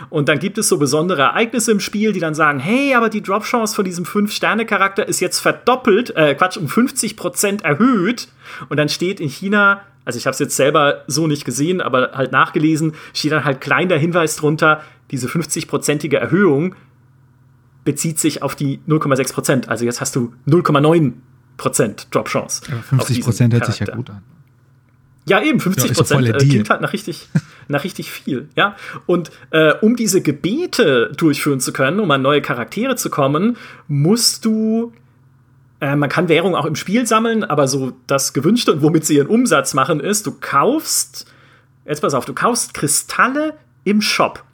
Und 0.08 0.28
dann 0.28 0.38
gibt 0.38 0.58
es 0.58 0.68
so 0.68 0.78
besondere 0.78 1.22
Ereignisse 1.22 1.72
im 1.72 1.80
Spiel, 1.80 2.12
die 2.12 2.20
dann 2.20 2.34
sagen, 2.34 2.60
hey, 2.60 2.94
aber 2.94 3.10
die 3.10 3.22
Drop-Chance 3.22 3.74
von 3.74 3.84
diesem 3.84 4.06
Fünf-Sterne-Charakter 4.06 5.06
ist 5.06 5.20
jetzt 5.20 5.40
verdoppelt, 5.40 6.16
äh, 6.16 6.34
Quatsch, 6.34 6.56
um 6.56 6.66
50% 6.66 7.62
erhöht. 7.62 8.28
Und 8.70 8.78
dann 8.78 8.88
steht 8.88 9.20
in 9.20 9.28
China 9.28 9.82
also 10.08 10.16
ich 10.16 10.24
habe 10.24 10.32
es 10.32 10.38
jetzt 10.38 10.56
selber 10.56 11.04
so 11.06 11.26
nicht 11.26 11.44
gesehen, 11.44 11.82
aber 11.82 12.12
halt 12.14 12.32
nachgelesen, 12.32 12.94
steht 13.12 13.30
dann 13.30 13.44
halt 13.44 13.60
klein 13.60 13.90
der 13.90 13.98
Hinweis 13.98 14.36
drunter, 14.36 14.80
diese 15.10 15.28
50-prozentige 15.28 16.16
Erhöhung 16.16 16.74
bezieht 17.84 18.18
sich 18.18 18.42
auf 18.42 18.56
die 18.56 18.80
0,6 18.88 19.34
Prozent. 19.34 19.68
Also 19.68 19.84
jetzt 19.84 20.00
hast 20.00 20.16
du 20.16 20.32
0,9 20.46 21.12
Prozent 21.58 22.06
Drop-Chance. 22.10 22.62
Ja, 22.70 22.78
50 22.78 23.20
Prozent 23.20 23.52
hört 23.52 23.66
sich 23.66 23.80
ja 23.80 23.94
gut 23.94 24.08
an. 24.08 24.22
Ja, 25.26 25.42
eben, 25.42 25.60
50 25.60 25.92
Prozent 25.92 26.26
ja, 26.26 26.34
äh, 26.36 26.38
klingt 26.38 26.70
halt 26.70 26.80
nach 26.80 26.94
richtig, 26.94 27.28
nach 27.68 27.84
richtig 27.84 28.10
viel, 28.10 28.48
ja. 28.56 28.76
Und 29.04 29.30
äh, 29.50 29.74
um 29.82 29.94
diese 29.94 30.22
Gebete 30.22 31.12
durchführen 31.18 31.60
zu 31.60 31.74
können, 31.74 32.00
um 32.00 32.10
an 32.10 32.22
neue 32.22 32.40
Charaktere 32.40 32.96
zu 32.96 33.10
kommen, 33.10 33.58
musst 33.88 34.46
du 34.46 34.94
äh, 35.80 35.96
man 35.96 36.08
kann 36.08 36.28
Währung 36.28 36.54
auch 36.54 36.64
im 36.64 36.76
Spiel 36.76 37.06
sammeln, 37.06 37.44
aber 37.44 37.68
so 37.68 37.92
das 38.06 38.32
Gewünschte 38.32 38.72
und 38.72 38.82
womit 38.82 39.04
sie 39.04 39.16
ihren 39.16 39.28
Umsatz 39.28 39.74
machen, 39.74 40.00
ist, 40.00 40.26
du 40.26 40.32
kaufst, 40.32 41.26
jetzt 41.86 42.00
pass 42.00 42.14
auf, 42.14 42.24
du 42.24 42.34
kaufst 42.34 42.74
Kristalle 42.74 43.54
im 43.84 44.00
Shop. 44.00 44.44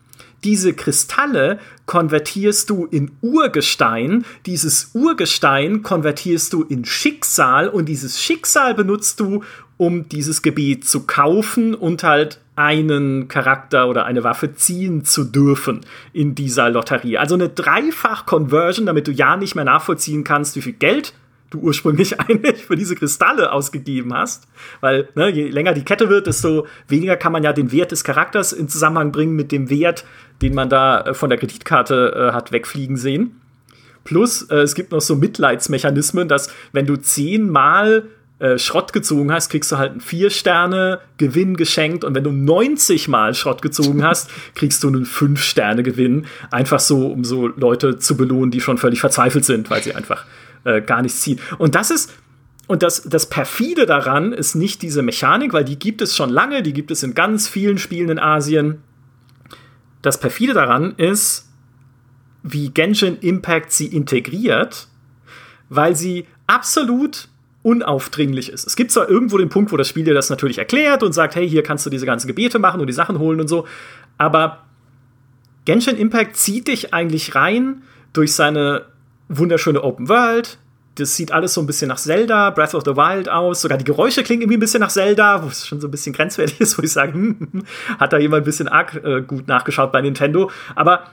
Diese 0.44 0.74
Kristalle 0.74 1.58
konvertierst 1.86 2.68
du 2.68 2.84
in 2.84 3.12
Urgestein, 3.22 4.26
dieses 4.44 4.90
Urgestein 4.92 5.82
konvertierst 5.82 6.52
du 6.52 6.62
in 6.62 6.84
Schicksal 6.84 7.68
und 7.68 7.86
dieses 7.86 8.20
Schicksal 8.20 8.74
benutzt 8.74 9.20
du, 9.20 9.42
um 9.78 10.08
dieses 10.08 10.42
Gebiet 10.42 10.86
zu 10.86 11.06
kaufen 11.06 11.74
und 11.74 12.02
halt 12.02 12.40
einen 12.56 13.28
Charakter 13.28 13.88
oder 13.88 14.04
eine 14.04 14.22
Waffe 14.22 14.54
ziehen 14.54 15.04
zu 15.04 15.24
dürfen 15.24 15.80
in 16.12 16.34
dieser 16.34 16.70
Lotterie. 16.70 17.18
Also 17.18 17.34
eine 17.34 17.48
Dreifach-Conversion, 17.48 18.86
damit 18.86 19.08
du 19.08 19.12
ja 19.12 19.36
nicht 19.36 19.54
mehr 19.54 19.64
nachvollziehen 19.64 20.24
kannst, 20.24 20.54
wie 20.56 20.62
viel 20.62 20.74
Geld 20.74 21.14
du 21.50 21.60
ursprünglich 21.60 22.20
eigentlich 22.28 22.64
für 22.64 22.76
diese 22.76 22.94
Kristalle 22.94 23.52
ausgegeben 23.52 24.14
hast. 24.14 24.46
Weil 24.80 25.08
ne, 25.14 25.28
je 25.30 25.48
länger 25.48 25.72
die 25.72 25.84
Kette 25.84 26.08
wird, 26.08 26.26
desto 26.26 26.66
weniger 26.88 27.16
kann 27.16 27.32
man 27.32 27.42
ja 27.42 27.52
den 27.52 27.72
Wert 27.72 27.92
des 27.92 28.04
Charakters 28.04 28.52
in 28.52 28.68
Zusammenhang 28.68 29.12
bringen 29.12 29.34
mit 29.34 29.50
dem 29.50 29.70
Wert, 29.70 30.04
den 30.42 30.54
man 30.54 30.68
da 30.68 31.00
äh, 31.00 31.14
von 31.14 31.30
der 31.30 31.38
Kreditkarte 31.38 32.30
äh, 32.30 32.32
hat 32.32 32.52
wegfliegen 32.52 32.96
sehen. 32.96 33.40
Plus, 34.04 34.42
äh, 34.42 34.58
es 34.58 34.74
gibt 34.74 34.92
noch 34.92 35.00
so 35.00 35.16
Mitleidsmechanismen, 35.16 36.28
dass 36.28 36.52
wenn 36.72 36.86
du 36.86 36.96
zehnmal 36.96 38.04
äh, 38.44 38.58
Schrott 38.58 38.92
gezogen 38.92 39.32
hast, 39.32 39.48
kriegst 39.48 39.72
du 39.72 39.78
halt 39.78 39.92
einen 39.92 40.00
4-Sterne-Gewinn 40.02 41.56
geschenkt. 41.56 42.04
Und 42.04 42.14
wenn 42.14 42.24
du 42.24 42.30
90 42.30 43.08
Mal 43.08 43.32
Schrott 43.32 43.62
gezogen 43.62 44.04
hast, 44.06 44.28
kriegst 44.54 44.82
du 44.84 44.88
einen 44.88 45.06
5-Sterne-Gewinn. 45.06 46.26
Einfach 46.50 46.80
so, 46.80 47.06
um 47.06 47.24
so 47.24 47.46
Leute 47.48 47.98
zu 47.98 48.18
belohnen, 48.18 48.50
die 48.50 48.60
schon 48.60 48.76
völlig 48.76 49.00
verzweifelt 49.00 49.46
sind, 49.46 49.70
weil 49.70 49.82
sie 49.82 49.94
einfach 49.94 50.26
äh, 50.64 50.82
gar 50.82 51.00
nichts 51.00 51.22
ziehen. 51.22 51.40
Und 51.56 51.74
das 51.74 51.90
ist. 51.90 52.12
Und 52.66 52.82
das, 52.82 53.02
das 53.02 53.28
perfide 53.28 53.84
daran 53.84 54.32
ist 54.32 54.54
nicht 54.54 54.80
diese 54.80 55.02
Mechanik, 55.02 55.52
weil 55.52 55.64
die 55.64 55.78
gibt 55.78 56.00
es 56.00 56.16
schon 56.16 56.30
lange, 56.30 56.62
die 56.62 56.72
gibt 56.72 56.90
es 56.90 57.02
in 57.02 57.12
ganz 57.12 57.46
vielen 57.46 57.76
Spielen 57.76 58.08
in 58.08 58.18
Asien. 58.18 58.82
Das 60.00 60.18
perfide 60.18 60.54
daran 60.54 60.94
ist, 60.96 61.46
wie 62.42 62.70
Genshin 62.70 63.18
Impact 63.20 63.70
sie 63.70 63.86
integriert, 63.86 64.88
weil 65.68 65.94
sie 65.94 66.26
absolut 66.46 67.28
unaufdringlich 67.64 68.50
ist. 68.52 68.66
Es 68.66 68.76
gibt 68.76 68.92
zwar 68.92 69.08
irgendwo 69.08 69.38
den 69.38 69.48
Punkt, 69.48 69.72
wo 69.72 69.76
das 69.76 69.88
Spiel 69.88 70.04
dir 70.04 70.14
das 70.14 70.30
natürlich 70.30 70.58
erklärt 70.58 71.02
und 71.02 71.12
sagt, 71.12 71.34
hey, 71.34 71.48
hier 71.48 71.62
kannst 71.62 71.84
du 71.84 71.90
diese 71.90 72.06
ganzen 72.06 72.28
Gebete 72.28 72.60
machen 72.60 72.80
und 72.80 72.86
die 72.86 72.92
Sachen 72.92 73.18
holen 73.18 73.40
und 73.40 73.48
so, 73.48 73.66
aber 74.18 74.60
Genshin 75.64 75.96
Impact 75.96 76.36
zieht 76.36 76.68
dich 76.68 76.92
eigentlich 76.94 77.34
rein 77.34 77.82
durch 78.12 78.34
seine 78.34 78.84
wunderschöne 79.28 79.82
Open 79.82 80.08
World, 80.08 80.58
das 80.96 81.16
sieht 81.16 81.32
alles 81.32 81.54
so 81.54 81.60
ein 81.60 81.66
bisschen 81.66 81.88
nach 81.88 81.96
Zelda, 81.96 82.50
Breath 82.50 82.74
of 82.74 82.84
the 82.84 82.94
Wild 82.94 83.28
aus. 83.28 83.62
Sogar 83.62 83.78
die 83.78 83.84
Geräusche 83.84 84.22
klingen 84.22 84.42
irgendwie 84.42 84.58
ein 84.58 84.60
bisschen 84.60 84.80
nach 84.80 84.90
Zelda, 84.90 85.42
wo 85.42 85.48
es 85.48 85.66
schon 85.66 85.80
so 85.80 85.88
ein 85.88 85.90
bisschen 85.90 86.12
grenzwertig 86.14 86.60
ist, 86.60 86.78
wo 86.78 86.82
ich 86.82 86.92
sage, 86.92 87.12
hm, 87.14 87.64
hat 87.98 88.12
da 88.12 88.18
jemand 88.18 88.42
ein 88.42 88.44
bisschen 88.44 88.68
arg 88.68 88.94
äh, 89.02 89.22
gut 89.22 89.48
nachgeschaut 89.48 89.90
bei 89.90 90.00
Nintendo. 90.00 90.50
Aber 90.74 91.04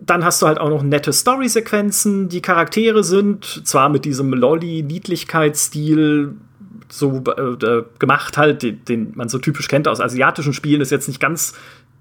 dann 0.00 0.24
hast 0.24 0.42
du 0.42 0.46
halt 0.46 0.58
auch 0.58 0.70
noch 0.70 0.82
nette 0.82 1.12
Story-Sequenzen. 1.12 2.28
Die 2.28 2.42
Charaktere 2.42 3.04
sind 3.04 3.62
zwar 3.64 3.88
mit 3.88 4.04
diesem 4.04 4.32
Lolly-Niedlichkeitsstil 4.32 6.34
so 6.88 7.22
äh, 7.36 7.82
gemacht, 7.98 8.36
halt, 8.36 8.62
den, 8.62 8.84
den, 8.84 9.12
man 9.14 9.28
so 9.28 9.38
typisch 9.38 9.68
kennt 9.68 9.86
aus 9.86 10.00
asiatischen 10.00 10.52
Spielen, 10.52 10.80
ist 10.80 10.90
jetzt 10.90 11.08
nicht 11.08 11.20
ganz 11.20 11.54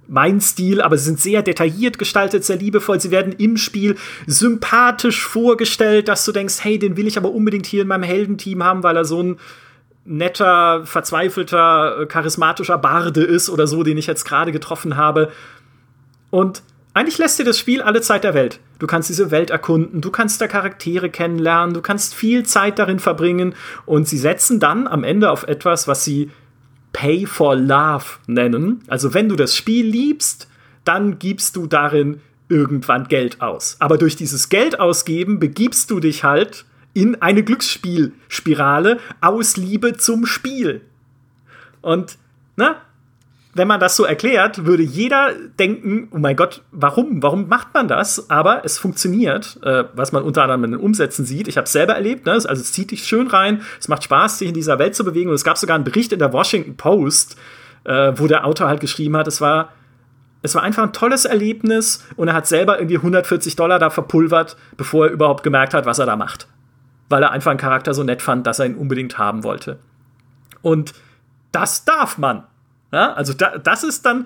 mein 0.07 0.41
Stil, 0.41 0.81
aber 0.81 0.97
sie 0.97 1.05
sind 1.05 1.19
sehr 1.19 1.43
detailliert 1.43 1.99
gestaltet, 1.99 2.43
sehr 2.43 2.57
liebevoll. 2.57 2.99
Sie 2.99 3.11
werden 3.11 3.33
im 3.33 3.57
Spiel 3.57 3.95
sympathisch 4.25 5.23
vorgestellt, 5.23 6.07
dass 6.07 6.25
du 6.25 6.31
denkst, 6.31 6.63
hey, 6.63 6.79
den 6.79 6.97
will 6.97 7.05
ich 7.05 7.17
aber 7.17 7.31
unbedingt 7.31 7.67
hier 7.67 7.83
in 7.83 7.87
meinem 7.87 8.03
Heldenteam 8.03 8.63
haben, 8.63 8.81
weil 8.81 8.97
er 8.97 9.05
so 9.05 9.21
ein 9.21 9.37
netter, 10.05 10.83
verzweifelter, 10.85 12.07
charismatischer 12.07 12.79
Barde 12.79 13.21
ist 13.21 13.51
oder 13.51 13.67
so, 13.67 13.83
den 13.83 13.97
ich 13.97 14.07
jetzt 14.07 14.25
gerade 14.25 14.51
getroffen 14.51 14.97
habe. 14.97 15.31
Und 16.31 16.63
eigentlich 16.93 17.17
lässt 17.17 17.39
dir 17.39 17.45
das 17.45 17.59
Spiel 17.59 17.81
alle 17.81 18.01
Zeit 18.01 18.23
der 18.23 18.33
Welt. 18.33 18.59
Du 18.79 18.87
kannst 18.87 19.09
diese 19.09 19.31
Welt 19.31 19.49
erkunden, 19.49 20.01
du 20.01 20.09
kannst 20.09 20.41
da 20.41 20.47
Charaktere 20.47 21.09
kennenlernen, 21.09 21.73
du 21.73 21.81
kannst 21.81 22.15
viel 22.15 22.45
Zeit 22.45 22.79
darin 22.79 22.99
verbringen 22.99 23.53
und 23.85 24.07
sie 24.07 24.17
setzen 24.17 24.59
dann 24.59 24.87
am 24.87 25.03
Ende 25.03 25.29
auf 25.29 25.43
etwas, 25.43 25.87
was 25.87 26.03
sie 26.03 26.31
Pay 26.91 27.25
for 27.25 27.55
Love 27.55 28.05
nennen. 28.27 28.83
Also 28.87 29.13
wenn 29.13 29.29
du 29.29 29.35
das 29.35 29.55
Spiel 29.55 29.85
liebst, 29.85 30.47
dann 30.83 31.19
gibst 31.19 31.55
du 31.55 31.67
darin 31.67 32.21
irgendwann 32.47 33.07
Geld 33.07 33.41
aus. 33.41 33.75
Aber 33.79 33.97
durch 33.97 34.15
dieses 34.15 34.49
Geld 34.49 34.79
ausgeben 34.79 35.39
begibst 35.39 35.91
du 35.91 35.99
dich 35.99 36.23
halt 36.23 36.65
in 36.93 37.21
eine 37.21 37.43
Glücksspielspirale 37.43 38.99
aus 39.21 39.55
Liebe 39.55 39.97
zum 39.97 40.25
Spiel. 40.25 40.81
Und, 41.81 42.17
na, 42.55 42.81
wenn 43.59 43.67
man 43.67 43.81
das 43.81 43.97
so 43.97 44.05
erklärt, 44.05 44.65
würde 44.65 44.83
jeder 44.83 45.33
denken, 45.59 46.07
oh 46.11 46.17
mein 46.17 46.37
Gott, 46.37 46.63
warum? 46.71 47.21
Warum 47.21 47.49
macht 47.49 47.73
man 47.73 47.89
das? 47.89 48.29
Aber 48.29 48.63
es 48.63 48.77
funktioniert, 48.77 49.59
äh, 49.63 49.83
was 49.93 50.13
man 50.13 50.23
unter 50.23 50.43
anderem 50.43 50.63
in 50.63 50.71
den 50.71 50.79
Umsätzen 50.79 51.25
sieht. 51.25 51.49
Ich 51.49 51.57
habe 51.57 51.65
es 51.65 51.73
selber 51.73 51.93
erlebt, 51.93 52.25
ne? 52.25 52.31
also 52.31 52.53
es 52.53 52.71
zieht 52.71 52.91
dich 52.91 53.03
schön 53.03 53.27
rein, 53.27 53.61
es 53.77 53.89
macht 53.89 54.05
Spaß, 54.05 54.39
sich 54.39 54.47
in 54.47 54.53
dieser 54.53 54.79
Welt 54.79 54.95
zu 54.95 55.03
bewegen. 55.03 55.29
Und 55.29 55.35
es 55.35 55.43
gab 55.43 55.57
sogar 55.57 55.75
einen 55.75 55.83
Bericht 55.83 56.13
in 56.13 56.19
der 56.19 56.31
Washington 56.31 56.77
Post, 56.77 57.35
äh, 57.83 58.13
wo 58.15 58.27
der 58.27 58.45
Autor 58.45 58.69
halt 58.69 58.79
geschrieben 58.79 59.17
hat, 59.17 59.27
es 59.27 59.41
war, 59.41 59.73
es 60.41 60.55
war 60.55 60.63
einfach 60.63 60.83
ein 60.83 60.93
tolles 60.93 61.25
Erlebnis 61.25 62.07
und 62.15 62.29
er 62.29 62.35
hat 62.35 62.47
selber 62.47 62.79
irgendwie 62.79 62.95
140 62.95 63.57
Dollar 63.57 63.77
da 63.77 63.89
verpulvert, 63.89 64.55
bevor 64.77 65.07
er 65.07 65.11
überhaupt 65.11 65.43
gemerkt 65.43 65.73
hat, 65.73 65.85
was 65.85 65.99
er 65.99 66.05
da 66.05 66.15
macht. 66.15 66.47
Weil 67.09 67.23
er 67.23 67.31
einfach 67.31 67.51
einen 67.51 67.59
Charakter 67.59 67.93
so 67.93 68.03
nett 68.03 68.21
fand, 68.21 68.47
dass 68.47 68.59
er 68.59 68.67
ihn 68.67 68.75
unbedingt 68.75 69.17
haben 69.17 69.43
wollte. 69.43 69.79
Und 70.61 70.93
das 71.51 71.83
darf 71.83 72.17
man. 72.17 72.45
Ja, 72.91 73.13
also 73.13 73.33
da, 73.33 73.57
das 73.57 73.83
ist 73.83 74.05
dann, 74.05 74.25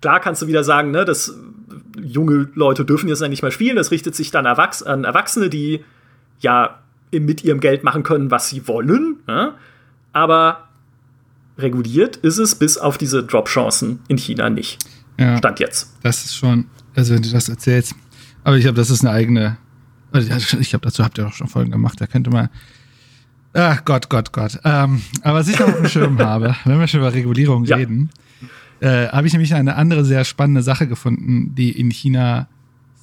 klar 0.00 0.20
kannst 0.20 0.42
du 0.42 0.46
wieder 0.46 0.64
sagen, 0.64 0.90
ne, 0.90 1.04
dass 1.04 1.34
junge 2.00 2.48
Leute 2.54 2.84
dürfen 2.84 3.08
jetzt 3.08 3.20
nicht 3.20 3.42
mehr 3.42 3.50
spielen. 3.50 3.76
Das 3.76 3.90
richtet 3.90 4.14
sich 4.14 4.30
dann 4.30 4.46
Erwachs 4.46 4.82
an 4.82 5.04
Erwachsene, 5.04 5.50
die 5.50 5.84
ja 6.40 6.78
mit 7.12 7.44
ihrem 7.44 7.60
Geld 7.60 7.84
machen 7.84 8.02
können, 8.02 8.30
was 8.30 8.48
sie 8.48 8.66
wollen. 8.68 9.16
Ja? 9.28 9.54
Aber 10.12 10.68
reguliert 11.58 12.16
ist 12.16 12.38
es 12.38 12.54
bis 12.54 12.78
auf 12.78 12.98
diese 12.98 13.22
Drop-Chancen 13.22 14.00
in 14.08 14.16
China 14.16 14.48
nicht. 14.48 14.78
Ja, 15.18 15.36
Stand 15.36 15.60
jetzt. 15.60 15.94
Das 16.02 16.24
ist 16.24 16.36
schon, 16.36 16.66
also 16.94 17.14
wenn 17.14 17.22
du 17.22 17.30
das 17.30 17.48
erzählst. 17.48 17.94
Aber 18.44 18.56
ich 18.56 18.62
glaube, 18.62 18.76
das 18.76 18.90
ist 18.90 19.02
eine 19.02 19.10
eigene. 19.10 19.58
Also 20.12 20.56
ich 20.58 20.70
glaube, 20.70 20.84
dazu 20.84 21.04
habt 21.04 21.18
ihr 21.18 21.26
auch 21.26 21.32
schon 21.32 21.48
Folgen 21.48 21.70
gemacht. 21.70 22.00
Da 22.00 22.06
könnte 22.06 22.30
man 22.30 22.48
Ach 23.52 23.84
Gott, 23.84 24.08
Gott, 24.08 24.32
Gott. 24.32 24.60
Ähm, 24.64 25.02
aber 25.22 25.40
was 25.40 25.48
ich 25.48 25.58
noch 25.58 25.68
auf 25.68 25.76
dem 25.76 25.88
Schirm 25.88 26.18
habe, 26.20 26.54
wenn 26.64 26.78
wir 26.78 26.86
schon 26.86 27.00
über 27.00 27.12
Regulierung 27.12 27.64
ja. 27.64 27.76
reden, 27.76 28.10
äh, 28.80 29.08
habe 29.08 29.26
ich 29.26 29.32
nämlich 29.32 29.54
eine 29.54 29.76
andere 29.76 30.04
sehr 30.04 30.24
spannende 30.24 30.62
Sache 30.62 30.86
gefunden, 30.86 31.54
die 31.54 31.70
in 31.70 31.90
China 31.90 32.48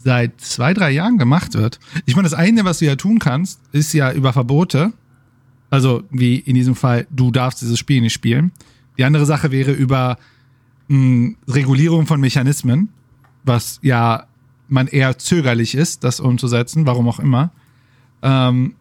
seit 0.04 0.40
zwei, 0.40 0.74
drei 0.74 0.92
Jahren 0.92 1.18
gemacht 1.18 1.54
wird. 1.54 1.80
Ich 2.06 2.16
meine, 2.16 2.30
das 2.30 2.38
eine, 2.38 2.64
was 2.66 2.80
du 2.80 2.86
ja 2.86 2.96
tun 2.96 3.20
kannst, 3.20 3.60
ist 3.72 3.94
ja 3.94 4.12
über 4.12 4.32
Verbote. 4.32 4.94
Also 5.70 6.04
wie 6.12 6.38
in 6.38 6.56
diesem 6.56 6.76
Fall, 6.76 7.08
du 7.12 7.32
darfst 7.32 7.62
dieses 7.62 7.78
Spiel 7.78 8.02
nicht 8.02 8.14
spielen. 8.14 8.52
Die 8.98 9.04
andere 9.04 9.26
Sache 9.26 9.52
wäre 9.52 9.72
über 9.72 10.18
mh, 10.88 10.96
hm, 10.96 11.38
Regulierung 11.48 12.08
von 12.08 12.22
Mechanismen, 12.22 12.90
was 13.44 13.80
ja 13.82 14.28
man 14.70 14.88
eher 14.88 15.18
zögerlich 15.18 15.76
ist, 15.76 16.04
das 16.04 16.20
umzusetzen, 16.20 16.86
warum 16.86 17.08
auch 17.08 17.20
immer. 17.20 17.52
Ähm, 18.22 18.76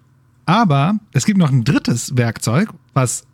aber 0.47 0.99
es 1.13 1.27
gibt 1.27 1.39
noch 1.39 1.51
ein 1.51 1.65
drittes 1.65 2.17
Werkzeug, 2.17 2.73
was 2.95 3.27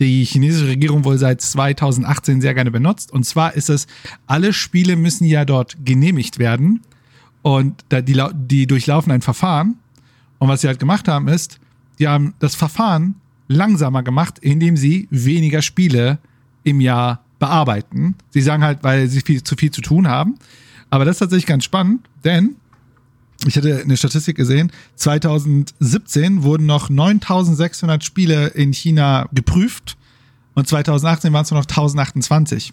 die 0.00 0.24
chinesische 0.24 0.66
Regierung 0.66 1.04
wohl 1.04 1.18
seit 1.18 1.40
2018 1.40 2.40
sehr 2.40 2.54
gerne 2.54 2.70
benutzt. 2.70 3.12
Und 3.12 3.24
zwar 3.24 3.54
ist 3.54 3.70
es, 3.70 3.86
alle 4.26 4.52
Spiele 4.52 4.96
müssen 4.96 5.24
ja 5.26 5.44
dort 5.44 5.76
genehmigt 5.84 6.38
werden. 6.38 6.80
Und 7.42 7.84
die, 7.92 8.22
die 8.34 8.66
durchlaufen 8.66 9.12
ein 9.12 9.22
Verfahren. 9.22 9.76
Und 10.38 10.48
was 10.48 10.62
sie 10.62 10.68
halt 10.68 10.78
gemacht 10.78 11.06
haben, 11.06 11.28
ist, 11.28 11.60
die 11.98 12.08
haben 12.08 12.34
das 12.38 12.54
Verfahren 12.54 13.14
langsamer 13.46 14.02
gemacht, 14.02 14.38
indem 14.40 14.76
sie 14.76 15.06
weniger 15.10 15.60
Spiele 15.60 16.18
im 16.64 16.80
Jahr 16.80 17.22
bearbeiten. 17.38 18.14
Sie 18.30 18.40
sagen 18.40 18.62
halt, 18.62 18.82
weil 18.82 19.08
sie 19.08 19.20
viel, 19.20 19.42
zu 19.42 19.54
viel 19.56 19.70
zu 19.70 19.82
tun 19.82 20.08
haben. 20.08 20.36
Aber 20.88 21.04
das 21.04 21.16
ist 21.16 21.20
tatsächlich 21.20 21.46
ganz 21.46 21.64
spannend, 21.64 22.08
denn 22.24 22.56
ich 23.46 23.56
hatte 23.56 23.80
eine 23.82 23.96
Statistik 23.96 24.36
gesehen, 24.36 24.70
2017 24.96 26.42
wurden 26.42 26.66
noch 26.66 26.90
9600 26.90 28.04
Spiele 28.04 28.48
in 28.48 28.72
China 28.72 29.28
geprüft 29.32 29.96
und 30.54 30.68
2018 30.68 31.32
waren 31.32 31.42
es 31.42 31.50
nur 31.50 31.60
noch 31.60 31.66
1028. 31.66 32.72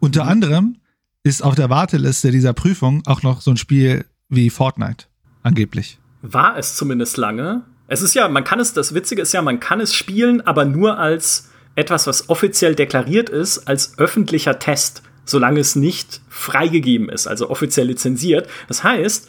Unter 0.00 0.24
mhm. 0.24 0.30
anderem 0.30 0.76
ist 1.22 1.42
auf 1.42 1.54
der 1.54 1.70
Warteliste 1.70 2.30
dieser 2.30 2.52
Prüfung 2.52 3.02
auch 3.06 3.22
noch 3.22 3.40
so 3.40 3.50
ein 3.50 3.56
Spiel 3.56 4.04
wie 4.28 4.50
Fortnite, 4.50 5.06
angeblich. 5.42 5.98
War 6.22 6.56
es 6.56 6.76
zumindest 6.76 7.16
lange. 7.16 7.62
Es 7.86 8.02
ist 8.02 8.14
ja, 8.14 8.28
man 8.28 8.44
kann 8.44 8.60
es, 8.60 8.72
das 8.72 8.94
Witzige 8.94 9.22
ist 9.22 9.32
ja, 9.32 9.42
man 9.42 9.60
kann 9.60 9.80
es 9.80 9.94
spielen, 9.94 10.40
aber 10.40 10.64
nur 10.64 10.98
als 10.98 11.48
etwas, 11.74 12.06
was 12.06 12.28
offiziell 12.28 12.74
deklariert 12.74 13.30
ist, 13.30 13.68
als 13.68 13.98
öffentlicher 13.98 14.58
Test, 14.58 15.02
solange 15.24 15.60
es 15.60 15.76
nicht 15.76 16.20
freigegeben 16.28 17.08
ist, 17.08 17.28
also 17.28 17.50
offiziell 17.50 17.86
lizenziert. 17.86 18.48
Das 18.66 18.82
heißt, 18.82 19.28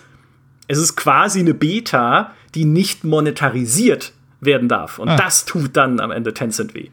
es 0.69 0.77
ist 0.77 0.95
quasi 0.95 1.39
eine 1.39 1.53
Beta, 1.53 2.31
die 2.55 2.63
nicht 2.63 3.03
monetarisiert 3.03 4.13
werden 4.39 4.69
darf. 4.69 4.99
Und 4.99 5.09
ah. 5.09 5.17
das 5.17 5.43
tut 5.43 5.75
dann 5.75 5.99
am 5.99 6.11
Ende 6.11 6.33
Tencent 6.33 6.73
weh. 6.75 6.89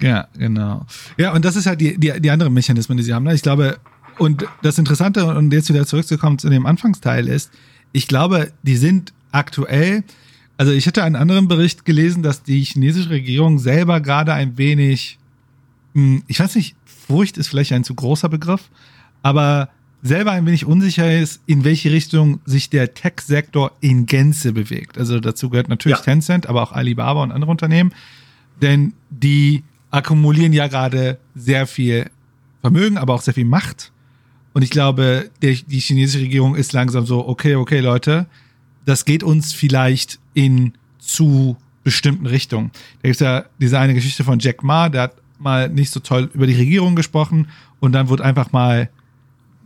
Ja, 0.00 0.28
genau. 0.38 0.86
Ja, 1.18 1.32
und 1.32 1.44
das 1.44 1.56
ist 1.56 1.66
halt 1.66 1.80
die, 1.80 1.98
die, 1.98 2.20
die 2.20 2.30
anderen 2.30 2.54
Mechanismen, 2.54 2.96
die 2.96 3.02
sie 3.02 3.12
haben. 3.12 3.24
Ne? 3.24 3.34
Ich 3.34 3.42
glaube, 3.42 3.78
und 4.18 4.46
das 4.62 4.78
Interessante, 4.78 5.26
und 5.26 5.52
jetzt 5.52 5.68
wieder 5.68 5.86
zurückzukommen 5.86 6.38
zu 6.38 6.48
dem 6.48 6.66
Anfangsteil, 6.66 7.26
ist, 7.28 7.50
ich 7.92 8.06
glaube, 8.06 8.52
die 8.62 8.76
sind 8.76 9.12
aktuell, 9.32 10.04
also 10.56 10.70
ich 10.70 10.86
hätte 10.86 11.02
einen 11.02 11.16
anderen 11.16 11.48
Bericht 11.48 11.84
gelesen, 11.84 12.22
dass 12.22 12.44
die 12.44 12.62
chinesische 12.62 13.10
Regierung 13.10 13.58
selber 13.58 14.00
gerade 14.00 14.34
ein 14.34 14.56
wenig, 14.56 15.18
hm, 15.94 16.22
ich 16.28 16.38
weiß 16.38 16.54
nicht, 16.54 16.76
Furcht 16.84 17.38
ist 17.38 17.48
vielleicht 17.48 17.72
ein 17.72 17.84
zu 17.84 17.94
großer 17.94 18.28
Begriff, 18.28 18.70
aber 19.22 19.68
selber 20.02 20.32
ein 20.32 20.46
wenig 20.46 20.66
unsicher 20.66 21.18
ist, 21.18 21.40
in 21.46 21.64
welche 21.64 21.90
Richtung 21.90 22.40
sich 22.44 22.70
der 22.70 22.94
Tech-Sektor 22.94 23.72
in 23.80 24.06
Gänze 24.06 24.52
bewegt. 24.52 24.98
Also 24.98 25.20
dazu 25.20 25.50
gehört 25.50 25.68
natürlich 25.68 25.98
ja. 25.98 26.04
Tencent, 26.04 26.46
aber 26.46 26.62
auch 26.62 26.72
Alibaba 26.72 27.22
und 27.22 27.32
andere 27.32 27.50
Unternehmen, 27.50 27.92
denn 28.62 28.92
die 29.10 29.64
akkumulieren 29.90 30.52
ja 30.52 30.68
gerade 30.68 31.18
sehr 31.34 31.66
viel 31.66 32.10
Vermögen, 32.60 32.98
aber 32.98 33.14
auch 33.14 33.22
sehr 33.22 33.34
viel 33.34 33.44
Macht. 33.44 33.92
Und 34.52 34.62
ich 34.62 34.70
glaube, 34.70 35.30
der, 35.42 35.54
die 35.54 35.80
chinesische 35.80 36.24
Regierung 36.24 36.54
ist 36.54 36.72
langsam 36.72 37.06
so, 37.06 37.26
okay, 37.28 37.56
okay, 37.56 37.80
Leute, 37.80 38.26
das 38.84 39.04
geht 39.04 39.22
uns 39.22 39.52
vielleicht 39.52 40.18
in 40.34 40.72
zu 40.98 41.56
bestimmten 41.84 42.26
Richtungen. 42.26 42.70
Da 43.02 43.08
gibt 43.08 43.16
es 43.16 43.20
ja 43.20 43.44
diese 43.60 43.78
eine 43.78 43.94
Geschichte 43.94 44.24
von 44.24 44.38
Jack 44.38 44.62
Ma, 44.62 44.88
der 44.88 45.02
hat 45.02 45.16
mal 45.38 45.68
nicht 45.68 45.90
so 45.90 46.00
toll 46.00 46.30
über 46.32 46.46
die 46.46 46.54
Regierung 46.54 46.96
gesprochen 46.96 47.48
und 47.80 47.92
dann 47.92 48.08
wurde 48.08 48.24
einfach 48.24 48.52
mal 48.52 48.88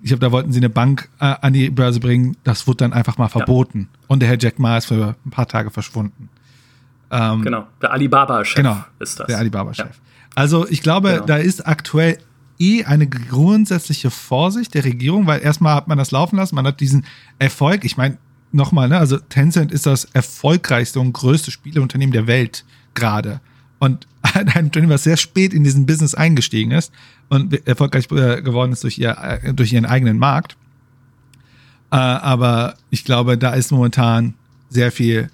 ich 0.02 0.09
glaube, 0.09 0.20
da 0.20 0.32
wollten 0.32 0.52
sie 0.52 0.59
eine 0.59 0.70
Bank 0.70 1.09
äh, 1.20 1.35
an 1.40 1.52
die 1.52 1.70
Börse 1.70 2.01
bringen. 2.01 2.36
Das 2.44 2.66
wurde 2.66 2.78
dann 2.78 2.93
einfach 2.93 3.18
mal 3.18 3.28
verboten. 3.28 3.89
Ja. 3.93 3.98
Und 4.09 4.20
der 4.20 4.28
Herr 4.28 4.39
Jack 4.39 4.59
Ma 4.59 4.78
ist 4.78 4.86
für 4.86 5.14
ein 5.24 5.31
paar 5.31 5.47
Tage 5.47 5.70
verschwunden. 5.70 6.28
Ähm, 7.10 7.43
genau, 7.43 7.66
der 7.82 7.93
Alibaba-Chef 7.93 8.55
genau, 8.55 8.85
ist 8.98 9.18
das. 9.18 9.27
Der 9.27 9.39
Alibaba-Chef. 9.39 9.86
Ja. 9.86 10.02
Also 10.35 10.68
ich 10.68 10.82
glaube, 10.82 11.10
genau. 11.14 11.27
da 11.27 11.36
ist 11.36 11.66
aktuell 11.66 12.18
eh 12.59 12.85
eine 12.85 13.09
grundsätzliche 13.09 14.10
Vorsicht 14.10 14.74
der 14.74 14.85
Regierung, 14.85 15.27
weil 15.27 15.40
erstmal 15.40 15.74
hat 15.74 15.89
man 15.89 15.98
das 15.98 16.12
laufen 16.12 16.36
lassen, 16.36 16.55
man 16.55 16.66
hat 16.66 16.81
diesen 16.81 17.05
Erfolg. 17.39 17.85
Ich 17.85 17.97
meine, 17.97 18.18
nochmal, 18.52 18.89
ne, 18.89 18.98
also 18.98 19.18
Tencent 19.18 19.72
ist 19.72 19.86
das 19.86 20.05
erfolgreichste 20.05 21.01
und 21.01 21.12
größte 21.12 21.51
Spieleunternehmen 21.51 22.12
der 22.12 22.27
Welt 22.27 22.64
gerade. 22.94 23.40
Und 23.81 24.06
ein 24.22 24.66
Unternehmen, 24.66 24.93
was 24.93 25.05
sehr 25.05 25.16
spät 25.16 25.52
in 25.52 25.64
diesen 25.64 25.86
Business 25.86 26.14
eingestiegen 26.14 26.70
ist 26.70 26.93
und 27.31 27.66
erfolgreich 27.66 28.11
äh, 28.11 28.43
geworden 28.43 28.73
ist 28.73 28.85
durch, 28.85 28.98
ihr, 28.98 29.16
äh, 29.19 29.55
durch 29.55 29.73
ihren 29.73 29.86
eigenen 29.86 30.19
Markt. 30.19 30.57
Äh, 31.90 31.97
aber 31.97 32.74
ich 32.90 33.05
glaube, 33.05 33.39
da 33.39 33.52
ist 33.52 33.70
momentan 33.70 34.35
sehr 34.69 34.93
viel 34.93 35.31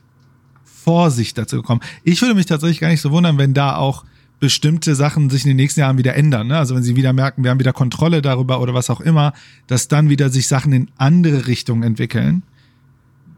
Vorsicht 0.64 1.36
dazu 1.36 1.56
gekommen. 1.56 1.80
Ich 2.04 2.20
würde 2.22 2.34
mich 2.34 2.46
tatsächlich 2.46 2.80
gar 2.80 2.88
nicht 2.88 3.00
so 3.00 3.10
wundern, 3.10 3.38
wenn 3.38 3.54
da 3.54 3.76
auch 3.76 4.04
bestimmte 4.38 4.94
Sachen 4.94 5.30
sich 5.30 5.44
in 5.44 5.48
den 5.48 5.56
nächsten 5.56 5.80
Jahren 5.80 5.96
wieder 5.96 6.14
ändern. 6.14 6.48
Ne? 6.48 6.58
Also 6.58 6.74
wenn 6.74 6.82
sie 6.82 6.96
wieder 6.96 7.14
merken, 7.14 7.42
wir 7.42 7.50
haben 7.50 7.58
wieder 7.58 7.72
Kontrolle 7.72 8.20
darüber 8.20 8.60
oder 8.60 8.74
was 8.74 8.90
auch 8.90 9.00
immer, 9.00 9.32
dass 9.66 9.88
dann 9.88 10.10
wieder 10.10 10.28
sich 10.28 10.46
Sachen 10.46 10.72
in 10.72 10.90
andere 10.98 11.46
Richtungen 11.46 11.82
entwickeln. 11.82 12.42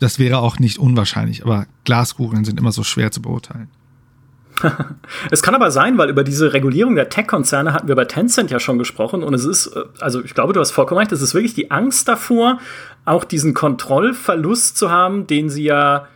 Das 0.01 0.19
wäre 0.19 0.39
auch 0.39 0.59
nicht 0.59 0.79
unwahrscheinlich, 0.79 1.45
aber 1.45 1.67
Glaskugeln 1.85 2.45
sind 2.45 2.59
immer 2.59 2.73
so 2.73 2.83
schwer 2.83 3.13
zu 3.13 3.23
beurteilen. 3.23 3.69
es 5.31 5.43
kann 5.43 5.55
aber 5.55 5.71
sein, 5.71 5.99
weil 5.99 6.11
über 6.11 6.25
diese 6.25 6.53
Regulierung 6.53 6.95
der 6.95 7.09
Tech-Konzerne 7.09 7.73
hatten 7.73 7.89
wir 7.89 7.95
bei 7.95 8.05
Tencent 8.05 8.51
ja 8.51 8.61
schon 8.61 8.79
gesprochen 8.79 9.23
und 9.23 9.35
es 9.35 9.45
ist, 9.45 9.69
äh, 9.69 9.85
also 10.01 10.23
ich 10.23 10.35
glaube, 10.35 10.53
du 10.53 10.61
hast 10.61 10.71
vollkommen 10.71 10.99
recht, 10.99 11.13
es 11.13 11.23
ist 11.23 11.35
wirklich 11.35 11.55
die 11.55 11.71
Angst 11.71 12.09
davor, 12.09 12.59
auch 13.05 13.25
diesen 13.25 13.55
Kontrollverlust 13.55 14.77
zu 14.77 14.91
haben, 14.91 15.27
den 15.27 15.49
sie 15.49 15.65
ja 15.65 16.07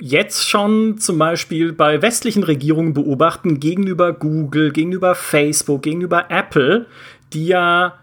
jetzt 0.00 0.48
schon 0.48 0.98
zum 0.98 1.18
Beispiel 1.18 1.72
bei 1.72 2.00
westlichen 2.00 2.42
Regierungen 2.42 2.94
beobachten 2.94 3.60
gegenüber 3.60 4.12
Google, 4.12 4.72
gegenüber 4.72 5.14
Facebook, 5.14 5.82
gegenüber 5.82 6.30
Apple, 6.30 6.86
die 7.32 7.46
ja 7.46 7.94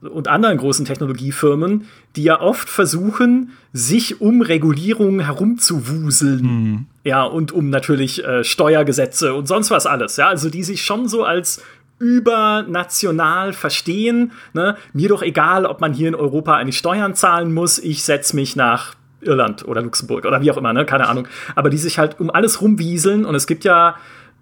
und 0.00 0.28
anderen 0.28 0.58
großen 0.58 0.84
Technologiefirmen, 0.84 1.86
die 2.16 2.24
ja 2.24 2.40
oft 2.40 2.68
versuchen, 2.68 3.52
sich 3.72 4.20
um 4.20 4.42
Regulierungen 4.42 5.20
herumzuwuseln. 5.20 6.42
Mhm. 6.42 6.86
Ja, 7.04 7.24
und 7.24 7.52
um 7.52 7.70
natürlich 7.70 8.24
äh, 8.24 8.44
Steuergesetze 8.44 9.34
und 9.34 9.46
sonst 9.46 9.70
was 9.70 9.86
alles. 9.86 10.16
Ja, 10.16 10.28
also 10.28 10.48
die 10.48 10.64
sich 10.64 10.82
schon 10.82 11.06
so 11.06 11.22
als 11.24 11.62
übernational 11.98 13.52
verstehen. 13.52 14.32
Ne? 14.52 14.76
Mir 14.92 15.08
doch 15.08 15.22
egal, 15.22 15.66
ob 15.66 15.80
man 15.80 15.92
hier 15.92 16.08
in 16.08 16.14
Europa 16.14 16.54
eine 16.54 16.72
Steuern 16.72 17.14
zahlen 17.14 17.52
muss. 17.54 17.78
Ich 17.78 18.04
setze 18.04 18.34
mich 18.34 18.56
nach 18.56 18.94
Irland 19.20 19.66
oder 19.66 19.82
Luxemburg 19.82 20.24
oder 20.24 20.40
wie 20.42 20.50
auch 20.50 20.56
immer, 20.56 20.72
ne? 20.72 20.84
keine 20.84 21.08
Ahnung. 21.08 21.28
Aber 21.54 21.70
die 21.70 21.78
sich 21.78 21.98
halt 21.98 22.18
um 22.20 22.30
alles 22.30 22.60
rumwieseln 22.60 23.24
und 23.24 23.34
es 23.34 23.46
gibt 23.46 23.64
ja 23.64 23.96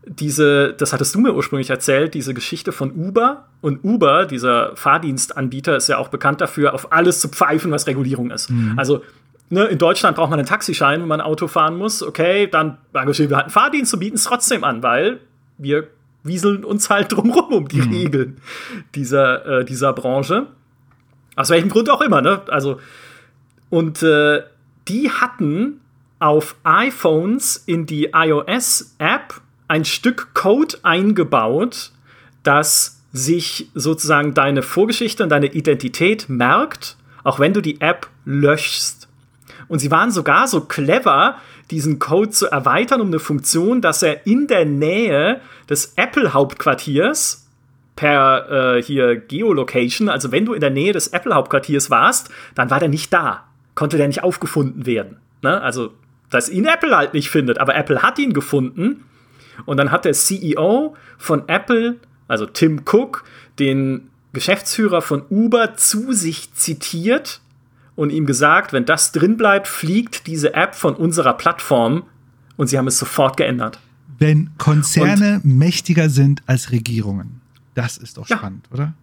diese, 0.04 0.74
das 0.74 0.92
hattest 0.92 1.14
du 1.14 1.20
mir 1.20 1.32
ursprünglich 1.32 1.70
erzählt, 1.70 2.14
diese 2.14 2.34
Geschichte 2.34 2.72
von 2.72 2.90
Uber. 2.90 3.44
Und 3.60 3.84
Uber, 3.84 4.26
dieser 4.26 4.74
Fahrdienstanbieter, 4.74 5.76
ist 5.76 5.88
ja 5.88 5.98
auch 5.98 6.08
bekannt 6.08 6.40
dafür, 6.40 6.74
auf 6.74 6.92
alles 6.92 7.20
zu 7.20 7.28
pfeifen, 7.28 7.70
was 7.70 7.86
Regulierung 7.86 8.32
ist. 8.32 8.50
Mhm. 8.50 8.74
Also 8.76 9.02
ne, 9.52 9.66
in 9.66 9.78
Deutschland 9.78 10.16
braucht 10.16 10.30
man 10.30 10.38
einen 10.38 10.48
Taxischein, 10.48 11.00
wenn 11.00 11.08
man 11.08 11.20
ein 11.20 11.26
Auto 11.26 11.46
fahren 11.46 11.76
muss. 11.76 12.02
Okay, 12.02 12.48
dann 12.48 12.78
engagieren 12.92 13.30
wir 13.30 13.36
halt 13.36 13.46
einen 13.46 13.52
Fahrdienst 13.52 13.92
und 13.94 14.00
bieten 14.00 14.16
es 14.16 14.24
trotzdem 14.24 14.64
an, 14.64 14.82
weil 14.82 15.20
wir 15.58 15.88
wieseln 16.24 16.64
uns 16.64 16.90
halt 16.90 17.12
drumrum 17.16 17.52
um 17.52 17.68
die 17.68 17.82
mhm. 17.82 17.92
Regeln 17.92 18.40
dieser, 18.94 19.60
äh, 19.60 19.64
dieser 19.64 19.92
Branche. 19.92 20.46
Aus 21.36 21.50
welchem 21.50 21.68
Grund 21.68 21.88
auch 21.90 22.00
immer, 22.00 22.20
ne? 22.20 22.42
Also, 22.48 22.80
und 23.70 24.02
äh, 24.02 24.42
die 24.88 25.10
hatten 25.10 25.80
auf 26.18 26.56
iPhones 26.64 27.56
in 27.66 27.86
die 27.86 28.10
iOS-App 28.12 29.40
ein 29.68 29.84
Stück 29.84 30.34
Code 30.34 30.76
eingebaut, 30.82 31.92
das 32.42 33.02
sich 33.12 33.70
sozusagen 33.74 34.34
deine 34.34 34.62
Vorgeschichte 34.62 35.22
und 35.22 35.30
deine 35.30 35.46
Identität 35.46 36.28
merkt, 36.28 36.96
auch 37.24 37.38
wenn 37.38 37.52
du 37.52 37.60
die 37.60 37.80
App 37.80 38.08
löschst. 38.24 39.01
Und 39.72 39.78
sie 39.78 39.90
waren 39.90 40.10
sogar 40.10 40.48
so 40.48 40.60
clever, 40.60 41.36
diesen 41.70 41.98
Code 41.98 42.28
zu 42.28 42.46
erweitern 42.48 43.00
um 43.00 43.06
eine 43.06 43.18
Funktion, 43.18 43.80
dass 43.80 44.02
er 44.02 44.26
in 44.26 44.46
der 44.46 44.66
Nähe 44.66 45.40
des 45.66 45.94
Apple-Hauptquartiers 45.96 47.48
per 47.96 48.76
äh, 48.76 48.82
hier 48.82 49.16
Geolocation, 49.16 50.10
also 50.10 50.30
wenn 50.30 50.44
du 50.44 50.52
in 50.52 50.60
der 50.60 50.68
Nähe 50.68 50.92
des 50.92 51.08
Apple-Hauptquartiers 51.08 51.88
warst, 51.88 52.28
dann 52.54 52.68
war 52.68 52.80
der 52.80 52.90
nicht 52.90 53.14
da 53.14 53.44
konnte 53.74 53.96
der 53.96 54.08
nicht 54.08 54.22
aufgefunden 54.22 54.84
werden. 54.84 55.16
Ne? 55.40 55.60
Also, 55.60 55.94
dass 56.28 56.50
ihn 56.50 56.66
Apple 56.66 56.94
halt 56.94 57.14
nicht 57.14 57.30
findet, 57.30 57.58
aber 57.58 57.74
Apple 57.74 58.02
hat 58.02 58.18
ihn 58.18 58.34
gefunden. 58.34 59.04
Und 59.64 59.76
dann 59.78 59.90
hat 59.90 60.04
der 60.04 60.12
CEO 60.12 60.94
von 61.16 61.48
Apple, 61.48 61.96
also 62.28 62.44
Tim 62.44 62.82
Cook, 62.90 63.24
den 63.58 64.10
Geschäftsführer 64.34 65.00
von 65.00 65.24
Uber 65.30 65.74
zu 65.76 66.12
sich 66.12 66.52
zitiert 66.54 67.40
und 67.96 68.10
ihm 68.10 68.26
gesagt, 68.26 68.72
wenn 68.72 68.84
das 68.84 69.12
drin 69.12 69.36
bleibt, 69.36 69.68
fliegt 69.68 70.26
diese 70.26 70.54
App 70.54 70.74
von 70.74 70.94
unserer 70.94 71.34
Plattform 71.34 72.04
und 72.56 72.68
sie 72.68 72.78
haben 72.78 72.86
es 72.86 72.98
sofort 72.98 73.36
geändert. 73.36 73.78
Wenn 74.18 74.50
Konzerne 74.58 75.40
und, 75.42 75.58
mächtiger 75.58 76.08
sind 76.08 76.42
als 76.46 76.70
Regierungen. 76.70 77.40
Das 77.74 77.96
ist 77.96 78.18
doch 78.18 78.26
spannend, 78.26 78.66
ja. 78.70 78.74
oder? 78.74 78.94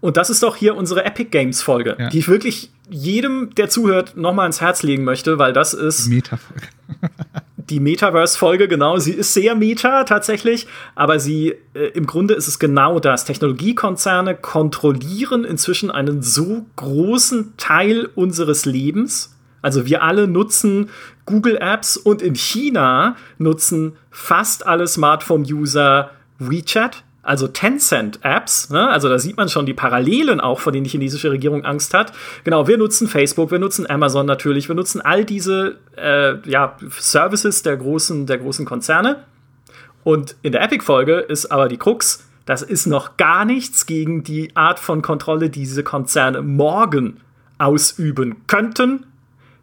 Und 0.00 0.16
das 0.16 0.30
ist 0.30 0.42
doch 0.42 0.56
hier 0.56 0.76
unsere 0.76 1.04
Epic 1.04 1.30
Games 1.30 1.62
Folge, 1.62 1.96
ja. 1.98 2.10
die 2.10 2.18
ich 2.18 2.28
wirklich 2.28 2.70
jedem, 2.88 3.54
der 3.56 3.68
zuhört, 3.68 4.16
nochmal 4.16 4.44
ans 4.44 4.60
Herz 4.60 4.82
legen 4.82 5.04
möchte, 5.04 5.38
weil 5.38 5.52
das 5.52 5.74
ist 5.74 6.06
Meta-Folge. 6.06 6.68
Die 7.70 7.80
Metaverse-Folge, 7.80 8.68
genau. 8.68 8.98
Sie 8.98 9.12
ist 9.12 9.34
sehr 9.34 9.54
meta 9.54 10.04
tatsächlich, 10.04 10.66
aber 10.94 11.18
sie, 11.18 11.54
äh, 11.74 11.88
im 11.94 12.06
Grunde 12.06 12.34
ist 12.34 12.48
es 12.48 12.58
genau 12.58 13.00
das. 13.00 13.24
Technologiekonzerne 13.24 14.34
kontrollieren 14.36 15.44
inzwischen 15.44 15.90
einen 15.90 16.22
so 16.22 16.66
großen 16.76 17.54
Teil 17.56 18.08
unseres 18.14 18.66
Lebens. 18.66 19.36
Also 19.62 19.86
wir 19.86 20.02
alle 20.02 20.28
nutzen 20.28 20.90
Google 21.24 21.56
Apps 21.56 21.96
und 21.96 22.22
in 22.22 22.34
China 22.34 23.16
nutzen 23.38 23.96
fast 24.10 24.66
alle 24.66 24.86
Smartphone-User 24.86 26.10
WeChat 26.38 27.02
also 27.26 27.48
Tencent-Apps. 27.48 28.70
Ne? 28.70 28.88
Also 28.88 29.08
da 29.08 29.18
sieht 29.18 29.36
man 29.36 29.48
schon 29.48 29.66
die 29.66 29.74
Parallelen 29.74 30.40
auch, 30.40 30.60
vor 30.60 30.72
denen 30.72 30.84
die 30.84 30.90
chinesische 30.90 31.30
Regierung 31.30 31.64
Angst 31.64 31.92
hat. 31.94 32.12
Genau, 32.44 32.68
wir 32.68 32.78
nutzen 32.78 33.08
Facebook, 33.08 33.50
wir 33.50 33.58
nutzen 33.58 33.88
Amazon 33.88 34.26
natürlich, 34.26 34.68
wir 34.68 34.74
nutzen 34.74 35.00
all 35.00 35.24
diese 35.24 35.78
äh, 35.96 36.36
ja, 36.48 36.76
Services 36.98 37.62
der 37.62 37.76
großen, 37.76 38.26
der 38.26 38.38
großen 38.38 38.64
Konzerne. 38.64 39.24
Und 40.04 40.36
in 40.42 40.52
der 40.52 40.62
Epic-Folge 40.62 41.18
ist 41.18 41.46
aber 41.46 41.68
die 41.68 41.78
Krux, 41.78 42.24
das 42.44 42.62
ist 42.62 42.86
noch 42.86 43.16
gar 43.16 43.44
nichts 43.44 43.86
gegen 43.86 44.22
die 44.22 44.54
Art 44.54 44.78
von 44.78 45.02
Kontrolle, 45.02 45.50
die 45.50 45.60
diese 45.60 45.82
Konzerne 45.82 46.42
morgen 46.42 47.16
ausüben 47.58 48.36
könnten, 48.46 49.04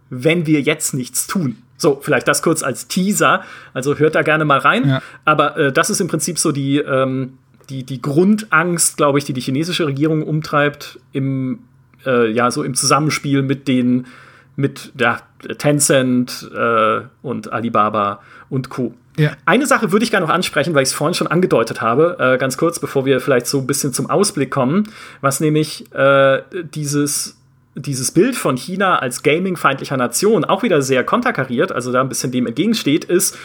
wenn 0.10 0.46
wir 0.46 0.62
jetzt 0.62 0.94
nichts 0.94 1.28
tun. 1.28 1.58
So, 1.78 2.00
vielleicht 2.02 2.28
das 2.28 2.42
kurz 2.42 2.62
als 2.62 2.88
Teaser. 2.88 3.44
Also 3.74 3.98
hört 3.98 4.16
da 4.16 4.22
gerne 4.22 4.46
mal 4.46 4.60
rein. 4.60 4.88
Ja. 4.88 5.02
Aber 5.26 5.58
äh, 5.58 5.72
das 5.72 5.90
ist 5.90 6.02
im 6.02 6.08
Prinzip 6.08 6.40
so 6.40 6.52
die, 6.52 6.78
ähm, 6.78 7.38
die, 7.70 7.84
die 7.84 8.02
Grundangst, 8.02 8.98
glaube 8.98 9.20
ich, 9.20 9.26
die 9.26 9.34
die 9.34 9.42
chinesische 9.42 9.86
Regierung 9.86 10.24
umtreibt, 10.24 11.00
im, 11.12 11.60
äh, 12.06 12.32
ja, 12.32 12.52
so 12.52 12.64
im 12.64 12.76
Zusammenspiel 12.76 13.42
mit 13.42 13.68
den, 13.68 14.08
mit 14.56 14.92
ja, 14.98 15.20
Tencent 15.58 16.50
äh, 16.56 17.02
und 17.22 17.52
Alibaba 17.52 18.22
und 18.50 18.70
Co. 18.70 18.94
Ja. 19.18 19.32
Eine 19.46 19.68
Sache 19.68 19.92
würde 19.92 20.04
ich 20.04 20.12
gerne 20.12 20.26
noch 20.26 20.34
ansprechen, 20.34 20.74
weil 20.74 20.84
ich 20.84 20.90
es 20.90 20.94
vorhin 20.94 21.14
schon 21.14 21.28
angedeutet 21.28 21.82
habe, 21.82 22.18
äh, 22.20 22.38
ganz 22.38 22.58
kurz, 22.58 22.80
bevor 22.80 23.06
wir 23.06 23.20
vielleicht 23.20 23.46
so 23.48 23.60
ein 23.60 23.68
bisschen 23.68 23.94
zum 23.94 24.10
Ausblick 24.10 24.50
kommen, 24.50 24.90
was 25.22 25.40
nämlich 25.40 25.92
äh, 25.94 26.42
dieses 26.74 27.38
dieses 27.76 28.12
Bild 28.12 28.36
von 28.36 28.56
China 28.56 29.00
als 29.00 29.24
gamingfeindlicher 29.24 29.98
Nation 29.98 30.46
auch 30.46 30.64
wieder 30.64 30.82
sehr 30.82 31.04
konterkariert, 31.04 31.72
also 31.72 31.92
da 31.92 32.02
ein 32.02 32.10
bisschen 32.10 32.32
dem 32.32 32.46
entgegensteht, 32.46 33.04
ist, 33.04 33.38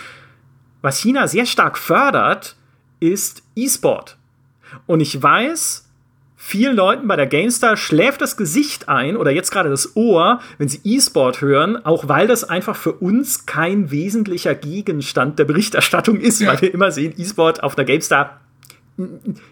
was 0.83 0.99
China 0.99 1.27
sehr 1.27 1.47
stark 1.47 1.79
fördert, 1.79 2.57
ist 3.01 3.43
E-Sport. 3.57 4.17
Und 4.87 5.01
ich 5.01 5.23
weiß, 5.23 5.89
vielen 6.37 6.77
Leuten 6.77 7.09
bei 7.09 7.17
der 7.17 7.27
GameStar 7.27 7.77
schläft 7.77 8.21
das 8.21 8.37
Gesicht 8.37 8.89
ein 8.89 9.17
oder 9.17 9.31
jetzt 9.31 9.51
gerade 9.51 9.71
das 9.71 9.97
Ohr, 9.97 10.41
wenn 10.59 10.69
sie 10.69 10.81
E-Sport 10.85 11.41
hören, 11.41 11.85
auch 11.85 12.09
weil 12.09 12.27
das 12.27 12.45
einfach 12.45 12.77
für 12.77 12.93
uns 12.93 13.47
kein 13.47 13.91
wesentlicher 13.91 14.55
Gegenstand 14.55 15.39
der 15.39 15.45
Berichterstattung 15.45 16.21
ist, 16.21 16.41
ja. 16.41 16.49
weil 16.49 16.61
wir 16.61 16.75
immer 16.75 16.91
sehen, 16.91 17.15
E-Sport 17.17 17.63
auf 17.63 17.75
der 17.75 17.85
GameStar 17.85 18.41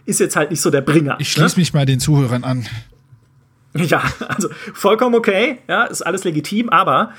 ist 0.04 0.20
jetzt 0.20 0.36
halt 0.36 0.50
nicht 0.50 0.60
so 0.60 0.70
der 0.70 0.80
Bringer. 0.80 1.16
Ich 1.18 1.32
schließe 1.32 1.56
ne? 1.56 1.60
mich 1.60 1.72
mal 1.72 1.86
den 1.86 2.00
Zuhörern 2.00 2.44
an. 2.44 2.66
Ja, 3.74 4.02
also 4.28 4.48
vollkommen 4.72 5.14
okay, 5.14 5.58
ja, 5.68 5.84
ist 5.84 6.02
alles 6.02 6.24
legitim, 6.24 6.70
aber 6.70 7.12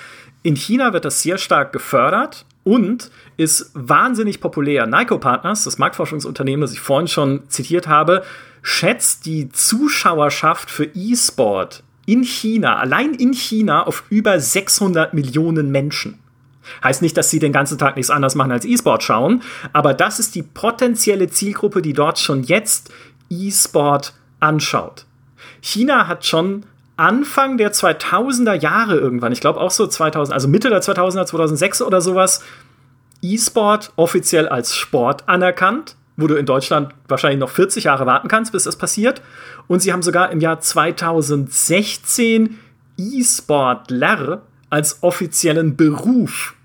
in 0.43 0.55
China 0.55 0.93
wird 0.93 1.05
das 1.05 1.21
sehr 1.21 1.37
stark 1.37 1.71
gefördert 1.71 2.45
und 2.63 3.11
ist 3.37 3.71
wahnsinnig 3.73 4.41
populär. 4.41 4.87
Nyko 4.87 5.19
Partners, 5.19 5.63
das 5.63 5.77
Marktforschungsunternehmen, 5.77 6.61
das 6.61 6.73
ich 6.73 6.79
vorhin 6.79 7.07
schon 7.07 7.47
zitiert 7.49 7.87
habe, 7.87 8.23
schätzt 8.63 9.25
die 9.25 9.49
Zuschauerschaft 9.49 10.69
für 10.69 10.85
E-Sport 10.93 11.83
in 12.05 12.23
China, 12.23 12.77
allein 12.77 13.13
in 13.13 13.33
China, 13.33 13.83
auf 13.85 14.03
über 14.09 14.39
600 14.39 15.13
Millionen 15.13 15.71
Menschen. 15.71 16.19
Heißt 16.83 17.01
nicht, 17.01 17.15
dass 17.15 17.29
sie 17.29 17.39
den 17.39 17.53
ganzen 17.53 17.77
Tag 17.77 17.95
nichts 17.95 18.09
anderes 18.09 18.35
machen 18.35 18.51
als 18.51 18.65
E-Sport 18.65 19.03
schauen, 19.03 19.41
aber 19.71 19.93
das 19.93 20.19
ist 20.19 20.35
die 20.35 20.43
potenzielle 20.43 21.29
Zielgruppe, 21.29 21.81
die 21.81 21.93
dort 21.93 22.19
schon 22.19 22.43
jetzt 22.43 22.91
E-Sport 23.29 24.13
anschaut. 24.39 25.05
China 25.61 26.07
hat 26.07 26.25
schon 26.25 26.63
Anfang 26.97 27.57
der 27.57 27.73
2000er 27.73 28.53
Jahre 28.53 28.97
irgendwann, 28.97 29.31
ich 29.31 29.41
glaube 29.41 29.59
auch 29.59 29.71
so 29.71 29.85
2000, 29.85 30.33
also 30.33 30.47
Mitte 30.47 30.69
der 30.69 30.81
2000er, 30.81 31.25
2006 31.25 31.81
oder 31.83 32.01
sowas, 32.01 32.43
E-Sport 33.21 33.93
offiziell 33.95 34.47
als 34.47 34.75
Sport 34.75 35.27
anerkannt, 35.27 35.95
wo 36.15 36.27
du 36.27 36.35
in 36.35 36.45
Deutschland 36.45 36.93
wahrscheinlich 37.07 37.39
noch 37.39 37.49
40 37.49 37.85
Jahre 37.85 38.05
warten 38.05 38.27
kannst, 38.27 38.51
bis 38.51 38.63
das 38.63 38.75
passiert. 38.75 39.21
Und 39.67 39.81
sie 39.81 39.93
haben 39.93 40.01
sogar 40.01 40.31
im 40.31 40.39
Jahr 40.39 40.59
2016 40.59 42.57
E-Sportler 42.97 44.41
als 44.69 45.03
offiziellen 45.03 45.75
Beruf 45.77 46.55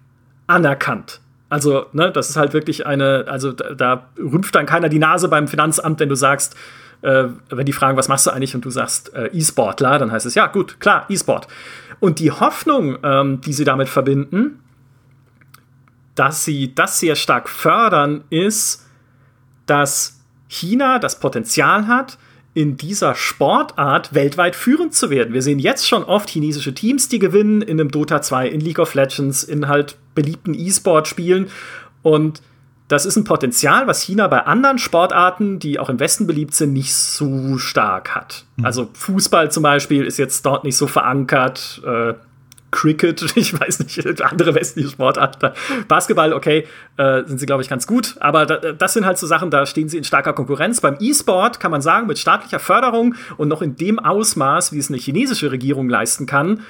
anerkannt. 0.47 1.20
Also, 1.49 1.87
ne, 1.93 2.11
das 2.11 2.31
ist 2.31 2.37
halt 2.37 2.55
wirklich 2.55 2.87
eine, 2.87 3.27
also 3.29 3.53
da, 3.53 3.74
da 3.74 4.07
rümpft 4.19 4.55
dann 4.55 4.65
keiner 4.65 4.89
die 4.89 4.99
Nase 4.99 5.29
beim 5.29 5.49
Finanzamt, 5.49 6.01
wenn 6.01 6.09
du 6.09 6.15
sagst, 6.15 6.57
äh, 7.03 7.24
wenn 7.51 7.66
die 7.66 7.74
fragen, 7.74 7.99
was 7.99 8.09
machst 8.09 8.27
du 8.27 8.31
eigentlich 8.31 8.55
und 8.55 8.65
du 8.65 8.70
sagst 8.70 9.12
äh, 9.15 9.27
E-Sportler, 9.27 9.99
dann 9.99 10.11
heißt 10.11 10.24
es 10.24 10.35
ja, 10.35 10.47
gut, 10.47 10.81
klar, 10.81 11.05
E-Sport. 11.11 11.49
Und 12.01 12.20
die 12.20 12.31
Hoffnung, 12.31 12.97
ähm, 13.03 13.41
die 13.43 13.53
sie 13.53 13.65
damit 13.65 13.89
verbinden, 13.89 14.61
dass 16.15 16.45
sie 16.45 16.75
das 16.75 17.01
sehr 17.01 17.17
stark 17.17 17.49
fördern, 17.49 18.25
ist, 18.31 18.87
dass 19.67 20.21
China 20.49 20.99
das 20.99 21.19
Potenzial 21.21 21.87
hat, 21.87 22.19
in 22.55 22.77
dieser 22.77 23.15
Sportart 23.15 24.13
weltweit 24.13 24.55
führend 24.55 24.93
zu 24.93 25.09
werden. 25.09 25.33
Wir 25.33 25.41
sehen 25.41 25.59
jetzt 25.59 25.89
schon 25.89 26.05
oft 26.05 26.29
chinesische 26.29 26.75
Teams, 26.75 27.09
die 27.09 27.19
gewinnen 27.19 27.63
in 27.63 27.81
einem 27.81 27.91
Dota 27.91 28.21
2, 28.21 28.49
in 28.49 28.61
League 28.61 28.79
of 28.79 28.93
Legends, 28.95 29.43
in 29.43 29.69
halt 29.69 29.97
beliebten 30.15 30.53
E-Sport-Spielen. 30.53 31.49
Und 32.03 32.43
das 32.89 33.07
ist 33.07 33.17
ein 33.17 33.25
Potenzial, 33.25 33.87
was 33.87 34.03
China 34.03 34.29
bei 34.29 34.45
anderen 34.45 34.77
Sportarten, 34.77 35.59
die 35.59 35.79
auch 35.79 35.89
im 35.89 35.99
Westen 35.99 36.27
beliebt 36.27 36.53
sind, 36.53 36.75
nicht 36.75 36.95
so 36.95 37.57
stark 37.57 38.15
hat. 38.15 38.45
Mhm. 38.57 38.67
Also 38.67 38.91
Fußball 38.93 39.51
zum 39.51 39.63
Beispiel 39.63 40.05
ist 40.05 40.19
jetzt 40.19 40.45
dort 40.45 40.65
nicht 40.65 40.77
so 40.77 40.87
verankert. 40.87 41.81
Äh, 41.87 42.15
Cricket, 42.73 43.24
ich 43.36 43.59
weiß 43.59 43.78
nicht, 43.78 44.23
andere 44.23 44.57
westliche 44.57 44.89
Sportarten. 44.89 45.53
Basketball, 45.86 46.32
okay, 46.32 46.66
äh, 46.97 47.23
sind 47.24 47.39
sie, 47.39 47.47
glaube 47.47 47.62
ich, 47.62 47.69
ganz 47.69 47.86
gut. 47.86 48.16
Aber 48.19 48.47
da, 48.47 48.73
das 48.73 48.94
sind 48.94 49.07
halt 49.07 49.19
so 49.19 49.28
Sachen, 49.28 49.51
da 49.51 49.65
stehen 49.66 49.89
sie 49.89 49.99
in 49.99 50.05
starker 50.05 50.32
Konkurrenz. 50.32 50.81
Beim 50.81 50.97
E-Sport 50.99 51.61
kann 51.61 51.70
man 51.70 51.82
sagen, 51.82 52.09
mit 52.09 52.19
staatlicher 52.19 52.59
Förderung 52.59 53.15
und 53.36 53.47
noch 53.47 53.62
in 53.62 53.77
dem 53.77 54.01
Ausmaß, 54.01 54.73
wie 54.73 54.78
es 54.78 54.89
eine 54.89 54.99
chinesische 54.99 55.53
Regierung 55.53 55.89
leisten 55.89 56.27
kann, 56.27 56.62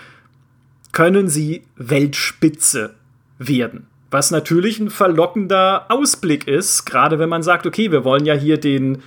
können 0.93 1.29
sie 1.29 1.63
Weltspitze 1.77 2.95
werden. 3.39 3.87
Was 4.11 4.31
natürlich 4.31 4.79
ein 4.79 4.91
verlockender 4.91 5.87
Ausblick 5.89 6.47
ist, 6.47 6.85
gerade 6.85 7.19
wenn 7.19 7.31
man 7.31 7.43
sagt, 7.43 7.67
okay, 7.67 7.91
wir 7.91 8.05
wollen 8.05 8.27
ja 8.27 8.35
hier 8.35 8.59
den, 8.59 9.03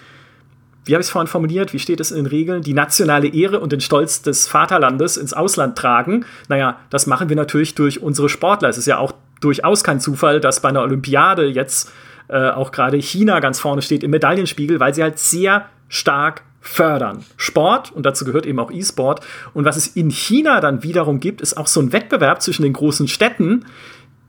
wie 0.86 0.94
habe 0.94 1.02
ich 1.02 1.08
es 1.08 1.12
vorhin 1.12 1.28
formuliert, 1.28 1.74
wie 1.74 1.80
steht 1.80 2.00
es 2.00 2.12
in 2.12 2.18
den 2.18 2.26
Regeln, 2.28 2.62
die 2.62 2.74
nationale 2.74 3.28
Ehre 3.28 3.60
und 3.60 3.72
den 3.72 3.82
Stolz 3.82 4.22
des 4.22 4.48
Vaterlandes 4.48 5.18
ins 5.18 5.34
Ausland 5.34 5.78
tragen. 5.78 6.26
Naja, 6.48 6.80
das 6.90 7.08
machen 7.08 7.28
wir 7.30 7.36
natürlich 7.36 7.76
durch 7.76 8.02
unsere 8.02 8.30
Sportler. 8.30 8.70
Es 8.70 8.78
ist 8.78 8.86
ja 8.86 9.00
auch 9.00 9.14
durchaus 9.42 9.84
kein 9.84 10.00
Zufall, 10.00 10.40
dass 10.40 10.62
bei 10.62 10.70
einer 10.70 10.84
Olympiade 10.84 11.46
jetzt 11.46 11.92
äh, 12.28 12.50
auch 12.50 12.72
gerade 12.72 12.98
China 12.98 13.40
ganz 13.40 13.60
vorne 13.60 13.82
steht 13.82 14.04
im 14.04 14.12
Medaillenspiegel, 14.12 14.80
weil 14.80 14.94
sie 14.94 15.04
halt 15.04 15.20
sehr 15.20 15.66
stark 15.90 16.44
fördern. 16.62 17.24
Sport, 17.38 17.92
und 17.92 18.06
dazu 18.06 18.26
gehört 18.26 18.46
eben 18.46 18.60
auch 18.60 18.72
E-Sport. 18.72 19.22
Und 19.54 19.66
was 19.66 19.78
es 19.78 19.88
in 19.88 20.10
China 20.10 20.62
dann 20.62 20.84
wiederum 20.84 21.20
gibt, 21.20 21.42
ist 21.42 21.58
auch 21.58 21.68
so 21.68 21.80
ein 21.80 21.94
Wettbewerb 21.94 22.42
zwischen 22.42 22.64
den 22.64 22.74
großen 22.74 23.08
Städten, 23.08 23.66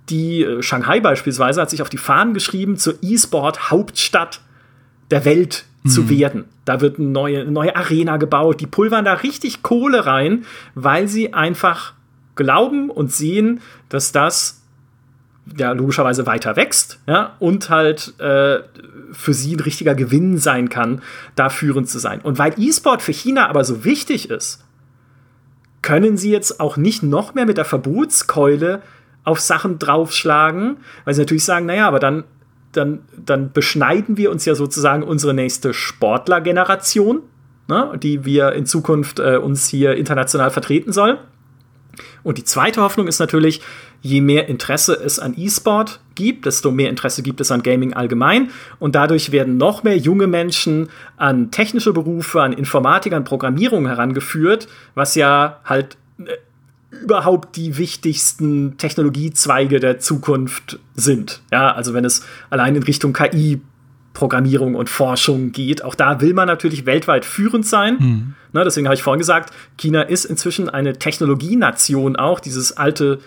die 0.08 0.42
äh, 0.42 0.62
Shanghai 0.62 1.00
beispielsweise 1.00 1.60
hat 1.60 1.70
sich 1.70 1.82
auf 1.82 1.88
die 1.88 1.98
Fahnen 1.98 2.34
geschrieben, 2.34 2.76
zur 2.76 2.94
E-Sport-Hauptstadt 3.02 4.40
der 5.10 5.24
Welt 5.24 5.64
mhm. 5.86 5.90
zu 5.90 6.08
werden. 6.08 6.44
Da 6.64 6.80
wird 6.80 6.98
eine 6.98 7.08
neue, 7.08 7.40
eine 7.40 7.50
neue 7.50 7.74
Arena 7.74 8.16
gebaut. 8.16 8.60
Die 8.60 8.66
pulvern 8.66 9.04
da 9.04 9.14
richtig 9.14 9.62
Kohle 9.62 10.06
rein, 10.06 10.44
weil 10.74 11.08
sie 11.08 11.32
einfach 11.32 11.94
glauben 12.34 12.90
und 12.90 13.12
sehen, 13.12 13.60
dass 13.88 14.12
das 14.12 14.62
ja 15.56 15.72
logischerweise 15.72 16.26
weiter 16.26 16.56
wächst, 16.56 16.98
ja, 17.06 17.36
und 17.38 17.70
halt 17.70 18.18
äh, 18.18 18.58
für 19.12 19.32
sie 19.32 19.54
ein 19.54 19.60
richtiger 19.60 19.94
Gewinn 19.94 20.38
sein 20.38 20.68
kann, 20.68 21.02
da 21.36 21.50
führend 21.50 21.88
zu 21.88 21.98
sein. 21.98 22.20
Und 22.20 22.38
weil 22.38 22.54
E-Sport 22.58 23.00
für 23.00 23.12
China 23.12 23.48
aber 23.48 23.64
so 23.64 23.84
wichtig 23.84 24.28
ist, 24.28 24.64
können 25.82 26.16
sie 26.16 26.32
jetzt 26.32 26.58
auch 26.58 26.76
nicht 26.76 27.04
noch 27.04 27.34
mehr 27.34 27.46
mit 27.46 27.58
der 27.58 27.64
Verbotskeule 27.64 28.82
auf 29.22 29.40
Sachen 29.40 29.78
draufschlagen, 29.78 30.78
weil 31.04 31.14
sie 31.14 31.20
natürlich 31.20 31.44
sagen, 31.44 31.66
naja, 31.66 31.86
aber 31.86 32.00
dann, 32.00 32.24
dann, 32.76 33.00
dann 33.16 33.52
beschneiden 33.52 34.16
wir 34.16 34.30
uns 34.30 34.44
ja 34.44 34.54
sozusagen 34.54 35.02
unsere 35.02 35.34
nächste 35.34 35.74
Sportlergeneration, 35.74 37.22
ne, 37.68 37.92
die 38.02 38.24
wir 38.24 38.52
in 38.52 38.66
Zukunft 38.66 39.18
äh, 39.18 39.36
uns 39.36 39.68
hier 39.68 39.96
international 39.96 40.50
vertreten 40.50 40.92
soll. 40.92 41.18
Und 42.22 42.38
die 42.38 42.44
zweite 42.44 42.82
Hoffnung 42.82 43.08
ist 43.08 43.20
natürlich, 43.20 43.60
je 44.02 44.20
mehr 44.20 44.48
Interesse 44.48 44.94
es 44.94 45.18
an 45.18 45.34
E-Sport 45.36 46.00
gibt, 46.14 46.46
desto 46.46 46.70
mehr 46.70 46.90
Interesse 46.90 47.22
gibt 47.22 47.40
es 47.40 47.50
an 47.50 47.62
Gaming 47.62 47.94
allgemein. 47.94 48.50
Und 48.78 48.94
dadurch 48.94 49.32
werden 49.32 49.56
noch 49.56 49.82
mehr 49.82 49.96
junge 49.96 50.26
Menschen 50.26 50.88
an 51.16 51.50
technische 51.50 51.92
Berufe, 51.92 52.42
an 52.42 52.52
Informatik, 52.52 53.12
an 53.12 53.24
Programmierung 53.24 53.86
herangeführt, 53.86 54.68
was 54.94 55.14
ja 55.14 55.60
halt 55.64 55.96
äh, 56.18 56.36
überhaupt 56.90 57.56
die 57.56 57.76
wichtigsten 57.78 58.78
Technologiezweige 58.78 59.80
der 59.80 59.98
Zukunft 59.98 60.78
sind. 60.94 61.42
Ja, 61.52 61.72
also 61.72 61.94
wenn 61.94 62.04
es 62.04 62.24
allein 62.50 62.76
in 62.76 62.82
Richtung 62.82 63.12
KI 63.12 63.60
Programmierung 64.16 64.76
und 64.76 64.88
Forschung 64.88 65.52
geht. 65.52 65.84
Auch 65.84 65.94
da 65.94 66.22
will 66.22 66.32
man 66.32 66.46
natürlich 66.48 66.86
weltweit 66.86 67.26
führend 67.26 67.66
sein. 67.66 67.96
Mhm. 68.00 68.34
Ne, 68.54 68.64
deswegen 68.64 68.86
habe 68.86 68.94
ich 68.94 69.02
vorhin 69.02 69.18
gesagt, 69.18 69.52
China 69.76 70.00
ist 70.00 70.24
inzwischen 70.24 70.70
eine 70.70 70.98
Technologienation 70.98 72.16
auch. 72.16 72.40
Dieses 72.40 72.78
alte 72.78 73.18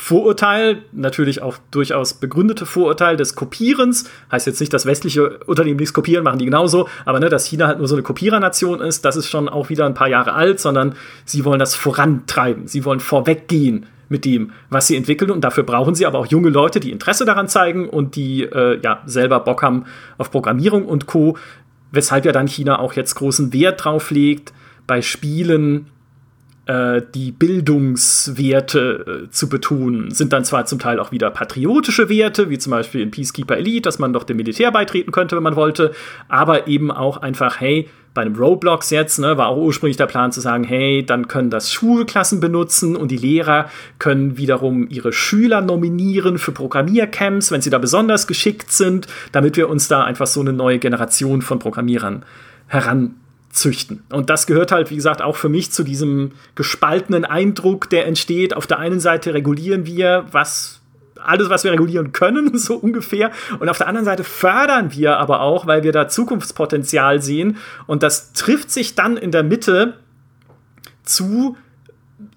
Vorurteil, 0.00 0.78
natürlich 0.92 1.42
auch 1.42 1.58
durchaus 1.70 2.14
begründete 2.14 2.64
Vorurteil 2.64 3.18
des 3.18 3.34
Kopierens. 3.34 4.10
Heißt 4.32 4.46
jetzt 4.46 4.58
nicht, 4.58 4.72
dass 4.72 4.86
westliche 4.86 5.38
Unternehmen 5.44 5.76
nichts 5.76 5.92
kopieren, 5.92 6.24
machen 6.24 6.38
die 6.38 6.46
genauso, 6.46 6.88
aber 7.04 7.20
ne, 7.20 7.28
dass 7.28 7.44
China 7.44 7.66
halt 7.66 7.78
nur 7.78 7.86
so 7.86 7.94
eine 7.94 8.02
Kopierernation 8.02 8.80
ist, 8.80 9.04
das 9.04 9.16
ist 9.16 9.28
schon 9.28 9.48
auch 9.48 9.68
wieder 9.68 9.84
ein 9.84 9.94
paar 9.94 10.08
Jahre 10.08 10.32
alt, 10.32 10.58
sondern 10.58 10.94
sie 11.26 11.44
wollen 11.44 11.58
das 11.58 11.74
vorantreiben, 11.74 12.66
sie 12.66 12.84
wollen 12.86 12.98
vorweggehen 12.98 13.86
mit 14.08 14.24
dem, 14.24 14.52
was 14.70 14.86
sie 14.86 14.96
entwickeln. 14.96 15.30
Und 15.30 15.42
dafür 15.42 15.64
brauchen 15.64 15.94
sie 15.94 16.06
aber 16.06 16.18
auch 16.18 16.26
junge 16.26 16.48
Leute, 16.48 16.80
die 16.80 16.90
Interesse 16.90 17.26
daran 17.26 17.46
zeigen 17.46 17.88
und 17.88 18.16
die 18.16 18.42
äh, 18.42 18.80
ja 18.82 19.02
selber 19.04 19.40
Bock 19.40 19.62
haben 19.62 19.84
auf 20.16 20.30
Programmierung 20.30 20.86
und 20.86 21.06
Co. 21.06 21.36
Weshalb 21.92 22.24
ja 22.24 22.32
dann 22.32 22.48
China 22.48 22.78
auch 22.78 22.94
jetzt 22.94 23.14
großen 23.16 23.52
Wert 23.52 23.84
drauf 23.84 24.10
legt, 24.10 24.54
bei 24.86 25.02
Spielen 25.02 25.86
die 26.68 27.32
Bildungswerte 27.32 29.24
äh, 29.24 29.30
zu 29.30 29.48
betonen. 29.48 30.10
Sind 30.10 30.32
dann 30.32 30.44
zwar 30.44 30.66
zum 30.66 30.78
Teil 30.78 31.00
auch 31.00 31.10
wieder 31.10 31.30
patriotische 31.30 32.08
Werte, 32.08 32.50
wie 32.50 32.58
zum 32.58 32.70
Beispiel 32.70 33.00
in 33.00 33.10
Peacekeeper 33.10 33.56
Elite, 33.56 33.82
dass 33.82 33.98
man 33.98 34.12
doch 34.12 34.24
dem 34.24 34.36
Militär 34.36 34.70
beitreten 34.70 35.10
könnte, 35.10 35.36
wenn 35.36 35.42
man 35.42 35.56
wollte, 35.56 35.92
aber 36.28 36.68
eben 36.68 36.90
auch 36.90 37.16
einfach, 37.16 37.60
hey, 37.60 37.88
bei 38.12 38.22
einem 38.22 38.34
Roblox 38.34 38.90
jetzt 38.90 39.18
ne, 39.18 39.36
war 39.36 39.48
auch 39.48 39.56
ursprünglich 39.56 39.96
der 39.96 40.06
Plan 40.06 40.32
zu 40.32 40.40
sagen, 40.40 40.64
hey, 40.64 41.04
dann 41.04 41.28
können 41.28 41.50
das 41.50 41.72
Schulklassen 41.72 42.40
benutzen 42.40 42.96
und 42.96 43.10
die 43.10 43.16
Lehrer 43.16 43.70
können 43.98 44.36
wiederum 44.36 44.88
ihre 44.88 45.12
Schüler 45.12 45.60
nominieren 45.60 46.38
für 46.38 46.52
Programmiercamps, 46.52 47.52
wenn 47.52 47.62
sie 47.62 47.70
da 47.70 47.78
besonders 47.78 48.26
geschickt 48.26 48.72
sind, 48.72 49.06
damit 49.32 49.56
wir 49.56 49.68
uns 49.68 49.86
da 49.88 50.02
einfach 50.02 50.26
so 50.26 50.40
eine 50.40 50.52
neue 50.52 50.78
Generation 50.78 51.40
von 51.40 51.60
Programmierern 51.60 52.24
heran 52.66 53.14
züchten. 53.50 54.04
Und 54.10 54.30
das 54.30 54.46
gehört 54.46 54.72
halt, 54.72 54.90
wie 54.90 54.96
gesagt, 54.96 55.22
auch 55.22 55.36
für 55.36 55.48
mich 55.48 55.72
zu 55.72 55.82
diesem 55.82 56.32
gespaltenen 56.54 57.24
Eindruck, 57.24 57.90
der 57.90 58.06
entsteht. 58.06 58.56
Auf 58.56 58.66
der 58.66 58.78
einen 58.78 59.00
Seite 59.00 59.34
regulieren 59.34 59.86
wir, 59.86 60.26
was 60.30 60.80
alles, 61.22 61.50
was 61.50 61.64
wir 61.64 61.72
regulieren 61.72 62.12
können, 62.12 62.56
so 62.58 62.76
ungefähr. 62.76 63.30
Und 63.58 63.68
auf 63.68 63.78
der 63.78 63.88
anderen 63.88 64.04
Seite 64.04 64.24
fördern 64.24 64.92
wir 64.94 65.18
aber 65.18 65.40
auch, 65.40 65.66
weil 65.66 65.82
wir 65.82 65.92
da 65.92 66.08
Zukunftspotenzial 66.08 67.20
sehen. 67.20 67.56
Und 67.86 68.02
das 68.02 68.32
trifft 68.32 68.70
sich 68.70 68.94
dann 68.94 69.16
in 69.16 69.32
der 69.32 69.42
Mitte 69.42 69.94
zu 71.02 71.56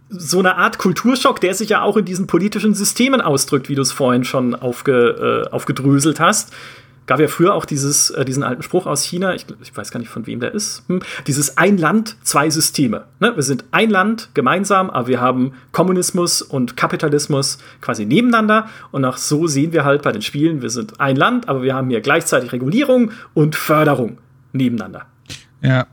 so 0.10 0.40
einer 0.40 0.58
Art 0.58 0.78
Kulturschock, 0.78 1.42
der 1.42 1.54
sich 1.54 1.70
ja 1.70 1.82
auch 1.82 1.98
in 1.98 2.06
diesen 2.06 2.28
politischen 2.28 2.74
Systemen 2.74 3.22
ausdrückt, 3.22 3.70
wie 3.70 3.76
du 3.76 3.82
es 3.82 3.92
vorhin 3.92 4.24
schon 4.24 4.54
aufge, 4.54 5.46
äh, 5.48 5.50
aufgedröselt 5.52 6.20
hast 6.20 6.54
gab 7.06 7.20
ja 7.20 7.28
früher 7.28 7.54
auch 7.54 7.66
dieses, 7.66 8.10
äh, 8.12 8.26
diesen 8.26 8.44
alten 8.44 8.64
Spruch 8.64 8.86
aus 8.86 9.04
China, 9.04 9.34
ich, 9.34 9.46
ich, 9.62 9.76
weiß 9.76 9.92
gar 9.92 10.00
nicht, 10.00 10.10
von 10.10 10.26
wem 10.28 10.40
der 10.40 10.54
ist, 10.54 10.84
hm, 10.88 11.02
dieses 11.28 11.58
ein 11.58 11.78
Land, 11.78 12.18
zwei 12.24 12.50
Systeme. 12.50 13.06
Ne? 13.20 13.36
Wir 13.36 13.44
sind 13.44 13.66
ein 13.72 13.90
Land 13.90 14.30
gemeinsam, 14.34 14.90
aber 14.90 15.08
wir 15.08 15.22
haben 15.22 15.54
Kommunismus 15.72 16.42
und 16.42 16.78
Kapitalismus 16.78 17.58
quasi 17.82 18.06
nebeneinander. 18.06 18.68
Und 18.92 19.06
auch 19.06 19.18
so 19.18 19.48
sehen 19.48 19.74
wir 19.74 19.86
halt 19.86 20.02
bei 20.02 20.12
den 20.12 20.22
Spielen, 20.22 20.62
wir 20.62 20.70
sind 20.70 21.00
ein 21.00 21.16
Land, 21.16 21.50
aber 21.50 21.64
wir 21.64 21.76
haben 21.76 21.90
hier 21.90 22.02
gleichzeitig 22.02 22.52
Regulierung 22.52 23.12
und 23.34 23.56
Förderung 23.56 24.18
nebeneinander. 24.52 25.06
Ja, 25.62 25.88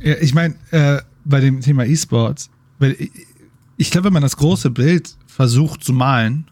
ja 0.00 0.14
ich 0.20 0.34
meine, 0.34 0.54
äh, 0.70 1.00
bei 1.24 1.40
dem 1.40 1.60
Thema 1.60 1.84
E-Sports, 1.84 2.50
ich, 2.80 3.10
ich 3.76 3.90
glaube, 3.90 4.06
wenn 4.06 4.14
man 4.14 4.22
das 4.22 4.36
große 4.36 4.70
Bild 4.70 5.16
versucht 5.26 5.84
zu 5.84 5.92
malen, 5.92 6.46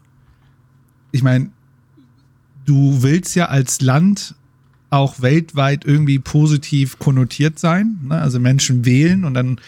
ich 1.10 1.23
meine, 1.23 1.51
du 2.69 3.03
willst 3.03 3.35
ja 3.35 3.47
als 3.47 3.81
Land 3.81 4.35
auch 4.90 5.20
weltweit 5.20 5.85
irgendwie 5.85 6.19
positiv 6.19 6.99
konnotiert 6.99 7.59
sein. 7.59 7.99
Ne? 8.09 8.20
Also 8.20 8.39
Menschen 8.39 8.85
wählen 8.85 9.24
und 9.24 9.35
dann 9.35 9.59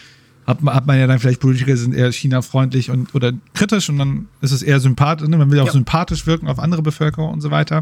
hat 0.45 0.61
man, 0.61 0.75
hat 0.75 0.87
man 0.87 0.99
ja 0.99 1.07
dann 1.07 1.19
vielleicht 1.19 1.39
Politiker 1.39 1.75
sind 1.77 1.93
eher 1.93 2.11
China-freundlich 2.11 2.89
und 2.89 3.13
oder 3.15 3.33
kritisch 3.53 3.89
und 3.89 3.97
dann 3.97 4.27
ist 4.41 4.51
es 4.51 4.61
eher 4.61 4.79
sympathisch. 4.79 5.27
Ne? 5.27 5.37
Man 5.37 5.51
will 5.51 5.59
auch 5.59 5.67
ja. 5.67 5.71
sympathisch 5.71 6.25
wirken 6.27 6.47
auf 6.47 6.59
andere 6.59 6.81
Bevölkerung 6.81 7.31
und 7.31 7.41
so 7.41 7.51
weiter. 7.51 7.81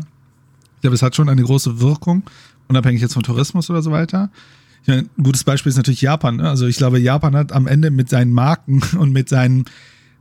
Ich 0.76 0.82
glaube, 0.82 0.96
es 0.96 1.02
hat 1.02 1.16
schon 1.16 1.28
eine 1.28 1.44
große 1.44 1.82
Wirkung, 1.82 2.24
unabhängig 2.68 3.02
jetzt 3.02 3.14
von 3.14 3.24
Tourismus 3.24 3.70
oder 3.70 3.82
so 3.82 3.92
weiter. 3.92 4.30
Meine, 4.88 5.02
ein 5.18 5.24
gutes 5.24 5.44
Beispiel 5.44 5.70
ist 5.70 5.78
natürlich 5.78 6.02
Japan. 6.02 6.38
Ne? 6.38 6.50
Also 6.50 6.66
ich 6.66 6.78
glaube, 6.78 7.00
Japan 7.00 7.36
hat 7.36 7.52
am 7.52 7.68
Ende 7.68 7.92
mit 7.92 8.10
seinen 8.10 8.32
Marken 8.32 8.82
und 8.98 9.12
mit 9.12 9.28
seinen 9.28 9.66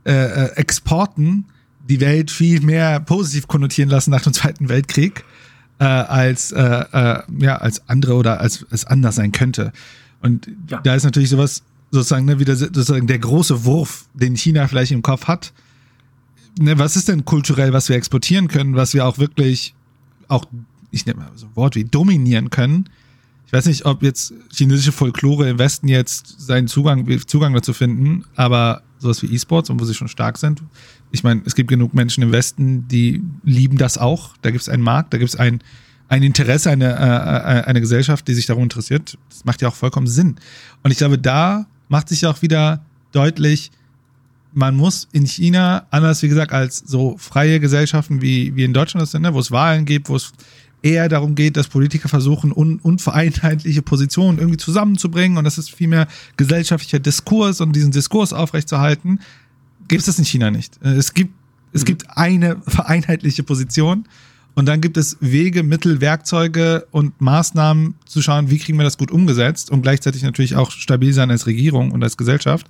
äh, 0.05 0.11
äh 0.11 0.51
Exporten 0.55 1.45
die 1.89 1.99
Welt 1.99 2.31
viel 2.31 2.61
mehr 2.61 2.99
positiv 2.99 3.47
konnotieren 3.47 3.89
lassen 3.89 4.11
nach 4.11 4.21
dem 4.21 4.33
Zweiten 4.33 4.69
Weltkrieg, 4.69 5.25
äh, 5.79 5.85
als, 5.85 6.51
äh, 6.51 6.61
äh, 6.61 7.23
ja, 7.39 7.57
als 7.57 7.87
andere 7.89 8.13
oder 8.13 8.39
als 8.39 8.65
es 8.69 8.85
anders 8.85 9.15
sein 9.15 9.31
könnte. 9.31 9.73
Und 10.21 10.47
ja. 10.69 10.81
da 10.81 10.95
ist 10.95 11.03
natürlich 11.03 11.29
sowas, 11.29 11.63
sozusagen, 11.91 12.25
ne, 12.25 12.39
wieder 12.39 12.55
sozusagen 12.55 13.07
der 13.07 13.19
große 13.19 13.65
Wurf, 13.65 14.05
den 14.13 14.35
China 14.35 14.67
vielleicht 14.67 14.91
im 14.91 15.01
Kopf 15.01 15.27
hat. 15.27 15.53
Ne, 16.59 16.77
was 16.77 16.95
ist 16.95 17.07
denn 17.07 17.25
kulturell, 17.25 17.73
was 17.73 17.89
wir 17.89 17.95
exportieren 17.95 18.47
können, 18.47 18.75
was 18.75 18.93
wir 18.93 19.05
auch 19.05 19.17
wirklich 19.17 19.73
auch, 20.27 20.45
ich 20.91 21.05
nehme 21.05 21.21
mal 21.21 21.31
so 21.35 21.47
ein 21.47 21.55
Wort 21.55 21.75
wie 21.75 21.85
dominieren 21.85 22.49
können? 22.49 22.89
Ich 23.47 23.53
weiß 23.53 23.65
nicht, 23.65 23.85
ob 23.85 24.03
jetzt 24.03 24.33
chinesische 24.51 24.91
Folklore 24.91 25.49
im 25.49 25.57
Westen 25.57 25.87
jetzt 25.87 26.39
seinen 26.39 26.67
Zugang, 26.67 27.07
Zugang 27.25 27.53
dazu 27.53 27.73
finden, 27.73 28.25
aber 28.35 28.83
sowas 28.99 29.23
wie 29.23 29.33
E-Sports 29.33 29.71
und 29.71 29.79
wo 29.79 29.85
sie 29.85 29.95
schon 29.95 30.07
stark 30.07 30.37
sind. 30.37 30.61
Ich 31.11 31.23
meine, 31.23 31.41
es 31.45 31.55
gibt 31.55 31.69
genug 31.69 31.93
Menschen 31.93 32.23
im 32.23 32.31
Westen, 32.31 32.87
die 32.87 33.23
lieben 33.43 33.77
das 33.77 33.97
auch. 33.97 34.35
Da 34.41 34.51
gibt 34.51 34.61
es 34.61 34.69
einen 34.69 34.83
Markt, 34.83 35.13
da 35.13 35.17
gibt 35.17 35.29
es 35.29 35.35
ein, 35.35 35.61
ein 36.07 36.23
Interesse, 36.23 36.69
eine, 36.69 36.85
äh, 36.85 37.59
äh, 37.59 37.63
eine 37.65 37.81
Gesellschaft, 37.81 38.27
die 38.27 38.33
sich 38.33 38.45
darum 38.45 38.63
interessiert. 38.63 39.17
Das 39.29 39.45
macht 39.45 39.61
ja 39.61 39.69
auch 39.69 39.75
vollkommen 39.75 40.07
Sinn. 40.07 40.35
Und 40.83 40.91
ich 40.91 40.97
glaube, 40.97 41.17
da 41.17 41.65
macht 41.87 42.09
sich 42.09 42.25
auch 42.25 42.41
wieder 42.41 42.83
deutlich, 43.11 43.71
man 44.53 44.75
muss 44.75 45.07
in 45.11 45.25
China, 45.25 45.85
anders 45.91 46.21
wie 46.23 46.27
gesagt, 46.27 46.53
als 46.53 46.79
so 46.79 47.17
freie 47.17 47.59
Gesellschaften 47.59 48.21
wie, 48.21 48.55
wie 48.55 48.63
in 48.63 48.73
Deutschland 48.73 49.01
das 49.03 49.11
sind, 49.11 49.21
ne, 49.21 49.33
wo 49.33 49.39
es 49.39 49.51
Wahlen 49.51 49.85
gibt, 49.85 50.09
wo 50.09 50.15
es 50.15 50.31
eher 50.81 51.09
darum 51.09 51.35
geht, 51.35 51.57
dass 51.57 51.67
Politiker 51.67 52.09
versuchen, 52.09 52.51
un 52.51 52.79
unvereinheitliche 52.79 53.81
Positionen 53.81 54.39
irgendwie 54.39 54.57
zusammenzubringen 54.57 55.37
und 55.37 55.43
das 55.43 55.57
ist 55.57 55.71
vielmehr 55.71 56.07
gesellschaftlicher 56.37 56.99
Diskurs 56.99 57.61
und 57.61 57.75
diesen 57.75 57.91
Diskurs 57.91 58.33
aufrechtzuerhalten, 58.33 59.19
gibt 59.89 59.99
es 59.99 60.05
das 60.05 60.17
in 60.17 60.25
China 60.25 60.49
nicht. 60.49 60.79
Äh, 60.81 60.91
es 60.91 61.13
gibt, 61.13 61.33
es 61.73 61.81
mhm. 61.81 61.85
gibt 61.85 62.17
eine 62.17 62.61
vereinheitliche 62.67 63.43
Position 63.43 64.05
und 64.55 64.65
dann 64.65 64.81
gibt 64.81 64.97
es 64.97 65.17
Wege, 65.19 65.63
Mittel, 65.63 66.01
Werkzeuge 66.01 66.87
und 66.91 67.19
Maßnahmen 67.21 67.95
zu 68.05 68.21
schauen, 68.21 68.49
wie 68.49 68.57
kriegen 68.57 68.77
wir 68.77 68.83
das 68.83 68.97
gut 68.97 69.11
umgesetzt 69.11 69.69
und 69.69 69.81
gleichzeitig 69.81 70.23
natürlich 70.23 70.55
auch 70.55 70.71
stabil 70.71 71.13
sein 71.13 71.31
als 71.31 71.45
Regierung 71.45 71.91
und 71.91 72.03
als 72.03 72.17
Gesellschaft. 72.17 72.67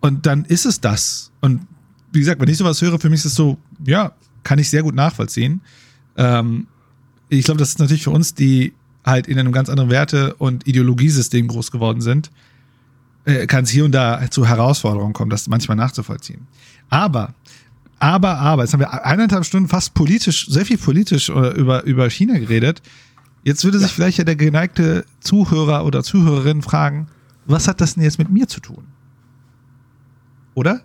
Und 0.00 0.26
dann 0.26 0.44
ist 0.44 0.66
es 0.66 0.80
das. 0.80 1.30
Und 1.40 1.66
wie 2.12 2.18
gesagt, 2.18 2.40
wenn 2.40 2.48
ich 2.48 2.58
sowas 2.58 2.82
höre, 2.82 2.98
für 2.98 3.08
mich 3.08 3.20
ist 3.20 3.26
es 3.26 3.34
so, 3.34 3.56
ja, 3.86 4.12
kann 4.42 4.58
ich 4.58 4.68
sehr 4.68 4.82
gut 4.82 4.94
nachvollziehen. 4.94 5.62
Ähm, 6.16 6.66
ich 7.30 7.44
glaube, 7.44 7.58
das 7.58 7.70
ist 7.70 7.78
natürlich 7.78 8.04
für 8.04 8.10
uns, 8.10 8.34
die 8.34 8.74
halt 9.04 9.26
in 9.26 9.38
einem 9.38 9.52
ganz 9.52 9.68
anderen 9.68 9.90
Werte- 9.90 10.34
und 10.34 10.66
Ideologiesystem 10.66 11.48
groß 11.48 11.70
geworden 11.70 12.00
sind, 12.00 12.30
äh, 13.24 13.46
kann 13.46 13.64
es 13.64 13.70
hier 13.70 13.84
und 13.84 13.92
da 13.92 14.30
zu 14.30 14.46
Herausforderungen 14.46 15.12
kommen, 15.12 15.30
das 15.30 15.48
manchmal 15.48 15.76
nachzuvollziehen. 15.76 16.46
Aber, 16.90 17.34
aber, 17.98 18.38
aber, 18.38 18.62
jetzt 18.62 18.72
haben 18.72 18.80
wir 18.80 19.04
eineinhalb 19.04 19.44
Stunden 19.44 19.68
fast 19.68 19.94
politisch, 19.94 20.46
sehr 20.48 20.66
viel 20.66 20.78
politisch 20.78 21.28
äh, 21.28 21.48
über, 21.54 21.84
über 21.84 22.08
China 22.10 22.38
geredet. 22.38 22.82
Jetzt 23.42 23.64
würde 23.64 23.78
sich 23.78 23.88
ja. 23.88 23.94
vielleicht 23.94 24.18
ja 24.18 24.24
der 24.24 24.36
geneigte 24.36 25.04
Zuhörer 25.20 25.84
oder 25.84 26.02
Zuhörerin 26.02 26.62
fragen, 26.62 27.08
was 27.46 27.68
hat 27.68 27.80
das 27.80 27.94
denn 27.94 28.02
jetzt 28.02 28.18
mit 28.18 28.30
mir 28.30 28.48
zu 28.48 28.60
tun? 28.60 28.84
Oder? 30.54 30.82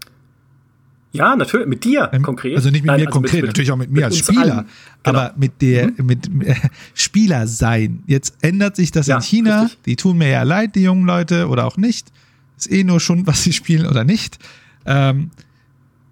Ja, 1.12 1.36
natürlich, 1.36 1.68
mit 1.68 1.84
dir 1.84 2.10
ähm, 2.14 2.22
konkret. 2.22 2.56
Also 2.56 2.70
nicht 2.70 2.82
mit 2.82 2.88
Nein, 2.88 3.00
mir 3.00 3.08
also 3.08 3.20
konkret, 3.20 3.42
mit, 3.42 3.48
natürlich 3.48 3.72
auch 3.72 3.78
mit 3.78 3.90
mir 3.90 3.96
mit 3.96 4.04
als 4.06 4.18
Spieler. 4.18 4.66
Genau. 5.04 5.20
Aber 5.20 5.34
mit 5.38 5.62
der, 5.62 5.88
mhm. 5.88 6.06
mit 6.06 6.28
äh, 6.46 6.56
Spieler 6.94 7.48
sein. 7.48 8.04
Jetzt 8.06 8.36
ändert 8.42 8.76
sich 8.76 8.92
das 8.92 9.08
ja, 9.08 9.16
in 9.16 9.22
China. 9.22 9.62
Richtig. 9.64 9.84
Die 9.84 9.96
tun 9.96 10.18
mir 10.18 10.30
ja 10.30 10.44
leid, 10.44 10.76
die 10.76 10.84
jungen 10.84 11.06
Leute, 11.06 11.48
oder 11.48 11.66
auch 11.66 11.78
nicht. 11.78 12.12
Ist 12.60 12.72
eh 12.72 12.84
nur 12.84 13.00
schon, 13.00 13.26
was 13.26 13.44
sie 13.44 13.54
spielen 13.54 13.88
oder 13.88 14.04
nicht. 14.04 14.38
Ähm, 14.86 15.32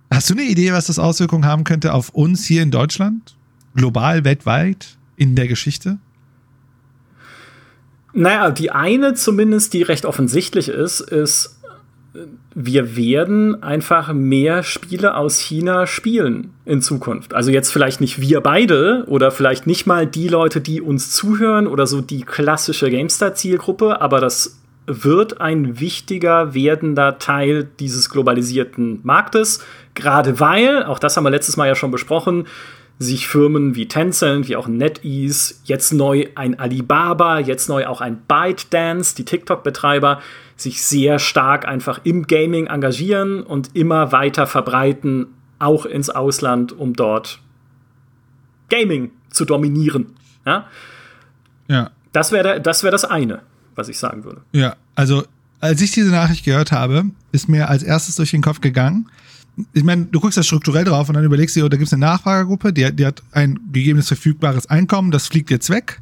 hast 0.10 0.30
du 0.30 0.34
eine 0.34 0.44
Idee, 0.44 0.72
was 0.72 0.88
das 0.88 0.98
Auswirkungen 0.98 1.46
haben 1.46 1.64
könnte 1.64 1.94
auf 1.94 2.10
uns 2.10 2.46
hier 2.46 2.64
in 2.64 2.72
Deutschland? 2.72 3.36
Global, 3.76 4.24
weltweit, 4.24 4.98
in 5.18 5.36
der 5.36 5.48
Geschichte? 5.48 6.00
Naja, 8.14 8.50
die 8.50 8.72
eine 8.72 9.14
zumindest, 9.14 9.74
die 9.74 9.84
recht 9.84 10.06
offensichtlich 10.06 10.70
ist, 10.70 11.02
ist, 11.02 11.58
wir 12.56 12.96
werden 12.96 13.62
einfach 13.62 14.14
mehr 14.14 14.64
Spiele 14.64 15.16
aus 15.16 15.40
China 15.40 15.86
spielen 15.86 16.52
in 16.66 16.82
Zukunft. 16.82 17.34
Also 17.34 17.52
jetzt 17.52 17.72
vielleicht 17.72 18.02
nicht 18.02 18.20
wir 18.20 18.42
beide 18.42 19.04
oder 19.08 19.32
vielleicht 19.32 19.68
nicht 19.68 19.86
mal 19.86 20.08
die 20.08 20.28
Leute, 20.28 20.62
die 20.62 20.82
uns 20.82 21.12
zuhören 21.12 21.68
oder 21.68 21.86
so 21.86 22.02
die 22.02 22.22
klassische 22.22 22.90
GameStar-Zielgruppe, 22.90 24.02
aber 24.02 24.20
das 24.20 24.58
wird 24.88 25.42
ein 25.42 25.80
wichtiger 25.80 26.54
werdender 26.54 27.20
Teil 27.20 27.70
dieses 27.80 28.10
globalisierten 28.10 29.02
Marktes, 29.04 29.64
gerade 29.94 30.40
weil, 30.40 30.84
auch 30.84 30.98
das 30.98 31.18
haben 31.18 31.26
wir 31.26 31.30
letztes 31.30 31.58
Mal 31.58 31.68
ja 31.68 31.76
schon 31.76 31.92
besprochen, 31.92 32.48
sich 33.00 33.28
Firmen 33.28 33.76
wie 33.76 33.88
Tencent, 33.88 34.48
wie 34.48 34.56
auch 34.56 34.68
NetEase, 34.68 35.56
jetzt 35.66 35.94
neu 35.94 36.28
ein 36.36 36.58
Alibaba, 36.58 37.40
jetzt 37.40 37.70
neu 37.70 37.86
auch 37.86 38.02
ein 38.02 38.22
ByteDance, 38.28 39.16
die 39.16 39.26
TikTok-Betreiber, 39.26 40.22
sich 40.56 40.84
sehr 40.84 41.20
stark 41.20 41.68
einfach 41.68 42.00
im 42.04 42.26
Gaming 42.26 42.66
engagieren 42.66 43.44
und 43.44 43.76
immer 43.76 44.12
weiter 44.12 44.48
verbreiten, 44.48 45.28
auch 45.60 45.86
ins 45.86 46.10
Ausland, 46.10 46.72
um 46.72 46.94
dort 46.94 47.40
Gaming 48.70 49.12
zu 49.30 49.46
dominieren. 49.46 50.16
Ja. 50.46 50.68
ja. 51.68 51.92
Das 52.14 52.32
wäre 52.32 52.60
das, 52.62 52.84
wär 52.84 52.92
das 52.92 53.06
eine, 53.06 53.42
was 53.78 53.90
ich 53.90 53.98
sagen 53.98 54.24
würde. 54.24 54.42
Ja, 54.52 54.76
also 54.96 55.24
als 55.60 55.82
ich 55.82 55.92
diese 55.92 56.12
Nachricht 56.12 56.46
gehört 56.46 56.72
habe, 56.72 57.06
ist 57.32 57.50
mir 57.50 57.70
als 57.70 57.84
erstes 57.84 58.16
durch 58.16 58.32
den 58.32 58.42
Kopf 58.42 58.62
gegangen, 58.62 59.10
ich 59.74 59.84
meine, 59.84 60.06
du 60.06 60.20
guckst 60.20 60.38
da 60.38 60.44
strukturell 60.44 60.86
drauf 60.86 61.10
und 61.10 61.16
dann 61.16 61.24
überlegst 61.24 61.56
du, 61.56 61.68
da 61.68 61.78
gibt 61.78 61.88
es 61.88 61.94
eine 61.94 62.06
Nachfragergruppe, 62.06 62.74
die, 62.74 62.96
die 62.96 63.06
hat 63.06 63.24
ein 63.32 63.60
gegebenes 63.72 64.08
verfügbares 64.08 64.68
Einkommen, 64.68 65.12
das 65.12 65.28
fliegt 65.28 65.50
jetzt 65.50 65.70
weg. 65.70 66.00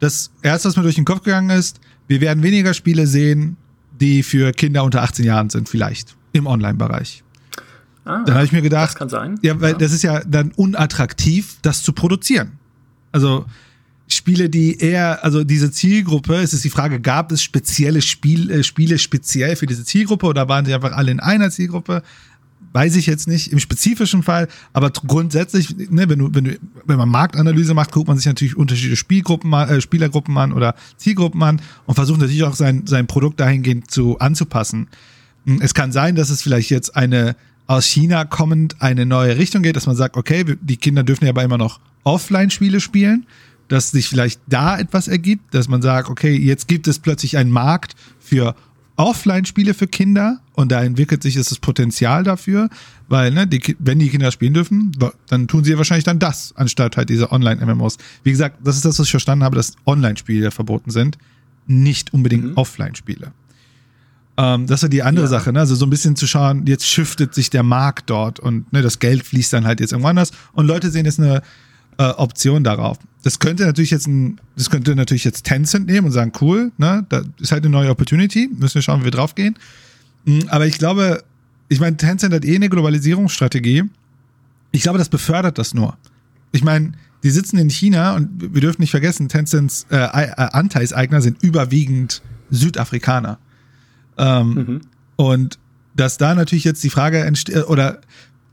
Das 0.00 0.30
erste, 0.42 0.68
was 0.68 0.76
mir 0.76 0.82
durch 0.82 0.94
den 0.94 1.04
Kopf 1.04 1.22
gegangen 1.22 1.50
ist, 1.50 1.80
wir 2.08 2.20
werden 2.20 2.42
weniger 2.42 2.74
Spiele 2.74 3.06
sehen, 3.06 3.56
die 4.00 4.22
für 4.22 4.52
Kinder 4.52 4.84
unter 4.84 5.02
18 5.02 5.24
Jahren 5.24 5.50
sind, 5.50 5.68
vielleicht 5.68 6.16
im 6.32 6.46
Online-Bereich. 6.46 7.22
Ah, 8.04 8.24
dann 8.24 8.34
habe 8.34 8.44
ich 8.44 8.52
mir 8.52 8.62
gedacht, 8.62 8.90
das 8.90 8.96
kann 8.96 9.08
sein. 9.08 9.38
Ja, 9.42 9.60
weil 9.60 9.72
ja. 9.72 9.78
das 9.78 9.92
ist 9.92 10.02
ja 10.02 10.20
dann 10.24 10.50
unattraktiv, 10.56 11.58
das 11.62 11.82
zu 11.82 11.92
produzieren. 11.92 12.52
Also 13.12 13.44
Spiele, 14.14 14.48
die 14.48 14.78
eher, 14.78 15.24
also 15.24 15.44
diese 15.44 15.70
Zielgruppe, 15.70 16.36
es 16.36 16.52
ist 16.52 16.64
die 16.64 16.70
Frage, 16.70 17.00
gab 17.00 17.32
es 17.32 17.42
spezielle 17.42 18.02
Spiel, 18.02 18.50
äh, 18.50 18.62
Spiele 18.62 18.98
speziell 18.98 19.56
für 19.56 19.66
diese 19.66 19.84
Zielgruppe 19.84 20.26
oder 20.26 20.48
waren 20.48 20.64
sie 20.64 20.74
einfach 20.74 20.92
alle 20.92 21.10
in 21.10 21.20
einer 21.20 21.50
Zielgruppe? 21.50 22.02
weiß 22.72 22.96
ich 22.96 23.06
jetzt 23.06 23.28
nicht 23.28 23.52
im 23.52 23.58
spezifischen 23.58 24.22
Fall, 24.22 24.48
aber 24.72 24.90
grundsätzlich, 24.90 25.76
ne, 25.90 26.08
wenn 26.08 26.18
du, 26.18 26.30
wenn 26.32 26.44
du, 26.44 26.58
wenn 26.86 26.96
man 26.96 27.08
Marktanalyse 27.08 27.74
macht, 27.74 27.92
guckt 27.92 28.08
man 28.08 28.16
sich 28.16 28.26
natürlich 28.26 28.56
unterschiedliche 28.56 28.96
Spielgruppen, 28.96 29.52
äh, 29.52 29.80
Spielergruppen 29.80 30.36
an 30.38 30.52
oder 30.52 30.74
Zielgruppen 30.96 31.42
an 31.42 31.60
und 31.86 31.94
versucht 31.94 32.20
natürlich 32.20 32.44
auch 32.44 32.54
sein, 32.54 32.86
sein 32.86 33.06
Produkt 33.06 33.40
dahingehend 33.40 33.90
zu 33.90 34.18
anzupassen. 34.18 34.88
Hm, 35.46 35.60
es 35.60 35.74
kann 35.74 35.92
sein, 35.92 36.14
dass 36.14 36.30
es 36.30 36.42
vielleicht 36.42 36.70
jetzt 36.70 36.96
eine 36.96 37.36
aus 37.66 37.86
China 37.86 38.24
kommend 38.24 38.82
eine 38.82 39.06
neue 39.06 39.36
Richtung 39.38 39.62
geht, 39.62 39.76
dass 39.76 39.86
man 39.86 39.96
sagt, 39.96 40.16
okay, 40.16 40.44
die 40.60 40.76
Kinder 40.76 41.04
dürfen 41.04 41.24
ja 41.24 41.30
aber 41.30 41.44
immer 41.44 41.58
noch 41.58 41.80
Offline-Spiele 42.04 42.80
spielen, 42.80 43.26
dass 43.72 43.90
sich 43.90 44.06
vielleicht 44.06 44.38
da 44.46 44.78
etwas 44.78 45.08
ergibt, 45.08 45.54
dass 45.54 45.66
man 45.66 45.80
sagt, 45.80 46.10
okay, 46.10 46.36
jetzt 46.36 46.68
gibt 46.68 46.86
es 46.88 46.98
plötzlich 46.98 47.38
einen 47.38 47.50
Markt 47.50 47.94
für 48.20 48.54
Offline-Spiele 48.96 49.72
für 49.72 49.86
Kinder 49.86 50.40
und 50.52 50.70
da 50.70 50.84
entwickelt 50.84 51.22
sich 51.22 51.36
das 51.36 51.58
Potenzial 51.58 52.22
dafür, 52.22 52.68
weil, 53.08 53.30
ne, 53.30 53.46
die, 53.46 53.74
wenn 53.78 53.98
die 53.98 54.10
Kinder 54.10 54.30
spielen 54.30 54.52
dürfen, 54.52 54.92
dann 55.26 55.48
tun 55.48 55.64
sie 55.64 55.70
ja 55.70 55.78
wahrscheinlich 55.78 56.04
dann 56.04 56.18
das, 56.18 56.52
anstatt 56.54 56.98
halt 56.98 57.08
diese 57.08 57.32
Online-MMOs. 57.32 57.96
Wie 58.22 58.30
gesagt, 58.30 58.58
das 58.62 58.76
ist 58.76 58.84
das, 58.84 58.98
was 58.98 59.06
ich 59.06 59.10
verstanden 59.10 59.42
habe, 59.42 59.56
dass 59.56 59.72
Online-Spiele 59.86 60.50
verboten 60.50 60.90
sind, 60.90 61.16
nicht 61.66 62.12
unbedingt 62.12 62.44
mhm. 62.44 62.56
Offline-Spiele. 62.58 63.32
Ähm, 64.36 64.66
das 64.66 64.82
ist 64.82 64.92
die 64.92 65.02
andere 65.02 65.24
ja. 65.24 65.30
Sache, 65.30 65.50
ne? 65.54 65.60
Also 65.60 65.76
so 65.76 65.86
ein 65.86 65.90
bisschen 65.90 66.14
zu 66.14 66.26
schauen, 66.26 66.66
jetzt 66.66 66.86
shiftet 66.86 67.32
sich 67.32 67.48
der 67.48 67.62
Markt 67.62 68.10
dort 68.10 68.38
und 68.38 68.70
ne, 68.70 68.82
das 68.82 68.98
Geld 68.98 69.24
fließt 69.24 69.54
dann 69.54 69.64
halt 69.64 69.80
jetzt 69.80 69.92
irgendwo 69.92 70.10
anders 70.10 70.32
und 70.52 70.66
Leute 70.66 70.90
sehen 70.90 71.06
jetzt 71.06 71.18
eine 71.18 71.40
äh, 72.02 72.14
Option 72.16 72.64
darauf. 72.64 72.98
Das 73.22 73.38
könnte 73.38 73.64
natürlich 73.64 73.92
jetzt 73.92 74.08
ein, 74.08 74.40
das 74.56 74.70
könnte 74.70 74.96
natürlich 74.96 75.24
jetzt 75.24 75.44
Tencent 75.44 75.86
nehmen 75.86 76.06
und 76.06 76.12
sagen, 76.12 76.32
cool, 76.40 76.72
ne, 76.78 77.06
da 77.08 77.22
ist 77.38 77.52
halt 77.52 77.64
eine 77.64 77.70
neue 77.70 77.90
Opportunity, 77.90 78.50
müssen 78.52 78.74
wir 78.76 78.82
schauen, 78.82 79.00
wie 79.00 79.04
wir 79.04 79.10
draufgehen. 79.12 79.56
Mhm, 80.24 80.48
aber 80.48 80.66
ich 80.66 80.78
glaube, 80.78 81.22
ich 81.68 81.78
meine, 81.78 81.96
Tencent 81.96 82.34
hat 82.34 82.44
eh 82.44 82.56
eine 82.56 82.68
Globalisierungsstrategie. 82.68 83.84
Ich 84.72 84.82
glaube, 84.82 84.98
das 84.98 85.08
befördert 85.08 85.58
das 85.58 85.74
nur. 85.74 85.96
Ich 86.50 86.64
meine, 86.64 86.92
die 87.22 87.30
sitzen 87.30 87.56
in 87.58 87.70
China 87.70 88.16
und 88.16 88.54
wir 88.54 88.60
dürfen 88.60 88.80
nicht 88.80 88.90
vergessen, 88.90 89.28
Tencents 89.28 89.86
äh, 89.90 89.96
äh, 89.96 90.32
Anteilseigner 90.36 91.22
sind 91.22 91.42
überwiegend 91.42 92.20
Südafrikaner. 92.50 93.38
Ähm, 94.18 94.54
mhm. 94.54 94.80
Und 95.16 95.58
dass 95.94 96.18
da 96.18 96.34
natürlich 96.34 96.64
jetzt 96.64 96.82
die 96.82 96.90
Frage 96.90 97.20
entsteht, 97.20 97.68
oder 97.68 98.00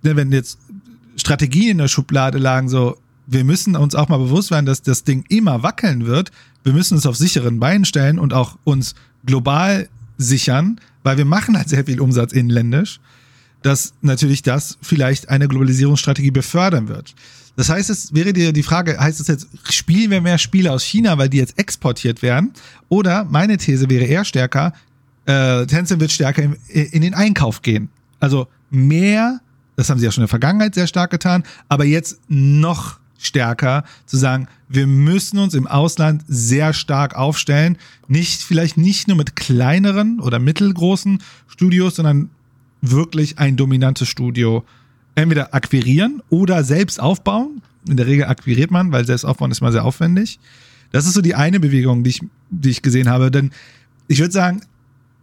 ne, 0.04 0.16
wenn 0.16 0.32
jetzt 0.32 0.60
Strategien 1.16 1.72
in 1.72 1.78
der 1.80 1.88
Schublade 1.88 2.38
lagen, 2.38 2.70
so, 2.70 2.98
wir 3.32 3.44
müssen 3.44 3.76
uns 3.76 3.96
auch 3.96 4.10
mal 4.10 4.18
bewusst 4.18 4.50
werden, 4.52 4.66
dass 4.66 4.82
das 4.82 5.04
Ding 5.04 5.24
immer 5.30 5.62
wackeln 5.62 6.06
wird. 6.06 6.32
Wir 6.64 6.74
müssen 6.74 6.96
uns 6.96 7.06
auf 7.06 7.16
sicheren 7.16 7.60
Beinen 7.60 7.86
stellen 7.86 8.18
und 8.18 8.34
auch 8.34 8.58
uns 8.64 8.96
global 9.26 9.88
sichern, 10.18 10.80
weil 11.04 11.18
wir 11.18 11.26
machen 11.26 11.56
halt 11.56 11.70
sehr 11.70 11.86
viel 11.86 12.02
Umsatz 12.02 12.34
inländisch. 12.34 13.00
dass 13.62 13.94
natürlich 14.02 14.42
das 14.42 14.78
vielleicht 14.82 15.30
eine 15.30 15.48
Globalisierungsstrategie 15.48 16.32
befördern 16.32 16.88
wird. 16.88 17.14
Das 17.56 17.70
heißt, 17.70 17.90
es 17.90 18.14
wäre 18.14 18.32
dir 18.32 18.54
die 18.54 18.64
Frage, 18.64 18.98
heißt 18.98 19.20
es 19.20 19.28
jetzt, 19.28 19.48
spielen 19.70 20.12
wir 20.12 20.22
mehr 20.22 20.38
Spiele 20.38 20.72
aus 20.72 20.84
China, 20.84 21.18
weil 21.18 21.28
die 21.28 21.38
jetzt 21.38 21.60
exportiert 21.60 22.22
werden? 22.22 22.54
Oder 22.88 23.26
meine 23.26 23.58
These 23.58 23.90
wäre 23.90 24.06
eher 24.06 24.24
stärker, 24.24 24.72
äh, 25.26 25.66
Tencent 25.66 26.00
wird 26.00 26.12
stärker 26.12 26.44
in, 26.44 26.56
in 26.70 27.02
den 27.02 27.14
Einkauf 27.14 27.62
gehen. 27.62 27.90
Also 28.22 28.48
mehr, 28.70 29.42
das 29.76 29.90
haben 29.90 30.00
sie 30.00 30.06
ja 30.06 30.12
schon 30.12 30.22
in 30.22 30.28
der 30.28 30.30
Vergangenheit 30.30 30.74
sehr 30.74 30.88
stark 30.88 31.12
getan, 31.12 31.44
aber 31.68 31.84
jetzt 31.84 32.20
noch 32.30 33.00
stärker 33.20 33.84
zu 34.06 34.18
sagen, 34.18 34.48
wir 34.68 34.88
müssen 34.88 35.40
uns 35.40 35.54
im 35.54 35.68
Ausland 35.68 36.24
sehr 36.28 36.74
stark 36.74 37.16
aufstellen. 37.16 37.78
Nicht, 38.08 38.42
vielleicht 38.42 38.78
nicht 38.78 39.08
nur 39.08 39.18
mit 39.18 39.36
kleineren 39.36 40.20
oder 40.20 40.40
mittelgroßen 40.40 41.22
Studios, 41.48 41.96
sondern 41.96 42.30
wirklich 42.82 43.40
ein 43.40 43.58
dominantes 43.58 44.08
Studio 44.08 44.64
entweder 45.16 45.54
akquirieren 45.54 46.22
oder 46.30 46.64
selbst 46.64 47.00
aufbauen. 47.00 47.62
In 47.88 47.98
der 47.98 48.08
Regel 48.08 48.26
akquiriert 48.26 48.72
man, 48.72 48.92
weil 48.92 49.06
selbst 49.06 49.26
aufbauen 49.26 49.52
ist 49.52 49.62
mal 49.62 49.72
sehr 49.72 49.86
aufwendig. 49.86 50.40
Das 50.92 51.06
ist 51.06 51.14
so 51.14 51.22
die 51.22 51.36
eine 51.36 51.60
Bewegung, 51.60 52.04
die 52.04 52.12
ich, 52.12 52.22
die 52.50 52.70
ich 52.70 52.82
gesehen 52.82 53.10
habe. 53.10 53.32
Denn 53.32 53.52
ich 54.08 54.20
würde 54.20 54.32
sagen, 54.32 54.62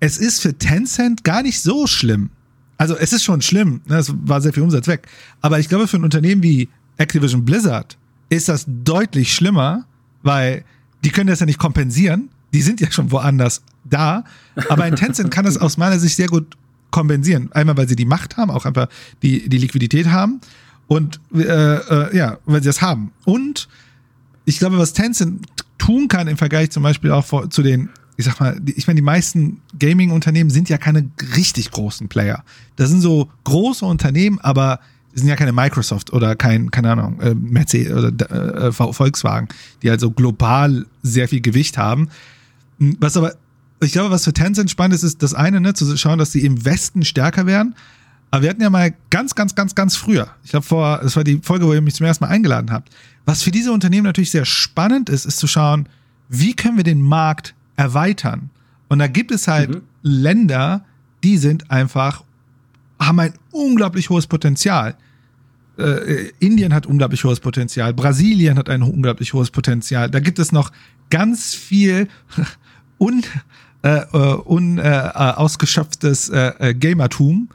es 0.01 0.19
ist 0.19 0.41
für 0.41 0.57
Tencent 0.57 1.25
gar 1.25 1.43
nicht 1.43 1.61
so 1.61 1.87
schlimm. 1.87 2.31
Also 2.79 2.97
es 2.97 3.13
ist 3.13 3.25
schon 3.25 3.41
schlimm, 3.41 3.81
ne? 3.87 3.97
es 3.97 4.13
war 4.25 4.41
sehr 4.41 4.53
viel 4.53 4.63
Umsatz 4.63 4.87
weg. 4.87 5.09
Aber 5.41 5.59
ich 5.59 5.69
glaube, 5.69 5.89
für 5.89 5.97
ein 5.97 6.05
Unternehmen 6.05 6.43
wie 6.43 6.69
Activision 6.97 7.45
Blizzard 7.45 7.97
ist 8.29 8.49
das 8.49 8.65
deutlich 8.67 9.35
schlimmer, 9.35 9.87
weil 10.23 10.65
die 11.05 11.11
können 11.11 11.29
das 11.29 11.41
ja 11.41 11.47
nicht 11.47 11.59
kompensieren. 11.59 12.31
Die 12.53 12.63
sind 12.63 12.81
ja 12.81 12.91
schon 12.91 13.11
woanders 13.13 13.63
da. 13.85 14.25
Aber 14.69 14.85
ein 14.85 14.97
Tencent 14.97 15.31
kann 15.31 15.45
das 15.45 15.59
aus 15.59 15.77
meiner 15.77 15.99
Sicht 15.99 16.17
sehr 16.17 16.29
gut 16.29 16.57
kompensieren. 16.91 17.51
Einmal, 17.53 17.77
weil 17.77 17.89
sie 17.89 17.97
die 17.97 18.07
Macht 18.07 18.37
haben, 18.37 18.51
auch 18.51 18.65
einfach 18.65 18.89
die, 19.23 19.49
die 19.49 19.59
Liquidität 19.59 20.09
haben. 20.09 20.41
Und 20.87 21.21
äh, 21.35 21.43
äh, 21.43 22.17
ja, 22.17 22.39
weil 22.47 22.63
sie 22.63 22.69
das 22.69 22.81
haben. 22.81 23.13
Und 23.25 23.69
ich 24.45 24.59
glaube, 24.59 24.79
was 24.79 24.93
Tencent 24.93 25.47
tun 25.79 26.09
kann 26.09 26.29
im 26.29 26.37
Vergleich 26.37 26.71
zum 26.71 26.83
Beispiel 26.83 27.11
auch 27.11 27.25
vor, 27.25 27.51
zu 27.51 27.63
den, 27.63 27.91
ich 28.17 28.25
sag 28.25 28.41
mal, 28.41 28.61
ich 28.65 28.87
meine, 28.87 28.97
die 28.97 29.03
meisten 29.03 29.61
Gaming-Unternehmen 29.79 30.51
sind 30.51 30.69
ja 30.69 30.79
keine 30.79 31.11
richtig 31.37 31.71
großen 31.71 32.09
Player. 32.09 32.45
Das 32.77 32.89
sind 32.89 33.01
so 33.01 33.29
große 33.45 33.85
Unternehmen, 33.85 34.41
aber 34.41 34.81
sind 35.17 35.29
ja 35.29 35.37
keine 35.37 35.53
Microsoft 35.53 36.13
oder 36.13 36.37
kein, 36.37 36.71
keine 36.71 36.93
Ahnung, 36.93 37.21
äh, 37.21 37.35
Mercedes 37.35 37.93
oder 37.93 38.67
äh, 38.67 38.73
Volkswagen, 38.73 39.49
die 39.83 39.91
also 39.91 40.11
global 40.11 40.87
sehr 41.03 41.29
viel 41.29 41.41
Gewicht 41.41 41.79
haben. 41.79 42.11
Was 42.79 43.17
aber 43.17 43.35
ich 43.81 43.93
glaube, 43.93 44.11
was 44.11 44.25
für 44.25 44.33
Tencent 44.33 44.71
spannend 44.71 44.95
ist, 44.95 45.03
ist 45.03 45.23
das 45.23 45.35
eine, 45.35 45.61
ne, 45.61 45.75
zu 45.75 45.97
schauen, 45.97 46.19
dass 46.19 46.33
sie 46.33 46.45
im 46.45 46.65
Westen 46.65 47.05
stärker 47.05 47.47
werden. 47.47 47.75
Aber 48.31 48.43
wir 48.43 48.51
hatten 48.51 48.61
ja 48.61 48.71
mal 48.71 48.93
ganz, 49.11 49.35
ganz, 49.35 49.55
ganz, 49.55 49.75
ganz 49.75 49.97
früher, 49.97 50.29
ich 50.45 50.51
glaube 50.51 50.67
vor, 50.67 51.01
das 51.03 51.17
war 51.17 51.25
die 51.25 51.41
Folge, 51.43 51.67
wo 51.67 51.73
ihr 51.73 51.81
mich 51.81 51.95
zum 51.95 52.07
ersten 52.07 52.25
Mal 52.25 52.31
eingeladen 52.31 52.71
habt. 52.71 52.91
Was 53.25 53.43
für 53.43 53.51
diese 53.51 53.73
Unternehmen 53.73 54.05
natürlich 54.05 54.31
sehr 54.31 54.45
spannend 54.45 55.09
ist, 55.09 55.25
ist 55.25 55.39
zu 55.39 55.47
schauen, 55.47 55.89
wie 56.29 56.55
können 56.55 56.77
wir 56.77 56.85
den 56.85 57.01
Markt 57.01 57.55
erweitern? 57.77 58.51
Und 58.89 58.99
da 58.99 59.07
gibt 59.07 59.31
es 59.31 59.49
halt 59.49 59.71
mhm. 59.71 59.83
Länder, 60.03 60.85
die 61.25 61.39
sind 61.39 61.71
einfach, 61.71 62.25
haben 62.99 63.21
ein 63.21 63.35
unglaublich 63.53 64.11
hohes 64.11 64.27
Potenzial. 64.27 64.97
Äh, 65.79 66.31
Indien 66.39 66.73
hat 66.73 66.87
unglaublich 66.87 67.23
hohes 67.25 67.41
Potenzial, 67.41 67.93
Brasilien 67.93 68.59
hat 68.59 68.69
ein 68.69 68.83
unglaublich 68.83 69.33
hohes 69.33 69.51
Potenzial. 69.51 70.11
Da 70.11 70.21
gibt 70.21 70.39
es 70.39 70.53
noch 70.53 70.73
ganz 71.11 71.55
viel 71.55 72.09
un, 72.99 73.23
äh, 73.83 73.99
äh, 73.99 74.39
un, 74.45 74.79
äh, 74.79 74.83
ausgeschöpftes 75.15 76.31
äh, 76.31 76.53
äh, 76.59 76.75
Gamertum. 76.75 77.49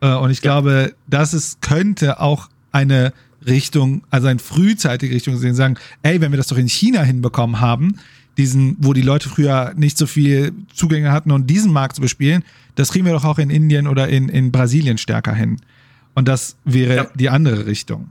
Äh, 0.00 0.14
und 0.14 0.30
ich 0.30 0.38
ja. 0.38 0.42
glaube, 0.42 0.94
das 1.06 1.34
ist, 1.34 1.60
könnte 1.60 2.20
auch 2.20 2.48
eine 2.72 3.12
Richtung, 3.46 4.02
also 4.10 4.28
eine 4.28 4.38
frühzeitige 4.38 5.14
Richtung 5.14 5.36
sehen, 5.36 5.54
sagen, 5.54 5.76
ey, 6.02 6.20
wenn 6.20 6.32
wir 6.32 6.36
das 6.36 6.48
doch 6.48 6.58
in 6.58 6.68
China 6.68 7.02
hinbekommen 7.02 7.60
haben, 7.60 7.98
diesen, 8.36 8.76
wo 8.78 8.92
die 8.92 9.02
Leute 9.02 9.28
früher 9.28 9.74
nicht 9.76 9.98
so 9.98 10.06
viel 10.06 10.52
Zugänge 10.72 11.12
hatten 11.12 11.32
und 11.32 11.48
diesen 11.48 11.72
Markt 11.72 11.96
zu 11.96 12.02
bespielen, 12.02 12.44
das 12.76 12.92
kriegen 12.92 13.04
wir 13.04 13.12
doch 13.12 13.24
auch 13.24 13.38
in 13.38 13.50
Indien 13.50 13.88
oder 13.88 14.08
in, 14.08 14.28
in 14.28 14.52
Brasilien 14.52 14.98
stärker 14.98 15.34
hin. 15.34 15.58
Und 16.18 16.26
das 16.26 16.56
wäre 16.64 16.96
ja. 16.96 17.06
die 17.14 17.28
andere 17.28 17.66
Richtung. 17.66 18.08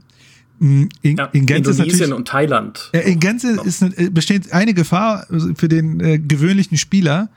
In, 0.60 0.88
ja, 1.02 1.26
in 1.26 1.44
Gänze 1.44 1.72
Indonesien 1.72 2.14
und 2.14 2.26
Thailand. 2.26 2.90
In 2.94 3.20
Gänze 3.20 3.60
ist, 3.60 3.84
besteht 4.14 4.50
eine 4.50 4.72
Gefahr 4.72 5.26
für 5.54 5.68
den 5.68 6.00
äh, 6.00 6.18
gewöhnlichen 6.18 6.78
Spieler, 6.78 7.28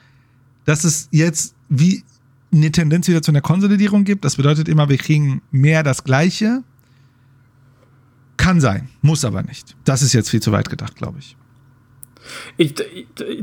dass 0.63 0.85
es 0.85 1.09
jetzt 1.11 1.55
wie 1.67 2.05
eine 2.53 2.71
Tendenz 2.71 3.09
wieder 3.09 3.21
zu 3.21 3.31
einer 3.31 3.41
Konsolidierung 3.41 4.05
gibt. 4.05 4.23
Das 4.23 4.37
bedeutet 4.37 4.69
immer, 4.69 4.87
wir 4.87 4.97
kriegen 4.97 5.41
mehr 5.51 5.83
das 5.83 6.05
Gleiche. 6.05 6.63
Kann 8.37 8.61
sein, 8.61 8.87
muss 9.01 9.25
aber 9.25 9.43
nicht. 9.43 9.75
Das 9.83 10.01
ist 10.01 10.13
jetzt 10.13 10.29
viel 10.29 10.41
zu 10.41 10.53
weit 10.53 10.69
gedacht, 10.69 10.95
glaube 10.95 11.19
ich. 11.19 11.35
Ich, 12.55 12.75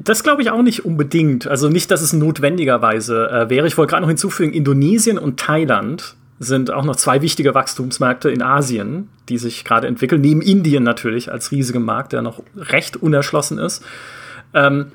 das 0.02 0.22
glaube 0.22 0.40
ich 0.40 0.50
auch 0.50 0.62
nicht 0.62 0.86
unbedingt. 0.86 1.46
Also 1.46 1.68
nicht, 1.68 1.90
dass 1.90 2.00
es 2.00 2.14
notwendigerweise 2.14 3.28
äh, 3.28 3.50
wäre. 3.50 3.66
Ich 3.66 3.76
wollte 3.76 3.90
gerade 3.90 4.00
noch 4.00 4.08
hinzufügen, 4.08 4.54
Indonesien 4.54 5.18
und 5.18 5.38
Thailand 5.38 6.16
sind 6.38 6.70
auch 6.70 6.84
noch 6.84 6.96
zwei 6.96 7.20
wichtige 7.22 7.54
Wachstumsmärkte 7.54 8.30
in 8.30 8.42
Asien, 8.42 9.08
die 9.28 9.38
sich 9.38 9.64
gerade 9.64 9.86
entwickeln. 9.86 10.20
Neben 10.20 10.40
Indien 10.40 10.84
natürlich 10.84 11.32
als 11.32 11.50
riesigem 11.50 11.84
Markt, 11.84 12.12
der 12.12 12.22
noch 12.22 12.42
recht 12.56 12.96
unerschlossen 12.96 13.58
ist. 13.58 13.84
Ähm, 14.54 14.92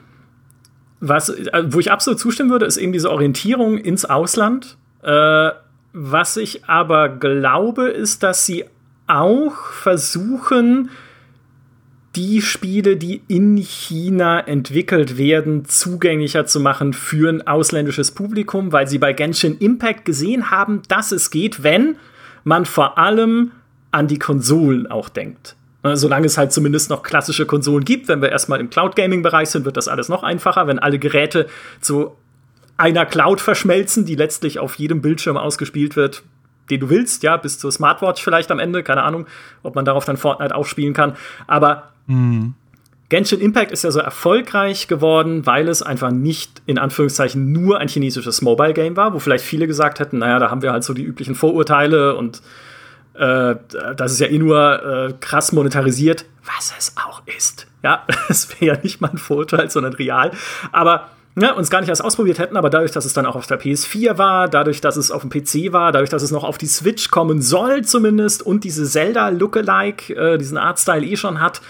was, 0.99 1.30
äh, 1.30 1.64
wo 1.68 1.80
ich 1.80 1.91
absolut 1.91 2.20
zustimmen 2.20 2.49
würde, 2.49 2.65
ist 2.65 2.78
eben 2.78 2.94
diese 2.94 3.11
Orientierung 3.11 3.78
ins 3.78 4.06
Ausland. 4.06 4.78
Äh, 5.02 5.49
was 5.91 6.38
ich 6.38 6.65
aber 6.65 7.10
glaube, 7.10 7.90
ist, 7.90 8.24
dass 8.24 8.45
sie 8.45 8.65
auch 9.06 9.56
versuchen, 9.56 10.90
die 12.15 12.41
Spiele, 12.41 12.95
die 12.95 13.23
in 13.27 13.57
China 13.57 14.40
entwickelt 14.40 15.18
werden, 15.18 15.65
zugänglicher 15.65 16.45
zu 16.45 16.60
machen 16.60 16.94
für 16.94 17.30
ein 17.30 17.48
ausländisches 17.48 18.11
Publikum, 18.11 18.72
weil 18.72 18.88
sie 18.88 18.99
bei 18.99 19.14
Genshin 19.14 19.57
Impact 19.57 20.06
gesehen 20.06 20.52
haben, 20.52 20.84
dass 20.88 21.11
es 21.11 21.31
geht, 21.31 21.64
wenn 21.64 21.95
man 22.44 22.65
vor 22.65 22.98
allem 22.98 23.52
an 23.91 24.07
die 24.07 24.19
Konsolen 24.19 24.85
auch 24.88 25.10
denkt. 25.10 25.56
Ne, 25.84 25.98
solange 25.98 26.27
es 26.27 26.38
halt 26.38 26.53
zumindest 26.53 26.90
noch 26.90 27.03
klassische 27.03 27.45
Konsolen 27.45 27.84
gibt. 27.84 28.07
Wenn 28.07 28.22
wir 28.22 28.31
erstmal 28.31 28.60
im 28.60 28.69
Cloud-Gaming-Bereich 28.69 29.49
sind, 29.49 29.65
wird 29.65 29.76
das 29.76 29.88
alles 29.88 30.07
noch 30.07 30.23
einfacher. 30.23 30.68
Wenn 30.68 30.80
alle 30.80 30.98
Geräte 30.98 31.48
zu 31.81 32.15
einer 32.77 33.06
Cloud 33.06 33.41
verschmelzen, 33.41 34.06
die 34.06 34.15
letztlich 34.15 34.60
auf 34.60 34.76
jedem 34.76 35.02
Bildschirm 35.02 35.35
ausgespielt 35.35 35.95
wird, 35.95 36.23
den 36.69 36.80
du 36.80 36.90
willst, 36.90 37.23
ja, 37.23 37.35
bis 37.38 37.60
zur 37.60 37.72
Smartwatch 37.72 38.23
vielleicht 38.23 38.49
am 38.52 38.60
Ende, 38.60 38.84
keine 38.84 39.03
Ahnung, 39.03 39.27
ob 39.61 39.76
man 39.76 39.84
darauf 39.84 40.06
dann 40.06 40.15
Fortnite 40.15 40.56
aufspielen 40.56 40.94
kann. 40.94 41.18
Aber 41.48 41.93
mhm. 42.07 42.53
Genshin 43.09 43.41
Impact 43.41 43.71
ist 43.71 43.84
ja 43.84 43.91
so 43.91 43.99
erfolgreich 43.99 44.88
geworden, 44.88 45.45
weil 45.45 45.67
es 45.67 45.84
einfach 45.84 46.09
nicht 46.09 46.63
in 46.65 46.80
Anführungszeichen 46.80 47.51
nur 47.51 47.77
ein 47.77 47.88
chinesisches 47.88 48.41
Mobile 48.41 48.73
Game 48.73 48.97
war, 48.97 49.13
wo 49.13 49.19
vielleicht 49.19 49.45
viele 49.45 49.67
gesagt 49.67 49.99
hätten, 49.99 50.17
naja, 50.17 50.39
da 50.39 50.49
haben 50.49 50.63
wir 50.63 50.71
halt 50.71 50.84
so 50.84 50.95
die 50.95 51.03
üblichen 51.03 51.35
Vorurteile 51.35 52.15
und 52.15 52.41
äh, 53.13 53.55
das 53.95 54.13
ist 54.13 54.19
ja 54.19 54.27
eh 54.27 54.39
nur 54.39 54.84
äh, 54.84 55.13
krass 55.19 55.51
monetarisiert, 55.51 56.25
was 56.43 56.73
es 56.77 56.95
auch 56.97 57.21
ist. 57.38 57.67
Ja, 57.84 58.03
es 58.30 58.49
wäre 58.49 58.77
ja 58.77 58.81
nicht 58.81 58.99
mal 58.99 59.11
ein 59.11 59.19
Vorurteil, 59.19 59.69
sondern 59.69 59.93
real. 59.93 60.31
Aber 60.71 61.09
ja, 61.35 61.53
uns 61.53 61.69
gar 61.69 61.81
nicht 61.81 61.89
erst 61.89 62.03
ausprobiert 62.03 62.38
hätten, 62.39 62.57
aber 62.57 62.69
dadurch, 62.69 62.91
dass 62.91 63.05
es 63.05 63.13
dann 63.13 63.25
auch 63.25 63.35
auf 63.35 63.47
der 63.47 63.59
PS4 63.59 64.17
war, 64.17 64.47
dadurch, 64.47 64.81
dass 64.81 64.97
es 64.97 65.11
auf 65.11 65.21
dem 65.21 65.30
PC 65.30 65.73
war, 65.73 65.91
dadurch, 65.91 66.09
dass 66.09 66.21
es 66.21 66.31
noch 66.31 66.43
auf 66.43 66.57
die 66.57 66.67
Switch 66.67 67.09
kommen 67.09 67.41
soll 67.41 67.84
zumindest 67.84 68.43
und 68.43 68.63
diese 68.63 68.85
Zelda-Lookalike, 68.85 70.15
äh, 70.15 70.38
diesen 70.38 70.57
Artstyle 70.57 71.05
eh 71.05 71.15
schon 71.15 71.39
hat, 71.39 71.61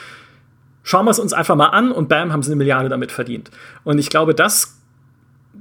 schauen 0.83 1.05
wir 1.05 1.11
es 1.11 1.19
uns 1.19 1.33
einfach 1.33 1.55
mal 1.55 1.67
an 1.67 1.91
und 1.91 2.09
bam, 2.09 2.31
haben 2.31 2.43
sie 2.43 2.49
eine 2.49 2.57
Milliarde 2.57 2.89
damit 2.89 3.11
verdient. 3.11 3.49
Und 3.83 3.97
ich 3.97 4.09
glaube, 4.09 4.35
das 4.35 4.77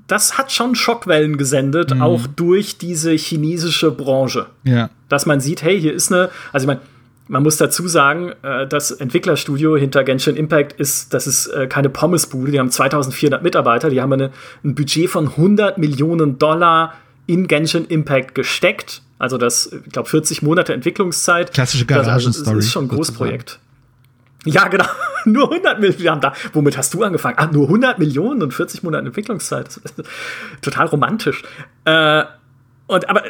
das 0.07 0.37
hat 0.37 0.53
schon 0.53 0.75
Schockwellen 0.75 1.37
gesendet, 1.37 1.95
mhm. 1.95 2.03
auch 2.03 2.27
durch 2.27 2.79
diese 2.79 3.13
chinesische 3.13 3.91
Branche. 3.91 4.47
Ja. 4.65 4.91
Dass 5.09 5.27
man 5.27 5.41
sieht, 5.41 5.63
hey, 5.63 5.81
hier 5.81 5.93
ist 5.93 6.13
eine, 6.13 6.31
also 6.53 6.65
ich 6.65 6.67
meine, 6.67 6.81
man 7.29 7.43
muss 7.43 7.57
dazu 7.57 7.89
sagen, 7.89 8.33
äh, 8.43 8.67
das 8.67 8.91
Entwicklerstudio 8.91 9.77
hinter 9.77 10.05
Genshin 10.05 10.37
Impact 10.37 10.79
ist, 10.79 11.15
das 11.15 11.27
ist 11.27 11.47
äh, 11.47 11.67
keine 11.67 11.89
Pommesbude, 11.89 12.53
die 12.53 12.59
haben 12.59 12.71
2400 12.71 13.43
Mitarbeiter, 13.43 13.91
die 13.91 14.01
haben 14.03 14.13
eine, 14.13 14.33
ein 14.65 14.75
Budget 14.75 15.09
von 15.09 15.29
100 15.29 15.79
Millionen 15.79 16.39
Dollar 16.39 16.95
in 17.27 17.47
Genshin 17.47 17.87
Impact 17.87 18.35
gesteckt. 18.35 19.03
Also 19.19 19.39
das, 19.39 19.73
ich 19.73 19.93
glaube, 19.93 20.09
40 20.09 20.43
Monate 20.43 20.75
Entwicklungszeit. 20.75 21.55
Klassische 21.55 21.87
Garagenstory. 21.87 22.57
Das 22.57 22.67
ist 22.67 22.73
schon 22.73 22.87
ein 22.87 22.89
Großprojekt. 22.89 23.61
Ja, 24.45 24.69
genau. 24.69 24.87
nur 25.25 25.51
100 25.51 25.81
Millionen. 25.81 26.21
Da. 26.21 26.33
Womit 26.53 26.77
hast 26.77 26.93
du 26.95 27.03
angefangen? 27.03 27.39
Ah, 27.39 27.47
nur 27.47 27.67
100 27.67 27.99
Millionen 27.99 28.43
und 28.43 28.53
40 28.53 28.83
Monate 28.83 29.07
Entwicklungszeit. 29.07 29.81
total 30.61 30.87
romantisch. 30.87 31.43
Äh, 31.85 32.25
und 32.87 33.09
aber 33.09 33.23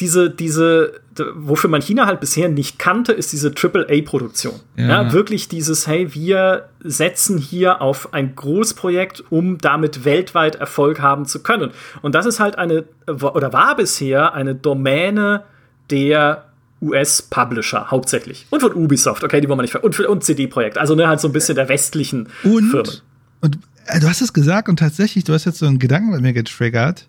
diese, 0.00 0.30
diese, 0.30 1.00
wofür 1.34 1.70
man 1.70 1.80
China 1.82 2.06
halt 2.06 2.18
bisher 2.18 2.48
nicht 2.48 2.78
kannte, 2.78 3.12
ist 3.12 3.32
diese 3.32 3.52
AAA-Produktion. 3.54 4.54
Ja. 4.76 4.86
ja. 4.86 5.12
wirklich 5.12 5.48
dieses, 5.48 5.86
hey, 5.86 6.12
wir 6.14 6.70
setzen 6.80 7.38
hier 7.38 7.80
auf 7.80 8.12
ein 8.12 8.34
Großprojekt, 8.34 9.22
um 9.30 9.58
damit 9.58 10.04
weltweit 10.04 10.56
Erfolg 10.56 11.00
haben 11.00 11.26
zu 11.26 11.42
können. 11.42 11.70
Und 12.00 12.14
das 12.14 12.26
ist 12.26 12.40
halt 12.40 12.58
eine, 12.58 12.84
oder 13.06 13.52
war 13.52 13.76
bisher 13.76 14.34
eine 14.34 14.54
Domäne 14.54 15.44
der 15.90 16.51
US-Publisher 16.82 17.90
hauptsächlich. 17.90 18.46
Und 18.50 18.60
von 18.60 18.74
Ubisoft, 18.74 19.22
okay, 19.24 19.40
die 19.40 19.48
wollen 19.48 19.58
wir 19.58 19.62
nicht 19.62 19.74
Und, 19.76 19.98
und 20.00 20.24
CD-Projekt. 20.24 20.76
Also 20.78 20.94
ne, 20.94 21.06
halt 21.06 21.20
so 21.20 21.28
ein 21.28 21.32
bisschen 21.32 21.54
der 21.54 21.68
westlichen 21.68 22.28
und, 22.42 22.70
Firmen. 22.70 23.00
Und 23.40 23.58
äh, 23.86 24.00
du 24.00 24.08
hast 24.08 24.20
es 24.20 24.32
gesagt 24.32 24.68
und 24.68 24.78
tatsächlich, 24.78 25.24
du 25.24 25.32
hast 25.32 25.44
jetzt 25.44 25.58
so 25.58 25.66
einen 25.66 25.78
Gedanken 25.78 26.10
bei 26.10 26.20
mir 26.20 26.32
getriggert. 26.32 27.06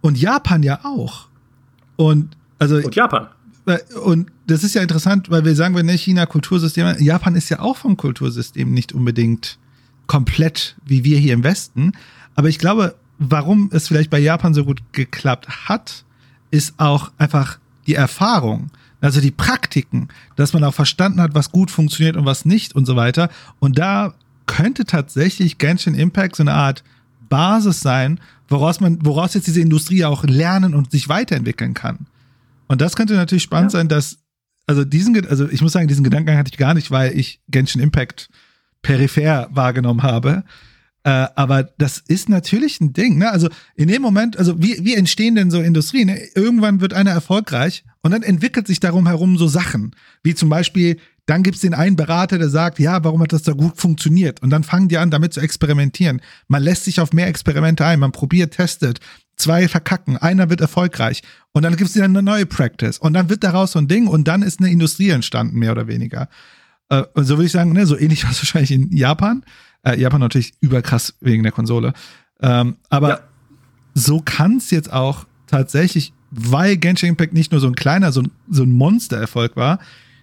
Und 0.00 0.18
Japan 0.18 0.62
ja 0.62 0.80
auch. 0.84 1.26
Und 1.96 2.36
also. 2.58 2.76
Und 2.76 2.94
Japan. 2.94 3.28
Und 4.02 4.30
das 4.46 4.62
ist 4.62 4.74
ja 4.74 4.82
interessant, 4.82 5.30
weil 5.30 5.44
wir 5.44 5.54
sagen, 5.54 5.74
wenn 5.74 5.86
nicht 5.86 6.02
China 6.02 6.26
Kultursystem, 6.26 6.96
Japan 6.98 7.34
ist 7.34 7.48
ja 7.48 7.60
auch 7.60 7.78
vom 7.78 7.96
Kultursystem 7.96 8.70
nicht 8.70 8.92
unbedingt 8.92 9.58
komplett 10.06 10.76
wie 10.84 11.02
wir 11.02 11.18
hier 11.18 11.32
im 11.32 11.44
Westen. 11.44 11.92
Aber 12.34 12.48
ich 12.48 12.58
glaube, 12.58 12.94
warum 13.18 13.70
es 13.72 13.88
vielleicht 13.88 14.10
bei 14.10 14.18
Japan 14.18 14.52
so 14.52 14.64
gut 14.64 14.82
geklappt 14.92 15.48
hat, 15.66 16.04
ist 16.50 16.74
auch 16.76 17.10
einfach 17.16 17.58
die 17.86 17.94
Erfahrung, 17.94 18.70
also 19.00 19.20
die 19.20 19.30
Praktiken, 19.30 20.08
dass 20.36 20.52
man 20.52 20.64
auch 20.64 20.74
verstanden 20.74 21.20
hat, 21.20 21.34
was 21.34 21.52
gut 21.52 21.70
funktioniert 21.70 22.16
und 22.16 22.24
was 22.24 22.44
nicht 22.44 22.74
und 22.74 22.86
so 22.86 22.96
weiter. 22.96 23.28
Und 23.58 23.78
da 23.78 24.14
könnte 24.46 24.84
tatsächlich 24.84 25.58
Genshin 25.58 25.94
Impact 25.94 26.36
so 26.36 26.42
eine 26.42 26.54
Art 26.54 26.82
Basis 27.28 27.80
sein, 27.80 28.20
woraus 28.48 28.80
man, 28.80 29.04
woraus 29.04 29.34
jetzt 29.34 29.46
diese 29.46 29.60
Industrie 29.60 30.04
auch 30.04 30.24
lernen 30.24 30.74
und 30.74 30.90
sich 30.90 31.08
weiterentwickeln 31.08 31.74
kann. 31.74 32.06
Und 32.66 32.80
das 32.80 32.96
könnte 32.96 33.14
natürlich 33.14 33.42
spannend 33.42 33.72
ja. 33.72 33.78
sein, 33.78 33.88
dass, 33.88 34.18
also 34.66 34.84
diesen, 34.84 35.26
also 35.26 35.48
ich 35.48 35.60
muss 35.62 35.72
sagen, 35.72 35.88
diesen 35.88 36.04
Gedankengang 36.04 36.38
hatte 36.38 36.50
ich 36.52 36.58
gar 36.58 36.74
nicht, 36.74 36.90
weil 36.90 37.18
ich 37.18 37.40
Genshin 37.48 37.80
Impact 37.80 38.28
peripher 38.82 39.48
wahrgenommen 39.50 40.02
habe. 40.02 40.44
Äh, 41.04 41.28
aber 41.36 41.64
das 41.76 41.98
ist 41.98 42.30
natürlich 42.30 42.80
ein 42.80 42.94
Ding. 42.94 43.18
Ne? 43.18 43.30
Also 43.30 43.48
in 43.76 43.88
dem 43.88 44.00
Moment, 44.00 44.38
also 44.38 44.60
wie, 44.62 44.84
wie 44.84 44.94
entstehen 44.94 45.34
denn 45.34 45.50
so 45.50 45.60
Industrien? 45.60 46.06
Ne? 46.06 46.18
Irgendwann 46.34 46.80
wird 46.80 46.94
einer 46.94 47.10
erfolgreich 47.10 47.84
und 48.00 48.10
dann 48.10 48.22
entwickelt 48.22 48.66
sich 48.66 48.80
darum 48.80 49.06
herum 49.06 49.36
so 49.36 49.46
Sachen, 49.46 49.94
wie 50.22 50.34
zum 50.34 50.48
Beispiel, 50.48 50.96
dann 51.26 51.42
gibt's 51.42 51.60
den 51.60 51.74
einen 51.74 51.96
Berater, 51.96 52.38
der 52.38 52.48
sagt, 52.48 52.78
ja, 52.78 53.04
warum 53.04 53.22
hat 53.22 53.32
das 53.32 53.42
da 53.42 53.52
gut 53.52 53.78
funktioniert? 53.78 54.42
Und 54.42 54.50
dann 54.50 54.64
fangen 54.64 54.88
die 54.88 54.98
an, 54.98 55.10
damit 55.10 55.34
zu 55.34 55.40
experimentieren. 55.40 56.20
Man 56.48 56.62
lässt 56.62 56.84
sich 56.84 57.00
auf 57.00 57.12
mehr 57.12 57.28
Experimente 57.28 57.84
ein, 57.84 58.00
man 58.00 58.12
probiert, 58.12 58.54
testet. 58.54 59.00
Zwei 59.36 59.68
verkacken, 59.68 60.16
einer 60.16 60.48
wird 60.48 60.60
erfolgreich. 60.60 61.22
Und 61.52 61.62
dann 61.62 61.76
gibt's 61.76 61.94
wieder 61.94 62.04
eine 62.04 62.22
neue 62.22 62.46
Practice. 62.46 62.98
Und 62.98 63.14
dann 63.14 63.28
wird 63.28 63.44
daraus 63.44 63.72
so 63.72 63.78
ein 63.78 63.88
Ding 63.88 64.06
und 64.06 64.28
dann 64.28 64.42
ist 64.42 64.60
eine 64.60 64.70
Industrie 64.70 65.10
entstanden, 65.10 65.58
mehr 65.58 65.72
oder 65.72 65.86
weniger. 65.86 66.28
Äh, 66.88 67.02
so 67.16 67.36
würde 67.36 67.46
ich 67.46 67.52
sagen, 67.52 67.72
ne, 67.72 67.86
so 67.86 67.98
ähnlich 67.98 68.24
war 68.24 68.30
es 68.30 68.38
wahrscheinlich 68.38 68.72
in 68.72 68.94
Japan. 68.94 69.44
Äh, 69.84 70.00
Japan 70.00 70.20
natürlich 70.20 70.54
überkrass 70.60 71.14
wegen 71.20 71.42
der 71.42 71.52
Konsole. 71.52 71.92
Ähm, 72.40 72.76
aber 72.88 73.08
ja. 73.08 73.20
so 73.94 74.20
kann 74.24 74.56
es 74.56 74.70
jetzt 74.70 74.92
auch 74.92 75.26
tatsächlich, 75.46 76.12
weil 76.30 76.76
Genshin 76.76 77.10
Impact 77.10 77.32
nicht 77.32 77.52
nur 77.52 77.60
so 77.60 77.66
ein 77.66 77.74
kleiner, 77.74 78.12
so 78.12 78.22
ein, 78.22 78.30
so 78.50 78.62
ein 78.64 78.72
Monstererfolg 78.72 79.56
war, 79.56 79.78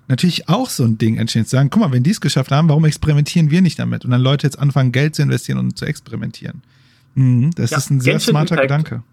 natürlich 0.07 0.49
auch 0.49 0.69
so 0.69 0.83
ein 0.83 0.97
Ding 0.97 1.17
entstehen. 1.17 1.45
Zu 1.45 1.51
sagen, 1.51 1.69
guck 1.69 1.81
mal, 1.81 1.91
wenn 1.91 2.03
die 2.03 2.09
es 2.11 2.21
geschafft 2.21 2.51
haben, 2.51 2.69
warum 2.69 2.85
experimentieren 2.85 3.49
wir 3.49 3.61
nicht 3.61 3.79
damit? 3.79 4.03
Und 4.03 4.11
dann 4.11 4.21
Leute 4.21 4.45
jetzt 4.45 4.59
anfangen, 4.59 4.91
Geld 4.91 5.15
zu 5.15 5.21
investieren 5.21 5.57
und 5.57 5.77
zu 5.77 5.85
experimentieren. 5.85 6.61
Mhm, 7.15 7.51
das 7.55 7.71
ja, 7.71 7.77
ist 7.77 7.89
ein 7.89 8.01
sehr 8.01 8.13
Genshin 8.13 8.31
smarter 8.31 8.55
Impact 8.55 8.67
Gedanke. 8.67 9.03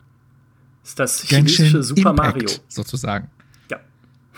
Ist 0.84 0.98
das 0.98 1.22
chinesische 1.22 1.62
Genshin 1.62 1.82
Super 1.82 2.10
Impact, 2.10 2.36
Mario. 2.36 2.48
Sozusagen. 2.68 3.28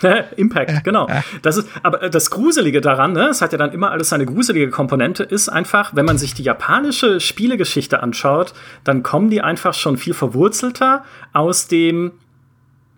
Impact, 0.37 0.83
genau. 0.83 1.07
Das 1.41 1.57
ist, 1.57 1.67
aber 1.83 2.09
das 2.09 2.29
Gruselige 2.29 2.81
daran, 2.81 3.13
ne, 3.13 3.29
es 3.29 3.41
hat 3.41 3.51
ja 3.51 3.57
dann 3.57 3.71
immer 3.71 3.91
alles 3.91 4.09
seine 4.09 4.25
gruselige 4.25 4.69
Komponente, 4.69 5.23
ist 5.23 5.49
einfach, 5.49 5.95
wenn 5.95 6.05
man 6.05 6.17
sich 6.17 6.33
die 6.33 6.43
japanische 6.43 7.19
Spielegeschichte 7.19 8.01
anschaut, 8.01 8.53
dann 8.83 9.03
kommen 9.03 9.29
die 9.29 9.41
einfach 9.41 9.73
schon 9.73 9.97
viel 9.97 10.13
verwurzelter 10.13 11.03
aus 11.33 11.67
dem 11.67 12.13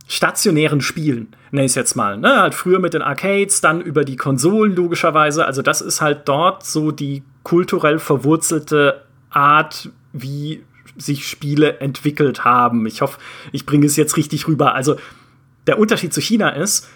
stationären 0.08 0.82
Spielen, 0.82 1.36
nenne 1.52 1.66
ich 1.66 1.72
es 1.72 1.76
jetzt 1.76 1.96
mal. 1.96 2.18
Ne? 2.18 2.42
Halt 2.42 2.56
früher 2.56 2.80
mit 2.80 2.94
den 2.94 3.02
Arcades, 3.02 3.62
dann 3.62 3.82
über 3.82 4.04
die 4.04 4.16
Konsolen 4.16 4.76
logischerweise. 4.76 5.46
Also 5.46 5.62
das 5.62 5.82
ist 5.82 6.02
halt 6.02 6.28
dort 6.28 6.66
so 6.66 6.92
die 6.92 7.24
kulturell 7.44 8.00
verwurzelte 8.00 9.04
Art, 9.30 9.90
wie 10.12 10.64
sich 10.98 11.28
Spiele 11.28 11.80
entwickelt 11.80 12.46
haben. 12.46 12.86
Ich 12.86 13.02
hoffe, 13.02 13.20
ich 13.52 13.66
bringe 13.66 13.86
es 13.86 13.96
jetzt 13.96 14.18
richtig 14.18 14.48
rüber. 14.48 14.76
Also 14.76 14.98
der 15.68 15.80
Unterschied 15.80 16.14
zu 16.14 16.22
China 16.22 16.50
ist, 16.50 16.88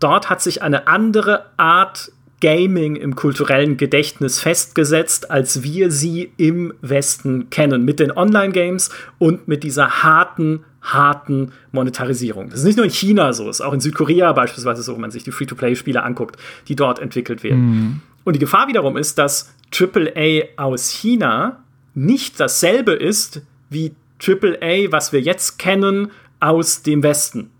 dort 0.00 0.30
hat 0.30 0.42
sich 0.42 0.62
eine 0.62 0.86
andere 0.86 1.46
Art 1.56 2.12
Gaming 2.40 2.94
im 2.94 3.16
kulturellen 3.16 3.76
Gedächtnis 3.76 4.40
festgesetzt, 4.40 5.30
als 5.30 5.62
wir 5.64 5.90
sie 5.90 6.30
im 6.36 6.72
Westen 6.82 7.50
kennen, 7.50 7.84
mit 7.84 7.98
den 7.98 8.12
Online-Games 8.12 8.90
und 9.18 9.48
mit 9.48 9.64
dieser 9.64 10.02
harten, 10.02 10.64
harten 10.80 11.52
Monetarisierung. 11.72 12.50
Das 12.50 12.60
ist 12.60 12.64
nicht 12.64 12.76
nur 12.76 12.84
in 12.84 12.92
China 12.92 13.32
so, 13.32 13.48
es 13.48 13.56
ist 13.56 13.66
auch 13.66 13.72
in 13.72 13.80
Südkorea 13.80 14.32
beispielsweise 14.32 14.82
so, 14.82 14.94
wenn 14.94 15.00
man 15.00 15.10
sich 15.10 15.24
die 15.24 15.32
Free-to-Play-Spiele 15.32 16.02
anguckt, 16.02 16.36
die 16.68 16.76
dort 16.76 17.00
entwickelt 17.00 17.42
werden. 17.42 17.60
Mhm. 17.60 18.00
Und 18.22 18.34
die 18.34 18.40
Gefahr 18.40 18.68
wiederum 18.68 18.96
ist, 18.96 19.18
dass 19.18 19.52
AAA 19.76 20.44
aus 20.56 20.90
China 20.90 21.64
nicht 21.94 22.38
dasselbe 22.38 22.92
ist 22.92 23.42
wie 23.68 23.94
AAA, 24.24 24.92
was 24.92 25.12
wir 25.12 25.20
jetzt 25.20 25.58
kennen 25.58 26.12
aus 26.38 26.82
dem 26.82 27.02
Westen. 27.02 27.50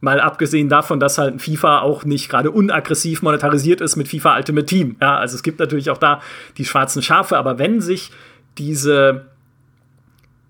Mal 0.00 0.20
abgesehen 0.20 0.68
davon, 0.68 1.00
dass 1.00 1.18
halt 1.18 1.42
FIFA 1.42 1.80
auch 1.80 2.04
nicht 2.04 2.28
gerade 2.28 2.50
unaggressiv 2.50 3.22
monetarisiert 3.22 3.80
ist 3.80 3.96
mit 3.96 4.08
FIFA 4.08 4.36
Ultimate 4.36 4.66
Team. 4.66 4.96
Ja, 5.00 5.18
also 5.18 5.34
es 5.34 5.42
gibt 5.42 5.58
natürlich 5.58 5.90
auch 5.90 5.98
da 5.98 6.20
die 6.56 6.64
schwarzen 6.64 7.02
Schafe, 7.02 7.36
aber 7.36 7.58
wenn 7.58 7.80
sich 7.80 8.10
diese 8.58 9.26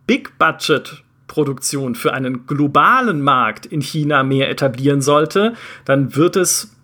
Big 0.07 0.39
Budget 0.39 1.03
Produktion 1.27 1.95
für 1.95 2.13
einen 2.15 2.47
globalen 2.47 3.21
Markt 3.23 3.67
in 3.67 3.81
China 3.81 4.23
mehr 4.23 4.51
etablieren 4.51 5.01
sollte, 5.01 5.55
dann 5.85 6.17
wird 6.17 6.37
es 6.37 6.75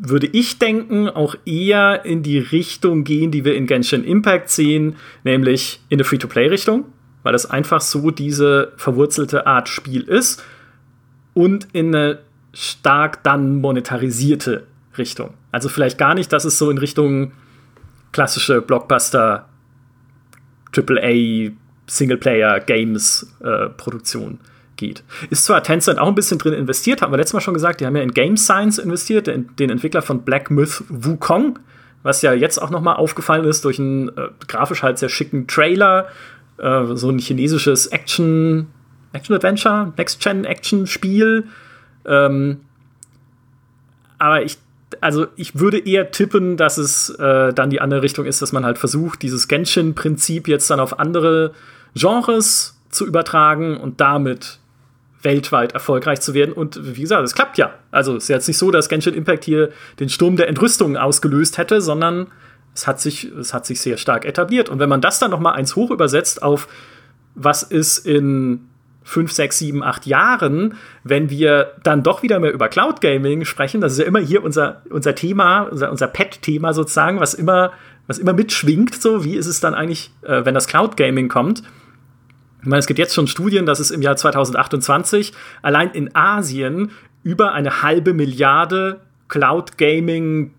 würde 0.00 0.26
ich 0.26 0.58
denken, 0.58 1.08
auch 1.08 1.34
eher 1.46 2.04
in 2.04 2.22
die 2.22 2.38
Richtung 2.38 3.04
gehen, 3.04 3.30
die 3.30 3.44
wir 3.44 3.54
in 3.54 3.66
Genshin 3.66 4.04
Impact 4.04 4.50
sehen, 4.50 4.96
nämlich 5.24 5.80
in 5.88 5.96
eine 5.96 6.04
Free-to-Play-Richtung, 6.04 6.84
weil 7.22 7.34
es 7.34 7.46
einfach 7.46 7.80
so 7.80 8.10
diese 8.10 8.72
verwurzelte 8.76 9.46
Art 9.46 9.68
Spiel 9.68 10.02
ist 10.02 10.42
und 11.38 11.68
in 11.72 11.94
eine 11.94 12.18
stark 12.52 13.22
dann 13.22 13.60
monetarisierte 13.60 14.66
Richtung. 14.98 15.34
Also 15.52 15.68
vielleicht 15.68 15.96
gar 15.96 16.16
nicht, 16.16 16.32
dass 16.32 16.44
es 16.44 16.58
so 16.58 16.68
in 16.68 16.78
Richtung 16.78 17.30
klassische 18.10 18.60
Blockbuster, 18.60 19.48
AAA, 20.76 21.52
Singleplayer-Games-Produktion 21.86 24.32
äh, 24.32 24.38
geht. 24.76 25.04
Ist 25.30 25.44
zwar 25.44 25.62
Tencent 25.62 26.00
auch 26.00 26.08
ein 26.08 26.16
bisschen 26.16 26.38
drin 26.38 26.54
investiert, 26.54 27.02
haben 27.02 27.12
wir 27.12 27.18
letztes 27.18 27.34
Mal 27.34 27.40
schon 27.40 27.54
gesagt, 27.54 27.80
die 27.80 27.86
haben 27.86 27.94
ja 27.94 28.02
in 28.02 28.10
Game 28.10 28.36
Science 28.36 28.78
investiert, 28.78 29.28
den, 29.28 29.50
den 29.60 29.70
Entwickler 29.70 30.02
von 30.02 30.22
Black 30.22 30.50
Myth 30.50 30.82
Wukong, 30.88 31.60
was 32.02 32.20
ja 32.22 32.32
jetzt 32.32 32.60
auch 32.60 32.70
noch 32.70 32.82
mal 32.82 32.94
aufgefallen 32.94 33.44
ist 33.44 33.64
durch 33.64 33.78
einen 33.78 34.08
äh, 34.08 34.30
grafisch 34.48 34.82
halt 34.82 34.98
sehr 34.98 35.08
schicken 35.08 35.46
Trailer, 35.46 36.08
äh, 36.56 36.96
so 36.96 37.10
ein 37.10 37.20
chinesisches 37.20 37.86
Action 37.86 38.66
Action-Adventure, 39.12 39.92
Next-Gen-Action-Spiel. 39.96 41.44
Ähm, 42.06 42.60
aber 44.18 44.42
ich, 44.42 44.58
also 45.00 45.26
ich 45.36 45.58
würde 45.58 45.78
eher 45.78 46.10
tippen, 46.10 46.56
dass 46.56 46.78
es 46.78 47.10
äh, 47.10 47.52
dann 47.52 47.70
die 47.70 47.80
andere 47.80 48.02
Richtung 48.02 48.26
ist, 48.26 48.42
dass 48.42 48.52
man 48.52 48.64
halt 48.64 48.78
versucht, 48.78 49.22
dieses 49.22 49.48
Genshin-Prinzip 49.48 50.48
jetzt 50.48 50.70
dann 50.70 50.80
auf 50.80 50.98
andere 50.98 51.52
Genres 51.94 52.78
zu 52.90 53.06
übertragen 53.06 53.76
und 53.76 54.00
damit 54.00 54.58
weltweit 55.22 55.72
erfolgreich 55.72 56.20
zu 56.20 56.34
werden. 56.34 56.52
Und 56.52 56.96
wie 56.96 57.02
gesagt, 57.02 57.24
es 57.24 57.34
klappt 57.34 57.58
ja. 57.58 57.74
Also 57.90 58.16
es 58.16 58.24
ist 58.24 58.28
jetzt 58.28 58.48
nicht 58.48 58.58
so, 58.58 58.70
dass 58.70 58.88
Genshin 58.88 59.14
Impact 59.14 59.44
hier 59.44 59.70
den 59.98 60.08
Sturm 60.08 60.36
der 60.36 60.48
Entrüstung 60.48 60.96
ausgelöst 60.96 61.58
hätte, 61.58 61.80
sondern 61.80 62.28
es 62.74 62.86
hat 62.86 63.00
sich, 63.00 63.24
es 63.24 63.52
hat 63.52 63.66
sich 63.66 63.80
sehr 63.80 63.96
stark 63.96 64.24
etabliert. 64.24 64.68
Und 64.68 64.78
wenn 64.78 64.88
man 64.88 65.00
das 65.00 65.18
dann 65.18 65.32
noch 65.32 65.40
mal 65.40 65.52
eins 65.52 65.74
hoch 65.76 65.90
übersetzt 65.90 66.42
auf 66.42 66.68
was 67.34 67.62
ist 67.62 67.98
in 67.98 68.68
fünf, 69.08 69.32
sechs, 69.32 69.58
sieben, 69.58 69.82
acht 69.82 70.04
Jahren, 70.04 70.74
wenn 71.02 71.30
wir 71.30 71.72
dann 71.82 72.02
doch 72.02 72.22
wieder 72.22 72.38
mehr 72.40 72.52
über 72.52 72.68
Cloud 72.68 73.00
Gaming 73.00 73.46
sprechen, 73.46 73.80
das 73.80 73.92
ist 73.92 74.00
ja 74.00 74.04
immer 74.04 74.18
hier 74.18 74.44
unser, 74.44 74.82
unser 74.90 75.14
Thema, 75.14 75.62
unser, 75.62 75.90
unser 75.90 76.08
Pet-Thema 76.08 76.74
sozusagen, 76.74 77.18
was 77.18 77.32
immer, 77.32 77.72
was 78.06 78.18
immer 78.18 78.34
mitschwingt, 78.34 78.94
so 78.94 79.24
wie 79.24 79.36
ist 79.36 79.46
es 79.46 79.60
dann 79.60 79.72
eigentlich, 79.72 80.10
äh, 80.22 80.44
wenn 80.44 80.52
das 80.52 80.66
Cloud 80.66 80.98
Gaming 80.98 81.28
kommt. 81.28 81.62
Ich 82.60 82.66
meine, 82.66 82.80
es 82.80 82.86
gibt 82.86 82.98
jetzt 82.98 83.14
schon 83.14 83.28
Studien, 83.28 83.64
dass 83.64 83.80
es 83.80 83.90
im 83.90 84.02
Jahr 84.02 84.16
2028 84.16 85.32
allein 85.62 85.90
in 85.92 86.14
Asien 86.14 86.90
über 87.22 87.54
eine 87.54 87.82
halbe 87.82 88.12
Milliarde 88.12 89.00
Cloud 89.28 89.78
Gaming 89.78 90.52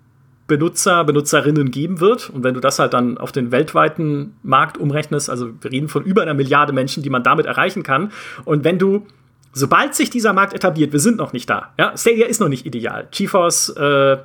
Benutzer, 0.49 1.05
Benutzerinnen 1.05 1.71
geben 1.71 2.01
wird. 2.01 2.29
Und 2.29 2.43
wenn 2.43 2.53
du 2.53 2.59
das 2.59 2.79
halt 2.79 2.93
dann 2.93 3.17
auf 3.17 3.31
den 3.31 3.53
weltweiten 3.53 4.35
Markt 4.43 4.77
umrechnest, 4.77 5.29
also 5.29 5.51
wir 5.61 5.71
reden 5.71 5.87
von 5.87 6.03
über 6.03 6.21
einer 6.21 6.33
Milliarde 6.33 6.73
Menschen, 6.73 7.01
die 7.01 7.09
man 7.09 7.23
damit 7.23 7.45
erreichen 7.45 7.83
kann. 7.83 8.11
Und 8.43 8.65
wenn 8.65 8.77
du 8.77 9.05
sobald 9.53 9.95
sich 9.95 10.09
dieser 10.09 10.33
Markt 10.33 10.53
etabliert, 10.53 10.91
wir 10.91 10.99
sind 10.99 11.17
noch 11.17 11.33
nicht 11.33 11.49
da. 11.49 11.73
Ja, 11.77 11.95
Stadia 11.95 12.27
ist 12.27 12.39
noch 12.39 12.49
nicht 12.49 12.65
ideal. 12.65 13.07
GeForce 13.11 13.69
äh, 13.69 14.17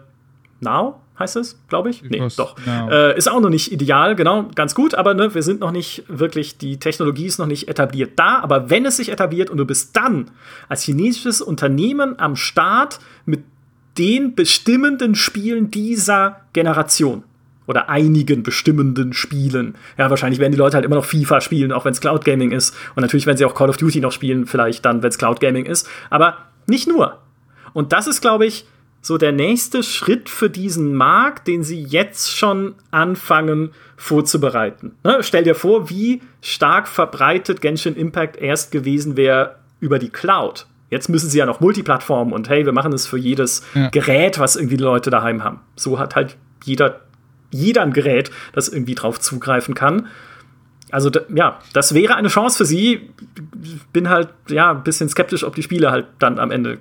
Now 0.61 1.01
heißt 1.19 1.37
es, 1.37 1.59
glaube 1.69 1.91
ich. 1.91 2.03
Nee, 2.03 2.27
doch. 2.37 2.57
Äh, 2.67 3.17
ist 3.17 3.31
auch 3.31 3.41
noch 3.41 3.51
nicht 3.51 3.71
ideal, 3.71 4.17
genau, 4.17 4.49
ganz 4.55 4.75
gut, 4.75 4.95
aber 4.95 5.15
ne, 5.15 5.35
wir 5.35 5.43
sind 5.43 5.61
noch 5.61 5.71
nicht 5.71 6.05
wirklich, 6.09 6.59
die 6.59 6.79
Technologie 6.79 7.27
ist 7.27 7.39
noch 7.39 7.47
nicht 7.47 7.69
etabliert 7.69 8.13
da. 8.17 8.41
Aber 8.41 8.69
wenn 8.71 8.85
es 8.85 8.97
sich 8.97 9.11
etabliert 9.11 9.51
und 9.51 9.59
du 9.59 9.65
bist 9.65 9.97
dann 9.97 10.31
als 10.69 10.83
chinesisches 10.83 11.41
Unternehmen 11.41 12.19
am 12.19 12.37
Start 12.37 12.99
mit 13.27 13.45
den 13.99 14.35
bestimmenden 14.35 15.15
Spielen 15.15 15.71
dieser 15.71 16.41
Generation 16.53 17.25
oder 17.67 17.89
einigen 17.89 18.43
bestimmenden 18.43 19.13
Spielen. 19.13 19.75
Ja, 19.97 20.11
wahrscheinlich 20.11 20.41
werden 20.41 20.53
die 20.53 20.59
Leute 20.59 20.77
halt 20.77 20.85
immer 20.85 20.97
noch 20.97 21.05
FIFA 21.05 21.41
spielen, 21.41 21.73
auch 21.73 21.85
wenn 21.85 21.93
es 21.93 22.01
Cloud 22.01 22.25
Gaming 22.25 22.51
ist. 22.51 22.77
Und 22.95 23.03
natürlich 23.03 23.27
werden 23.27 23.39
sie 23.39 23.45
auch 23.45 23.55
Call 23.55 23.71
of 23.71 23.77
Duty 23.77 24.01
noch 24.01 24.13
spielen, 24.13 24.47
vielleicht 24.47 24.85
dann, 24.85 25.03
wenn 25.03 25.09
es 25.09 25.19
Cloud 25.19 25.41
Gaming 25.41 25.65
ist. 25.65 25.89
Aber 26.11 26.39
nicht 26.67 26.87
nur. 26.87 27.19
Und 27.73 27.93
das 27.93 28.07
ist, 28.07 28.21
glaube 28.21 28.47
ich, 28.47 28.67
so 29.01 29.19
der 29.19 29.33
nächste 29.33 29.83
Schritt 29.83 30.29
für 30.29 30.49
diesen 30.49 30.95
Markt, 30.95 31.47
den 31.47 31.63
sie 31.63 31.83
jetzt 31.83 32.31
schon 32.37 32.75
anfangen 32.91 33.71
vorzubereiten. 33.97 34.93
Ne? 35.05 35.19
Stell 35.21 35.45
dir 35.45 35.55
vor, 35.55 35.91
wie 35.91 36.23
stark 36.41 36.89
verbreitet 36.89 37.61
Genshin 37.61 37.97
Impact 37.97 38.37
erst 38.37 38.73
gewesen 38.73 39.17
wäre 39.17 39.57
über 39.81 39.99
die 39.99 40.09
Cloud. 40.09 40.67
Jetzt 40.95 41.09
müssen 41.09 41.29
sie 41.29 41.39
ja 41.39 41.45
noch 41.45 41.59
Multiplattform 41.59 42.33
und 42.33 42.49
hey, 42.49 42.65
wir 42.65 42.73
machen 42.73 42.93
es 42.93 43.05
für 43.05 43.19
jedes 43.19 43.65
ja. 43.75 43.89
Gerät, 43.89 44.39
was 44.39 44.55
irgendwie 44.55 44.77
die 44.77 44.85
Leute 44.85 45.11
daheim 45.11 45.43
haben. 45.43 45.59
So 45.75 45.99
hat 45.99 46.15
halt 46.15 46.37
jeder, 46.63 47.01
jeder 47.51 47.83
ein 47.83 47.93
Gerät, 47.93 48.31
das 48.53 48.69
irgendwie 48.69 48.95
drauf 48.95 49.19
zugreifen 49.19 49.75
kann. 49.75 50.07
Also 50.93 51.11
ja, 51.35 51.59
das 51.73 51.95
wäre 51.95 52.15
eine 52.15 52.29
Chance 52.29 52.59
für 52.59 52.65
sie. 52.65 53.11
Bin 53.93 54.09
halt 54.09 54.29
ja 54.49 54.71
ein 54.71 54.85
bisschen 54.85 55.09
skeptisch, 55.09 55.43
ob 55.43 55.57
die 55.57 55.65
Spiele 55.65 55.91
halt 55.91 56.07
dann 56.21 56.39
am 56.39 56.53
Ende 56.53 56.79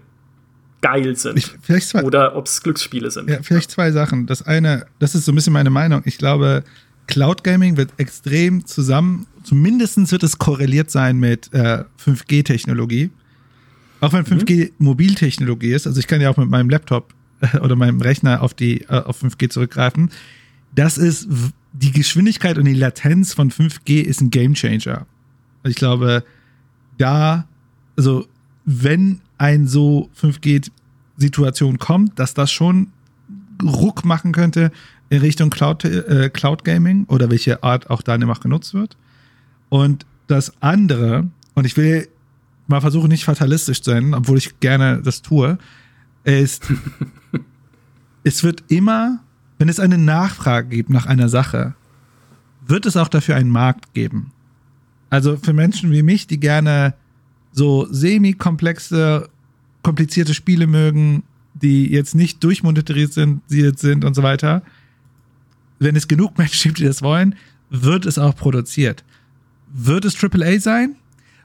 geil 0.82 1.16
sind. 1.16 1.40
Ich, 1.40 1.52
vielleicht 1.64 1.88
zwei, 1.88 2.04
oder 2.04 2.36
ob 2.36 2.46
es 2.46 2.62
Glücksspiele 2.62 3.10
sind. 3.10 3.32
Ja, 3.32 3.40
vielleicht 3.42 3.72
zwei 3.72 3.92
Sachen. 3.92 4.28
Das 4.28 4.44
eine, 4.44 4.86
das 5.00 5.16
ist 5.16 5.26
so 5.26 5.32
ein 5.32 5.36
bisschen 5.36 5.54
meine 5.54 5.72
Meinung. 5.72 6.04
Ich 6.06 6.20
glaube, 6.20 6.64
Cloud 7.08 7.44
Gaming 7.44 7.78
wird 7.78 7.90
extrem 7.98 8.64
zusammen, 8.68 9.26
zumindest 9.44 10.12
wird 10.12 10.22
es 10.22 10.38
korreliert 10.38 10.92
sein 10.92 11.18
mit 11.18 11.52
äh, 11.52 11.86
5G-Technologie. 12.06 13.10
Auch 14.04 14.12
wenn 14.12 14.26
5G 14.26 14.66
mhm. 14.66 14.86
Mobiltechnologie 14.86 15.72
ist, 15.72 15.88
also 15.88 15.98
ich 15.98 16.08
kann 16.08 16.20
ja 16.20 16.30
auch 16.30 16.36
mit 16.36 16.50
meinem 16.50 16.70
Laptop 16.70 17.14
äh, 17.40 17.58
oder 17.60 17.78
meinem 17.78 18.02
Rechner 18.02 18.42
auf 18.42 18.54
die 18.54 18.82
äh, 18.82 19.02
auf 19.02 19.24
5G 19.24 19.50
zurückgreifen. 19.50 20.12
Das 20.76 20.98
ist 20.98 21.30
die 21.72 21.92
Geschwindigkeit 21.92 22.58
und 22.58 22.66
die 22.66 22.74
Latenz 22.74 23.34
von 23.34 23.50
5G 23.50 24.02
ist 24.02 24.20
ein 24.20 24.30
Gamechanger. 24.30 25.06
Ich 25.64 25.78
glaube, 25.78 26.26
da, 26.98 27.48
also 27.96 28.28
wenn 28.66 29.22
ein 29.38 29.68
so 29.68 30.10
5G-Situation 30.22 31.80
kommt, 31.80 32.20
dass 32.20 32.34
das 32.34 32.52
schon 32.52 32.88
Ruck 33.64 34.04
machen 34.04 34.34
könnte 34.34 34.74
in 35.10 35.20
Richtung 35.20 35.50
Cloud, 35.50 35.86
äh, 35.86 36.30
Cloud 36.30 36.66
Gaming 36.66 37.06
oder 37.06 37.32
welche 37.32 37.64
Art 37.64 37.90
auch 37.90 38.02
da 38.02 38.16
immer 38.16 38.36
genutzt 38.36 38.74
wird. 38.74 38.98
Und 39.70 40.06
das 40.28 40.62
andere, 40.62 41.30
und 41.54 41.66
ich 41.66 41.78
will 41.78 42.10
mal 42.74 42.82
versuchen, 42.82 43.10
nicht 43.10 43.26
fatalistisch 43.26 43.82
zu 43.82 43.92
sein, 43.92 44.14
obwohl 44.14 44.38
ich 44.38 44.60
gerne 44.60 45.02
das 45.04 45.22
tue, 45.22 45.58
ist, 46.24 46.72
es 48.24 48.44
wird 48.44 48.64
immer, 48.68 49.20
wenn 49.58 49.70
es 49.70 49.80
eine 49.80 49.98
Nachfrage 49.98 50.70
gibt 50.70 50.90
nach 50.90 51.06
einer 51.06 51.30
Sache, 51.30 51.76
wird 52.66 52.86
es 52.86 52.98
auch 52.98 53.08
dafür 53.08 53.36
einen 53.36 53.50
Markt 53.50 53.94
geben. 53.94 54.32
Also 55.10 55.38
für 55.38 55.54
Menschen 55.54 55.92
wie 55.92 56.04
mich, 56.04 56.28
die 56.28 56.40
gerne 56.40 56.96
so 57.52 57.88
semi-komplexe 57.92 59.30
komplizierte 59.84 60.34
Spiele 60.34 60.66
mögen, 60.66 61.24
die 61.54 61.92
jetzt 61.92 62.16
nicht 62.16 62.44
durchmonetarisiert 62.44 63.14
sind, 63.14 63.80
sind 63.80 64.06
und 64.06 64.16
so 64.16 64.24
weiter, 64.24 64.64
wenn 65.80 65.96
es 65.96 66.08
genug 66.08 66.38
Menschen 66.38 66.70
gibt, 66.70 66.80
die 66.80 66.86
das 66.86 67.02
wollen, 67.02 67.36
wird 67.70 68.06
es 68.06 68.18
auch 68.18 68.36
produziert. 68.36 69.04
Wird 69.72 70.06
es 70.06 70.22
AAA 70.24 70.60
sein? 70.60 70.96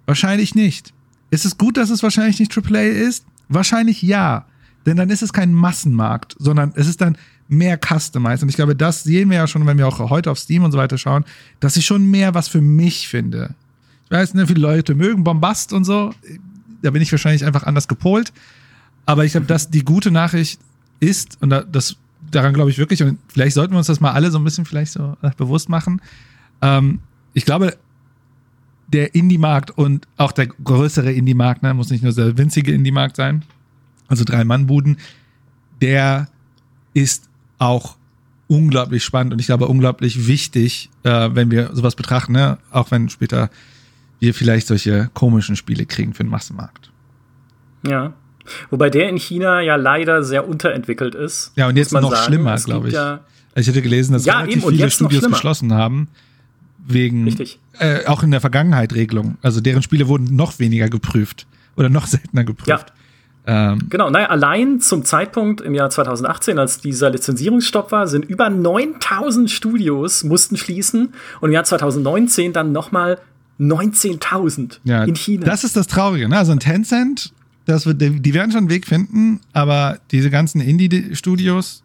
Wahrscheinlich 0.06 0.54
nicht. 0.54 0.94
Ist 1.30 1.44
es 1.44 1.58
gut, 1.58 1.76
dass 1.76 1.90
es 1.90 2.02
wahrscheinlich 2.02 2.38
nicht 2.40 2.56
AAA 2.56 2.82
ist? 2.82 3.24
Wahrscheinlich 3.48 4.02
ja. 4.02 4.46
Denn 4.86 4.96
dann 4.96 5.10
ist 5.10 5.22
es 5.22 5.32
kein 5.32 5.52
Massenmarkt, 5.52 6.36
sondern 6.38 6.72
es 6.74 6.86
ist 6.86 7.00
dann 7.00 7.16
mehr 7.48 7.78
customized. 7.78 8.42
Und 8.42 8.48
ich 8.48 8.56
glaube, 8.56 8.76
das 8.76 9.04
sehen 9.04 9.30
wir 9.30 9.38
ja 9.38 9.46
schon, 9.46 9.66
wenn 9.66 9.78
wir 9.78 9.88
auch 9.88 9.98
heute 10.10 10.30
auf 10.30 10.38
Steam 10.38 10.64
und 10.64 10.72
so 10.72 10.78
weiter 10.78 10.98
schauen, 10.98 11.24
dass 11.60 11.76
ich 11.76 11.86
schon 11.86 12.10
mehr 12.10 12.34
was 12.34 12.48
für 12.48 12.60
mich 12.60 13.08
finde. 13.08 13.54
Ich 14.04 14.10
weiß, 14.10 14.34
ne, 14.34 14.46
viele 14.46 14.60
Leute 14.60 14.94
mögen 14.94 15.24
Bombast 15.24 15.72
und 15.72 15.84
so 15.84 16.12
da 16.82 16.90
bin 16.90 17.02
ich 17.02 17.10
wahrscheinlich 17.12 17.44
einfach 17.44 17.64
anders 17.64 17.88
gepolt. 17.88 18.32
Aber 19.06 19.24
ich 19.24 19.32
glaube, 19.32 19.46
dass 19.46 19.70
die 19.70 19.84
gute 19.84 20.10
Nachricht 20.10 20.60
ist, 21.00 21.40
und 21.40 21.50
das, 21.50 21.96
daran 22.30 22.54
glaube 22.54 22.70
ich 22.70 22.78
wirklich, 22.78 23.02
und 23.02 23.18
vielleicht 23.28 23.54
sollten 23.54 23.72
wir 23.72 23.78
uns 23.78 23.86
das 23.86 24.00
mal 24.00 24.12
alle 24.12 24.30
so 24.30 24.38
ein 24.38 24.44
bisschen 24.44 24.64
vielleicht 24.64 24.92
so 24.92 25.16
äh, 25.22 25.30
bewusst 25.36 25.68
machen. 25.68 26.02
Ähm, 26.60 27.00
ich 27.32 27.44
glaube, 27.44 27.76
der 28.88 29.14
Indie-Markt 29.14 29.70
und 29.70 30.06
auch 30.16 30.32
der 30.32 30.46
größere 30.46 31.12
Indie-Markt, 31.12 31.62
ne, 31.62 31.74
muss 31.74 31.90
nicht 31.90 32.02
nur 32.02 32.12
der 32.12 32.36
winzige 32.36 32.72
Indie-Markt 32.72 33.16
sein, 33.16 33.44
also 34.08 34.24
drei 34.24 34.44
Mann-Buden, 34.44 34.98
der 35.80 36.28
ist 36.94 37.28
auch 37.58 37.96
unglaublich 38.46 39.04
spannend 39.04 39.32
und 39.32 39.38
ich 39.40 39.46
glaube 39.46 39.68
unglaublich 39.68 40.26
wichtig, 40.26 40.88
äh, 41.02 41.30
wenn 41.32 41.50
wir 41.50 41.70
sowas 41.74 41.94
betrachten, 41.94 42.32
ne? 42.32 42.58
auch 42.70 42.90
wenn 42.90 43.08
später 43.10 43.50
wir 44.20 44.32
vielleicht 44.32 44.66
solche 44.66 45.10
komischen 45.12 45.54
Spiele 45.54 45.84
kriegen 45.84 46.14
für 46.14 46.24
den 46.24 46.30
Massenmarkt. 46.30 46.90
Ja. 47.86 48.14
Wobei 48.70 48.88
der 48.88 49.10
in 49.10 49.18
China 49.18 49.60
ja 49.60 49.76
leider 49.76 50.24
sehr 50.24 50.48
unterentwickelt 50.48 51.14
ist. 51.14 51.52
Ja, 51.54 51.68
und 51.68 51.76
jetzt 51.76 51.92
noch 51.92 52.10
sagen. 52.10 52.24
schlimmer, 52.24 52.56
glaube 52.56 52.88
ich. 52.88 52.94
Ja 52.94 53.20
ich 53.60 53.66
hätte 53.66 53.82
gelesen, 53.82 54.12
dass 54.12 54.24
ja, 54.24 54.40
relativ 54.40 54.66
viele 54.66 54.90
Studios 54.90 55.24
geschlossen 55.24 55.72
haben. 55.74 56.08
Wegen, 56.88 57.24
Richtig. 57.24 57.58
Äh, 57.78 58.06
auch 58.06 58.22
in 58.22 58.30
der 58.30 58.40
Vergangenheit 58.40 58.94
Regelung. 58.94 59.36
Also 59.42 59.60
deren 59.60 59.82
Spiele 59.82 60.08
wurden 60.08 60.34
noch 60.34 60.58
weniger 60.58 60.88
geprüft 60.88 61.46
oder 61.76 61.88
noch 61.88 62.06
seltener 62.08 62.44
geprüft. 62.44 62.68
Ja. 62.68 62.84
Ähm, 63.46 63.86
genau, 63.88 64.10
naja, 64.10 64.28
allein 64.28 64.80
zum 64.80 65.04
Zeitpunkt 65.04 65.62
im 65.62 65.74
Jahr 65.74 65.88
2018, 65.88 66.58
als 66.58 66.80
dieser 66.80 67.08
Lizenzierungsstopp 67.08 67.92
war, 67.92 68.06
sind 68.06 68.26
über 68.26 68.50
9000 68.50 69.50
Studios 69.50 70.22
mussten 70.22 70.58
schließen 70.58 71.14
und 71.40 71.48
im 71.48 71.52
Jahr 71.54 71.64
2019 71.64 72.52
dann 72.52 72.72
nochmal 72.72 73.18
19.000 73.58 74.80
ja, 74.84 75.04
in 75.04 75.16
China. 75.16 75.46
Das 75.46 75.64
ist 75.64 75.76
das 75.76 75.86
Traurige. 75.86 76.28
Ne? 76.28 76.36
Also 76.36 76.52
ein 76.52 76.60
Tencent, 76.60 77.32
das 77.64 77.86
wird, 77.86 78.00
die 78.00 78.34
werden 78.34 78.50
schon 78.50 78.60
einen 78.60 78.70
Weg 78.70 78.86
finden, 78.86 79.40
aber 79.52 79.98
diese 80.10 80.30
ganzen 80.30 80.60
Indie-Studios, 80.60 81.82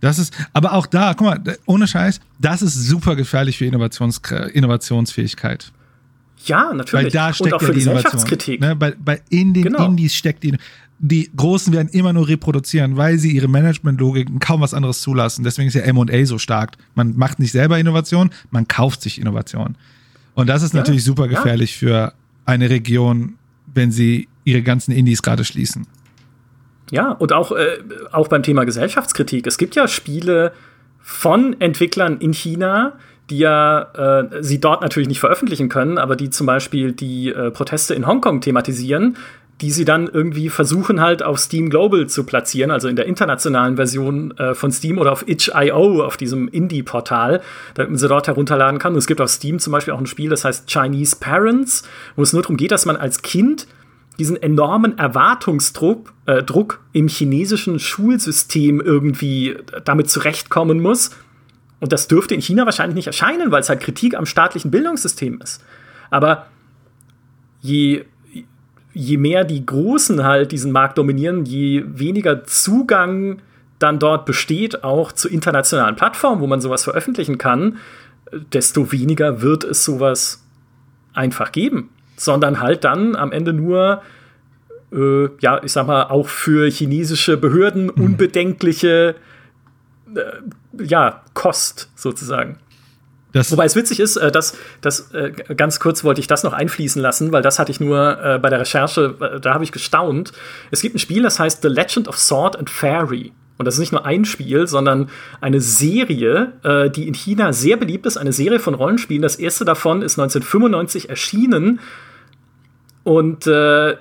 das 0.00 0.18
ist, 0.18 0.34
aber 0.52 0.72
auch 0.72 0.86
da, 0.86 1.14
guck 1.14 1.26
mal, 1.26 1.58
ohne 1.66 1.86
Scheiß, 1.86 2.20
das 2.38 2.62
ist 2.62 2.74
super 2.74 3.16
gefährlich 3.16 3.58
für 3.58 3.66
Innovations, 3.66 4.20
Innovationsfähigkeit. 4.52 5.72
Ja, 6.46 6.72
natürlich. 6.72 7.04
Weil 7.06 7.10
da 7.10 7.32
steckt 7.32 7.52
Und 7.52 7.58
auch 7.58 7.62
ja 7.62 7.72
die 7.72 7.82
Innovation. 7.82 8.58
Ne? 8.60 8.76
Bei, 8.76 8.94
bei 8.98 9.20
in 9.28 9.52
den 9.52 9.64
genau. 9.64 9.86
Indies 9.86 10.14
steckt 10.14 10.42
die. 10.42 10.56
Die 11.02 11.30
Großen 11.34 11.72
werden 11.72 11.88
immer 11.88 12.12
nur 12.12 12.28
reproduzieren, 12.28 12.98
weil 12.98 13.18
sie 13.18 13.30
ihre 13.30 13.48
Managementlogiken 13.48 14.38
kaum 14.38 14.60
was 14.60 14.74
anderes 14.74 15.00
zulassen. 15.00 15.44
Deswegen 15.44 15.68
ist 15.68 15.74
ja 15.74 15.80
M&A 15.80 16.26
so 16.26 16.36
stark. 16.36 16.76
Man 16.94 17.16
macht 17.16 17.38
nicht 17.38 17.52
selber 17.52 17.78
Innovation, 17.78 18.28
man 18.50 18.68
kauft 18.68 19.00
sich 19.00 19.18
Innovation. 19.18 19.76
Und 20.34 20.48
das 20.48 20.62
ist 20.62 20.74
ja, 20.74 20.80
natürlich 20.80 21.02
super 21.02 21.26
gefährlich 21.26 21.72
ja. 21.72 21.78
für 21.78 22.12
eine 22.44 22.68
Region, 22.68 23.36
wenn 23.74 23.92
sie 23.92 24.28
ihre 24.44 24.60
ganzen 24.60 24.92
Indies 24.92 25.22
gerade 25.22 25.44
schließen. 25.44 25.86
Ja, 26.90 27.12
und 27.12 27.32
auch, 27.32 27.52
äh, 27.52 27.78
auch 28.12 28.28
beim 28.28 28.42
Thema 28.42 28.64
Gesellschaftskritik. 28.64 29.46
Es 29.46 29.58
gibt 29.58 29.76
ja 29.76 29.86
Spiele 29.86 30.52
von 31.00 31.60
Entwicklern 31.60 32.18
in 32.18 32.32
China, 32.32 32.94
die 33.30 33.38
ja 33.38 34.20
äh, 34.22 34.42
sie 34.42 34.60
dort 34.60 34.82
natürlich 34.82 35.08
nicht 35.08 35.20
veröffentlichen 35.20 35.68
können, 35.68 35.98
aber 35.98 36.16
die 36.16 36.30
zum 36.30 36.46
Beispiel 36.46 36.92
die 36.92 37.30
äh, 37.30 37.50
Proteste 37.50 37.94
in 37.94 38.06
Hongkong 38.06 38.40
thematisieren, 38.40 39.16
die 39.60 39.70
sie 39.70 39.84
dann 39.84 40.08
irgendwie 40.08 40.48
versuchen 40.48 41.00
halt 41.00 41.22
auf 41.22 41.38
Steam 41.38 41.68
Global 41.70 42.06
zu 42.06 42.24
platzieren, 42.24 42.70
also 42.70 42.88
in 42.88 42.96
der 42.96 43.06
internationalen 43.06 43.76
Version 43.76 44.36
äh, 44.38 44.54
von 44.54 44.72
Steam 44.72 44.98
oder 44.98 45.12
auf 45.12 45.28
itch.io, 45.28 46.02
auf 46.02 46.16
diesem 46.16 46.48
Indie-Portal, 46.48 47.42
damit 47.74 47.90
man 47.90 47.98
sie 47.98 48.08
dort 48.08 48.26
herunterladen 48.26 48.78
kann. 48.78 48.94
Und 48.94 48.98
es 48.98 49.06
gibt 49.06 49.20
auf 49.20 49.30
Steam 49.30 49.58
zum 49.58 49.72
Beispiel 49.72 49.92
auch 49.92 50.00
ein 50.00 50.06
Spiel, 50.06 50.30
das 50.30 50.44
heißt 50.44 50.68
Chinese 50.68 51.16
Parents, 51.20 51.82
wo 52.16 52.22
es 52.22 52.32
nur 52.32 52.42
darum 52.42 52.56
geht, 52.56 52.70
dass 52.72 52.86
man 52.86 52.96
als 52.96 53.22
Kind 53.22 53.66
diesen 54.18 54.40
enormen 54.40 54.98
Erwartungsdruck 54.98 56.12
äh, 56.26 56.42
Druck 56.42 56.80
im 56.92 57.08
chinesischen 57.08 57.78
Schulsystem 57.78 58.80
irgendwie 58.80 59.56
damit 59.84 60.10
zurechtkommen 60.10 60.80
muss. 60.80 61.10
Und 61.80 61.92
das 61.92 62.08
dürfte 62.08 62.34
in 62.34 62.42
China 62.42 62.66
wahrscheinlich 62.66 62.96
nicht 62.96 63.06
erscheinen, 63.06 63.50
weil 63.50 63.62
es 63.62 63.68
halt 63.68 63.80
Kritik 63.80 64.14
am 64.14 64.26
staatlichen 64.26 64.70
Bildungssystem 64.70 65.40
ist. 65.40 65.64
Aber 66.10 66.46
je 67.62 68.04
je 68.92 69.16
mehr 69.16 69.44
die 69.44 69.64
Großen 69.64 70.24
halt 70.24 70.52
diesen 70.52 70.72
Markt 70.72 70.98
dominieren, 70.98 71.44
je 71.44 71.84
weniger 71.86 72.44
Zugang 72.44 73.40
dann 73.78 73.98
dort 73.98 74.26
besteht, 74.26 74.84
auch 74.84 75.12
zu 75.12 75.28
internationalen 75.28 75.96
Plattformen, 75.96 76.40
wo 76.40 76.46
man 76.46 76.60
sowas 76.60 76.84
veröffentlichen 76.84 77.38
kann, 77.38 77.78
desto 78.52 78.92
weniger 78.92 79.42
wird 79.42 79.64
es 79.64 79.84
sowas 79.84 80.44
einfach 81.12 81.52
geben. 81.52 81.90
Sondern 82.20 82.60
halt 82.60 82.84
dann 82.84 83.16
am 83.16 83.32
Ende 83.32 83.52
nur, 83.54 84.02
äh, 84.92 85.28
ja, 85.40 85.62
ich 85.64 85.72
sag 85.72 85.86
mal, 85.86 86.04
auch 86.04 86.28
für 86.28 86.70
chinesische 86.70 87.38
Behörden 87.38 87.84
mhm. 87.84 88.04
unbedenkliche, 88.04 89.14
äh, 90.14 90.84
ja, 90.84 91.22
Kost 91.32 91.88
sozusagen. 91.96 92.58
Das 93.32 93.52
Wobei 93.52 93.64
es 93.64 93.76
witzig 93.76 94.00
ist, 94.00 94.16
äh, 94.16 94.30
dass 94.30 94.56
das 94.80 95.12
äh, 95.12 95.30
ganz 95.56 95.80
kurz 95.80 96.04
wollte 96.04 96.20
ich 96.20 96.26
das 96.26 96.42
noch 96.42 96.52
einfließen 96.52 97.00
lassen, 97.00 97.32
weil 97.32 97.42
das 97.42 97.58
hatte 97.58 97.70
ich 97.70 97.80
nur 97.80 98.18
äh, 98.22 98.38
bei 98.38 98.50
der 98.50 98.60
Recherche, 98.60 99.14
da 99.40 99.54
habe 99.54 99.64
ich 99.64 99.72
gestaunt. 99.72 100.32
Es 100.70 100.82
gibt 100.82 100.96
ein 100.96 100.98
Spiel, 100.98 101.22
das 101.22 101.38
heißt 101.38 101.62
The 101.62 101.68
Legend 101.68 102.08
of 102.08 102.18
Sword 102.18 102.58
and 102.58 102.68
Fairy. 102.68 103.32
Und 103.56 103.66
das 103.66 103.74
ist 103.74 103.80
nicht 103.80 103.92
nur 103.92 104.04
ein 104.04 104.24
Spiel, 104.24 104.66
sondern 104.66 105.10
eine 105.42 105.60
Serie, 105.60 106.54
die 106.96 107.06
in 107.06 107.12
China 107.12 107.52
sehr 107.52 107.76
beliebt 107.76 108.06
ist, 108.06 108.16
eine 108.16 108.32
Serie 108.32 108.58
von 108.58 108.72
Rollenspielen. 108.72 109.20
Das 109.20 109.36
erste 109.36 109.66
davon 109.66 110.00
ist 110.00 110.18
1995 110.18 111.10
erschienen 111.10 111.78
und 113.10 113.48
äh, 113.48 113.96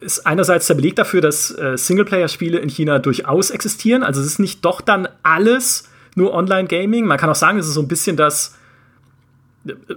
ist 0.00 0.26
einerseits 0.26 0.66
der 0.66 0.74
Beleg 0.74 0.96
dafür, 0.96 1.22
dass 1.22 1.50
äh, 1.50 1.78
Singleplayer-Spiele 1.78 2.58
in 2.58 2.68
China 2.68 2.98
durchaus 2.98 3.48
existieren. 3.48 4.02
Also 4.02 4.20
es 4.20 4.26
ist 4.26 4.38
nicht 4.38 4.62
doch 4.66 4.82
dann 4.82 5.08
alles 5.22 5.88
nur 6.14 6.34
Online-Gaming. 6.34 7.06
Man 7.06 7.16
kann 7.16 7.30
auch 7.30 7.34
sagen, 7.36 7.58
es 7.58 7.66
ist 7.66 7.72
so 7.72 7.80
ein 7.80 7.88
bisschen 7.88 8.18
das 8.18 8.54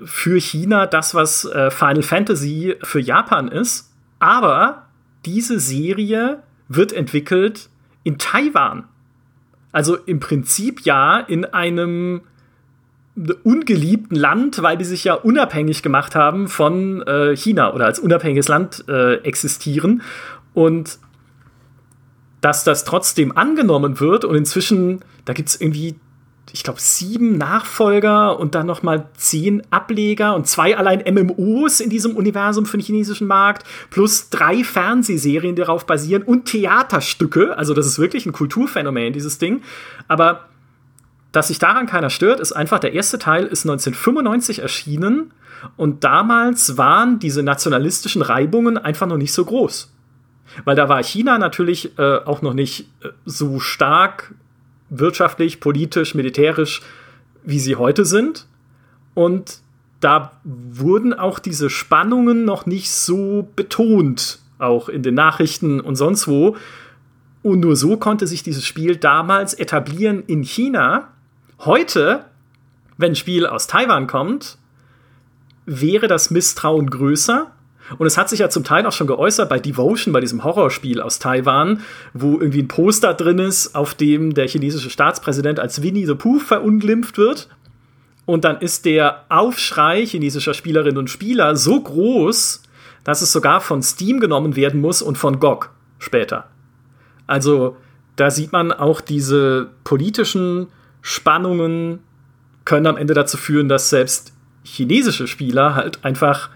für 0.06 0.40
China 0.40 0.86
das, 0.86 1.14
was 1.14 1.44
äh, 1.44 1.70
Final 1.72 2.04
Fantasy 2.04 2.78
für 2.84 3.02
Japan 3.02 3.50
ist. 3.50 3.92
Aber 4.20 4.86
diese 5.26 5.60
Serie 5.60 6.42
wird 6.70 6.94
entwickelt 6.94 7.68
in 8.06 8.18
Taiwan. 8.18 8.86
Also 9.74 9.98
im 9.98 10.22
Prinzip 10.22 10.86
ja 10.86 11.20
in 11.20 11.44
einem 11.44 12.22
ungeliebten 13.44 14.16
Land, 14.16 14.62
weil 14.62 14.78
die 14.78 14.86
sich 14.86 15.04
ja 15.04 15.16
unabhängig 15.16 15.82
gemacht 15.82 16.16
haben 16.16 16.48
von 16.48 17.02
äh, 17.04 17.36
China 17.36 17.74
oder 17.74 17.86
als 17.86 18.00
unabhängiges 18.00 18.48
Land 18.48 18.86
äh, 18.88 19.16
existieren. 19.24 20.02
Und 20.54 21.00
dass 22.42 22.64
das 22.64 22.84
trotzdem 22.84 23.36
angenommen 23.36 24.00
wird 24.00 24.24
und 24.24 24.36
inzwischen, 24.36 25.00
da 25.26 25.34
gibt 25.34 25.50
es 25.50 25.60
irgendwie 25.60 25.96
ich 26.54 26.64
glaube, 26.64 26.80
sieben 26.80 27.38
Nachfolger 27.38 28.40
und 28.40 28.56
dann 28.56 28.66
noch 28.66 28.82
mal 28.82 29.10
zehn 29.18 29.62
Ableger 29.70 30.34
und 30.36 30.48
zwei 30.48 30.78
allein 30.78 31.04
MMOs 31.14 31.82
in 31.82 31.90
diesem 31.90 32.16
Universum 32.16 32.66
für 32.66 32.78
den 32.78 32.84
chinesischen 32.86 33.28
Markt, 33.28 33.66
plus 33.90 34.30
drei 34.30 34.64
Fernsehserien, 34.64 35.56
die 35.56 35.62
darauf 35.62 35.86
basieren 35.86 36.24
und 36.24 36.46
Theaterstücke. 36.46 37.58
Also 37.58 37.74
das 37.74 37.86
ist 37.86 38.00
wirklich 38.00 38.26
ein 38.26 38.32
Kulturphänomen, 38.32 39.14
dieses 39.14 39.38
Ding. 39.38 39.62
Aber 40.08 40.46
dass 41.38 41.50
sich 41.50 41.60
daran 41.60 41.86
keiner 41.86 42.10
stört, 42.10 42.40
ist 42.40 42.52
einfach, 42.52 42.80
der 42.80 42.94
erste 42.94 43.20
Teil 43.20 43.46
ist 43.46 43.64
1995 43.64 44.58
erschienen 44.58 45.32
und 45.76 46.04
damals 46.04 46.80
waren 46.80 47.20
diese 47.20 47.44
nationalistischen 47.44 48.24
Reibungen 48.24 48.80
einfach 48.80 49.06
noch 49.06 49.18
nicht 49.18 49.32
so 49.32 49.46
groß. 49.46 49.94
Weil 50.66 50.76
da 50.76 50.90
war 50.90 51.04
China 51.04 51.38
natürlich 51.38 51.96
äh, 52.00 52.18
auch 52.26 52.42
noch 52.42 52.56
nicht 52.56 52.90
äh, 53.04 53.10
so 53.26 53.60
stark 53.60 54.34
wirtschaftlich, 54.90 55.60
politisch, 55.60 56.16
militärisch, 56.16 56.82
wie 57.44 57.60
sie 57.60 57.76
heute 57.76 58.04
sind. 58.04 58.48
Und 59.14 59.60
da 60.00 60.32
wurden 60.44 61.14
auch 61.14 61.38
diese 61.38 61.70
Spannungen 61.70 62.46
noch 62.46 62.66
nicht 62.66 62.90
so 62.90 63.48
betont, 63.56 64.40
auch 64.58 64.90
in 64.90 65.04
den 65.04 65.14
Nachrichten 65.14 65.82
und 65.82 65.98
sonst 65.98 66.28
wo. 66.28 66.56
Und 67.44 67.60
nur 67.60 67.76
so 67.76 67.98
konnte 67.98 68.26
sich 68.26 68.42
dieses 68.42 68.66
Spiel 68.66 68.96
damals 68.96 69.54
etablieren 69.54 70.24
in 70.26 70.42
China. 70.42 71.10
Heute, 71.60 72.26
wenn 72.98 73.12
ein 73.12 73.16
Spiel 73.16 73.46
aus 73.46 73.68
Taiwan 73.68 74.08
kommt, 74.08 74.58
wäre 75.66 76.08
das 76.08 76.32
Misstrauen 76.32 76.90
größer, 76.90 77.52
und 77.98 78.06
es 78.06 78.18
hat 78.18 78.30
sich 78.30 78.40
ja 78.40 78.50
zum 78.50 78.64
Teil 78.64 78.86
auch 78.86 78.92
schon 78.92 79.08
geäußert 79.08 79.48
bei 79.48 79.60
Devotion, 79.60 80.12
bei 80.12 80.20
diesem 80.20 80.44
Horrorspiel 80.44 81.02
aus 81.02 81.20
Taiwan, 81.20 81.82
wo 82.14 82.34
irgendwie 82.34 82.64
ein 82.64 82.68
Poster 82.68 83.14
drin 83.14 83.40
ist, 83.40 83.76
auf 83.76 83.94
dem 83.94 84.34
der 84.34 84.48
chinesische 84.48 84.90
Staatspräsident 84.90 85.60
als 85.60 85.82
Winnie 85.82 86.06
the 86.06 86.16
Pooh 86.16 86.40
verunglimpft 86.40 87.18
wird. 87.18 87.48
Und 88.26 88.44
dann 88.44 88.60
ist 88.60 88.84
der 88.86 89.24
Aufschrei 89.30 90.06
chinesischer 90.06 90.54
Spielerinnen 90.54 90.98
und 90.98 91.10
Spieler 91.10 91.56
so 91.56 91.82
groß, 91.82 92.62
dass 93.06 93.22
es 93.22 93.32
sogar 93.32 93.62
von 93.62 93.82
Steam 93.82 94.20
genommen 94.20 94.58
werden 94.58 94.82
muss 94.82 95.02
und 95.02 95.18
von 95.18 95.40
GOG 95.40 95.70
später. 95.98 96.50
Also 97.26 97.78
da 98.18 98.32
sieht 98.32 98.52
man 98.52 98.74
auch 98.74 99.00
diese 99.00 99.70
politischen 99.86 100.68
Spannungen 101.08 102.00
können 102.66 102.86
am 102.86 102.98
Ende 102.98 103.14
dazu 103.14 103.38
führen, 103.38 103.70
dass 103.70 103.90
selbst 103.90 104.34
chinesische 104.64 105.26
Spieler 105.26 105.74
halt 105.74 106.04
einfach 106.04 106.50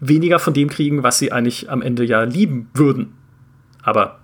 weniger 0.00 0.40
von 0.40 0.52
dem 0.54 0.68
kriegen, 0.68 1.04
was 1.04 1.20
sie 1.20 1.30
eigentlich 1.30 1.70
am 1.70 1.82
Ende 1.82 2.04
ja 2.04 2.24
lieben 2.24 2.68
würden. 2.74 3.12
Aber 3.80 4.18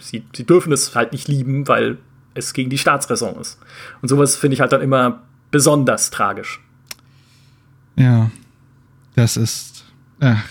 sie, 0.00 0.24
sie 0.34 0.44
dürfen 0.44 0.72
es 0.72 0.96
halt 0.96 1.12
nicht 1.12 1.28
lieben, 1.28 1.68
weil 1.68 1.98
es 2.34 2.52
gegen 2.52 2.68
die 2.68 2.78
Staatsräson 2.78 3.36
ist. 3.36 3.60
Und 4.00 4.08
sowas 4.08 4.34
finde 4.34 4.54
ich 4.54 4.60
halt 4.60 4.72
dann 4.72 4.82
immer 4.82 5.22
besonders 5.52 6.10
tragisch. 6.10 6.60
Ja, 7.94 8.28
das 9.14 9.36
ist 9.36 9.84
ach, 10.18 10.48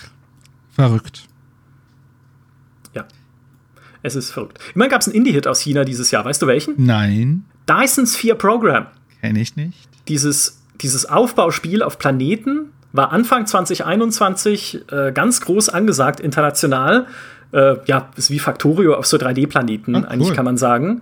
verrückt. 0.72 1.28
Ja, 2.96 3.06
es 4.02 4.16
ist 4.16 4.32
verrückt. 4.32 4.60
Immerhin 4.76 4.92
gab 4.92 5.02
es 5.02 5.08
einen 5.10 5.18
Indie-Hit 5.18 5.46
aus 5.46 5.60
China 5.60 5.84
dieses 5.84 6.10
Jahr. 6.12 6.24
Weißt 6.24 6.42
du 6.42 6.48
welchen? 6.48 6.76
Nein. 6.78 7.44
Dysons 7.72 8.16
4 8.16 8.36
Program. 8.36 8.88
Kenne 9.22 9.40
ich 9.40 9.56
nicht. 9.56 9.88
Dieses, 10.08 10.62
dieses 10.82 11.06
Aufbauspiel 11.06 11.84
auf 11.84 11.98
Planeten, 11.98 12.72
war 12.94 13.12
Anfang 13.12 13.46
2021 13.46 14.92
äh, 14.92 15.12
ganz 15.14 15.42
groß 15.42 15.70
angesagt 15.70 16.20
international. 16.20 17.08
Äh, 17.54 17.76
ja, 17.86 18.10
ist 18.16 18.32
wie 18.32 18.40
Factorio 18.40 18.96
auf 18.96 19.06
so 19.06 19.18
3D-Planeten, 19.18 19.96
ah, 19.96 20.00
cool. 20.00 20.06
eigentlich 20.08 20.34
kann 20.34 20.46
man 20.46 20.58
sagen. 20.58 21.02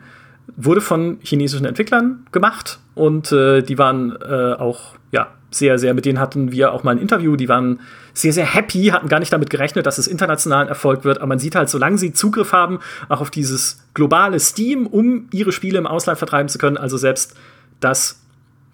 Wurde 0.55 0.81
von 0.81 1.19
chinesischen 1.21 1.65
Entwicklern 1.65 2.25
gemacht 2.31 2.79
und 2.95 3.31
äh, 3.31 3.61
die 3.61 3.77
waren 3.77 4.15
äh, 4.21 4.53
auch, 4.53 4.95
ja, 5.11 5.27
sehr, 5.51 5.79
sehr, 5.79 5.93
mit 5.93 6.05
denen 6.05 6.19
hatten 6.19 6.51
wir 6.51 6.73
auch 6.73 6.83
mal 6.83 6.91
ein 6.91 6.99
Interview, 6.99 7.35
die 7.35 7.49
waren 7.49 7.79
sehr, 8.21 8.33
sehr 8.33 8.45
happy, 8.45 8.87
hatten 8.87 9.07
gar 9.07 9.19
nicht 9.19 9.31
damit 9.31 9.49
gerechnet, 9.49 9.85
dass 9.85 9.97
es 9.97 10.07
international 10.07 10.63
ein 10.63 10.67
Erfolg 10.67 11.03
wird, 11.03 11.17
aber 11.17 11.27
man 11.27 11.39
sieht 11.39 11.55
halt, 11.55 11.69
solange 11.69 11.97
sie 11.97 12.13
Zugriff 12.13 12.51
haben, 12.51 12.79
auch 13.07 13.21
auf 13.21 13.31
dieses 13.31 13.83
globale 13.93 14.39
Steam, 14.39 14.87
um 14.87 15.27
ihre 15.31 15.51
Spiele 15.51 15.77
im 15.77 15.87
Ausland 15.87 16.17
vertreiben 16.17 16.49
zu 16.49 16.57
können, 16.57 16.77
also 16.77 16.97
selbst 16.97 17.35
das 17.79 18.21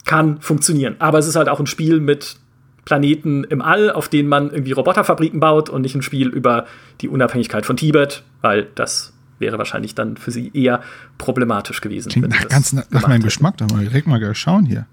kann 0.06 0.40
funktionieren. 0.42 0.96
Aber 1.00 1.20
es 1.20 1.28
ist 1.28 1.36
halt 1.36 1.50
auch 1.50 1.60
ein 1.60 1.68
Spiel 1.68 2.00
mit 2.00 2.38
Planeten 2.86 3.44
im 3.44 3.62
All, 3.62 3.92
auf 3.92 4.10
denen 4.10 4.30
man 4.30 4.52
irgendwie 4.52 4.72
Roboterfabriken 4.72 5.40
baut 5.40 5.70
und 5.70 5.82
nicht 5.82 5.96
ein 5.96 6.04
Spiel 6.04 6.28
über 6.28 6.66
die 7.02 7.10
Unabhängigkeit 7.10 7.66
von 7.66 7.78
Tibet, 7.78 8.24
weil 8.42 8.68
das 8.76 9.14
wäre 9.40 9.58
wahrscheinlich 9.58 9.96
dann 9.96 10.18
für 10.18 10.32
sie 10.32 10.52
eher 10.54 10.82
problematisch 11.18 11.82
gewesen. 11.82 12.10
Klingt 12.10 12.30
nach, 12.30 12.48
ganz 12.48 12.74
nach, 12.74 13.08
meinem 13.08 13.24
Geschmack, 13.24 13.58
da 13.58 13.66
mal 13.68 13.84
direkt 13.84 14.08
mal 14.08 14.34
schauen 14.34 14.66
hier. 14.66 14.86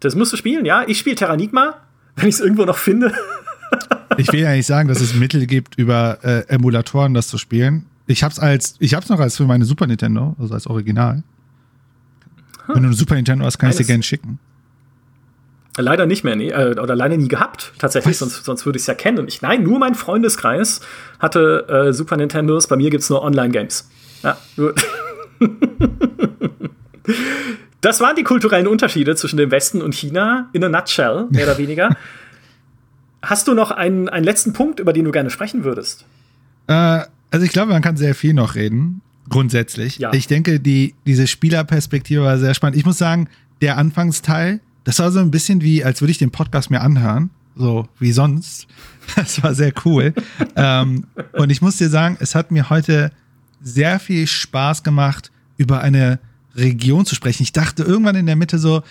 Das 0.00 0.14
musst 0.14 0.32
du 0.32 0.36
spielen, 0.36 0.64
ja. 0.64 0.84
Ich 0.86 0.98
spiele 0.98 1.16
Terranigma, 1.16 1.76
wenn 2.20 2.28
ich 2.28 2.36
es 2.36 2.40
irgendwo 2.40 2.64
noch 2.64 2.78
finde. 2.78 3.12
ich 4.16 4.32
will 4.32 4.40
ja 4.40 4.52
nicht 4.52 4.66
sagen, 4.66 4.88
dass 4.88 5.00
es 5.00 5.14
Mittel 5.14 5.46
gibt, 5.46 5.76
über 5.76 6.18
äh, 6.22 6.46
Emulatoren 6.48 7.14
das 7.14 7.28
zu 7.28 7.38
spielen. 7.38 7.86
Ich 8.06 8.22
hab's 8.22 8.38
als, 8.38 8.74
ich 8.78 8.94
hab's 8.94 9.08
noch 9.08 9.20
als 9.20 9.36
für 9.36 9.44
meine 9.44 9.64
Super 9.64 9.86
Nintendo, 9.86 10.36
also 10.38 10.54
als 10.54 10.66
Original. 10.66 11.22
Hm. 12.66 12.74
Wenn 12.74 12.82
du 12.82 12.88
eine 12.88 12.96
Super 12.96 13.14
Nintendo 13.14 13.44
hast, 13.44 13.58
kann 13.58 13.70
ich 13.70 13.76
dir 13.76 13.84
gerne 13.84 14.02
schicken. 14.02 14.38
Leider 15.76 16.06
nicht 16.06 16.24
mehr, 16.24 16.34
nee, 16.34 16.50
äh, 16.50 16.78
oder 16.78 16.96
leider 16.96 17.16
nie 17.16 17.28
gehabt, 17.28 17.72
tatsächlich, 17.78 18.18
sonst, 18.18 18.44
sonst 18.44 18.66
würde 18.66 18.76
ich 18.76 18.82
es 18.82 18.86
ja 18.88 18.94
kennen. 18.94 19.28
Ich, 19.28 19.40
nein, 19.40 19.62
nur 19.62 19.78
mein 19.78 19.94
Freundeskreis 19.94 20.80
hatte 21.20 21.66
äh, 21.68 21.92
Super 21.92 22.16
Nintendos, 22.16 22.66
bei 22.66 22.76
mir 22.76 22.90
gibt 22.90 23.04
es 23.04 23.10
nur 23.10 23.22
Online-Games. 23.22 23.88
Ja, 24.22 24.36
Das 27.80 28.00
waren 28.00 28.16
die 28.16 28.24
kulturellen 28.24 28.66
Unterschiede 28.66 29.16
zwischen 29.16 29.36
dem 29.36 29.50
Westen 29.50 29.80
und 29.80 29.94
China 29.94 30.48
in 30.52 30.62
a 30.64 30.68
nutshell, 30.68 31.26
mehr 31.30 31.44
oder 31.44 31.58
weniger. 31.58 31.96
Hast 33.22 33.48
du 33.48 33.54
noch 33.54 33.70
einen, 33.70 34.08
einen 34.08 34.24
letzten 34.24 34.52
Punkt, 34.52 34.80
über 34.80 34.92
den 34.92 35.04
du 35.04 35.10
gerne 35.10 35.30
sprechen 35.30 35.64
würdest? 35.64 36.04
Äh, 36.66 37.02
also 37.30 37.44
ich 37.44 37.52
glaube, 37.52 37.72
man 37.72 37.82
kann 37.82 37.96
sehr 37.96 38.14
viel 38.14 38.34
noch 38.34 38.54
reden, 38.54 39.02
grundsätzlich. 39.28 39.98
Ja. 39.98 40.12
Ich 40.12 40.26
denke, 40.26 40.60
die, 40.60 40.94
diese 41.06 41.26
Spielerperspektive 41.26 42.22
war 42.22 42.38
sehr 42.38 42.54
spannend. 42.54 42.76
Ich 42.76 42.84
muss 42.84 42.98
sagen, 42.98 43.28
der 43.60 43.76
Anfangsteil, 43.76 44.60
das 44.84 44.98
war 44.98 45.10
so 45.10 45.20
ein 45.20 45.30
bisschen 45.30 45.60
wie, 45.62 45.84
als 45.84 46.00
würde 46.00 46.12
ich 46.12 46.18
den 46.18 46.30
Podcast 46.30 46.70
mir 46.70 46.80
anhören, 46.80 47.30
so 47.56 47.88
wie 47.98 48.12
sonst. 48.12 48.66
Das 49.16 49.42
war 49.42 49.56
sehr 49.56 49.72
cool. 49.84 50.14
ähm, 50.54 51.04
und 51.32 51.50
ich 51.50 51.60
muss 51.60 51.78
dir 51.78 51.88
sagen, 51.88 52.16
es 52.20 52.36
hat 52.36 52.52
mir 52.52 52.70
heute 52.70 53.10
sehr 53.60 53.98
viel 53.98 54.28
Spaß 54.28 54.84
gemacht, 54.84 55.32
über 55.56 55.80
eine 55.80 56.20
Region 56.54 57.06
zu 57.06 57.14
sprechen. 57.14 57.42
Ich 57.42 57.52
dachte 57.52 57.82
irgendwann 57.82 58.16
in 58.16 58.26
der 58.26 58.36
Mitte 58.36 58.58
so, 58.58 58.82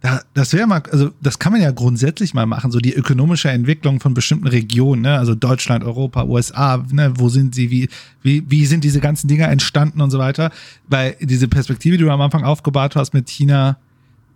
da, 0.00 0.20
das 0.34 0.52
wäre 0.52 0.66
mal, 0.66 0.82
also 0.92 1.10
das 1.20 1.38
kann 1.38 1.52
man 1.52 1.62
ja 1.62 1.70
grundsätzlich 1.70 2.34
mal 2.34 2.46
machen, 2.46 2.70
so 2.70 2.78
die 2.78 2.94
ökonomische 2.94 3.48
Entwicklung 3.48 3.98
von 3.98 4.14
bestimmten 4.14 4.46
Regionen, 4.46 5.02
ne? 5.02 5.18
also 5.18 5.34
Deutschland, 5.34 5.84
Europa, 5.84 6.24
USA, 6.24 6.84
ne? 6.92 7.12
wo 7.16 7.28
sind 7.28 7.54
sie, 7.54 7.70
wie, 7.70 7.88
wie, 8.22 8.44
wie 8.48 8.66
sind 8.66 8.84
diese 8.84 9.00
ganzen 9.00 9.26
Dinger 9.28 9.48
entstanden 9.48 10.00
und 10.00 10.10
so 10.10 10.18
weiter. 10.18 10.50
Weil 10.88 11.16
diese 11.20 11.48
Perspektive, 11.48 11.96
die 11.96 12.04
du 12.04 12.10
am 12.10 12.20
Anfang 12.20 12.44
aufgebaut 12.44 12.94
hast 12.94 13.14
mit 13.14 13.28
China, 13.28 13.78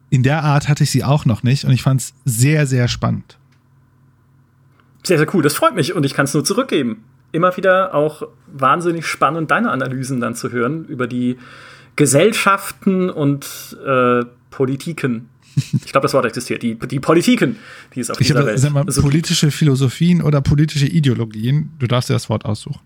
in 0.08 0.22
der 0.22 0.42
Art 0.42 0.68
hatte 0.68 0.82
ich 0.84 0.90
sie 0.90 1.04
auch 1.04 1.24
noch 1.24 1.42
nicht 1.42 1.64
und 1.64 1.72
ich 1.72 1.82
fand 1.82 2.00
es 2.00 2.14
sehr, 2.24 2.66
sehr 2.66 2.88
spannend. 2.88 3.38
Sehr, 5.04 5.18
sehr 5.18 5.34
cool. 5.34 5.42
Das 5.42 5.54
freut 5.54 5.74
mich 5.74 5.94
und 5.94 6.04
ich 6.04 6.14
kann 6.14 6.24
es 6.24 6.34
nur 6.34 6.44
zurückgeben. 6.44 7.04
Immer 7.32 7.56
wieder 7.56 7.94
auch 7.94 8.24
wahnsinnig 8.52 9.06
spannend, 9.06 9.50
deine 9.50 9.70
Analysen 9.70 10.20
dann 10.20 10.34
zu 10.34 10.50
hören 10.50 10.84
über 10.86 11.06
die 11.06 11.38
Gesellschaften 12.00 13.10
und 13.10 13.76
äh, 13.86 14.24
Politiken. 14.48 15.28
Ich 15.84 15.92
glaube, 15.92 16.06
das 16.06 16.14
Wort 16.14 16.24
existiert. 16.24 16.62
Die, 16.62 16.78
die 16.78 16.98
Politiken, 16.98 17.56
die 17.94 18.00
es 18.00 18.10
auf 18.10 18.18
ich 18.18 18.28
dieser 18.28 18.46
Welt. 18.46 18.58
Sag 18.58 18.72
mal, 18.72 18.86
politische 18.86 19.50
Philosophien 19.50 20.22
oder 20.22 20.40
politische 20.40 20.86
Ideologien. 20.86 21.72
Du 21.78 21.86
darfst 21.86 22.08
dir 22.08 22.14
das 22.14 22.30
Wort 22.30 22.46
aussuchen. 22.46 22.80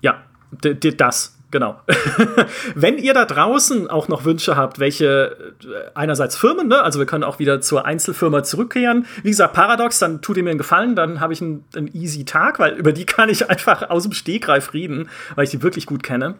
Ja, 0.00 0.22
das. 0.52 1.34
Genau. 1.50 1.80
Wenn 2.76 2.98
ihr 2.98 3.14
da 3.14 3.24
draußen 3.24 3.90
auch 3.90 4.06
noch 4.06 4.24
Wünsche 4.24 4.54
habt, 4.54 4.78
welche 4.78 5.54
äh, 5.64 5.90
einerseits 5.96 6.36
Firmen, 6.36 6.68
ne? 6.68 6.82
also 6.82 7.00
wir 7.00 7.06
können 7.06 7.24
auch 7.24 7.40
wieder 7.40 7.60
zur 7.60 7.84
Einzelfirma 7.84 8.44
zurückkehren. 8.44 9.06
Wie 9.24 9.30
gesagt, 9.30 9.54
Paradox, 9.54 9.98
dann 9.98 10.22
tut 10.22 10.36
ihr 10.36 10.44
mir 10.44 10.50
einen 10.50 10.58
Gefallen, 10.58 10.94
dann 10.94 11.20
habe 11.20 11.32
ich 11.32 11.40
einen, 11.40 11.64
einen, 11.74 11.88
easy 11.94 12.24
Tag, 12.24 12.60
weil 12.60 12.74
über 12.74 12.92
die 12.92 13.06
kann 13.06 13.28
ich 13.28 13.50
einfach 13.50 13.90
aus 13.90 14.04
dem 14.04 14.12
Stegreif 14.12 14.72
reden, 14.72 15.08
weil 15.34 15.44
ich 15.44 15.50
die 15.50 15.62
wirklich 15.62 15.86
gut 15.86 16.04
kenne. 16.04 16.36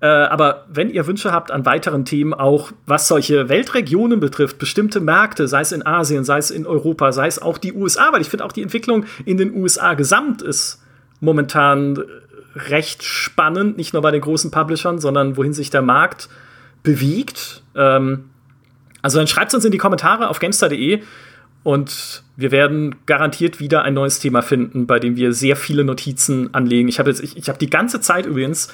Äh, 0.00 0.06
aber 0.06 0.64
wenn 0.68 0.90
ihr 0.90 1.06
Wünsche 1.06 1.32
habt 1.32 1.50
an 1.50 1.66
weiteren 1.66 2.04
Themen, 2.04 2.32
auch 2.32 2.72
was 2.86 3.06
solche 3.06 3.48
Weltregionen 3.48 4.18
betrifft, 4.18 4.58
bestimmte 4.58 5.00
Märkte, 5.00 5.46
sei 5.46 5.60
es 5.60 5.72
in 5.72 5.84
Asien, 5.84 6.24
sei 6.24 6.38
es 6.38 6.50
in 6.50 6.66
Europa, 6.66 7.12
sei 7.12 7.26
es 7.26 7.40
auch 7.40 7.58
die 7.58 7.72
USA, 7.72 8.12
weil 8.12 8.22
ich 8.22 8.28
finde 8.28 8.44
auch 8.44 8.52
die 8.52 8.62
Entwicklung 8.62 9.04
in 9.24 9.36
den 9.36 9.54
USA 9.54 9.94
gesamt 9.94 10.42
ist 10.42 10.82
momentan 11.20 12.02
recht 12.54 13.02
spannend, 13.02 13.76
nicht 13.76 13.92
nur 13.92 14.02
bei 14.02 14.10
den 14.10 14.20
großen 14.20 14.50
Publishern, 14.50 14.98
sondern 14.98 15.36
wohin 15.36 15.52
sich 15.52 15.70
der 15.70 15.82
Markt 15.82 16.28
bewegt. 16.82 17.62
Ähm, 17.76 18.30
also 19.02 19.18
dann 19.18 19.26
schreibt 19.26 19.50
es 19.50 19.54
uns 19.54 19.64
in 19.64 19.72
die 19.72 19.78
Kommentare 19.78 20.28
auf 20.28 20.40
gamestar.de 20.40 21.02
und 21.62 22.22
wir 22.36 22.50
werden 22.50 22.96
garantiert 23.06 23.60
wieder 23.60 23.82
ein 23.82 23.94
neues 23.94 24.18
Thema 24.18 24.42
finden, 24.42 24.86
bei 24.86 24.98
dem 24.98 25.16
wir 25.16 25.32
sehr 25.32 25.56
viele 25.56 25.84
Notizen 25.84 26.52
anlegen. 26.54 26.88
Ich 26.88 26.98
habe 26.98 27.10
jetzt, 27.10 27.22
ich, 27.22 27.36
ich 27.36 27.48
habe 27.48 27.58
die 27.58 27.70
ganze 27.70 28.00
Zeit 28.00 28.26
übrigens 28.26 28.72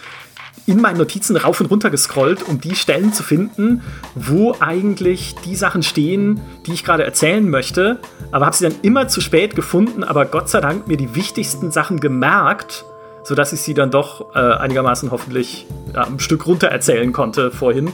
in 0.67 0.81
meinen 0.81 0.99
Notizen 0.99 1.37
rauf 1.37 1.61
und 1.61 1.71
runter 1.71 1.91
gescrollt, 1.91 2.47
um 2.47 2.61
die 2.61 2.75
Stellen 2.75 3.13
zu 3.13 3.23
finden, 3.23 3.83
wo 4.15 4.55
eigentlich 4.61 5.35
die 5.45 5.55
Sachen 5.55 5.83
stehen, 5.83 6.41
die 6.67 6.73
ich 6.73 6.85
gerade 6.85 7.05
erzählen 7.05 7.49
möchte. 7.49 7.99
Aber 8.33 8.47
habe 8.47 8.57
sie 8.57 8.69
dann 8.69 8.79
immer 8.83 9.09
zu 9.09 9.21
spät 9.21 9.55
gefunden, 9.55 10.05
aber 10.05 10.25
Gott 10.25 10.49
sei 10.49 10.61
Dank 10.61 10.89
mir 10.89 10.97
die 10.97 11.15
wichtigsten 11.15 11.71
Sachen 11.71 12.01
gemerkt 12.01 12.85
sodass 13.27 13.53
ich 13.53 13.61
sie 13.61 13.75
dann 13.75 13.91
doch 13.91 14.37
äh, 14.37 14.39
einigermaßen 14.39 15.11
hoffentlich 15.11 15.67
ja, 15.93 16.05
ein 16.05 16.21
Stück 16.21 16.47
runter 16.47 16.69
erzählen 16.69 17.13
konnte 17.13 17.51
vorhin. 17.51 17.89
Ähm, 17.89 17.93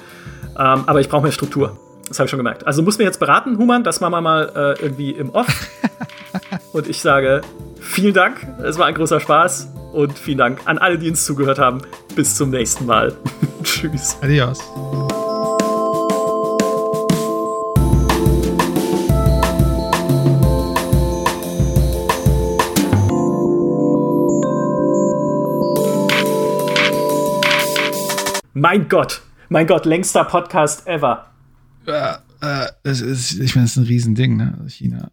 aber 0.86 1.01
ich 1.01 1.09
brauche 1.09 1.23
mehr 1.23 1.32
Struktur. 1.32 1.78
Das 2.07 2.19
habe 2.19 2.27
ich 2.27 2.31
schon 2.31 2.39
gemerkt. 2.39 2.66
Also 2.66 2.82
muss 2.82 2.99
mir 2.99 3.05
jetzt 3.05 3.19
beraten, 3.19 3.57
Human, 3.57 3.82
das 3.82 4.03
machen 4.03 4.12
wir 4.12 4.20
mal 4.20 4.53
äh, 4.55 4.82
irgendwie 4.82 5.12
im 5.12 5.31
Off. 5.31 5.70
und 6.73 6.86
ich 6.86 7.01
sage 7.01 7.40
vielen 7.82 8.14
Dank. 8.14 8.46
Es 8.62 8.78
war 8.78 8.86
ein 8.86 8.94
großer 8.94 9.20
Spaß. 9.20 9.68
Und 9.92 10.18
vielen 10.18 10.38
Dank 10.38 10.60
an 10.64 10.78
alle, 10.78 10.98
die 10.98 11.10
uns 11.10 11.24
zugehört 11.26 11.59
haben. 11.59 11.82
Bis 12.16 12.36
zum 12.36 12.50
nächsten 12.50 12.86
Mal. 12.86 13.14
Tschüss. 13.62 14.16
Adios. 14.22 14.59
Mein 28.54 28.88
Gott, 28.88 29.22
mein 29.48 29.66
Gott, 29.66 29.86
längster 29.86 30.24
Podcast 30.24 30.86
ever. 30.86 31.26
Ja, 31.86 32.20
äh, 32.40 32.68
das 32.84 33.00
ist, 33.00 33.32
ich 33.32 33.56
meine, 33.56 33.64
das 33.64 33.72
ist 33.72 33.76
ein 33.78 33.84
Riesending, 33.84 34.36
ne? 34.36 34.56
China. 34.68 35.10